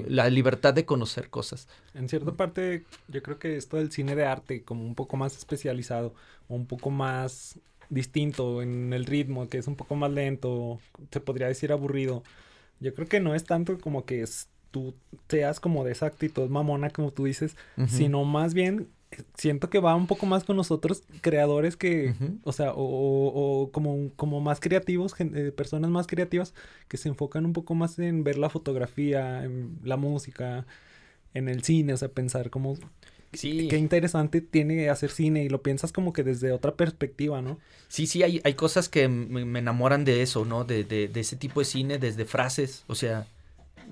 la 0.08 0.30
libertad 0.30 0.74
de 0.74 0.86
conocer 0.86 1.30
cosas. 1.30 1.68
En 1.94 2.10
cierta 2.10 2.32
parte, 2.34 2.84
yo 3.08 3.24
creo 3.24 3.40
que 3.40 3.58
esto 3.58 3.78
del 3.78 3.92
cine 3.92 4.16
de 4.16 4.26
arte, 4.26 4.64
como 4.64 4.86
un 4.86 4.96
poco 4.96 5.18
más 5.18 5.36
especializado, 5.38 6.14
un 6.48 6.66
poco 6.66 6.90
más 6.90 7.60
distinto 7.90 8.62
en 8.62 8.94
el 8.94 9.06
ritmo, 9.06 9.48
que 9.50 9.58
es 9.58 9.68
un 9.68 9.76
poco 9.76 9.96
más 9.96 10.12
lento, 10.12 10.80
se 11.12 11.20
podría 11.20 11.48
decir 11.48 11.72
aburrido. 11.72 12.24
Yo 12.80 12.94
creo 12.94 13.08
que 13.08 13.20
no 13.20 13.34
es 13.34 13.46
tanto 13.46 13.80
como 13.80 14.06
que 14.06 14.26
tú 14.72 14.94
seas 15.28 15.60
como 15.60 15.84
de 15.84 15.94
esa 15.94 16.06
actitud 16.06 16.50
mamona, 16.50 16.90
como 16.90 17.12
tú 17.12 17.26
dices, 17.26 17.56
sino 17.88 18.24
más 18.26 18.54
bien 18.54 18.90
siento 19.36 19.70
que 19.70 19.80
va 19.80 19.96
un 19.96 20.08
poco 20.08 20.26
más 20.26 20.44
con 20.44 20.58
nosotros 20.58 21.04
creadores 21.22 21.76
que, 21.78 22.14
o 22.44 22.52
sea, 22.52 22.74
o, 22.76 23.70
como, 23.72 24.12
como 24.16 24.42
más 24.42 24.60
creativos, 24.60 25.14
eh, 25.20 25.52
personas 25.56 25.90
más 25.90 26.08
creativas 26.08 26.54
que 26.88 26.98
se 26.98 27.10
enfocan 27.10 27.46
un 27.46 27.54
poco 27.54 27.76
más 27.76 28.00
en 28.00 28.24
ver 28.24 28.38
la 28.38 28.50
fotografía, 28.50 29.44
en 29.44 29.80
la 29.84 29.98
música, 29.98 30.66
en 31.34 31.50
el 31.50 31.64
cine, 31.64 31.94
o 31.94 31.98
sea, 31.98 32.10
pensar 32.10 32.50
como 32.50 32.78
Sí. 33.34 33.68
Qué 33.70 33.78
interesante 33.78 34.40
tiene 34.40 34.90
hacer 34.90 35.12
cine 35.12 35.44
y 35.44 35.50
lo 35.50 35.62
piensas 35.62 35.92
como 35.92 36.14
que 36.14 36.24
desde 36.24 36.54
otra 36.54 36.76
perspectiva, 36.76 37.42
¿no? 37.42 37.60
Sí, 37.90 38.08
sí, 38.08 38.24
hay, 38.24 38.40
hay 38.44 38.54
cosas 38.54 38.88
que 38.88 39.10
me, 39.10 39.60
enamoran 39.60 40.06
de 40.06 40.22
eso, 40.22 40.46
¿no? 40.46 40.64
De, 40.64 40.86
de, 40.86 41.08
de, 41.10 41.20
ese 41.20 41.36
tipo 41.36 41.60
de 41.60 41.66
cine, 41.66 42.00
desde 42.00 42.24
frases, 42.24 42.84
o 42.88 42.96
sea, 42.96 43.28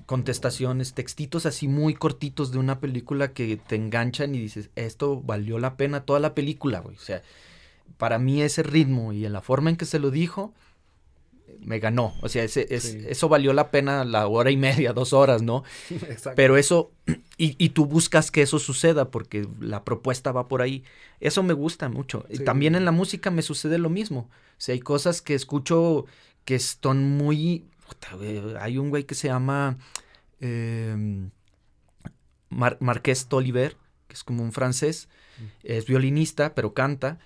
contestaciones, 0.04 0.94
textitos 0.94 1.46
así 1.46 1.68
muy 1.68 1.94
cortitos 1.94 2.52
de 2.52 2.58
una 2.58 2.80
película 2.80 3.32
que 3.32 3.56
te 3.56 3.76
enganchan 3.76 4.34
y 4.34 4.38
dices, 4.38 4.70
esto 4.76 5.20
valió 5.20 5.58
la 5.58 5.76
pena 5.76 6.04
toda 6.04 6.20
la 6.20 6.34
película, 6.34 6.80
güey. 6.80 6.96
O 6.96 7.00
sea, 7.00 7.22
para 7.96 8.18
mí 8.18 8.42
ese 8.42 8.62
ritmo 8.62 9.12
y 9.12 9.24
en 9.24 9.32
la 9.32 9.40
forma 9.40 9.70
en 9.70 9.76
que 9.76 9.84
se 9.84 9.98
lo 9.98 10.10
dijo, 10.10 10.52
me 11.60 11.78
ganó. 11.78 12.14
O 12.22 12.28
sea, 12.28 12.44
ese, 12.44 12.66
es, 12.70 12.84
eso 12.86 13.28
valió 13.28 13.52
la 13.52 13.70
pena 13.70 14.04
la 14.04 14.26
hora 14.26 14.50
y 14.50 14.56
media, 14.56 14.92
dos 14.92 15.12
horas, 15.12 15.42
¿no? 15.42 15.64
Exacto. 15.90 16.36
Pero 16.36 16.56
eso, 16.56 16.92
y, 17.38 17.56
y, 17.58 17.70
tú 17.70 17.86
buscas 17.86 18.30
que 18.30 18.42
eso 18.42 18.58
suceda 18.58 19.10
porque 19.10 19.48
la 19.60 19.84
propuesta 19.84 20.32
va 20.32 20.48
por 20.48 20.62
ahí. 20.62 20.84
Eso 21.20 21.42
me 21.42 21.54
gusta 21.54 21.88
mucho. 21.88 22.24
Y 22.28 22.38
también 22.40 22.74
en 22.74 22.84
la 22.84 22.92
música 22.92 23.30
me 23.30 23.42
sucede 23.42 23.78
lo 23.78 23.90
mismo. 23.90 24.28
O 24.30 24.58
sea, 24.58 24.74
hay 24.74 24.80
cosas 24.80 25.22
que 25.22 25.34
escucho 25.34 26.06
que 26.44 26.54
están 26.54 27.16
muy... 27.16 27.64
hay 28.60 28.78
un 28.78 28.90
güey 28.90 29.04
que 29.04 29.14
se 29.14 29.28
llama 29.28 29.78
em, 30.40 31.30
Marqués 32.50 33.26
Toliver, 33.26 33.76
que 34.08 34.14
es 34.14 34.24
como 34.24 34.42
un 34.42 34.52
francés. 34.52 35.08
Mm. 35.38 35.44
Es 35.64 35.86
violinista, 35.86 36.54
pero 36.54 36.74
canta 36.74 37.18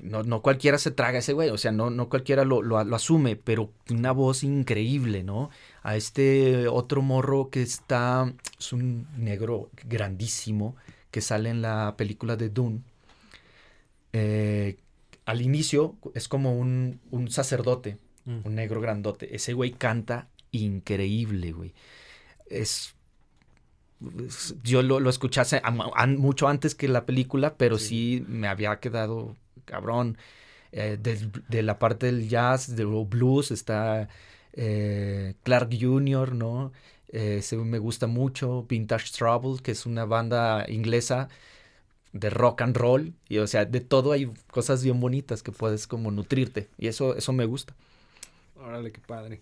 no, 0.00 0.22
no 0.22 0.42
cualquiera 0.42 0.78
se 0.78 0.90
traga 0.90 1.18
ese 1.18 1.32
güey, 1.32 1.50
o 1.50 1.58
sea, 1.58 1.72
no, 1.72 1.90
no 1.90 2.08
cualquiera 2.08 2.44
lo, 2.44 2.62
lo, 2.62 2.78
asume, 2.78 3.36
pero 3.36 3.70
una 3.90 4.12
voz 4.12 4.42
increíble, 4.44 5.22
¿no? 5.22 5.50
A 5.82 5.96
este 5.96 6.68
otro 6.68 7.02
morro 7.02 7.50
que 7.50 7.62
está, 7.62 8.32
es 8.58 8.72
un 8.72 9.06
negro 9.16 9.70
grandísimo, 9.84 10.76
que 11.10 11.20
sale 11.20 11.50
en 11.50 11.62
la 11.62 11.94
película 11.96 12.36
de 12.36 12.48
Dune. 12.48 12.80
Eh, 14.12 14.78
al 15.26 15.42
inicio 15.42 15.96
es 16.14 16.28
como 16.28 16.58
un, 16.58 17.00
un 17.10 17.30
sacerdote, 17.30 17.98
mm. 18.24 18.40
un 18.44 18.54
negro 18.54 18.80
grandote. 18.80 19.34
Ese 19.34 19.52
güey 19.52 19.72
canta 19.72 20.28
increíble, 20.50 21.52
güey. 21.52 21.74
Es 22.46 22.94
yo 24.62 24.82
lo, 24.82 25.00
lo 25.00 25.10
escuchase 25.10 25.62
mucho 26.18 26.48
antes 26.48 26.74
que 26.74 26.88
la 26.88 27.06
película, 27.06 27.54
pero 27.56 27.78
sí 27.78 28.24
me 28.28 28.48
había 28.48 28.78
quedado 28.80 29.36
cabrón. 29.64 30.18
Eh, 30.72 30.98
de, 31.00 31.62
la 31.62 31.78
parte 31.78 32.06
del 32.06 32.28
jazz, 32.28 32.74
del 32.74 32.88
blues, 33.08 33.52
está 33.52 34.08
eh, 34.52 35.34
Clark 35.44 35.70
Jr., 35.80 36.34
¿no? 36.34 36.72
Eh, 37.08 37.40
me 37.64 37.78
gusta 37.78 38.08
mucho. 38.08 38.64
Vintage 38.68 39.12
Trouble, 39.16 39.62
que 39.62 39.70
es 39.70 39.86
una 39.86 40.04
banda 40.04 40.66
inglesa 40.68 41.28
de 42.12 42.30
rock 42.30 42.62
and 42.62 42.76
roll. 42.76 43.14
Y 43.28 43.38
o 43.38 43.46
sea, 43.46 43.64
de 43.66 43.80
todo 43.80 44.12
hay 44.12 44.32
cosas 44.50 44.82
bien 44.82 44.98
bonitas 45.00 45.42
que 45.42 45.52
puedes 45.52 45.86
como 45.86 46.10
nutrirte. 46.10 46.68
Y 46.76 46.88
eso, 46.88 47.16
eso 47.16 47.32
me 47.32 47.44
gusta. 47.44 47.74
Órale, 48.64 48.92
qué 48.92 49.00
padre. 49.00 49.40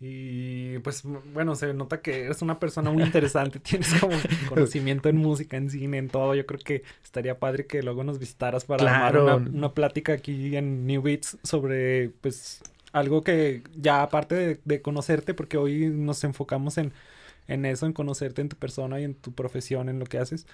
Y 0.00 0.78
pues 0.80 1.02
bueno, 1.04 1.54
se 1.54 1.72
nota 1.72 2.02
que 2.02 2.24
eres 2.24 2.42
una 2.42 2.58
persona 2.58 2.90
muy 2.90 3.02
interesante, 3.02 3.58
tienes 3.60 3.94
como 4.00 4.16
conocimiento 4.48 5.08
en 5.08 5.16
música, 5.16 5.56
en 5.56 5.70
cine, 5.70 5.98
en 5.98 6.08
todo. 6.08 6.34
Yo 6.34 6.44
creo 6.44 6.60
que 6.60 6.82
estaría 7.02 7.38
padre 7.38 7.66
que 7.66 7.82
luego 7.82 8.04
nos 8.04 8.18
visitaras 8.18 8.64
para 8.64 8.80
claro. 8.80 9.36
una, 9.36 9.72
plática 9.72 10.12
aquí 10.12 10.56
en 10.56 10.86
New 10.86 11.00
Beats 11.00 11.38
sobre 11.42 12.10
pues 12.20 12.60
algo 12.92 13.22
que 13.22 13.62
ya 13.76 14.02
aparte 14.02 14.60
de, 14.62 14.82
conocerte, 14.82 15.32
porque 15.32 15.56
hoy 15.56 15.86
nos 15.88 16.22
enfocamos 16.24 16.76
en, 16.76 16.92
en 17.48 17.64
eso, 17.64 17.86
en 17.86 17.92
conocerte 17.92 18.42
en 18.42 18.50
tu 18.50 18.56
persona 18.56 19.00
y 19.00 19.04
en 19.04 19.14
tu 19.14 19.32
profesión, 19.32 19.88
en 19.88 19.98
lo 19.98 20.06
que 20.06 20.18
haces 20.18 20.46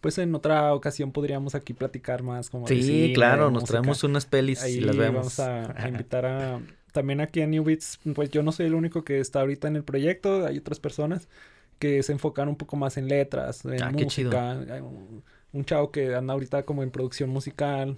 pues 0.00 0.18
en 0.18 0.34
otra 0.34 0.74
ocasión 0.74 1.12
podríamos 1.12 1.54
aquí 1.54 1.72
platicar 1.72 2.22
más 2.22 2.50
como 2.50 2.68
sí 2.68 3.12
claro 3.14 3.50
nos 3.50 3.64
traemos 3.64 4.04
unas 4.04 4.26
pelis 4.26 4.62
y 4.66 4.80
las 4.80 4.98
vemos 4.98 5.38
vamos 5.38 5.70
a 5.78 5.88
invitar 5.88 6.26
a 6.26 6.60
también 6.94 7.20
aquí 7.20 7.40
en 7.40 7.50
New 7.50 7.64
Beats, 7.64 7.98
pues 8.14 8.30
yo 8.30 8.44
no 8.44 8.52
soy 8.52 8.66
el 8.66 8.74
único 8.74 9.02
que 9.02 9.18
está 9.18 9.40
ahorita 9.40 9.66
en 9.66 9.74
el 9.74 9.82
proyecto, 9.82 10.46
hay 10.46 10.58
otras 10.58 10.78
personas 10.78 11.28
que 11.80 12.04
se 12.04 12.12
enfocan 12.12 12.48
un 12.48 12.54
poco 12.54 12.76
más 12.76 12.96
en 12.96 13.08
letras, 13.08 13.64
en 13.64 13.82
ah, 13.82 13.90
música. 13.90 14.56
un, 15.52 15.64
chavo 15.64 15.90
que 15.90 16.14
anda 16.14 16.34
ahorita 16.34 16.62
como 16.64 16.84
en 16.84 16.92
producción 16.92 17.30
musical. 17.30 17.96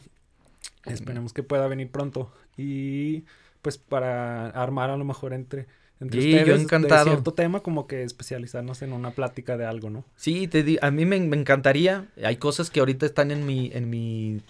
Esperemos 0.86 1.34
que 1.34 1.42
pueda 1.42 1.68
venir 1.68 1.90
pronto. 1.90 2.32
Y 2.56 3.24
pues 3.60 3.76
para 3.76 4.48
armar 4.48 4.88
a 4.88 4.96
lo 4.96 5.04
mejor 5.04 5.34
entre, 5.34 5.66
entre 6.00 6.20
ustedes 6.20 6.46
yo 6.46 6.54
encantado. 6.54 7.04
De 7.04 7.10
cierto 7.10 7.34
tema, 7.34 7.60
como 7.60 7.86
que 7.86 8.02
especializarnos 8.02 8.80
en 8.80 8.94
una 8.94 9.10
plática 9.10 9.58
de 9.58 9.66
algo, 9.66 9.90
¿no? 9.90 10.06
Sí, 10.16 10.48
te 10.48 10.78
a 10.80 10.90
mí 10.90 11.04
me, 11.04 11.20
me, 11.20 11.36
encantaría. 11.36 12.06
Hay 12.24 12.36
cosas 12.36 12.70
que 12.70 12.80
ahorita 12.80 13.04
están 13.04 13.30
en 13.30 13.44
mi, 13.44 13.70
en 13.74 13.90
mi 13.90 14.40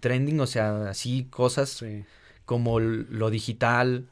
trending, 0.00 0.40
o 0.40 0.48
sea, 0.48 0.88
así 0.88 1.28
cosas. 1.30 1.68
Sí 1.68 2.04
como 2.44 2.80
lo 2.80 3.30
digital. 3.30 4.06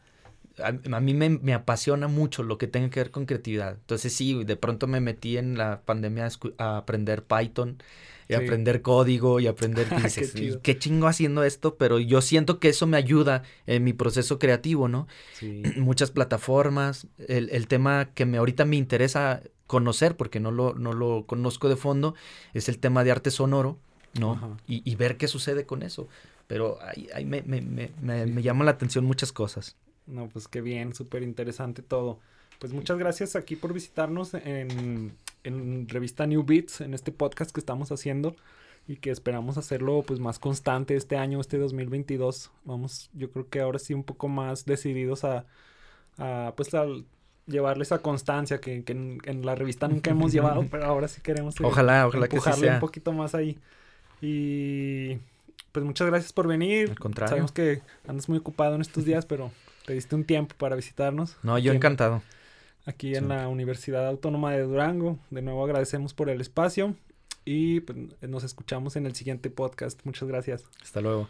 A, 0.63 0.73
mí 0.73 1.15
me, 1.15 1.55
apasiona 1.55 2.09
mucho 2.09 2.43
lo 2.43 2.59
que 2.59 2.67
tenga 2.67 2.91
que 2.91 3.01
ver 3.01 3.11
con 3.11 3.27
creatividad. 3.27 3.75
Entonces 3.75 4.13
sí, 4.13 4.45
de 4.45 4.57
pronto 4.57 4.87
me 4.87 5.01
metí 5.01 5.39
en 5.39 5.57
la 5.57 5.81
pandemia 5.83 6.29
a, 6.59 6.77
aprender 6.77 7.25
Python 7.25 7.83
y 8.29 8.35
aprender 8.35 8.83
código 8.83 9.41
y 9.41 9.47
aprender 9.47 9.87
qué, 10.63 10.79
chingo 10.79 11.07
haciendo 11.07 11.43
esto, 11.45 11.77
pero 11.77 11.99
yo 11.99 12.21
siento 12.21 12.59
que 12.59 12.69
eso 12.69 12.87
me 12.87 12.97
ayuda 12.97 13.43
en 13.67 13.85
mi 13.85 13.93
proceso 13.93 14.39
creativo, 14.39 14.89
¿no? 14.89 15.07
Muchas 15.77 16.11
plataformas, 16.11 17.07
el, 17.29 17.51
el, 17.51 17.67
tema 17.67 18.11
que 18.15 18.27
me 18.27 18.39
ahorita 18.39 18.65
me 18.65 18.77
interesa 18.77 19.43
conocer, 19.67 20.17
porque 20.17 20.39
no 20.39 20.51
lo, 20.51 20.75
no 20.75 20.93
lo 20.93 21.25
conozco 21.27 21.69
de 21.71 21.77
fondo, 21.77 22.15
es 22.53 22.69
el 22.69 22.79
tema 22.79 23.05
de 23.05 23.11
arte 23.11 23.31
sonoro, 23.31 23.79
¿no? 24.21 24.59
Y, 24.67 24.83
y, 24.85 24.95
ver 24.97 25.17
qué 25.17 25.29
sucede 25.29 25.65
con 25.65 25.83
eso. 25.83 26.09
Pero 26.53 26.79
ahí, 26.83 27.24
me, 27.24 27.41
me, 27.47 27.62
me, 27.62 27.91
me, 28.27 28.43
llama 28.43 28.62
la 28.62 28.73
atención 28.73 29.07
muchas 29.07 29.33
cosas. 29.33 29.74
No, 30.07 30.29
pues 30.29 30.49
qué 30.49 30.61
bien, 30.61 30.95
súper 30.95 31.23
interesante 31.23 31.81
todo. 31.81 32.19
Pues 32.59 32.74
muchas 32.74 32.99
gracias 32.99 33.37
aquí 33.37 33.57
por 33.57 33.73
visitarnos 33.73 34.35
en, 34.35 35.16
en 35.45 35.89
Revista 35.89 36.27
New 36.27 36.45
Beats, 36.45 36.83
en 36.83 36.93
este 36.93 37.11
podcast 37.11 37.53
que 37.53 37.61
estamos 37.61 37.91
haciendo 37.91 38.37
y 38.87 38.97
que 38.97 39.11
esperamos 39.11 39.57
hacerlo 39.57 40.05
pues 40.07 40.20
más 40.20 40.39
constante 40.39 40.95
este 40.95 41.16
año, 41.16 41.41
este 41.41 41.57
2022. 41.57 42.51
Vamos, 42.65 43.09
yo 43.15 43.31
creo 43.31 43.49
que 43.49 43.62
ahora 43.62 43.79
sí 43.79 43.95
un 43.95 44.05
poco 44.05 44.29
más 44.29 44.66
decididos 44.66 45.24
a, 45.24 45.47
a 46.19 46.53
pues 46.55 46.74
a 46.74 46.85
llevarle 47.47 47.85
esa 47.85 48.01
constancia 48.01 48.61
que, 48.61 48.85
que 48.85 48.93
en, 48.93 49.47
la 49.47 49.55
revista 49.55 49.89
nunca 49.89 50.11
hemos 50.11 50.33
llevado, 50.35 50.66
pero 50.70 50.85
ahora 50.85 51.09
sí 51.09 51.23
queremos 51.23 51.55
ojalá, 51.62 52.07
ojalá 52.09 52.29
que 52.29 52.39
sí 52.39 52.53
sea. 52.53 52.74
un 52.74 52.81
poquito 52.81 53.11
más 53.15 53.35
ahí. 53.35 53.59
Y 54.20 55.19
pues 55.73 55.85
muchas 55.85 56.07
gracias 56.07 56.32
por 56.32 56.47
venir. 56.47 56.90
Al 56.90 56.99
contrario. 56.99 57.31
Sabemos 57.31 57.53
que 57.53 57.82
andas 58.07 58.28
muy 58.28 58.39
ocupado 58.39 58.74
en 58.74 58.81
estos 58.81 59.05
días, 59.05 59.27
pero 59.27 59.51
te 59.86 59.94
diste 59.94 60.15
un 60.15 60.24
tiempo 60.24 60.55
para 60.57 60.77
visitarnos. 60.77 61.36
No, 61.43 61.59
yo 61.59 61.73
encantado. 61.73 62.23
aquí 62.85 63.15
en 63.15 63.28
la 63.28 63.49
Universidad 63.49 64.07
Autónoma 64.07 64.53
de 64.53 64.62
Durango. 64.62 65.19
De 65.31 65.43
nuevo 65.43 65.65
agradecemos 65.65 66.15
por 66.15 66.31
el 66.31 66.40
espacio 66.40 66.94
y 67.44 67.81
pues, 67.81 67.99
nos 68.23 68.44
escuchamos 68.44 68.97
en 68.97 69.07
el 69.07 69.15
siguiente 69.15 69.51
podcast. 69.51 70.01
Muchas 70.05 70.28
gracias. 70.28 70.65
Hasta 70.82 71.01
luego. 71.01 71.28